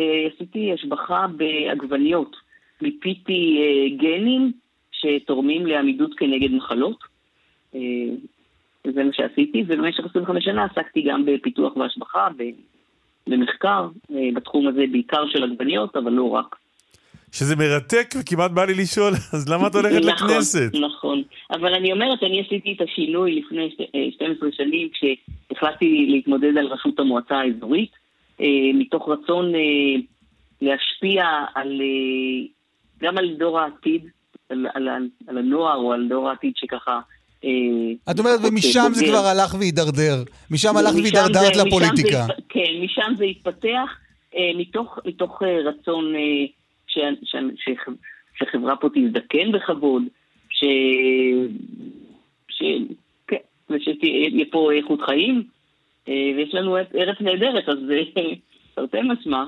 אה, 0.00 0.28
עשיתי 0.34 0.72
השבחה 0.72 1.26
בעגבניות. 1.36 2.36
מיפיתי 2.82 3.58
אה, 3.60 3.96
גנים 3.96 4.52
שתורמים 4.92 5.66
לעמידות 5.66 6.10
כנגד 6.18 6.50
מחלות, 6.52 6.98
וזה 8.86 9.04
מה 9.04 9.12
שעשיתי, 9.12 9.64
ובמשך 9.66 10.04
25 10.10 10.44
שנה 10.44 10.64
עסקתי 10.64 11.02
גם 11.02 11.24
בפיתוח 11.26 11.76
והשבחה, 11.76 12.28
במחקר, 13.26 13.88
בתחום 14.34 14.68
הזה 14.68 14.84
בעיקר 14.92 15.24
של 15.28 15.44
עגבניות, 15.44 15.96
אבל 15.96 16.12
לא 16.12 16.28
רק. 16.30 16.56
שזה 17.32 17.56
מרתק 17.56 18.14
וכמעט 18.20 18.50
בא 18.50 18.64
לי 18.64 18.74
לשאול, 18.74 19.12
אז 19.34 19.48
למה 19.48 19.66
את 19.66 19.74
הולכת 19.74 20.04
נכון, 20.04 20.30
לכנסת? 20.30 20.70
נכון, 20.80 21.22
אבל 21.50 21.74
אני 21.74 21.92
אומרת, 21.92 22.22
אני 22.22 22.40
עשיתי 22.40 22.72
את 22.72 22.80
השינוי 22.80 23.40
לפני 23.40 23.76
12 24.14 24.48
שנים, 24.52 24.88
כשהחלטתי 24.92 26.06
להתמודד 26.08 26.56
על 26.58 26.66
ראשות 26.66 27.00
המועצה 27.00 27.38
האזורית, 27.38 27.90
מתוך 28.74 29.08
רצון 29.08 29.52
להשפיע 30.60 31.24
על, 31.54 31.80
גם 33.00 33.18
על 33.18 33.34
דור 33.38 33.60
העתיד, 33.60 34.02
על, 34.48 34.66
על, 34.74 34.88
על 35.26 35.38
הנוער 35.38 35.76
או 35.76 35.92
על 35.92 36.08
דור 36.08 36.28
העתיד 36.28 36.52
שככה... 36.56 37.00
את 38.10 38.18
אומרת, 38.18 38.40
ומשם 38.42 38.90
זה 38.92 39.04
כבר 39.06 39.26
הלך 39.26 39.54
והידרדר. 39.54 40.22
משם 40.50 40.76
הלך 40.76 40.94
והידרדרת 40.94 41.56
לפוליטיקה. 41.56 42.26
כן, 42.48 42.70
משם 42.82 43.12
זה 43.16 43.24
התפתח, 43.24 43.98
מתוך, 44.56 44.98
מתוך 45.06 45.42
רצון 45.42 46.14
ש, 46.86 46.98
ש, 47.24 47.36
ש, 47.56 47.68
שחברה 48.38 48.76
פה 48.76 48.88
תזדקן 48.94 49.52
בכבוד, 49.52 50.02
ש... 50.50 50.64
ש... 52.48 52.62
כן, 53.28 53.36
ושתהיה 53.70 54.44
פה 54.50 54.72
איכות 54.72 55.00
חיים, 55.00 55.42
ויש 56.08 56.54
לנו 56.54 56.76
ארץ 56.76 57.16
נהדרת, 57.20 57.68
אז 57.68 57.78
תרתי 58.74 58.98
משמע. 59.02 59.44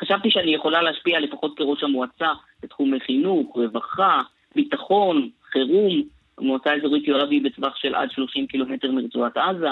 חשבתי 0.00 0.30
שאני 0.30 0.54
יכולה 0.54 0.82
להשפיע 0.82 1.20
לפחות 1.20 1.54
כראש 1.56 1.82
המועצה 1.82 2.32
בתחומי 2.62 3.00
חינוך, 3.00 3.56
רווחה, 3.56 4.22
ביטחון, 4.54 5.28
חירום. 5.52 6.02
המועצה 6.38 6.70
האזורית 6.70 7.08
יואב 7.08 7.28
היא 7.30 7.44
בטווח 7.44 7.76
של 7.76 7.94
עד 7.94 8.10
30 8.10 8.46
קילומטר 8.46 8.90
מרצועת 8.90 9.36
עזה, 9.36 9.68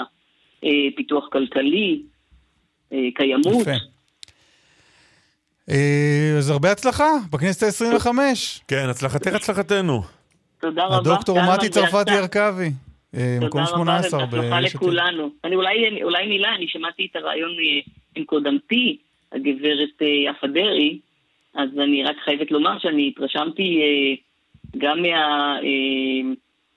פיתוח 0.95 1.27
כלכלי, 1.31 2.01
קיימות. 3.15 3.61
יפה. 3.61 3.71
אז 6.37 6.49
הרבה 6.49 6.71
הצלחה 6.71 7.09
בכנסת 7.31 7.63
ה-25. 7.63 8.07
כן, 8.67 8.89
הצלחתך 8.89 9.33
הצלחתנו. 9.33 10.01
תודה 10.61 10.85
רבה. 10.85 10.97
הדוקטור 10.97 11.37
מתי 11.53 11.69
צרפתי 11.69 12.11
הרכבי. 12.11 12.69
מקום 13.41 13.65
18 13.65 14.19
ב... 14.25 14.29
תודה 14.29 14.37
רבה, 14.37 14.47
ובהצלחה 14.47 14.59
לכולנו. 14.61 15.29
אני 15.43 15.55
אולי, 15.55 16.03
אולי 16.03 16.27
מילה, 16.27 16.55
אני 16.55 16.67
שמעתי 16.67 17.07
את 17.11 17.15
הרעיון 17.15 17.51
עם 18.15 18.23
קודמתי, 18.23 18.97
הגברת 19.31 20.01
יפה 20.29 20.47
דרעי, 20.47 20.99
אז 21.53 21.69
אני 21.79 22.03
רק 22.03 22.15
חייבת 22.25 22.51
לומר 22.51 22.79
שאני 22.79 23.07
התרשמתי 23.07 23.81
גם 24.77 24.97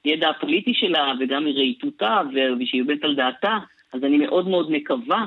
מהידע 0.05 0.29
הפוליטי 0.29 0.75
שלה 0.75 1.13
וגם 1.21 1.45
מרהיטותה 1.45 2.21
ושהיא 2.61 2.83
עובדת 2.83 3.05
על 3.05 3.15
דעתה, 3.15 3.59
אז 3.93 4.05
אני 4.05 4.17
מאוד 4.19 4.49
מאוד 4.49 4.71
מקווה 4.71 5.25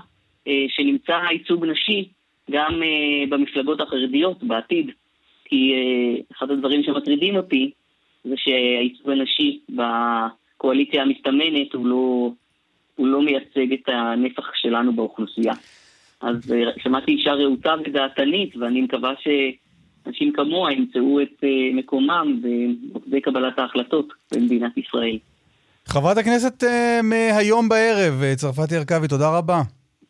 שנמצא 0.67 1.19
ייצוג 1.31 1.65
נשי 1.65 2.07
גם 2.51 2.81
במפלגות 3.29 3.81
החרדיות 3.81 4.43
בעתיד, 4.43 4.91
כי 5.45 5.73
אחד 6.31 6.51
הדברים 6.51 6.83
שמטרידים 6.83 7.35
אותי 7.35 7.71
זה 8.23 8.35
שהייצוג 8.37 9.09
הנשי 9.09 9.59
בקואליציה 10.61 11.01
המסתמנת 11.01 11.73
הוא 11.73 11.85
לא, 11.85 12.31
הוא 12.95 13.07
לא 13.07 13.21
מייצג 13.21 13.73
את 13.73 13.89
הנפח 13.89 14.43
שלנו 14.53 14.95
באוכלוסייה. 14.95 15.53
אז 16.21 16.53
שמעתי 16.83 17.11
אישה 17.11 17.33
רהוטה 17.33 17.73
ודעתנית, 17.85 18.55
ואני 18.57 18.81
מקווה 18.81 19.13
שאנשים 19.19 20.33
כמוה 20.33 20.73
ימצאו 20.73 21.21
את 21.21 21.43
מקומם 21.73 22.41
במוקדי 22.41 23.21
קבלת 23.21 23.59
ההחלטות 23.59 24.13
במדינת 24.33 24.77
ישראל. 24.77 25.17
חברת 25.85 26.17
הכנסת 26.17 26.63
מהיום 27.03 27.69
בערב, 27.69 28.35
צרפתי 28.35 28.75
הרכבי, 28.75 29.07
תודה 29.07 29.37
רבה. 29.37 29.61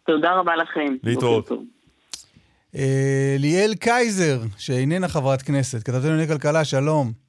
תודה 0.05 0.33
רבה 0.33 0.55
לכם. 0.55 0.95
להתראות. 1.03 1.49
ליאל 3.39 3.73
קייזר, 3.79 4.39
שאיננה 4.57 5.07
חברת 5.07 5.41
כנסת, 5.41 5.83
כתבתנו 5.83 6.09
לענייני 6.09 6.27
כלכלה, 6.27 6.65
שלום. 6.65 7.20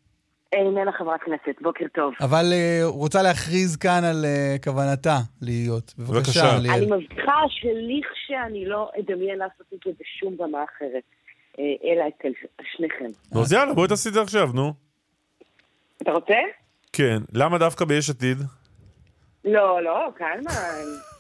איננה 0.52 0.92
חברת 0.92 1.20
כנסת, 1.20 1.62
בוקר 1.62 1.84
טוב. 1.94 2.14
אבל 2.20 2.44
uh, 2.52 2.86
רוצה 2.86 3.22
להכריז 3.22 3.76
כאן 3.76 4.04
על 4.04 4.24
uh, 4.24 4.64
כוונתה 4.64 5.18
להיות. 5.42 5.94
בבקשה, 5.98 6.58
ליאל. 6.58 6.74
אני 6.74 6.86
מבטיחה 6.86 7.38
שלכשאני 7.48 8.64
לא 8.66 8.90
אדמיין 8.98 9.38
לעשות 9.38 9.66
את 9.74 9.78
זה 9.84 9.90
בשום 10.00 10.36
במה 10.36 10.64
אחרת, 10.64 11.02
uh, 11.52 11.60
אלא 11.84 12.04
אצל 12.08 12.32
שניכם. 12.76 13.10
נו, 13.34 13.40
אז 13.40 13.52
יאללה, 13.52 13.74
בואי 13.74 13.88
תעשי 13.88 14.08
את 14.08 14.14
זה 14.14 14.20
עכשיו, 14.20 14.48
נו. 14.54 14.72
אתה 16.02 16.10
רוצה? 16.10 16.34
כן. 16.92 17.18
למה 17.32 17.58
דווקא 17.58 17.84
ביש 17.84 18.10
עתיד? 18.10 18.38
לא, 19.44 19.82
לא, 19.82 20.08
קלמן. 20.16 21.11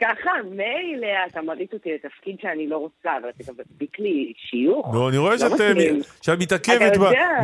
ככה, 0.00 0.30
מילא 0.50 1.08
אתה 1.26 1.42
מריץ 1.42 1.72
אותי 1.72 1.90
לתפקיד 1.94 2.36
שאני 2.42 2.68
לא 2.68 2.76
רוצה, 2.76 3.16
אבל 3.20 3.28
אתה 3.28 3.52
גם 3.52 3.54
מדביק 3.58 3.98
לי 3.98 4.32
שיוך. 4.36 4.94
לא, 4.94 5.08
אני 5.08 5.16
רואה 5.16 5.38
שאת 6.22 6.38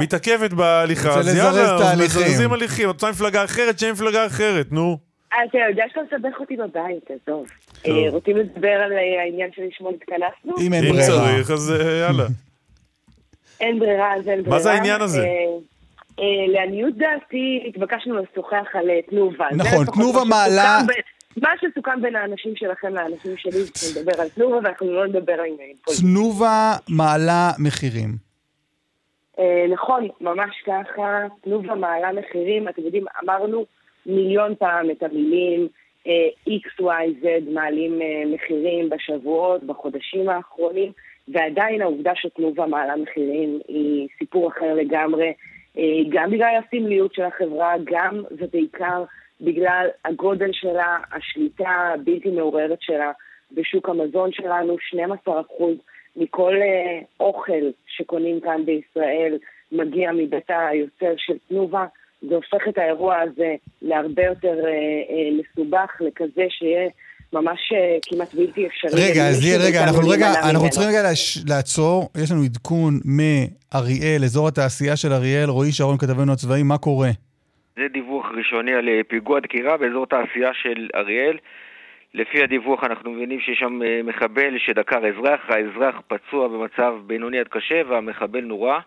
מתעכבת 0.01 0.53
בהליכה, 0.53 1.09
אז 1.19 1.37
יאללה, 1.37 1.95
מזרזים 2.05 2.53
הליכים, 2.53 2.91
את 2.91 2.95
רוצה 2.95 3.11
מפלגה 3.11 3.45
אחרת, 3.45 3.79
שאין 3.79 3.93
מפלגה 3.93 4.27
אחרת, 4.27 4.73
נו. 4.73 4.99
אתה 5.29 5.59
יודע 5.71 5.85
שאתה 5.89 6.01
מסבך 6.03 6.41
אותי 6.41 6.57
בבית, 6.57 7.11
עזוב. 7.11 7.47
רוצים 8.11 8.37
לדבר 8.37 8.69
על 8.69 8.93
העניין 9.21 9.51
שלשמו 9.55 9.91
התכנסנו? 9.91 10.67
אם 10.67 10.73
אין 10.73 10.83
ברירה. 10.83 11.07
אם 11.07 11.43
צריך, 11.43 11.51
אז 11.51 11.75
יאללה. 12.01 12.27
אין 13.61 13.79
ברירה, 13.79 14.15
אז 14.15 14.29
אין 14.29 14.43
ברירה. 14.43 14.57
מה 14.57 14.63
זה 14.63 14.73
העניין 14.73 15.01
הזה? 15.01 15.27
לעניות 16.49 16.97
דעתי, 16.97 17.65
התבקשנו 17.69 18.15
לשוחח 18.17 18.67
על 18.75 18.87
תנובה. 19.11 19.47
נכון, 19.57 19.87
תנובה 19.87 20.25
מעלה... 20.25 20.79
מה 21.43 21.51
שסוכם 21.61 22.03
בין 22.03 22.17
האנשים 22.17 22.57
שלכם 22.57 22.95
לאנשים 22.95 23.37
שלי, 23.37 23.53
זה 23.53 24.01
נדבר 24.01 24.21
על 24.21 24.29
תנובה 24.29 24.57
ואנחנו 24.57 24.93
לא 24.93 25.07
נדבר 25.07 25.33
על 25.33 25.41
עניינים 25.41 25.77
פוליטיים. 25.85 26.09
תנובה 26.09 26.73
מעלה 26.89 27.51
מחירים. 27.59 28.11
נכון, 29.73 30.09
ממש 30.21 30.63
ככה, 30.67 31.27
תנובה 31.41 31.75
מעלה 31.75 32.13
מחירים, 32.13 32.69
אתם 32.69 32.83
יודעים, 32.83 33.05
אמרנו 33.25 33.65
מיליון 34.07 34.55
פעם 34.55 34.91
את 34.91 35.03
המילים 35.03 35.69
X, 36.49 36.81
Y, 36.81 37.25
Z 37.25 37.27
מעלים 37.51 38.01
מחירים 38.35 38.89
בשבועות, 38.91 39.65
בחודשים 39.65 40.29
האחרונים, 40.29 40.93
ועדיין 41.29 41.83
העובדה 41.83 42.13
שתנובה 42.15 42.67
מעלה 42.67 42.97
מחירים 42.97 43.61
היא 43.69 44.09
סיפור 44.19 44.49
אחר 44.49 44.75
לגמרי, 44.75 45.33
גם 46.09 46.31
בגלל 46.31 46.61
הסמליות 46.67 47.15
של 47.15 47.23
החברה, 47.23 47.75
גם 47.85 48.23
ובעיקר 48.31 49.05
בגלל 49.41 49.87
הגודל 50.05 50.51
שלה, 50.53 50.99
השליטה 51.13 51.93
הבלתי 51.95 52.31
מעוררת 52.31 52.79
שלה 52.81 53.13
בשוק 53.53 53.89
המזון 53.89 54.33
שלנו, 54.33 54.77
12% 55.27 55.29
מכל 56.17 56.53
uh, 56.53 57.05
אוכל 57.21 57.71
שקונים 57.87 58.41
כאן 58.41 58.63
בישראל 58.67 59.39
מגיע 59.73 60.13
מבית 60.13 60.51
היוצר 60.71 61.15
של 61.17 61.35
תנובה. 61.49 61.87
זה 62.29 62.35
הופך 62.35 62.69
את 62.69 62.79
האירוע 62.79 63.17
הזה 63.21 63.55
להרבה 63.83 64.25
יותר 64.25 64.55
uh, 64.63 64.65
uh, 64.65 65.41
מסובך, 65.41 65.91
לכזה 66.01 66.47
שיהיה 66.49 66.89
ממש 67.33 67.61
כמעט 68.03 68.35
בלתי 68.35 68.67
אפשרי. 68.67 69.11
רגע, 69.11 69.29
אז 69.29 69.45
יהיה, 69.45 69.59
רגע, 69.59 69.85
אנחנו, 69.85 70.09
רגע, 70.09 70.33
אנחנו 70.51 70.71
צריכים 70.71 70.89
רגע 70.89 71.03
לעצור. 71.49 72.09
יש 72.23 72.31
לנו 72.31 72.43
עדכון 72.43 73.01
מאריאל, 73.05 74.25
אזור 74.25 74.49
התעשייה 74.49 74.97
של 74.97 75.13
אריאל, 75.13 75.49
רועי 75.49 75.73
שרון, 75.73 75.99
כתבנו 75.99 76.33
הצבאי, 76.33 76.63
מה 76.63 76.79
קורה? 76.79 77.11
זה 77.77 77.89
דיווח 77.93 78.27
ראשוני 78.37 78.75
על 78.75 78.89
פיגוע 79.09 79.41
דקירה 79.41 79.77
באזור 79.77 80.07
תעשייה 80.07 80.51
של 80.55 80.89
אריאל. 80.95 81.39
לפי 82.15 82.43
הדיווח 82.43 82.85
אנחנו 82.85 83.11
מבינים 83.11 83.41
שיש 83.41 83.59
שם 83.59 83.81
מחבל 84.05 84.59
שדקר 84.59 84.99
אזרח, 84.99 85.41
האזרח 85.49 86.01
פצוע 86.09 86.49
במצב 86.49 86.95
בינוני 87.07 87.39
עד 87.39 87.49
קשה 87.49 87.83
והמחבל 87.89 88.41
נורה. 88.41 88.81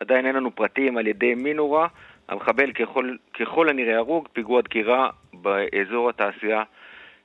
עדיין 0.00 0.26
אין 0.26 0.34
לנו 0.34 0.54
פרטים 0.54 0.96
על 0.96 1.06
ידי 1.06 1.34
מי 1.34 1.54
נורה. 1.54 1.86
המחבל 2.28 2.72
ככל, 2.72 3.14
ככל 3.40 3.68
הנראה 3.68 3.96
הרוג, 3.96 4.28
פיגוע 4.32 4.60
דקירה 4.60 5.10
באזור 5.34 6.08
התעשייה 6.08 6.62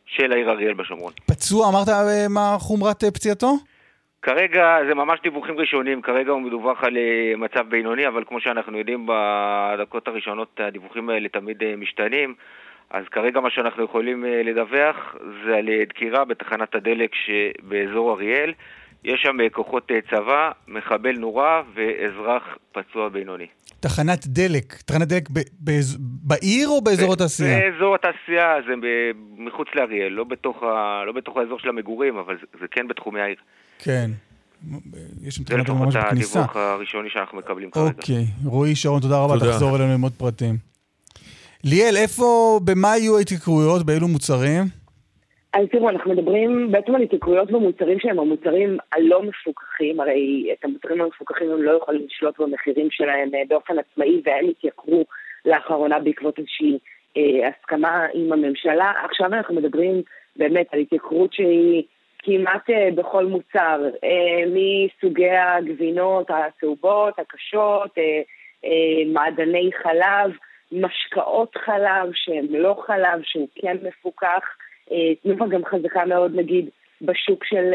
של 0.06 0.32
העיר 0.32 0.52
אריאל 0.52 0.74
בשומרון. 0.74 1.14
פצוע, 1.26 1.70
אמרת 1.70 1.88
מה 2.30 2.56
חומרת 2.60 3.04
פציעתו? 3.04 3.54
כרגע 4.24 4.78
זה 4.88 4.96
ממש 4.96 5.20
דיווחים 5.24 5.58
ראשונים, 5.58 6.02
כרגע 6.02 6.32
הוא 6.32 6.42
מדווח 6.42 6.84
על 6.84 6.98
מצב 7.38 7.66
בינוני, 7.70 8.08
אבל 8.08 8.24
כמו 8.28 8.42
שאנחנו 8.42 8.78
יודעים 8.78 9.08
בדקות 9.10 10.08
הראשונות 10.08 10.60
הדיווחים 10.64 11.10
האלה 11.10 11.30
תמיד 11.30 11.58
משתנים, 11.78 12.36
אז 12.90 13.04
כרגע 13.12 13.40
מה 13.40 13.50
שאנחנו 13.50 13.84
יכולים 13.84 14.26
לדווח 14.44 15.16
זה 15.46 15.56
על 15.58 15.70
דקירה 15.90 16.26
בתחנת 16.26 16.76
הדלק 16.76 17.12
שבאזור 17.16 18.14
אריאל. 18.14 18.54
יש 19.04 19.22
שם 19.22 19.38
כוחות 19.52 19.92
צבא, 20.10 20.52
מחבל 20.68 21.12
נורה 21.18 21.62
ואזרח 21.74 22.44
פצוע 22.72 23.10
בינוני. 23.10 23.48
תחנת 23.80 24.28
דלק, 24.28 24.74
תחנת 24.86 25.08
דלק 25.08 25.30
ב- 25.30 25.70
ב- 25.70 25.96
בעיר 26.28 26.68
או 26.68 26.82
באזור 26.82 27.14
התעשייה? 27.14 27.60
באזור 27.60 27.96
התעשייה, 27.96 28.56
זה 28.68 28.74
מחוץ 29.38 29.68
לאריאל, 29.76 30.12
לא 30.12 30.24
בתוך, 30.24 30.64
ה- 30.64 31.04
לא 31.06 31.12
בתוך 31.12 31.38
האזור 31.38 31.60
של 31.60 31.70
המגורים, 31.70 32.18
אבל 32.18 32.38
זה, 32.42 32.46
זה 32.60 32.68
כן 32.72 32.88
בתחומי 32.88 33.22
העיר. 33.22 33.38
כן. 33.84 34.10
יש 35.22 35.36
שם 35.36 35.44
תחנת 35.44 35.70
ממש 35.70 35.96
בכניסה. 35.96 36.34
זה 36.34 36.40
לפחות 36.40 36.56
הדיווח 36.56 36.56
הראשוני 36.56 37.10
שאנחנו 37.10 37.38
מקבלים 37.38 37.72
כרגע. 37.72 37.88
אוקיי. 37.88 38.26
רועי 38.46 38.76
שרון, 38.76 39.02
תודה 39.02 39.24
רבה, 39.24 39.34
תודה. 39.34 39.52
תחזור 39.52 39.76
אלינו 39.76 39.94
עם 39.94 40.02
עוד 40.02 40.14
פרטים. 40.18 40.56
ליאל, 41.64 41.96
איפה, 41.98 42.60
במה 42.66 42.98
יהיו 42.98 43.18
ההתייקרויות? 43.18 43.86
באילו 43.86 44.08
מוצרים? 44.08 44.64
אז 45.54 45.66
תראו, 45.72 45.90
אנחנו 45.90 46.12
מדברים 46.14 46.72
בעצם 46.72 46.96
על 46.96 47.02
התייקרויות 47.02 47.52
במוצרים 47.52 48.00
שהם 48.00 48.20
המוצרים 48.20 48.78
הלא 48.92 49.24
מפוקחים, 49.24 50.00
הרי 50.00 50.50
את 50.54 50.66
המוצרים 50.66 51.02
המפוקחים 51.02 51.52
הם 51.52 51.62
לא 51.62 51.72
יכולים 51.82 52.06
לשלוט 52.06 52.40
במחירים 52.40 52.88
שלהם 52.92 53.30
אה, 53.36 53.42
באופן 53.48 53.74
עצמאי 53.80 54.22
והם 54.26 54.46
התייקרו 54.50 55.06
לאחרונה 55.46 56.00
בעקבות 56.00 56.40
איזושהי 56.40 56.80
אה, 57.18 57.50
הסכמה 57.50 58.06
עם 58.14 58.34
הממשלה. 58.34 58.92
עכשיו 59.06 59.28
אנחנו 59.28 59.56
מדברים 59.56 60.02
באמת 60.36 60.68
על 60.72 60.80
התייקרות 60.80 61.34
שהיא 61.34 61.84
כמעט 62.24 62.70
אה, 62.70 62.90
בכל 62.96 63.26
מוצר, 63.26 63.82
אה, 64.04 64.44
מסוגי 64.48 65.30
הגבינות 65.30 66.30
הצהובות, 66.30 67.20
הקשות, 67.20 67.98
אה, 67.98 68.22
מעדני 69.14 69.70
חלב, 69.84 70.32
משקאות 70.72 71.58
חלב 71.58 72.10
שהם 72.14 72.46
לא 72.50 72.84
חלב, 72.88 73.22
שהוא 73.24 73.48
כן 73.56 73.78
מפוקח. 73.84 74.44
תנובה 75.24 75.46
גם 75.48 75.66
חזקה 75.66 76.06
מאוד 76.06 76.32
נגיד 76.36 76.70
בשוק 77.02 77.46
של 77.46 77.72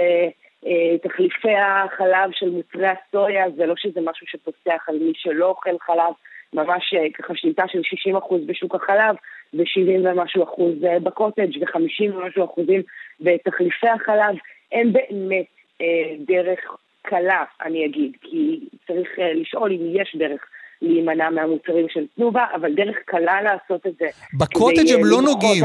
תחליפי 1.02 1.54
החלב 1.54 2.30
של 2.32 2.50
מוצרי 2.50 2.86
הסויה, 2.88 3.50
זה 3.56 3.66
לא 3.66 3.74
שזה 3.76 4.00
משהו 4.00 4.26
שפוסח 4.26 4.88
על 4.88 4.98
מי 4.98 5.12
שלא 5.14 5.46
אוכל 5.46 5.78
חלב, 5.80 6.12
ממש 6.52 6.94
ככה 7.14 7.34
שליטה 7.36 7.64
של 7.68 7.80
60% 8.14 8.46
בשוק 8.46 8.74
החלב 8.74 9.16
ו-70 9.54 10.08
ומשהו 10.08 10.44
אחוז 10.44 10.74
בקוטג' 11.02 11.58
ו-50 11.60 12.14
ומשהו 12.14 12.44
אחוזים 12.44 12.82
בתחליפי 13.20 13.88
החלב, 13.88 14.36
אין 14.72 14.92
באמת 14.92 15.46
אה, 15.80 15.86
דרך 16.26 16.58
קלה, 17.02 17.44
אני 17.62 17.86
אגיד, 17.86 18.12
כי 18.22 18.60
צריך 18.86 19.08
אה, 19.18 19.32
לשאול 19.34 19.72
אם 19.72 20.00
יש 20.00 20.16
דרך 20.18 20.40
להימנע 20.82 21.30
מהמוצרים 21.30 21.86
של 21.88 22.06
תנובה, 22.16 22.44
אבל 22.54 22.74
דרך 22.74 22.96
קלה 23.04 23.42
לעשות 23.42 23.86
את 23.86 23.92
זה. 23.98 24.06
בקוטג' 24.38 24.90
הם 24.94 25.00
לא 25.04 25.22
נוגעים. 25.22 25.64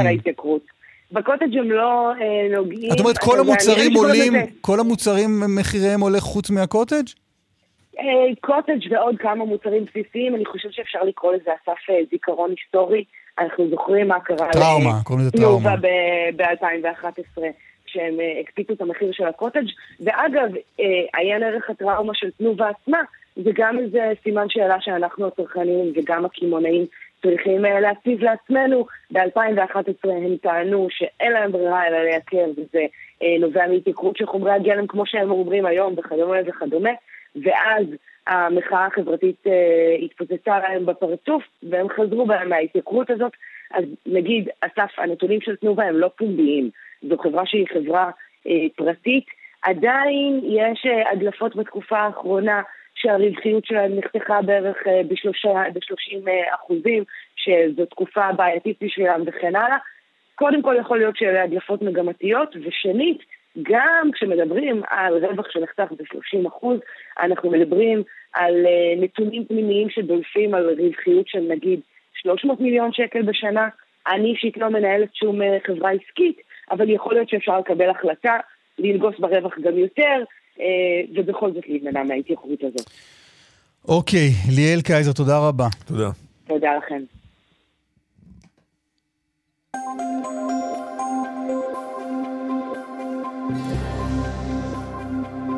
בקוטג' 1.11 1.57
הם 1.57 1.71
לא 1.71 2.11
אה, 2.11 2.55
נוגעים. 2.55 2.93
את 2.93 2.99
אומרת, 2.99 3.17
כל 3.17 3.39
המוצרים 3.39 3.93
עולים, 3.93 4.33
כל 4.61 4.79
המוצרים 4.79 5.29
מחיריהם 5.57 6.01
עולה 6.01 6.19
חוץ 6.19 6.49
מהקוטג'? 6.49 7.22
אה, 7.99 8.35
קוטג' 8.41 8.91
ועוד 8.91 9.15
כמה 9.19 9.45
מוצרים 9.45 9.85
בסיסיים, 9.85 10.35
אני 10.35 10.45
חושבת 10.45 10.73
שאפשר 10.73 11.03
לקרוא 11.03 11.33
לזה 11.33 11.51
אסף 11.63 11.89
אה, 11.89 11.95
זיכרון 12.11 12.49
היסטורי. 12.49 13.03
אנחנו 13.39 13.69
זוכרים 13.69 14.07
מה 14.07 14.19
קרה 14.19 14.51
טראומה, 14.51 14.91
קוראים 15.03 15.25
לזה 15.25 15.31
טראומה. 15.31 15.75
ב-2011, 16.35 17.41
כשהם 17.85 18.19
אה, 18.19 18.39
הקפיצו 18.41 18.73
את 18.73 18.81
המחיר 18.81 19.11
של 19.11 19.27
הקוטג', 19.27 19.65
ואגב, 19.99 20.49
עיין 21.13 21.43
ערך 21.43 21.69
הטראומה 21.69 22.13
של 22.15 22.31
תנובה 22.31 22.69
עצמה, 22.69 22.99
זה 23.35 23.51
גם 23.55 23.79
איזה 23.79 24.11
סימן 24.23 24.49
שאלה 24.49 24.77
שאנחנו 24.81 25.27
הצרכנים 25.27 25.93
וגם 25.95 26.25
הקמעונאים 26.25 26.85
צריכים 27.23 27.65
אה, 27.65 27.79
להציב 27.79 28.23
לעצמנו. 28.23 28.85
ב-2011 29.11 30.09
הם 30.09 30.37
טענו 30.41 30.87
שאין 30.89 31.31
להם 31.31 31.51
ברירה 31.51 31.87
אלא 31.87 31.97
לייקר, 32.03 32.45
וזה 32.51 32.85
אה, 33.23 33.35
נובע 33.39 33.67
מהתייקרות 33.67 34.17
של 34.17 34.25
חומרי 34.25 34.51
הגלם 34.51 34.87
כמו 34.87 35.05
שהם 35.05 35.31
אומרים 35.31 35.65
היום 35.65 35.93
וכדומה 35.97 36.37
וכדומה, 36.45 36.89
ואז 37.35 37.85
המחאה 38.27 38.85
החברתית 38.85 39.47
אה, 39.47 39.95
התפוצצה 40.01 40.59
להם 40.59 40.85
בפרצוף, 40.85 41.43
והם 41.63 41.89
חזרו 41.89 42.25
בהם 42.25 42.49
מההתייקרות 42.49 43.09
הזאת. 43.09 43.31
אז 43.71 43.83
נגיד, 44.05 44.49
אסף, 44.61 44.91
הנתונים 44.97 45.41
של 45.41 45.55
תנובה 45.55 45.83
הם 45.83 45.95
לא 45.95 46.09
פומביים. 46.17 46.69
זו 47.09 47.17
חברה 47.17 47.45
שהיא 47.45 47.67
חברה 47.73 48.11
אה, 48.47 48.65
פרטית. 48.75 49.25
עדיין 49.61 50.41
יש 50.43 50.85
אה, 50.85 51.11
הדלפות 51.11 51.55
בתקופה 51.55 51.97
האחרונה 51.97 52.61
שהרווחיות 52.95 53.65
שלהם 53.65 53.95
נחתכה 53.95 54.41
בערך 54.41 54.77
אה, 54.87 55.01
ב-30 55.03 56.27
אה, 56.27 56.55
אחוזים, 56.55 57.03
שזו 57.35 57.85
תקופה 57.85 58.31
בעייתית 58.31 58.77
בשבילם 58.83 59.21
וכן 59.25 59.55
הלאה. 59.55 59.77
קודם 60.35 60.61
כל 60.61 60.75
יכול 60.79 60.97
להיות 60.97 61.17
שאלה 61.17 61.43
הדלפות 61.43 61.81
מגמתיות, 61.81 62.55
ושנית, 62.63 63.19
גם 63.61 64.09
כשמדברים 64.13 64.81
על 64.89 65.25
רווח 65.25 65.51
שנחתך 65.51 65.91
ב-30 65.91 66.47
אחוז, 66.47 66.79
אנחנו 67.23 67.51
מדברים 67.51 68.03
על 68.33 68.65
אה, 68.65 69.03
נתונים 69.03 69.45
פנימיים 69.45 69.89
שדולפים 69.89 70.53
על 70.53 70.69
רווחיות 70.79 71.27
של 71.27 71.39
נגיד 71.49 71.79
300 72.13 72.59
מיליון 72.59 72.93
שקל 72.93 73.21
בשנה. 73.21 73.67
אני 74.07 74.31
אישית 74.31 74.57
לא 74.57 74.69
מנהלת 74.69 75.15
שום 75.15 75.39
חברה 75.67 75.91
עסקית, 75.91 76.37
אבל 76.71 76.89
יכול 76.89 77.13
להיות 77.13 77.29
שאפשר 77.29 77.59
לקבל 77.59 77.89
החלטה 77.89 78.37
לנגוס 78.79 79.15
ברווח 79.19 79.59
גם 79.59 79.77
יותר, 79.77 80.23
אה, 80.59 80.65
ובכל 81.15 81.53
זאת 81.53 81.67
להימנע 81.67 82.03
מההתייקרות 82.03 82.63
הזאת. 82.63 82.89
אוקיי, 83.87 84.29
ליאל 84.55 84.81
קייזר, 84.81 85.11
תודה 85.11 85.47
רבה. 85.47 85.67
תודה. 85.87 86.09
תודה 86.47 86.77
לכם. 86.77 87.03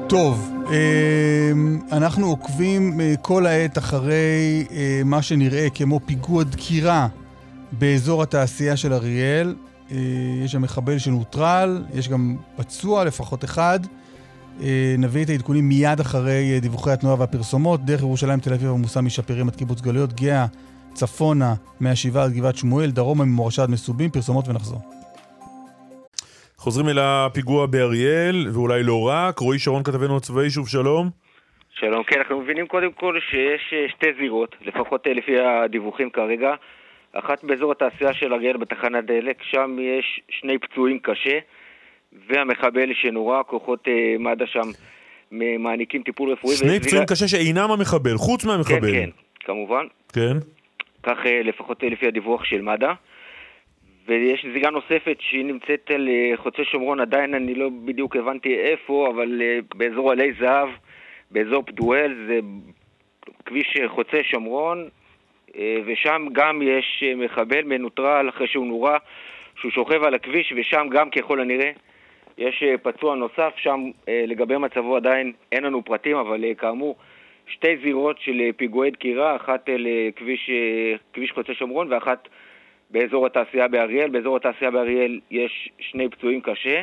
טוב, 0.09 0.51
אמ, 0.69 1.79
אנחנו 1.91 2.27
עוקבים 2.27 3.01
אה, 3.01 3.13
כל 3.21 3.45
העת 3.45 3.77
אחרי 3.77 4.65
אה, 4.71 5.01
מה 5.05 5.21
שנראה 5.21 5.67
כמו 5.69 5.99
פיגוע 6.05 6.43
דקירה 6.43 7.07
באזור 7.71 8.23
התעשייה 8.23 8.77
של 8.77 8.93
אריאל. 8.93 9.55
יש 10.43 10.51
שם 10.51 10.61
מחבל 10.61 10.97
שנוטרל, 10.97 11.83
יש 11.93 12.09
גם 12.09 12.35
פצוע, 12.55 13.03
לפחות 13.03 13.43
אחד. 13.43 13.79
אה, 14.61 14.95
נביא 14.97 15.23
את 15.23 15.29
העדכונים 15.29 15.69
מיד 15.69 15.99
אחרי 15.99 16.53
אה, 16.53 16.59
דיווחי 16.59 16.91
התנועה 16.91 17.15
והפרסומות. 17.19 17.85
דרך 17.85 18.01
ירושלים, 18.01 18.39
תל 18.39 18.53
אביב 18.53 18.69
עמוסה 18.69 19.01
משפירים 19.01 19.47
עד 19.47 19.55
קיבוץ 19.55 19.81
גלויות, 19.81 20.13
גאה, 20.13 20.45
צפונה, 20.93 21.53
מהשבעה 21.79 22.23
עד 22.23 22.31
גבעת 22.33 22.55
שמואל, 22.55 22.91
דרומה 22.91 23.25
ממורשה 23.25 23.63
עד 23.63 23.69
מסובים, 23.69 24.09
פרסומות 24.09 24.47
ונחזור. 24.47 24.94
חוזרים 26.65 26.89
אל 26.89 26.99
הפיגוע 26.99 27.65
באריאל, 27.65 28.47
ואולי 28.53 28.83
לא 28.83 29.07
רק. 29.07 29.39
רועי 29.39 29.59
שרון 29.59 29.83
כתבנו 29.83 30.17
הצבאי, 30.17 30.49
שוב 30.49 30.67
שלום. 30.67 31.09
שלום, 31.79 32.03
כן, 32.03 32.17
אנחנו 32.19 32.41
מבינים 32.41 32.67
קודם 32.67 32.91
כל 32.91 33.19
שיש 33.29 33.73
אה, 33.73 33.89
שתי 33.89 34.07
זירות, 34.19 34.55
לפחות 34.61 35.07
לפי 35.07 35.39
הדיווחים 35.39 36.09
כרגע. 36.09 36.53
אחת 37.13 37.43
באזור 37.43 37.71
התעשייה 37.71 38.13
של 38.13 38.33
אריאל 38.33 38.57
בתחנת 38.57 39.05
דלק, 39.05 39.43
שם 39.43 39.77
יש 39.79 40.21
שני 40.29 40.57
פצועים 40.57 40.99
קשה. 40.99 41.39
והמחבל 42.29 42.93
שנורה, 42.93 43.43
כוחות 43.43 43.87
uh, 43.87 44.19
מד"א 44.19 44.45
שם 44.45 44.69
מעניקים 45.59 46.03
טיפול 46.03 46.31
רפואי. 46.31 46.55
שני 46.55 46.79
פצועים 46.79 47.05
קשה 47.05 47.27
שאינם 47.27 47.71
המחבל, 47.71 48.17
חוץ 48.17 48.45
מהמחבל. 48.45 48.91
כן, 48.91 49.05
כן, 49.05 49.09
כמובן. 49.39 49.85
כן. 50.13 50.37
כך 51.03 51.17
לפחות 51.43 51.83
לפי 51.83 52.07
הדיווח 52.07 52.43
של 52.43 52.61
מד"א. 52.61 52.93
ויש 54.07 54.45
זיגה 54.53 54.69
נוספת 54.69 55.17
שהיא 55.19 55.45
נמצאת 55.45 55.91
על 55.95 56.07
uh, 56.07 56.37
חוצה 56.37 56.63
שומרון, 56.63 56.99
עדיין 56.99 57.33
אני 57.33 57.55
לא 57.55 57.69
בדיוק 57.85 58.15
הבנתי 58.15 58.55
איפה, 58.55 59.09
אבל 59.15 59.41
uh, 59.41 59.77
באזור 59.77 60.11
עלי 60.11 60.33
זהב, 60.39 60.69
באזור 61.31 61.63
פדואל, 61.63 62.15
זה 62.27 62.39
כביש 63.45 63.77
חוצה 63.87 64.23
שומרון, 64.23 64.89
ושם 65.85 66.27
גם 66.31 66.61
יש 66.61 67.03
מחבל 67.17 67.63
מנוטרל 67.63 68.29
אחרי 68.29 68.47
שהוא 68.47 68.67
נורה, 68.67 68.97
שהוא 69.59 69.71
שוכב 69.71 70.03
על 70.03 70.13
הכביש, 70.13 70.53
ושם 70.57 70.87
גם 70.91 71.09
ככל 71.09 71.39
הנראה 71.39 71.71
יש 72.37 72.63
אה, 72.63 72.77
פצוע 72.77 73.15
נוסף, 73.15 73.53
שם 73.57 73.91
אה, 74.09 74.23
לגבי 74.27 74.57
מצבו 74.57 74.95
עדיין 74.95 75.33
אין 75.51 75.63
לנו 75.63 75.85
פרטים, 75.85 76.17
אבל 76.17 76.43
אה, 76.43 76.55
כאמור, 76.55 76.95
שתי 77.47 77.77
זירות 77.83 78.19
של 78.19 78.41
פיגועי 78.57 78.91
דקירה, 78.91 79.35
אחת 79.35 79.69
לכביש 79.77 80.49
כביש 81.13 81.31
חוצה 81.31 81.53
שומרון 81.53 81.93
ואחת 81.93 82.27
באזור 82.95 83.25
התעשייה 83.25 83.67
באריאל. 83.67 84.09
באזור 84.09 84.35
התעשייה 84.35 84.71
באריאל 84.71 85.19
יש 85.31 85.69
שני 85.79 86.09
פצועים 86.09 86.41
קשה, 86.41 86.81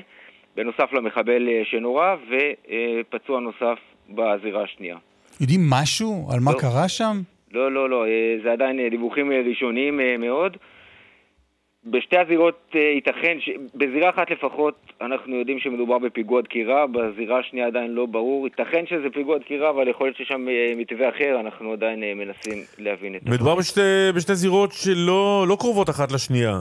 בנוסף 0.56 0.92
למחבל 0.92 1.48
שנורה, 1.64 2.16
ופצוע 2.28 3.40
נוסף 3.40 3.78
בזירה 4.10 4.62
השנייה. 4.62 4.96
יודעים 5.40 5.60
משהו 5.70 6.28
על 6.32 6.40
מה 6.40 6.52
לא, 6.52 6.58
קרה 6.58 6.88
שם? 6.88 7.16
לא, 7.52 7.72
לא, 7.72 7.90
לא, 7.90 8.04
זה 8.42 8.52
עדיין 8.52 8.88
דיווחים 8.90 9.32
ראשוניים 9.48 10.00
מאוד. 10.18 10.56
בשתי 11.86 12.18
הזירות 12.18 12.60
אה, 12.74 12.80
ייתכן, 12.80 13.36
ש... 13.40 13.50
בזירה 13.74 14.10
אחת 14.10 14.30
לפחות 14.30 14.74
אנחנו 15.00 15.36
יודעים 15.36 15.58
שמדובר 15.58 15.98
בפיגוע 15.98 16.40
דקירה, 16.40 16.86
בזירה 16.86 17.38
השנייה 17.38 17.66
עדיין 17.66 17.90
לא 17.90 18.06
ברור. 18.06 18.46
ייתכן 18.46 18.84
שזה 18.86 19.10
פיגוע 19.14 19.38
דקירה, 19.38 19.70
אבל 19.70 19.88
יכול 19.88 20.06
להיות 20.06 20.16
ששם 20.16 20.48
אה, 20.48 20.72
מתווה 20.76 21.08
אחר, 21.08 21.40
אנחנו 21.40 21.72
עדיין 21.72 22.02
אה, 22.02 22.14
מנסים 22.14 22.64
להבין 22.78 23.14
את 23.14 23.20
זה. 23.24 23.30
מדובר 23.30 23.54
בשתי, 23.54 23.80
בשתי 24.16 24.34
זירות 24.34 24.72
שלא 24.72 25.44
לא 25.48 25.56
קרובות 25.60 25.90
אחת 25.90 26.12
לשנייה. 26.12 26.60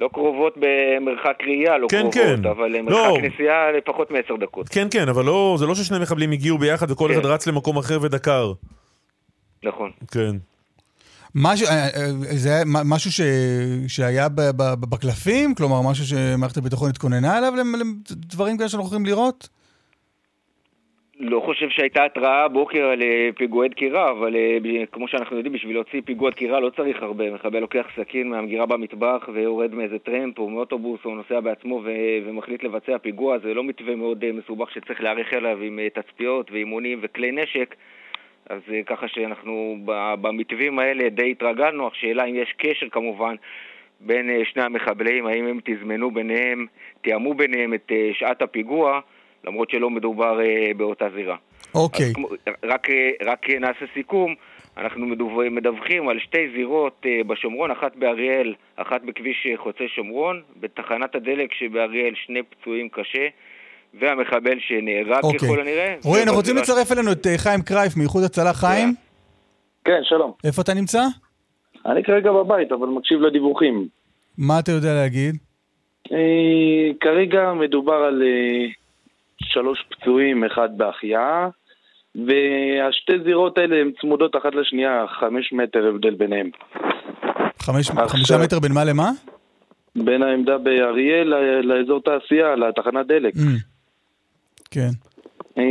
לא 0.00 0.08
קרובות 0.12 0.54
במרחק 0.56 1.36
ראייה, 1.46 1.78
לא 1.78 1.86
כן, 1.90 2.00
קרובות, 2.00 2.14
כן. 2.14 2.48
אבל 2.48 2.82
מרחק 2.82 2.90
לא. 2.90 3.18
נסיעה 3.22 3.72
לפחות 3.72 4.10
מעשר 4.10 4.36
דקות. 4.36 4.68
כן, 4.68 4.86
כן, 4.90 5.08
אבל 5.08 5.24
לא, 5.24 5.54
זה 5.58 5.66
לא 5.66 5.74
ששני 5.74 5.98
מחבלים 5.98 6.32
הגיעו 6.32 6.58
ביחד 6.58 6.90
וכל 6.90 7.08
כן. 7.08 7.14
אחד 7.14 7.26
רץ 7.26 7.46
למקום 7.46 7.78
אחר 7.78 7.98
ודקר. 8.02 8.52
נכון. 9.64 9.90
כן. 10.12 10.36
משהו, 11.34 11.66
אה, 11.66 11.72
אה, 11.72 12.10
זה 12.36 12.62
משהו 12.66 13.10
ש, 13.12 13.20
שהיה 13.88 14.28
בקלפים? 14.90 15.54
כלומר, 15.54 15.90
משהו 15.90 16.04
שמערכת 16.04 16.56
הביטחון 16.56 16.90
התכוננה 16.90 17.36
עליו 17.38 17.52
לדברים 18.10 18.56
כאלה 18.58 18.68
שאנחנו 18.68 18.86
יכולים 18.86 19.06
לראות? 19.06 19.48
לא 21.20 21.42
חושב 21.44 21.68
שהייתה 21.68 22.04
התראה 22.04 22.44
הבוקר 22.44 22.84
על 22.84 23.02
אה, 23.02 23.28
פיגועי 23.36 23.68
דקירה, 23.68 24.10
אבל 24.10 24.34
כמו 24.92 25.08
שאנחנו 25.08 25.36
יודעים, 25.36 25.52
בשביל 25.52 25.74
להוציא 25.74 26.00
פיגוע 26.04 26.30
דקירה 26.30 26.60
לא 26.60 26.70
צריך 26.76 27.02
הרבה. 27.02 27.30
מחבל 27.30 27.58
לוקח 27.58 27.86
סכין 27.96 28.28
מהמגירה 28.28 28.66
במטבח 28.66 29.28
ויורד 29.34 29.74
מאיזה 29.74 29.98
טרמפ 29.98 30.38
או 30.38 30.50
מאוטובוס 30.50 31.00
או 31.04 31.14
נוסע 31.14 31.40
בעצמו 31.40 31.82
ו- 31.84 32.28
ומחליט 32.28 32.64
לבצע 32.64 32.98
פיגוע. 32.98 33.38
זה 33.38 33.54
לא 33.54 33.64
מתווה 33.64 33.96
מאוד 33.96 34.32
מסובך 34.32 34.70
שצריך 34.70 35.00
להעריך 35.00 35.32
אליו 35.32 35.58
עם 35.62 35.80
תצפיות 35.94 36.50
ואימונים 36.50 36.98
וכלי 37.02 37.32
נשק. 37.32 37.74
אז 38.48 38.60
ככה 38.86 39.08
שאנחנו 39.08 39.76
במתווים 40.20 40.78
האלה 40.78 41.08
די 41.08 41.30
התרגלנו. 41.30 41.88
השאלה 41.88 42.24
אם 42.24 42.34
יש 42.34 42.54
קשר 42.58 42.88
כמובן 42.88 43.34
בין 44.00 44.30
שני 44.44 44.62
המחבלים, 44.62 45.26
האם 45.26 45.46
הם 45.46 45.60
תזמנו 45.64 46.10
ביניהם, 46.10 46.66
תיאמו 47.02 47.34
ביניהם 47.34 47.74
את 47.74 47.92
שעת 48.12 48.42
הפיגוע. 48.42 49.00
למרות 49.44 49.70
שלא 49.70 49.90
מדובר 49.90 50.40
אה, 50.40 50.74
באותה 50.76 51.08
זירה. 51.14 51.36
אוקיי. 51.74 52.06
אז, 52.06 52.52
רק, 52.64 52.90
אה, 52.90 53.10
רק 53.24 53.50
נעשה 53.50 53.84
סיכום, 53.94 54.34
אנחנו 54.76 55.06
מדווחים 55.50 56.08
על 56.08 56.18
שתי 56.18 56.48
זירות 56.56 57.06
אה, 57.06 57.24
בשומרון, 57.26 57.70
אחת 57.70 57.96
באריאל, 57.96 58.54
אחת 58.76 59.02
בכביש 59.02 59.46
חוצה 59.56 59.84
שומרון, 59.88 60.42
בתחנת 60.60 61.14
הדלק 61.14 61.52
שבאריאל 61.52 62.14
שני 62.14 62.42
פצועים 62.42 62.88
קשה. 62.88 63.28
והמחבל 64.00 64.58
שנהרג 64.60 65.24
אוקיי. 65.24 65.38
ככל 65.38 65.60
הנראה. 65.60 65.94
רועי, 66.04 66.22
אנחנו 66.22 66.36
רוצים 66.36 66.56
לצרף 66.56 66.92
אלינו 66.92 67.12
את 67.12 67.26
חיים 67.36 67.62
קרייף 67.62 67.96
מאיחוד 67.96 68.24
הצלה. 68.24 68.52
חיים? 68.52 68.94
כן, 69.84 70.00
שלום. 70.02 70.32
איפה 70.44 70.62
אתה 70.62 70.74
נמצא? 70.74 71.02
אני 71.86 72.04
כרגע 72.04 72.32
בבית, 72.32 72.72
אבל 72.72 72.86
מקשיב 72.86 73.20
לדיווחים. 73.20 73.88
מה 74.38 74.58
אתה 74.58 74.72
יודע 74.72 74.94
להגיד? 74.94 75.36
כרגע 77.00 77.52
מדובר 77.52 77.94
על 77.94 78.22
שלוש 79.42 79.84
פצועים, 79.90 80.44
אחד 80.44 80.68
בהחייאה, 80.76 81.48
והשתי 82.14 83.12
זירות 83.24 83.58
האלה 83.58 83.76
הן 83.76 83.90
צמודות 84.00 84.36
אחת 84.36 84.54
לשנייה, 84.54 85.04
חמש 85.20 85.52
מטר 85.52 85.86
הבדל 85.88 86.14
ביניהם. 86.14 86.50
חמש, 87.58 87.90
עכשיו, 87.90 88.08
חמישה 88.08 88.38
מטר 88.38 88.58
בין 88.58 88.72
מה 88.72 88.84
למה? 88.84 89.10
בין 89.96 90.22
העמדה 90.22 90.58
באריאל 90.58 91.34
לאזור 91.62 92.00
תעשייה, 92.00 92.56
לתחנת 92.56 93.06
דלק. 93.06 93.34
Mm. 93.34 93.38
כן. 94.70 94.90
אה, 95.58 95.62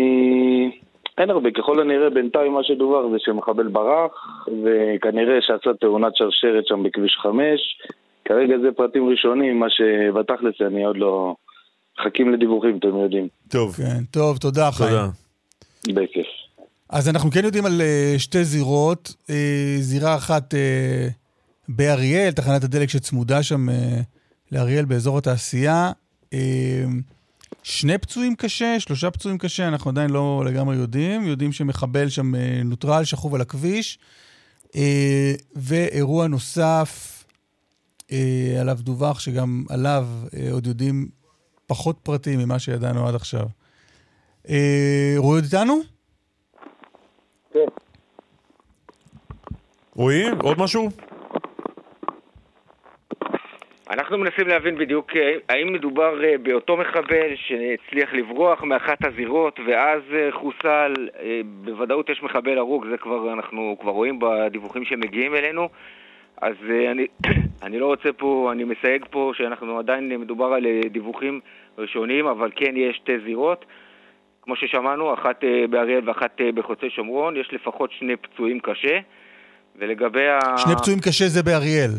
אין 1.18 1.30
הרבה, 1.30 1.52
ככל 1.52 1.82
הנראה 1.82 2.10
בינתיים 2.10 2.54
מה 2.54 2.64
שדובר 2.64 3.10
זה 3.12 3.18
שמחבל 3.20 3.68
ברח, 3.68 4.12
וכנראה 4.64 5.42
שעשה 5.42 5.74
תאונת 5.80 6.16
שרשרת 6.16 6.68
שם 6.68 6.84
בכביש 6.84 7.18
5. 7.22 7.36
כרגע 8.26 8.56
זה 8.62 8.72
פרטים 8.72 9.10
ראשונים, 9.10 9.60
מה 9.60 9.70
שבתכלס 9.70 10.62
אני 10.62 10.86
עוד 10.86 10.98
לא... 10.98 11.36
מחכים 12.00 12.34
לדיווחים, 12.34 12.78
אתם 12.78 12.88
יודעים. 12.88 13.28
טוב. 13.50 13.76
כן, 13.76 14.04
טוב, 14.12 14.38
תודה, 14.38 14.72
חיים. 14.72 14.90
תודה. 14.90 16.02
בכיף. 16.02 16.28
אז 16.90 17.10
אנחנו 17.10 17.32
כן 17.32 17.46
יודעים 17.46 17.66
על 17.66 17.82
uh, 17.82 18.20
שתי 18.20 18.44
זירות. 18.44 19.08
Uh, 19.08 19.32
זירה 19.80 20.16
אחת 20.16 20.54
uh, 20.54 20.58
באריאל, 21.70 22.32
תחנת 22.32 22.64
הדלק 22.64 22.90
שצמודה 22.90 23.44
שם 23.44 23.66
לאריאל 24.52 24.86
באזור 24.86 25.18
התעשייה. 25.18 25.92
שני 27.64 27.98
פצועים 27.98 28.36
קשה, 28.36 28.80
שלושה 28.80 29.12
פצועים 29.12 29.38
קשה, 29.38 29.68
אנחנו 29.68 29.92
עדיין 29.92 30.10
לא 30.10 30.44
לגמרי 30.46 30.76
יודעים. 30.76 31.28
יודעים 31.28 31.52
שמחבל 31.52 32.10
שם 32.10 32.36
uh, 32.36 32.38
נוטרל, 32.66 33.04
שכוב 33.04 33.36
על 33.36 33.42
הכביש. 33.42 34.00
Uh, 34.66 34.72
ואירוע 35.56 36.28
נוסף, 36.28 37.24
uh, 38.00 38.12
עליו 38.60 38.78
דווח, 38.82 39.20
שגם 39.20 39.66
עליו 39.70 40.08
uh, 40.26 40.52
עוד 40.52 40.68
יודעים 40.68 41.10
פחות 41.68 41.98
פרטים 42.04 42.40
ממה 42.40 42.60
שידענו 42.60 43.08
עד 43.08 43.16
עכשיו. 43.16 43.48
אה, 44.50 45.14
רועי 45.18 45.42
עוד 45.42 45.44
איתנו? 45.44 45.80
כן. 47.54 47.66
רועי, 49.96 50.24
עוד 50.42 50.60
משהו? 50.60 50.90
אנחנו 53.90 54.18
מנסים 54.18 54.48
להבין 54.48 54.76
בדיוק 54.76 55.16
אה, 55.16 55.32
האם 55.50 55.74
מדובר 55.74 56.24
אה, 56.24 56.38
באותו 56.44 56.78
מחבל 56.78 57.36
שהצליח 57.36 58.14
לברוח 58.14 58.64
מאחת 58.64 59.06
הזירות 59.06 59.60
ואז 59.68 60.02
אה, 60.14 60.30
חוסל, 60.32 60.94
בוודאות 61.46 62.10
יש 62.10 62.24
מחבל 62.24 62.58
הרוג, 62.58 62.86
זה 62.92 62.98
כבר 62.98 63.34
אנחנו 63.34 63.78
כבר 63.82 63.92
רואים 63.92 64.20
בדיווחים 64.20 64.86
שמגיעים 64.86 65.36
אלינו 65.36 65.70
אז 66.42 66.56
אני, 66.92 67.08
אני 67.66 67.80
לא 67.80 67.86
רוצה 67.86 68.10
פה, 68.18 68.50
אני 68.52 68.64
מסייג 68.64 69.06
פה 69.10 69.32
שאנחנו 69.38 69.80
עדיין 69.80 70.18
מדובר 70.20 70.46
על 70.46 70.66
דיווחים 70.90 71.40
ראשוניים, 71.78 72.28
אבל 72.28 72.52
כן 72.56 72.78
יש 72.78 72.96
שתי 72.96 73.20
זירות. 73.26 73.66
כמו 74.42 74.56
ששמענו, 74.56 75.14
אחת 75.14 75.44
באריאל 75.70 76.10
ואחת 76.10 76.42
בחוצה 76.56 76.88
שומרון, 76.90 77.38
יש 77.38 77.50
לפחות 77.52 77.92
שני 77.92 78.16
פצועים 78.16 78.60
קשה. 78.60 79.00
ולגבי 79.76 80.28
ה... 80.28 80.40
שני 80.58 80.76
פצועים 80.76 81.00
קשה 81.00 81.26
זה 81.28 81.44
באריאל. 81.44 81.92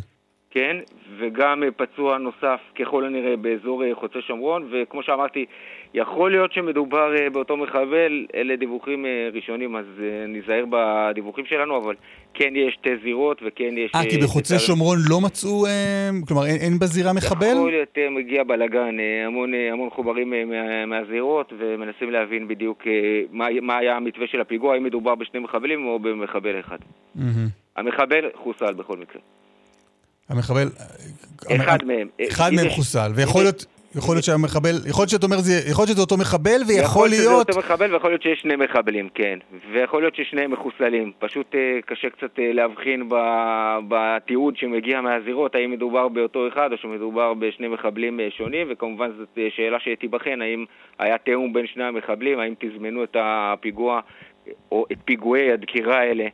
כן, 0.51 0.77
וגם 1.19 1.63
פצוע 1.77 2.19
נוסף 2.19 2.61
ככל 2.79 3.05
הנראה 3.05 3.37
באזור 3.37 3.83
חוצה 3.95 4.19
שומרון, 4.21 4.69
וכמו 4.73 5.03
שאמרתי, 5.03 5.47
יכול 5.95 6.31
להיות 6.31 6.53
שמדובר 6.53 7.17
אה, 7.17 7.31
באותו 7.31 7.57
מחבל, 7.57 8.27
אלה 8.35 8.57
דיווחים 8.57 9.07
אה, 9.07 9.29
ראשונים, 9.33 9.77
אז 9.77 9.85
אה, 10.03 10.27
ניזהר 10.27 10.65
בדיווחים 10.71 11.45
שלנו, 11.47 11.77
אבל 11.77 11.95
כן 12.35 12.57
יש 12.57 12.75
שתי 12.75 12.91
זירות 13.03 13.43
וכן 13.47 13.79
יש... 13.79 13.91
אה, 13.95 14.11
כי 14.11 14.19
בחוצה 14.19 14.59
שומרון 14.59 14.99
לא 15.09 15.21
מצאו, 15.21 15.65
כלומר 16.29 16.47
אין, 16.47 16.57
אין 16.61 16.79
בזירה 16.79 17.13
מחבל? 17.13 17.47
יכול 17.47 17.71
להיות 17.71 17.99
מגיע 18.11 18.45
בלאגן, 18.45 18.97
המון, 19.27 19.53
המון 19.73 19.91
חוברים 19.91 20.31
מה, 20.31 20.87
מהזירות, 20.87 21.53
ומנסים 21.59 22.11
להבין 22.11 22.49
בדיוק 22.49 22.83
מה, 23.31 23.47
מה 23.63 23.77
היה 23.79 23.97
המתווה 23.97 24.27
של 24.27 24.41
הפיגוע, 24.41 24.75
האם 24.75 24.85
מדובר 24.85 25.15
בשני 25.15 25.41
מחבלים 25.41 25.87
או 25.87 25.99
במחבל 25.99 26.61
אחד. 26.61 26.79
Mm-hmm. 27.17 27.21
המחבל 27.77 28.31
חוסל 28.35 28.75
בכל 28.75 28.97
מקרה. 28.97 29.21
המחבל... 30.29 30.69
אחד 31.57 31.85
מהם. 31.85 32.09
אחד 32.29 32.51
מהם 32.53 32.69
חוסל, 32.69 33.13
ויכול 33.15 33.43
להיות... 33.43 33.65
יכול 33.97 34.15
להיות 34.15 34.25
שהמחבל, 34.25 34.75
יכול 34.89 35.03
להיות 35.03 35.11
שאתה 35.11 35.27
אומר, 35.27 35.37
יכול 35.71 35.83
להיות 35.83 35.89
שזה 35.89 36.01
אותו 36.01 36.17
מחבל, 36.17 36.61
ויכול 36.69 36.73
להיות... 36.73 36.85
יכול 36.85 37.09
להיות 37.09 37.23
שזה 37.23 37.35
אותו 37.35 37.59
מחבל, 37.59 37.93
ויכול 37.93 38.11
להיות 38.11 38.23
שיש 38.23 38.41
שני 38.41 38.57
מחבלים, 38.57 39.09
כן. 39.15 39.39
ויכול 39.73 40.03
להיות 40.03 40.15
ששניהם 40.15 40.51
מחוסלים. 40.51 41.13
פשוט 41.19 41.55
אה, 41.55 41.79
קשה 41.87 42.11
קצת 42.11 42.39
אה, 42.39 42.53
להבחין 42.53 43.09
בתיעוד 43.89 44.57
שמגיע 44.57 45.01
מהזירות, 45.01 45.55
האם 45.55 45.71
מדובר 45.71 46.09
באותו 46.09 46.49
אחד 46.49 46.73
או 46.73 46.77
שמדובר 46.77 47.35
בשני 47.35 47.69
מחבלים 47.69 48.21
אה, 48.21 48.29
שונים, 48.31 48.67
וכמובן 48.71 49.11
זאת 49.19 49.39
שאלה 49.57 49.79
שתיבחן, 49.81 50.43
האם 50.43 50.65
היה 50.99 51.19
תיאום 51.19 51.53
בין 51.53 51.67
שני 51.67 51.85
המחבלים, 51.85 52.39
האם 52.39 52.55
תזמנו 52.59 53.05
את 53.05 53.17
הפיגוע, 53.21 54.01
או 54.73 54.87
את 54.93 54.99
פיגועי 55.05 55.53
הדקירה 55.53 55.99
האלה 55.99 56.27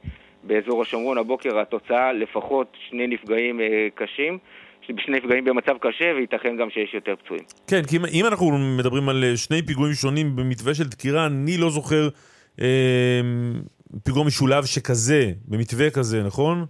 באזור 0.47 0.83
השומרון 0.83 1.19
הבוקר, 1.19 1.59
התוצאה 1.59 2.13
לפחות 2.13 2.77
שני 2.91 3.07
נפגעים 3.07 3.61
קשים. 3.95 4.39
שני 4.87 5.17
נפגעים 5.17 5.45
במצב 5.45 5.77
קשה, 5.81 6.05
וייתכן 6.17 6.57
גם 6.57 6.71
שיש 6.71 6.95
יותר 6.95 7.15
פצועים. 7.25 7.45
כן, 7.67 7.83
כי 7.83 7.99
אם 8.13 8.27
אנחנו 8.27 8.59
מדברים 8.79 9.09
על 9.09 9.25
אה, 9.25 9.37
שני 9.37 9.63
פיגועים 9.63 9.95
שונים 9.95 10.37
במתווה 10.37 10.75
של 10.75 10.85
דקירה, 10.85 11.27
אני 11.27 11.57
לא 11.57 11.71
זוכר 11.71 12.09
אה, 12.61 13.21
פיגוע 14.05 14.25
משולב 14.25 14.65
שכזה, 14.65 15.33
במתווה 15.49 15.91
כזה, 15.91 16.23
נכון? 16.23 16.65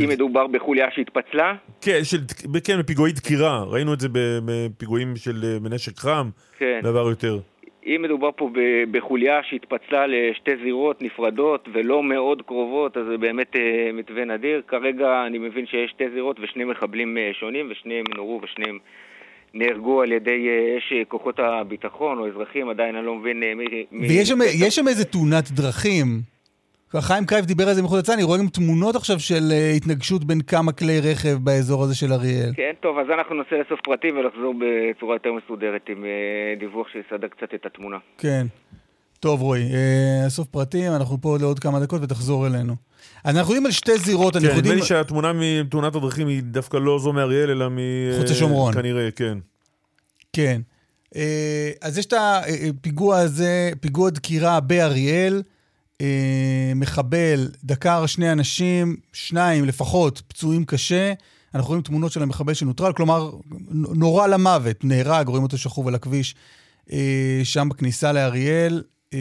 אם 0.00 0.08
מדובר 0.08 0.46
בחוליה 0.46 0.86
שהתפצלה? 0.94 1.54
כן, 1.80 2.00
של, 2.04 2.18
כן, 2.64 2.78
בפיגועי 2.78 3.12
דקירה. 3.12 3.64
ראינו 3.64 3.94
את 3.94 4.00
זה 4.00 4.08
בפיגועים 4.44 5.16
של 5.16 5.44
אה, 5.44 5.60
בנשק 5.60 5.98
חם, 5.98 6.30
כן. 6.58 6.80
דבר 6.82 7.08
יותר. 7.08 7.38
אם 7.86 8.02
מדובר 8.02 8.30
פה 8.36 8.50
בחוליה 8.90 9.40
שהתפצלה 9.42 10.06
לשתי 10.06 10.50
זירות 10.62 11.02
נפרדות 11.02 11.68
ולא 11.72 12.02
מאוד 12.02 12.42
קרובות, 12.42 12.96
אז 12.96 13.06
זה 13.06 13.18
באמת 13.18 13.56
אה, 13.56 13.90
מתווה 13.92 14.24
נדיר. 14.24 14.62
כרגע 14.68 15.24
אני 15.26 15.38
מבין 15.38 15.66
שיש 15.66 15.90
שתי 15.90 16.04
זירות 16.14 16.40
ושני 16.40 16.64
מחבלים 16.64 17.18
אה, 17.18 17.30
שונים, 17.40 17.68
ושניהם 17.70 18.04
נורו 18.16 18.40
ושניהם 18.42 18.78
נהרגו 19.54 20.02
על 20.02 20.12
ידי 20.12 20.48
אש 20.78 20.92
כוחות 21.08 21.38
הביטחון 21.38 22.18
או 22.18 22.28
אזרחים, 22.28 22.68
עדיין 22.68 22.96
אני 22.96 23.06
לא 23.06 23.14
מבין 23.14 23.42
מי... 23.56 24.08
ויש 24.08 24.28
שם, 24.28 24.38
שם 24.70 24.88
איזה 24.88 25.04
תאונת 25.04 25.50
דרכים. 25.50 26.33
חיים 27.00 27.26
קרייב 27.26 27.44
דיבר 27.44 27.68
על 27.68 27.74
זה 27.74 27.82
מחוץ 27.82 27.98
לצד, 27.98 28.12
אני 28.12 28.22
רואה 28.22 28.38
גם 28.38 28.48
תמונות 28.48 28.96
עכשיו 28.96 29.20
של 29.20 29.42
אה, 29.50 29.76
התנגשות 29.76 30.24
בין 30.24 30.40
כמה 30.40 30.72
כלי 30.72 31.00
רכב 31.00 31.34
באזור 31.40 31.82
הזה 31.82 31.94
של 31.94 32.12
אריאל. 32.12 32.52
כן, 32.56 32.72
טוב, 32.80 32.98
אז 32.98 33.06
אנחנו 33.18 33.34
ננסה 33.34 33.56
לאסוף 33.56 33.80
פרטים 33.84 34.16
ולחזור 34.18 34.54
בצורה 34.60 35.14
יותר 35.14 35.30
מסודרת 35.32 35.82
עם 35.88 36.04
אה, 36.04 36.60
דיווח 36.60 36.86
שיסדר 36.88 37.28
קצת 37.28 37.54
את 37.54 37.66
התמונה. 37.66 37.96
כן. 38.18 38.46
טוב, 39.20 39.40
רועי, 39.40 39.74
אה, 39.74 40.26
אסוף 40.26 40.48
פרטים, 40.48 40.92
אנחנו 40.92 41.20
פה 41.20 41.36
לעוד 41.40 41.58
כמה 41.58 41.80
דקות 41.80 42.02
ותחזור 42.02 42.46
אלינו. 42.46 42.74
אז 43.24 43.36
אנחנו 43.36 43.52
יודעים 43.52 43.66
על 43.66 43.72
שתי 43.72 43.98
זירות, 43.98 44.36
כן, 44.36 44.56
נדמה 44.56 44.74
לי 44.74 44.82
שהתמונה 44.82 45.32
מתאונת 45.32 45.94
הדרכים 45.94 46.28
היא 46.28 46.42
דווקא 46.42 46.76
לא 46.76 46.98
זו 46.98 47.12
מאריאל, 47.12 47.50
אלא 47.50 47.68
מ... 47.70 47.78
חוצה 48.18 48.34
שומרון. 48.34 48.74
כנראה, 48.74 49.10
כן. 49.10 49.38
כן. 50.32 50.60
אז 51.82 51.98
יש 51.98 52.06
את 52.06 52.12
הפיגוע 52.12 53.18
הזה, 53.18 53.70
פיגוע 53.80 54.10
דקירה 54.10 54.60
באריאל. 54.60 55.42
אה, 56.00 56.72
מחבל 56.76 57.50
דקר 57.64 58.06
שני 58.06 58.32
אנשים, 58.32 58.96
שניים 59.12 59.64
לפחות, 59.64 60.22
פצועים 60.28 60.64
קשה. 60.64 61.12
אנחנו 61.54 61.68
רואים 61.68 61.82
תמונות 61.82 62.12
של 62.12 62.22
המחבל 62.22 62.54
שנוטרל, 62.54 62.92
כלומר, 62.92 63.30
נורא 63.70 64.26
למוות, 64.26 64.84
נהרג, 64.84 65.28
רואים 65.28 65.42
אותו 65.42 65.58
שכוב 65.58 65.88
על 65.88 65.94
הכביש 65.94 66.34
אה, 66.92 67.40
שם 67.44 67.68
בכניסה 67.68 68.12
לאריאל, 68.12 68.82
אה, 69.14 69.18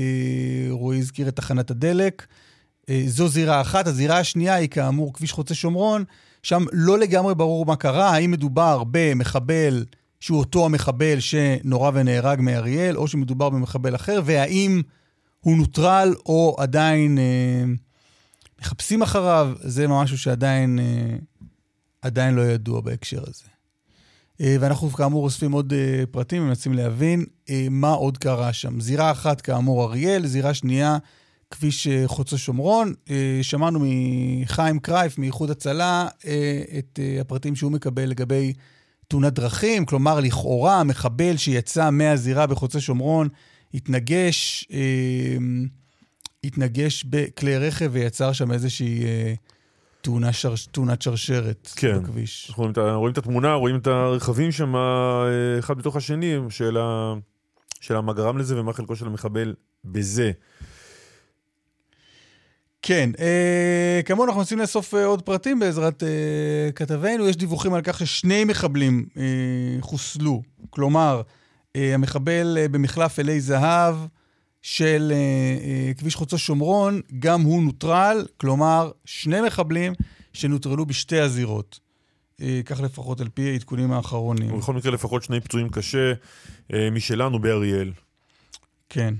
רועי 0.69 0.99
הזכיר 0.99 1.27
את 1.27 1.35
תחנת 1.35 1.71
הדלק. 1.71 2.25
אה, 2.89 3.03
זו 3.07 3.27
זירה 3.27 3.61
אחת. 3.61 3.87
הזירה 3.87 4.19
השנייה 4.19 4.55
היא 4.55 4.69
כאמור 4.69 5.13
כביש 5.13 5.31
חוצה 5.31 5.55
שומרון, 5.55 6.03
שם 6.43 6.65
לא 6.71 6.99
לגמרי 6.99 7.35
ברור 7.35 7.65
מה 7.65 7.75
קרה, 7.75 8.09
האם 8.09 8.31
מדובר 8.31 8.83
במחבל 8.91 9.85
שהוא 10.19 10.39
אותו 10.39 10.65
המחבל 10.65 11.19
שנורה 11.19 11.91
ונהרג 11.93 12.41
מאריאל, 12.41 12.97
או 12.97 13.07
שמדובר 13.07 13.49
במחבל 13.49 13.95
אחר, 13.95 14.21
והאם 14.25 14.81
הוא 15.43 15.57
נוטרל 15.57 16.13
או 16.25 16.55
עדיין 16.59 17.17
אה, 17.17 17.63
מחפשים 18.61 19.01
אחריו, 19.01 19.53
זה 19.59 19.87
משהו 19.87 20.17
שעדיין 20.17 20.79
אה, 20.79 21.15
עדיין 22.01 22.33
לא 22.35 22.41
ידוע 22.41 22.81
בהקשר 22.81 23.21
הזה. 23.27 23.43
אה, 24.41 24.55
ואנחנו 24.59 24.89
כאמור 24.89 25.23
אוספים 25.23 25.51
עוד 25.51 25.73
אה, 25.73 26.03
פרטים, 26.11 26.47
מנסים 26.47 26.73
להבין 26.73 27.25
אה, 27.49 27.67
מה 27.71 27.91
עוד 27.91 28.17
קרה 28.17 28.53
שם. 28.53 28.81
זירה 28.81 29.11
אחת 29.11 29.41
כאמור 29.41 29.83
אריאל, 29.83 30.27
זירה 30.27 30.53
שנייה 30.53 30.97
כביש 31.51 31.87
אה, 31.87 32.03
חוצה 32.05 32.37
שומרון. 32.37 32.93
אה, 33.09 33.39
שמענו 33.41 33.79
מחיים 33.83 34.79
קרייף 34.79 35.17
מאיחוד 35.17 35.51
הצלה 35.51 36.07
אה, 36.25 36.61
את 36.79 36.99
אה, 37.03 37.21
הפרטים 37.21 37.55
שהוא 37.55 37.71
מקבל 37.71 38.05
לגבי 38.05 38.53
תאונת 39.07 39.33
דרכים, 39.33 39.85
כלומר, 39.85 40.19
לכאורה, 40.19 40.79
המחבל 40.79 41.37
שיצא 41.37 41.89
מהזירה 41.89 42.47
בחוצה 42.47 42.81
שומרון 42.81 43.27
התנגש, 43.73 44.67
אה, 44.73 45.37
התנגש 46.43 47.03
בכלי 47.03 47.57
רכב 47.57 47.89
ויצר 47.93 48.33
שם 48.33 48.51
איזושהי 48.51 49.03
אה, 49.05 49.33
תאונה 50.01 50.33
שר, 50.33 50.53
תאונת 50.71 51.01
שרשרת 51.01 51.69
כן. 51.75 51.99
בכביש. 52.03 52.45
אנחנו 52.49 52.61
רואים 52.61 52.71
את, 52.71 52.77
רואים 52.77 53.13
את 53.13 53.17
התמונה, 53.17 53.53
רואים 53.53 53.75
את 53.75 53.87
הרכבים 53.87 54.51
שם, 54.51 54.75
אה, 54.75 55.59
אחד 55.59 55.77
בתוך 55.77 55.95
השני, 55.95 56.35
של, 56.49 56.77
ה, 56.77 57.13
של 57.81 57.99
מה 57.99 58.13
גרם 58.13 58.37
לזה 58.37 58.59
ומה 58.59 58.73
חלקו 58.73 58.95
של 58.95 59.07
המחבל 59.07 59.53
בזה. 59.85 60.31
כן, 62.85 63.09
אה, 63.19 64.01
כאמור 64.05 64.25
אנחנו 64.25 64.39
מנסים 64.39 64.59
לאסוף 64.59 64.93
אה, 64.93 65.05
עוד 65.05 65.21
פרטים 65.21 65.59
בעזרת 65.59 66.03
אה, 66.03 66.71
כתבינו. 66.75 67.29
יש 67.29 67.37
דיווחים 67.37 67.73
על 67.73 67.81
כך 67.83 67.99
ששני 67.99 68.43
מחבלים 68.43 69.05
אה, 69.17 69.23
חוסלו. 69.81 70.41
כלומר, 70.69 71.21
המחבל 71.77 72.57
אה, 72.59 72.67
במחלף 72.67 73.19
אלי 73.19 73.41
זהב 73.41 73.95
של 74.61 75.11
אה, 75.15 75.17
אה, 75.17 75.93
כביש 75.93 76.15
חוצה 76.15 76.37
שומרון, 76.37 77.01
גם 77.19 77.41
הוא 77.41 77.63
נוטרל, 77.63 78.25
כלומר, 78.37 78.91
שני 79.05 79.41
מחבלים 79.41 79.93
שנוטרלו 80.33 80.85
בשתי 80.85 81.19
הזירות. 81.19 81.79
אה, 82.41 82.61
כך 82.65 82.81
לפחות 82.81 83.21
על 83.21 83.29
פי 83.29 83.49
העדכונים 83.49 83.91
האחרונים. 83.91 84.53
ובכל 84.53 84.73
מקרה 84.73 84.91
לפחות 84.91 85.23
שני 85.23 85.41
פצועים 85.41 85.69
קשה 85.69 86.13
אה, 86.73 86.89
משלנו 86.91 87.39
באריאל. 87.39 87.91
כן. 88.89 89.13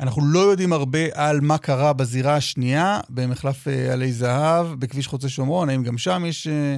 אנחנו 0.00 0.22
לא 0.24 0.38
יודעים 0.38 0.72
הרבה 0.72 0.98
על 1.12 1.40
מה 1.40 1.58
קרה 1.58 1.92
בזירה 1.92 2.36
השנייה, 2.36 3.00
במחלף 3.08 3.68
אה, 3.68 3.92
עלי 3.92 4.12
זהב, 4.12 4.66
בכביש 4.66 5.06
חוצה 5.06 5.28
שומרון, 5.28 5.68
האם 5.68 5.82
גם 5.82 5.98
שם 5.98 6.24
יש, 6.26 6.46
אה, 6.46 6.76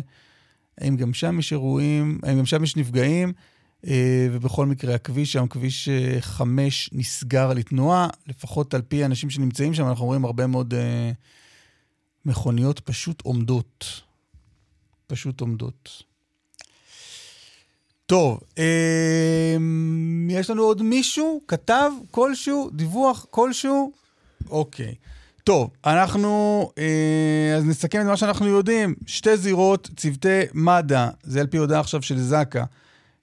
האם 0.79 0.97
גם 0.97 1.15
שם 1.15 1.39
יש 1.39 1.53
אירועים, 1.53 2.19
האם 2.23 2.39
גם 2.39 2.47
שם 2.47 2.65
יש 2.65 2.77
נפגעים, 2.77 3.33
אה, 3.87 4.29
ובכל 4.33 4.67
מקרה 4.67 4.95
הכביש 4.95 5.33
שם, 5.33 5.47
כביש 5.47 5.89
אה, 5.89 6.21
5 6.21 6.91
נסגר 6.93 7.53
לתנועה, 7.53 8.09
לפחות 8.27 8.75
על 8.75 8.83
פי 8.83 9.03
האנשים 9.03 9.31
שנמצאים 9.31 9.75
שם, 9.75 9.89
אנחנו 9.89 10.05
רואים 10.05 10.25
הרבה 10.25 10.47
מאוד 10.47 10.75
אה, 10.75 11.13
מכוניות 12.25 12.81
פשוט 12.81 13.21
עומדות. 13.21 14.03
פשוט 15.07 15.41
עומדות. 15.41 16.03
טוב, 18.07 18.41
אה, 18.59 19.57
יש 20.29 20.51
לנו 20.51 20.63
עוד 20.63 20.83
מישהו? 20.83 21.41
כתב 21.49 21.91
כלשהו? 22.11 22.71
דיווח 22.73 23.27
כלשהו? 23.31 23.93
אוקיי. 24.51 24.95
טוב, 25.45 25.71
אנחנו, 25.87 26.71
אה, 26.79 27.55
אז 27.57 27.65
נסכם 27.65 28.01
את 28.01 28.07
מה 28.07 28.17
שאנחנו 28.17 28.47
יודעים. 28.47 28.95
שתי 29.07 29.37
זירות, 29.37 29.91
צוותי 29.97 30.41
מד"א, 30.55 31.09
זה 31.23 31.41
על 31.41 31.47
פי 31.47 31.57
הודעה 31.57 31.81
עכשיו 31.81 32.03
של 32.03 32.19
זק"א. 32.19 32.63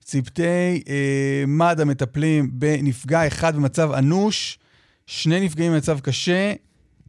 צוותי 0.03 0.83
אה, 0.89 1.43
מד"א 1.47 1.83
מטפלים 1.83 2.49
בנפגע 2.53 3.27
אחד 3.27 3.55
במצב 3.55 3.91
אנוש, 3.91 4.59
שני 5.05 5.39
נפגעים 5.39 5.71
במצב 5.71 5.99
קשה 5.99 6.53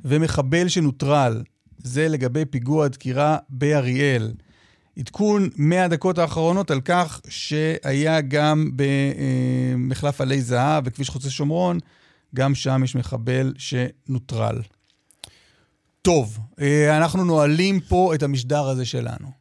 ומחבל 0.04 0.68
שנוטרל. 0.68 1.42
זה 1.78 2.08
לגבי 2.08 2.44
פיגוע 2.44 2.88
דקירה 2.88 3.36
באריאל. 3.48 4.32
עדכון 4.98 5.48
מהדקות 5.56 6.18
האחרונות 6.18 6.70
על 6.70 6.80
כך 6.80 7.20
שהיה 7.28 8.20
גם 8.20 8.70
במחלף 8.76 10.20
עלי 10.20 10.42
זהב, 10.42 10.84
בכביש 10.84 11.08
חוצה 11.08 11.30
שומרון, 11.30 11.78
גם 12.34 12.54
שם 12.54 12.80
יש 12.84 12.96
מחבל 12.96 13.54
שנוטרל. 13.58 14.60
טוב, 16.02 16.38
אה, 16.60 16.96
אנחנו 16.96 17.24
נועלים 17.24 17.80
פה 17.80 18.14
את 18.14 18.22
המשדר 18.22 18.68
הזה 18.68 18.84
שלנו. 18.84 19.39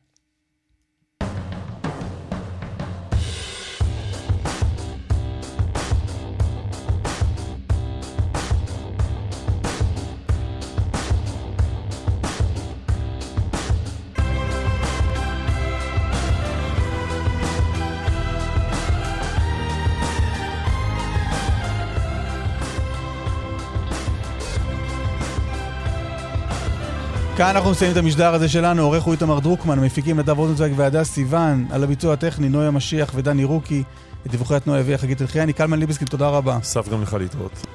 כאן 27.40 27.56
אנחנו 27.56 27.72
מסיימים 27.72 27.98
את 27.98 28.04
המשדר 28.04 28.34
הזה 28.34 28.50
שלנו, 28.50 28.84
עורך 28.84 29.04
הוא 29.04 29.14
איתמר 29.14 29.40
דרוקמן, 29.40 29.80
מפיקים 29.80 30.20
נדב 30.20 30.38
רוזנצוויג 30.38 30.74
והדס 30.76 31.12
סיוון, 31.12 31.66
על 31.72 31.84
הביצוע 31.84 32.14
הטכני 32.14 32.50
נויה 32.50 32.72
משיח 32.72 33.12
ודני 33.16 33.44
רוקי, 33.44 33.84
את 34.26 34.32
דיווחי 34.32 34.56
התנועה 34.56 34.80
הביאה 34.80 34.98
חגית 34.98 35.22
אלחייני, 35.22 35.54
קלמן 35.54 35.80
ליבסקין, 35.80 36.08
תודה 36.08 36.30
רבה. 36.30 36.58
אסף 36.62 36.90
גם 36.90 37.02
לך 37.02 37.14
להתראות. 37.14 37.66